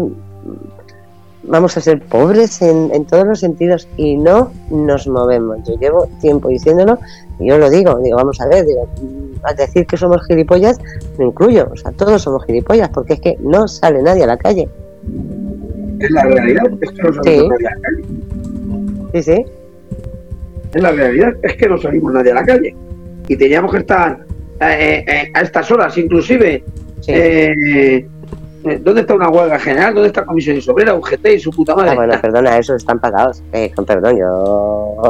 vamos 1.45 1.77
a 1.79 1.81
ser 1.81 2.03
pobres 2.03 2.61
en, 2.61 2.91
en, 2.93 3.07
todos 3.07 3.27
los 3.27 3.41
sentidos 3.41 3.89
y 3.97 4.19
no 4.19 4.53
nos 4.71 5.09
movemos. 5.09 5.57
Yo 5.67 5.79
llevo 5.79 6.07
tiempo 6.21 6.49
diciéndolo 6.49 6.99
y 7.41 7.49
yo 7.49 7.57
lo 7.57 7.71
digo, 7.71 7.99
digo, 8.01 8.17
vamos 8.17 8.39
a 8.41 8.49
ver, 8.49 8.67
digo, 8.67 8.87
al 9.43 9.57
decir 9.57 9.87
que 9.87 9.97
somos 9.97 10.27
gilipollas, 10.27 10.79
me 11.19 11.27
incluyo, 11.27 11.69
o 11.73 11.77
sea, 11.77 11.93
todos 11.93 12.23
somos 12.23 12.45
gilipollas, 12.45 12.89
porque 12.91 13.15
es 13.15 13.21
que 13.21 13.37
no 13.41 13.67
sale 13.69 14.03
nadie 14.03 14.25
a 14.25 14.27
la 14.27 14.37
calle. 14.37 14.69
Es 16.01 16.11
la 16.11 16.23
realidad, 16.23 16.65
es 16.81 16.91
que 16.91 17.03
no 17.03 17.13
salimos 17.13 17.25
sí. 17.25 17.49
nadie 17.49 17.67
a 17.67 17.71
la 17.71 17.81
calle. 17.81 18.05
Sí, 19.15 19.23
sí. 19.23 19.45
Es 20.75 20.83
la 20.83 20.93
realidad, 20.93 21.33
es 21.43 21.57
que 21.57 21.69
no 21.69 21.79
salimos 21.79 22.13
nadie 22.13 22.33
a 22.33 22.35
la 22.35 22.45
calle. 22.45 22.77
Y 23.27 23.37
teníamos 23.37 23.73
que 23.73 23.79
estar 23.79 24.27
eh, 24.61 25.05
eh, 25.07 25.31
a 25.35 25.41
estas 25.41 25.71
horas, 25.71 25.97
inclusive. 25.99 26.65
Eh, 27.07 28.07
eh, 28.65 28.81
¿Dónde 28.83 29.03
está 29.03 29.15
una 29.15 29.29
huelga 29.29 29.59
general? 29.59 29.95
¿Dónde 29.95 30.09
está 30.09 30.25
Comisión 30.25 30.59
Obrera, 30.69 30.95
UGT 30.95 31.27
y 31.35 31.39
su 31.39 31.51
puta 31.51 31.75
madre? 31.75 31.91
Ah, 31.91 31.95
bueno, 31.95 32.21
perdona, 32.21 32.59
esos 32.59 32.77
están 32.77 32.99
pagados. 32.99 33.43
Eh, 33.53 33.71
con 33.75 33.85
perdón, 33.85 34.19
yo. 34.19 35.03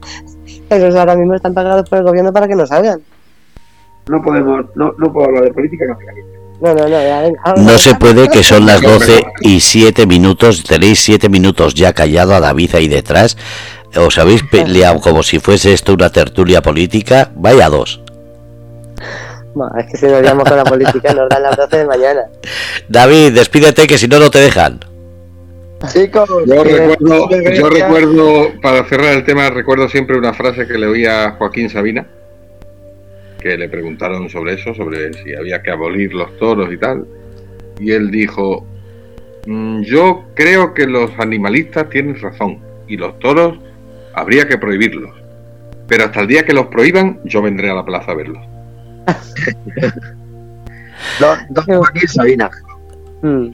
esos 0.70 0.94
ahora 0.96 1.14
mismo 1.14 1.34
están 1.34 1.54
pagados 1.54 1.88
por 1.88 1.98
el 1.98 2.04
gobierno 2.04 2.32
para 2.32 2.48
que 2.48 2.56
no 2.56 2.66
salgan. 2.66 3.00
No 4.08 4.22
podemos, 4.22 4.66
no, 4.74 4.92
no 4.98 5.12
puedo 5.12 5.26
hablar 5.26 5.44
de 5.44 5.52
política 5.52 5.84
no, 6.60 6.74
no, 6.74 6.88
no, 6.88 7.62
no 7.62 7.78
se 7.78 7.94
puede 7.94 8.26
que 8.28 8.42
son 8.42 8.66
las 8.66 8.82
12 8.82 9.22
y 9.42 9.60
7 9.60 10.06
minutos, 10.08 10.64
tenéis 10.64 10.98
7 11.04 11.28
minutos 11.28 11.74
ya 11.74 11.92
callado 11.92 12.34
a 12.34 12.40
David 12.40 12.74
ahí 12.74 12.88
detrás. 12.88 13.36
Os 13.94 14.18
habéis 14.18 14.42
peleado 14.42 14.98
como 14.98 15.22
si 15.22 15.38
fuese 15.38 15.72
esto 15.72 15.94
una 15.94 16.10
tertulia 16.10 16.60
política. 16.60 17.30
Vaya 17.36 17.68
dos 17.68 18.00
es 19.78 19.86
que 19.86 19.96
si 19.96 20.06
nos 20.06 20.22
liamos 20.22 20.44
con 20.48 20.56
la 20.56 20.64
política 20.64 21.12
nos 21.14 21.28
dan 21.28 21.42
las 21.42 21.56
12 21.56 21.76
de 21.76 21.84
mañana. 21.84 22.20
David, 22.88 23.32
despídete 23.32 23.86
que 23.86 23.98
si 23.98 24.08
no, 24.08 24.18
no 24.18 24.30
te 24.30 24.38
dejan. 24.38 24.80
Chicos, 25.86 26.28
yo 26.46 26.64
recuerdo, 26.64 27.28
yo 27.30 27.70
recuerdo, 27.70 28.60
para 28.60 28.84
cerrar 28.84 29.14
el 29.14 29.24
tema, 29.24 29.48
recuerdo 29.48 29.88
siempre 29.88 30.18
una 30.18 30.34
frase 30.34 30.66
que 30.66 30.76
le 30.76 30.86
oía 30.86 31.26
a 31.26 31.30
Joaquín 31.32 31.70
Sabina, 31.70 32.04
que 33.40 33.56
le 33.56 33.68
preguntaron 33.68 34.28
sobre 34.28 34.54
eso, 34.54 34.74
sobre 34.74 35.12
si 35.14 35.34
había 35.34 35.62
que 35.62 35.70
abolir 35.70 36.12
los 36.14 36.36
toros 36.38 36.72
y 36.72 36.78
tal, 36.78 37.06
y 37.78 37.92
él 37.92 38.10
dijo, 38.10 38.66
mm, 39.46 39.82
yo 39.82 40.24
creo 40.34 40.74
que 40.74 40.86
los 40.86 41.12
animalistas 41.18 41.88
tienen 41.90 42.20
razón, 42.20 42.58
y 42.88 42.96
los 42.96 43.16
toros 43.20 43.58
habría 44.14 44.48
que 44.48 44.58
prohibirlos, 44.58 45.14
pero 45.86 46.06
hasta 46.06 46.22
el 46.22 46.26
día 46.26 46.44
que 46.44 46.54
los 46.54 46.66
prohíban, 46.66 47.20
yo 47.24 47.40
vendré 47.40 47.70
a 47.70 47.74
la 47.74 47.84
plaza 47.84 48.10
a 48.10 48.14
verlos. 48.16 48.44
Sabina. 52.08 52.50
Hmm. 53.22 53.50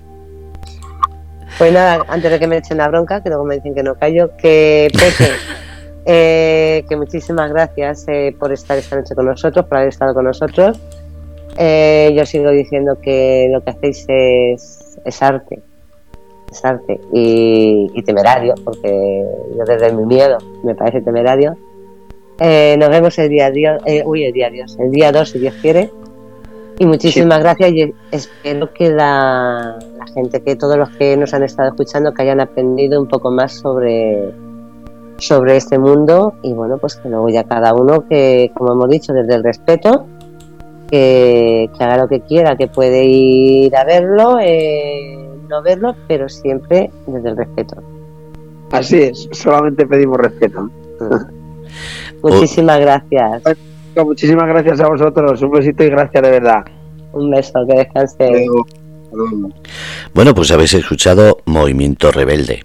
Pues 1.59 1.73
nada, 1.73 2.05
antes 2.09 2.31
de 2.31 2.41
que 2.41 2.47
me 2.47 2.59
echen 2.59 2.79
la 2.79 2.89
bronca, 2.89 3.23
que 3.23 3.29
luego 3.29 3.45
me 3.45 3.57
dicen 3.57 3.75
que 3.75 3.83
no 3.83 3.95
callo, 3.95 4.37
que 4.37 4.91
Pepe, 4.93 5.33
eh, 6.07 6.85
que 6.89 6.97
muchísimas 6.97 7.53
gracias 7.53 8.07
eh, 8.09 8.35
por 8.39 8.53
estar 8.53 8.77
esta 8.77 8.97
noche 8.97 9.15
con 9.15 9.27
nosotros, 9.27 9.65
por 9.67 9.79
haber 9.79 9.91
estado 9.91 10.15
con 10.15 10.25
nosotros. 10.25 10.81
Eh, 11.57 12.13
yo 12.17 12.27
sigo 12.27 12.51
diciendo 12.51 12.99
que 13.01 13.49
lo 13.53 13.63
que 13.63 13.71
hacéis 13.71 14.05
es, 14.09 14.99
es 15.05 15.23
arte, 15.23 15.63
es 16.51 16.65
arte 16.65 17.01
y, 17.13 17.89
y, 17.95 18.03
temerario, 18.03 18.55
porque 18.65 19.25
yo 19.57 19.65
desde 19.65 19.93
mi 19.93 20.05
miedo 20.07 20.39
me 20.65 20.75
parece 20.75 21.01
temerario 21.03 21.57
eh, 22.39 22.77
nos 22.79 22.89
vemos 22.89 23.19
el 23.19 23.29
día, 23.29 23.51
día 23.51 23.79
eh, 23.87 24.03
uy, 24.05 24.25
el 24.25 24.33
día 24.33 24.51
Dios, 24.51 24.77
el 24.79 24.91
día 24.91 25.13
2 25.13 25.29
si 25.29 25.39
Dios 25.39 25.55
quiere. 25.61 25.91
Y 26.79 26.87
muchísimas 26.87 27.39
gracias 27.39 27.71
y 27.71 27.95
espero 28.11 28.73
que 28.73 28.91
la, 28.91 29.79
gente, 30.13 30.43
que 30.43 30.57
todos 30.57 30.77
los 30.77 30.89
que 30.91 31.17
nos 31.17 31.33
han 31.33 31.45
estado 31.45 31.69
escuchando, 31.69 32.13
que 32.13 32.23
hayan 32.23 32.41
aprendido 32.41 33.01
un 33.01 33.07
poco 33.07 33.31
más 33.31 33.53
sobre, 33.53 34.33
sobre 35.19 35.57
este 35.57 35.79
mundo 35.79 36.35
y 36.43 36.53
bueno, 36.53 36.79
pues 36.79 36.97
que 36.97 37.09
luego 37.09 37.29
ya 37.29 37.45
cada 37.45 37.75
uno 37.75 38.09
que, 38.09 38.51
como 38.55 38.73
hemos 38.73 38.89
dicho, 38.91 39.13
desde 39.13 39.37
el 39.37 39.45
respeto, 39.45 40.07
que, 40.91 41.71
haga 41.79 41.99
lo 41.99 42.09
que 42.09 42.21
quiera, 42.21 42.57
que 42.57 42.67
puede 42.67 43.05
ir 43.05 43.77
a 43.77 43.85
verlo, 43.85 44.39
eh, 44.41 45.29
no 45.49 45.63
verlo, 45.63 45.95
pero 46.09 46.29
siempre 46.29 46.91
desde 47.07 47.29
el 47.29 47.37
respeto. 47.37 47.77
Así 48.73 49.01
es, 49.01 49.29
solamente 49.31 49.87
pedimos 49.87 50.19
respeto. 50.19 50.69
Muchísimas 52.25 52.81
gracias. 52.81 53.43
muchísimas 53.97 54.49
gracias 54.49 54.81
a 54.81 54.89
vosotros. 54.89 55.43
Un 55.43 55.51
besito 55.51 55.85
y 55.85 55.91
gracias 55.91 56.23
de 56.23 56.31
verdad. 56.31 56.65
Un 57.13 57.31
beso, 57.31 57.65
que 57.69 57.75
descanse. 57.77 58.47
Bueno, 60.13 60.35
pues 60.35 60.51
habéis 60.51 60.75
escuchado 60.75 61.39
Movimiento 61.45 62.11
Rebelde. 62.11 62.65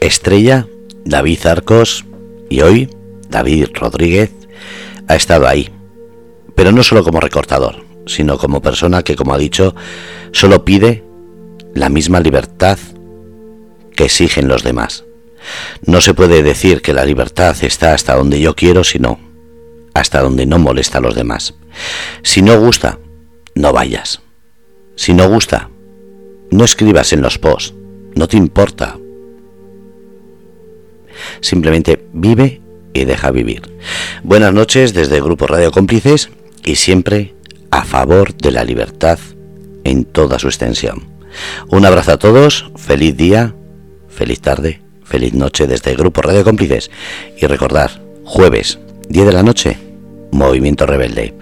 Estrella, 0.00 0.66
David 1.04 1.46
Arcos 1.46 2.04
y 2.48 2.60
hoy 2.60 2.90
David 3.28 3.68
Rodríguez 3.74 4.30
ha 5.08 5.16
estado 5.16 5.48
ahí. 5.48 5.70
Pero 6.54 6.70
no 6.70 6.82
solo 6.82 7.02
como 7.02 7.18
recortador, 7.18 7.84
sino 8.06 8.36
como 8.36 8.60
persona 8.60 9.02
que, 9.02 9.16
como 9.16 9.34
ha 9.34 9.38
dicho, 9.38 9.74
solo 10.32 10.64
pide 10.64 11.02
la 11.74 11.88
misma 11.88 12.20
libertad 12.20 12.78
que 13.96 14.04
exigen 14.04 14.48
los 14.48 14.62
demás. 14.62 15.04
No 15.84 16.00
se 16.00 16.14
puede 16.14 16.42
decir 16.42 16.82
que 16.82 16.92
la 16.92 17.04
libertad 17.04 17.56
está 17.62 17.94
hasta 17.94 18.14
donde 18.14 18.40
yo 18.40 18.54
quiero, 18.54 18.84
sino 18.84 19.18
hasta 19.94 20.20
donde 20.20 20.46
no 20.46 20.58
molesta 20.58 20.98
a 20.98 21.00
los 21.00 21.14
demás. 21.14 21.54
Si 22.22 22.42
no 22.42 22.58
gusta, 22.58 22.98
no 23.54 23.72
vayas. 23.72 24.20
Si 24.96 25.14
no 25.14 25.28
gusta, 25.28 25.70
no 26.50 26.64
escribas 26.64 27.12
en 27.12 27.22
los 27.22 27.38
posts, 27.38 27.74
no 28.14 28.28
te 28.28 28.36
importa. 28.36 28.98
Simplemente 31.40 32.04
vive 32.12 32.60
y 32.94 33.04
deja 33.04 33.30
vivir. 33.30 33.62
Buenas 34.22 34.52
noches 34.52 34.94
desde 34.94 35.16
el 35.16 35.22
Grupo 35.22 35.46
Radio 35.46 35.70
Cómplices 35.72 36.30
y 36.64 36.76
siempre 36.76 37.34
a 37.70 37.84
favor 37.84 38.34
de 38.34 38.50
la 38.50 38.64
libertad 38.64 39.18
en 39.84 40.04
toda 40.04 40.38
su 40.38 40.48
extensión. 40.48 41.10
Un 41.68 41.86
abrazo 41.86 42.12
a 42.12 42.18
todos, 42.18 42.70
feliz 42.76 43.16
día, 43.16 43.54
feliz 44.08 44.40
tarde 44.40 44.82
Feliz 45.12 45.34
noche 45.34 45.66
desde 45.66 45.90
el 45.90 45.98
Grupo 45.98 46.22
Radio 46.22 46.42
Cómplices. 46.42 46.90
Y 47.36 47.44
recordar, 47.44 48.00
jueves, 48.24 48.78
10 49.10 49.26
de 49.26 49.32
la 49.34 49.42
noche, 49.42 49.76
Movimiento 50.30 50.86
Rebelde. 50.86 51.34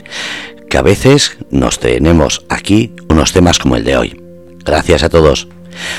Que 0.69 0.77
a 0.77 0.83
veces 0.83 1.39
nos 1.53 1.79
tenemos 1.79 2.45
aquí 2.49 2.93
unos 3.09 3.33
temas 3.33 3.61
como 3.61 3.77
el 3.77 3.85
de 3.85 3.97
hoy. 3.97 4.21
Gracias 4.65 5.05
a 5.05 5.09
todos. 5.09 5.47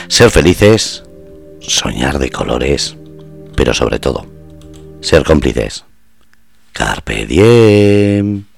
Ser 0.10 0.31
felices, 0.31 1.03
soñar 1.61 2.19
de 2.19 2.30
colores, 2.30 2.98
pero 3.56 3.73
sobre 3.73 3.99
todo, 3.99 4.26
ser 4.99 5.23
cómplices. 5.23 5.85
Carpe 6.73 7.26
diem. 7.26 8.51